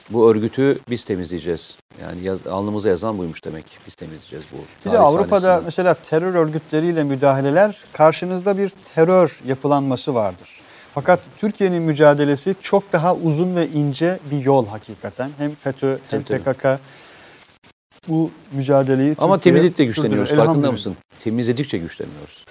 bu 0.09 0.31
örgütü 0.31 0.79
biz 0.89 1.03
temizleyeceğiz. 1.03 1.75
Yani 2.01 2.23
yaz, 2.23 2.47
alnımıza 2.47 2.89
yazan 2.89 3.17
buymuş 3.17 3.45
demek. 3.45 3.65
Biz 3.87 3.95
temizleyeceğiz 3.95 4.45
bu. 4.51 4.89
Bir 4.89 4.93
de 4.93 4.99
Avrupa'da 4.99 5.41
sahnesini. 5.41 5.65
mesela 5.65 5.93
terör 5.93 6.33
örgütleriyle 6.33 7.03
müdahaleler 7.03 7.77
karşınızda 7.93 8.57
bir 8.57 8.71
terör 8.95 9.39
yapılanması 9.47 10.15
vardır. 10.15 10.49
Fakat 10.93 11.19
Türkiye'nin 11.37 11.83
mücadelesi 11.83 12.55
çok 12.61 12.93
daha 12.93 13.15
uzun 13.15 13.55
ve 13.55 13.67
ince 13.67 14.19
bir 14.31 14.45
yol 14.45 14.67
hakikaten. 14.67 15.31
Hem 15.37 15.55
FETÖ 15.55 15.97
hem 16.09 16.23
Tabii, 16.23 16.43
tabii. 16.43 16.79
Bu 18.07 18.31
mücadeleyi 18.51 19.15
Ama 19.17 19.37
Türkiye 19.37 19.53
temizledikçe 19.53 19.93
sürdürüyor. 20.01 20.21
güçleniyoruz. 20.23 20.45
Farkında 20.47 20.71
mısın? 20.71 20.95
Temizledikçe 21.23 21.77
güçleniyoruz. 21.77 22.45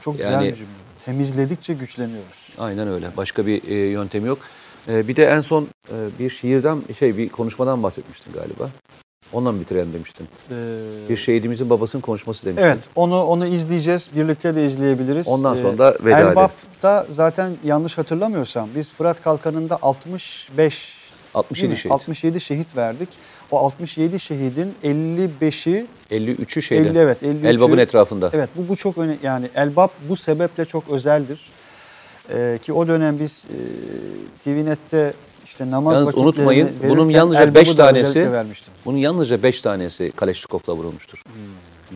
Çok 0.00 0.16
güzel 0.18 0.32
Yani- 0.32 0.48
bir 0.48 0.54
cümle. 0.54 0.68
Temizledikçe 1.04 1.74
güçleniyoruz. 1.74 2.48
Aynen 2.58 2.88
öyle. 2.88 3.10
Başka 3.16 3.46
bir 3.46 3.68
e, 3.68 3.74
yöntemi 3.74 4.28
yok. 4.28 4.38
E, 4.88 5.08
bir 5.08 5.16
de 5.16 5.24
en 5.26 5.40
son 5.40 5.68
e, 5.90 5.96
bir 6.18 6.30
şiirden, 6.30 6.78
şey 6.98 7.16
bir 7.18 7.28
konuşmadan 7.28 7.82
bahsetmiştin 7.82 8.32
galiba. 8.32 8.70
Ondan 9.32 9.60
bitirelim 9.60 9.92
demiştin. 9.92 10.28
Ee, 10.50 10.54
Bir 11.08 11.16
şehidimizin 11.16 11.70
babasının 11.70 12.02
konuşması 12.02 12.46
demiştin. 12.46 12.66
Evet, 12.66 12.78
onu 12.94 13.22
onu 13.22 13.46
izleyeceğiz. 13.46 14.08
Birlikte 14.16 14.54
de 14.56 14.66
izleyebiliriz. 14.66 15.28
Ondan 15.28 15.56
Ee, 15.58 15.62
sonra 15.62 15.78
da 15.78 15.94
veda 16.04 16.16
edelim. 16.18 16.28
Elbap'ta 16.30 17.06
zaten 17.10 17.52
yanlış 17.64 17.98
hatırlamıyorsam 17.98 18.68
biz 18.76 18.92
Fırat 18.92 19.22
Kalkanı'nda 19.22 19.78
65 19.82 20.94
67 21.34 21.62
değil 21.62 21.72
mi? 21.72 21.78
şehit. 21.78 21.92
67 21.92 22.40
şehit 22.40 22.76
verdik. 22.76 23.08
O 23.50 23.58
67 23.58 24.20
şehidin 24.20 24.74
55'i 24.84 25.86
53'ü 26.10 26.62
şeyde. 26.62 26.88
50 26.88 26.98
evet 26.98 27.22
53'ü 27.22 27.46
Elbap'ın 27.46 27.78
etrafında. 27.78 28.30
Evet 28.32 28.48
bu 28.56 28.68
bu 28.68 28.76
çok 28.76 28.98
önemli. 28.98 29.18
Yani 29.22 29.48
Elbap 29.54 29.90
bu 30.08 30.16
sebeple 30.16 30.64
çok 30.64 30.88
özeldir. 30.90 31.40
Ee, 32.34 32.58
ki 32.62 32.72
o 32.72 32.88
dönem 32.88 33.18
biz 33.18 33.44
e, 33.44 33.58
TVNet'te 34.44 35.12
işte 35.44 35.70
namaz 35.70 35.94
Yalnız 35.94 36.06
vakitlerini 36.06 36.28
unutmayın, 36.28 36.70
bunun 36.88 37.08
yalnızca 37.08 37.42
Elbap'ı 37.42 37.54
beş 37.54 37.78
da 37.78 37.82
tanesi- 37.82 38.08
özellikle 38.08 38.32
vermiştim. 38.32 38.74
Bunun 38.84 38.96
yalnızca 38.96 39.42
5 39.42 39.60
tanesi 39.60 40.12
Kaleşnikov'la 40.16 40.72
vurulmuştur. 40.76 41.22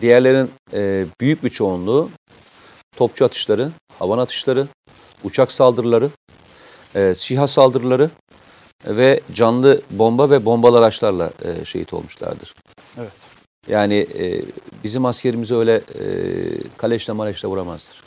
Diğerlerin 0.00 0.50
e, 0.74 1.04
büyük 1.20 1.44
bir 1.44 1.50
çoğunluğu 1.50 2.10
topçu 2.96 3.24
atışları, 3.24 3.70
havan 3.98 4.18
atışları, 4.18 4.66
uçak 5.24 5.52
saldırıları, 5.52 6.10
e, 6.94 7.14
SİHA 7.14 7.46
saldırıları 7.46 8.10
ve 8.86 9.20
canlı 9.34 9.82
bomba 9.90 10.30
ve 10.30 10.44
bombalı 10.44 10.78
araçlarla 10.78 11.30
e, 11.44 11.64
şehit 11.64 11.94
olmuşlardır. 11.94 12.54
Evet. 12.98 13.12
Yani 13.68 13.94
e, 13.94 14.42
bizim 14.84 15.04
askerimizi 15.04 15.54
öyle 15.56 15.74
e, 15.76 16.02
kaleşle 16.76 17.12
maleşle 17.12 17.48
vuramazdır. 17.48 18.02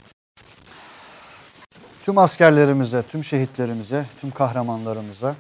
Tüm 2.04 2.18
askerlerimize, 2.18 3.04
tüm 3.04 3.24
şehitlerimize, 3.24 4.06
tüm 4.22 4.32
kahramanlarımıza 4.32 5.36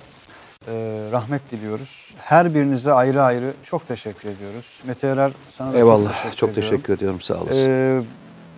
e, 0.67 0.71
rahmet 1.11 1.51
diliyoruz. 1.51 2.11
Her 2.17 2.53
birinize 2.55 2.93
ayrı 2.93 3.23
ayrı 3.23 3.53
çok 3.63 3.87
teşekkür 3.87 4.29
ediyoruz. 4.29 4.65
Mete 4.83 5.07
Erer 5.07 5.31
sana 5.57 5.73
da 5.73 5.77
Eyvallah. 5.77 6.13
çok 6.13 6.15
teşekkür 6.23 6.37
Çok 6.37 6.49
ediyorum. 6.49 6.69
teşekkür 6.69 6.93
ediyorum. 6.93 7.21
Sağ 7.21 7.33
olasın. 7.41 7.69
Ee, 7.69 8.01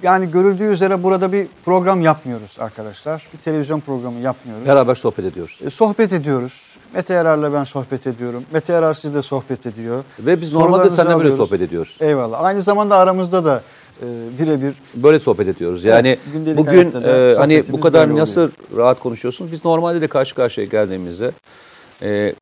yani 0.04 0.32
görüldüğü 0.32 0.64
üzere 0.64 1.04
burada 1.04 1.32
bir 1.32 1.48
program 1.66 2.02
yapmıyoruz 2.02 2.56
arkadaşlar. 2.60 3.28
Bir 3.34 3.38
televizyon 3.38 3.80
programı 3.80 4.20
yapmıyoruz. 4.20 4.68
Beraber 4.68 4.96
sohbet 4.96 5.26
ediyoruz. 5.26 5.60
E, 5.66 5.70
sohbet 5.70 6.14
ediyoruz. 6.14 6.62
Mete 6.94 7.14
Erer'le 7.14 7.54
ben 7.54 7.64
sohbet 7.64 8.08
ediyorum. 8.08 8.44
Mete 8.54 8.74
Erer 8.74 8.94
sizle 8.94 9.22
sohbet 9.22 9.66
ediyor. 9.66 10.04
Ve 10.20 10.42
biz 10.42 10.54
normalde 10.54 10.90
seninle 10.90 11.18
böyle 11.18 11.36
sohbet 11.36 11.62
ediyoruz. 11.62 11.98
Eyvallah. 12.00 12.44
Aynı 12.44 12.62
zamanda 12.62 12.98
aramızda 12.98 13.46
da 13.46 13.62
e, 14.02 14.06
birebir 14.40 14.74
Böyle 14.96 15.20
sohbet 15.20 15.48
ediyoruz. 15.48 15.84
Yani 15.84 16.18
Evet, 16.36 16.58
bugün 16.58 16.94
e, 17.04 17.36
hani 17.38 17.64
bu 17.70 17.80
kadar 17.80 18.16
nasıl 18.16 18.50
rahat 18.78 19.00
konuşuyorsunuz? 19.00 19.52
Biz 19.52 19.66
normalde 19.66 20.02
de 20.02 20.08
karşı 20.08 20.36
karşıya 20.36 20.68
geldiğimizde 20.68 21.32
e, 22.02 22.34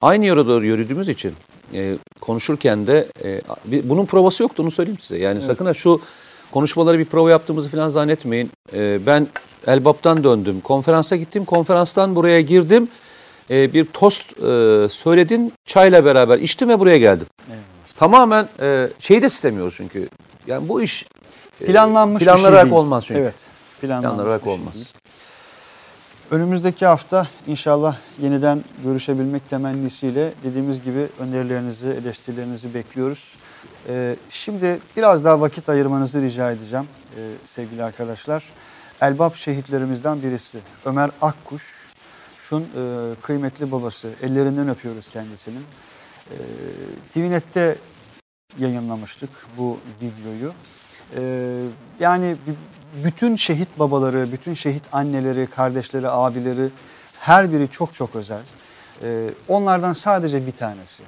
aynı 0.00 0.26
yere 0.26 0.46
doğru 0.46 0.64
yürüdüğümüz 0.64 1.08
için 1.08 1.32
e, 1.74 1.94
konuşurken 2.20 2.86
de 2.86 3.06
e, 3.24 3.40
bunun 3.84 4.06
provası 4.06 4.42
yoktu 4.42 4.62
onu 4.62 4.70
söyleyeyim 4.70 5.00
size. 5.00 5.18
Yani 5.18 5.42
sakın 5.42 5.66
ha 5.66 5.74
şu 5.74 6.00
konuşmaları 6.56 6.98
bir 6.98 7.04
prova 7.04 7.30
yaptığımızı 7.30 7.68
falan 7.68 7.88
zannetmeyin. 7.88 8.50
E, 8.72 9.06
ben 9.06 9.26
Elbap'tan 9.66 10.24
döndüm. 10.24 10.60
Konferansa 10.60 11.16
gittim. 11.16 11.44
Konferanstan 11.44 12.14
buraya 12.14 12.40
girdim. 12.40 12.88
E, 13.50 13.72
bir 13.74 13.84
tost 13.84 14.32
e, 14.32 14.42
söyledin. 14.88 15.52
Çayla 15.66 16.04
beraber 16.04 16.38
içtim 16.38 16.68
ve 16.68 16.78
buraya 16.78 16.98
geldim. 16.98 17.26
Eyvallah. 17.48 17.62
Tamamen 17.98 18.48
e, 18.60 18.88
şeyi 18.98 19.22
de 19.22 19.26
istemiyoruz 19.26 19.74
çünkü. 19.76 20.08
Yani 20.46 20.68
bu 20.68 20.82
iş 20.82 21.06
e, 21.60 21.66
planlanmış 21.66 22.20
bir 22.20 22.26
şey 22.26 22.72
olmaz 22.72 23.04
çünkü. 23.06 23.20
Evet. 23.20 23.34
Planlanmış 23.80 24.10
Planlanarak 24.10 24.42
şey 24.42 24.52
olmaz. 24.52 24.74
değil. 24.74 24.88
Önümüzdeki 26.30 26.86
hafta 26.86 27.26
inşallah 27.46 27.96
yeniden 28.22 28.64
görüşebilmek 28.84 29.50
temennisiyle 29.50 30.32
dediğimiz 30.44 30.84
gibi 30.84 31.06
önerilerinizi, 31.20 31.88
eleştirilerinizi 31.88 32.74
bekliyoruz. 32.74 33.34
Ee, 33.88 34.16
şimdi 34.30 34.78
biraz 34.96 35.24
daha 35.24 35.40
vakit 35.40 35.68
ayırmanızı 35.68 36.22
rica 36.22 36.50
edeceğim 36.50 36.88
ee, 37.16 37.32
sevgili 37.46 37.84
arkadaşlar. 37.84 38.44
Elbap 39.00 39.36
şehitlerimizden 39.36 40.22
birisi 40.22 40.58
Ömer 40.84 41.10
Akkuş. 41.22 41.62
Şun 42.48 42.60
e, 42.60 42.64
kıymetli 43.22 43.72
babası. 43.72 44.08
Ellerinden 44.22 44.68
öpüyoruz 44.68 45.08
kendisinin. 45.08 45.64
Ee, 46.30 46.34
TVNet'te 47.12 47.76
yayınlamıştık 48.58 49.30
bu 49.58 49.78
videoyu. 50.02 50.52
Ee, 51.16 51.62
yani 52.00 52.36
bütün 53.04 53.36
şehit 53.36 53.78
babaları, 53.78 54.32
bütün 54.32 54.54
şehit 54.54 54.82
anneleri, 54.92 55.46
kardeşleri, 55.46 56.08
abileri 56.08 56.68
her 57.20 57.52
biri 57.52 57.70
çok 57.70 57.94
çok 57.94 58.16
özel. 58.16 58.42
Ee, 59.02 59.30
onlardan 59.48 59.92
sadece 59.92 60.46
bir 60.46 60.52
tanesi 60.52 61.02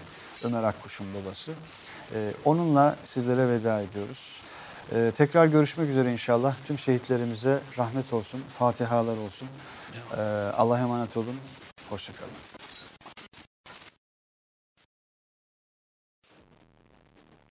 Ömer 0.45 0.63
Akkuş'un 0.63 1.07
babası. 1.15 1.53
Ee, 2.15 2.33
onunla 2.45 2.97
sizlere 3.07 3.49
veda 3.49 3.81
ediyoruz. 3.81 4.41
Ee, 4.93 5.13
tekrar 5.17 5.47
görüşmek 5.47 5.91
üzere 5.91 6.13
inşallah. 6.13 6.55
Tüm 6.67 6.79
şehitlerimize 6.79 7.61
rahmet 7.79 8.13
olsun, 8.13 8.43
fatihalar 8.59 9.17
olsun. 9.17 9.49
Ee, 10.17 10.21
Allah'a 10.57 10.79
emanet 10.79 11.17
olun. 11.17 11.37
Hoşçakalın. 11.91 12.33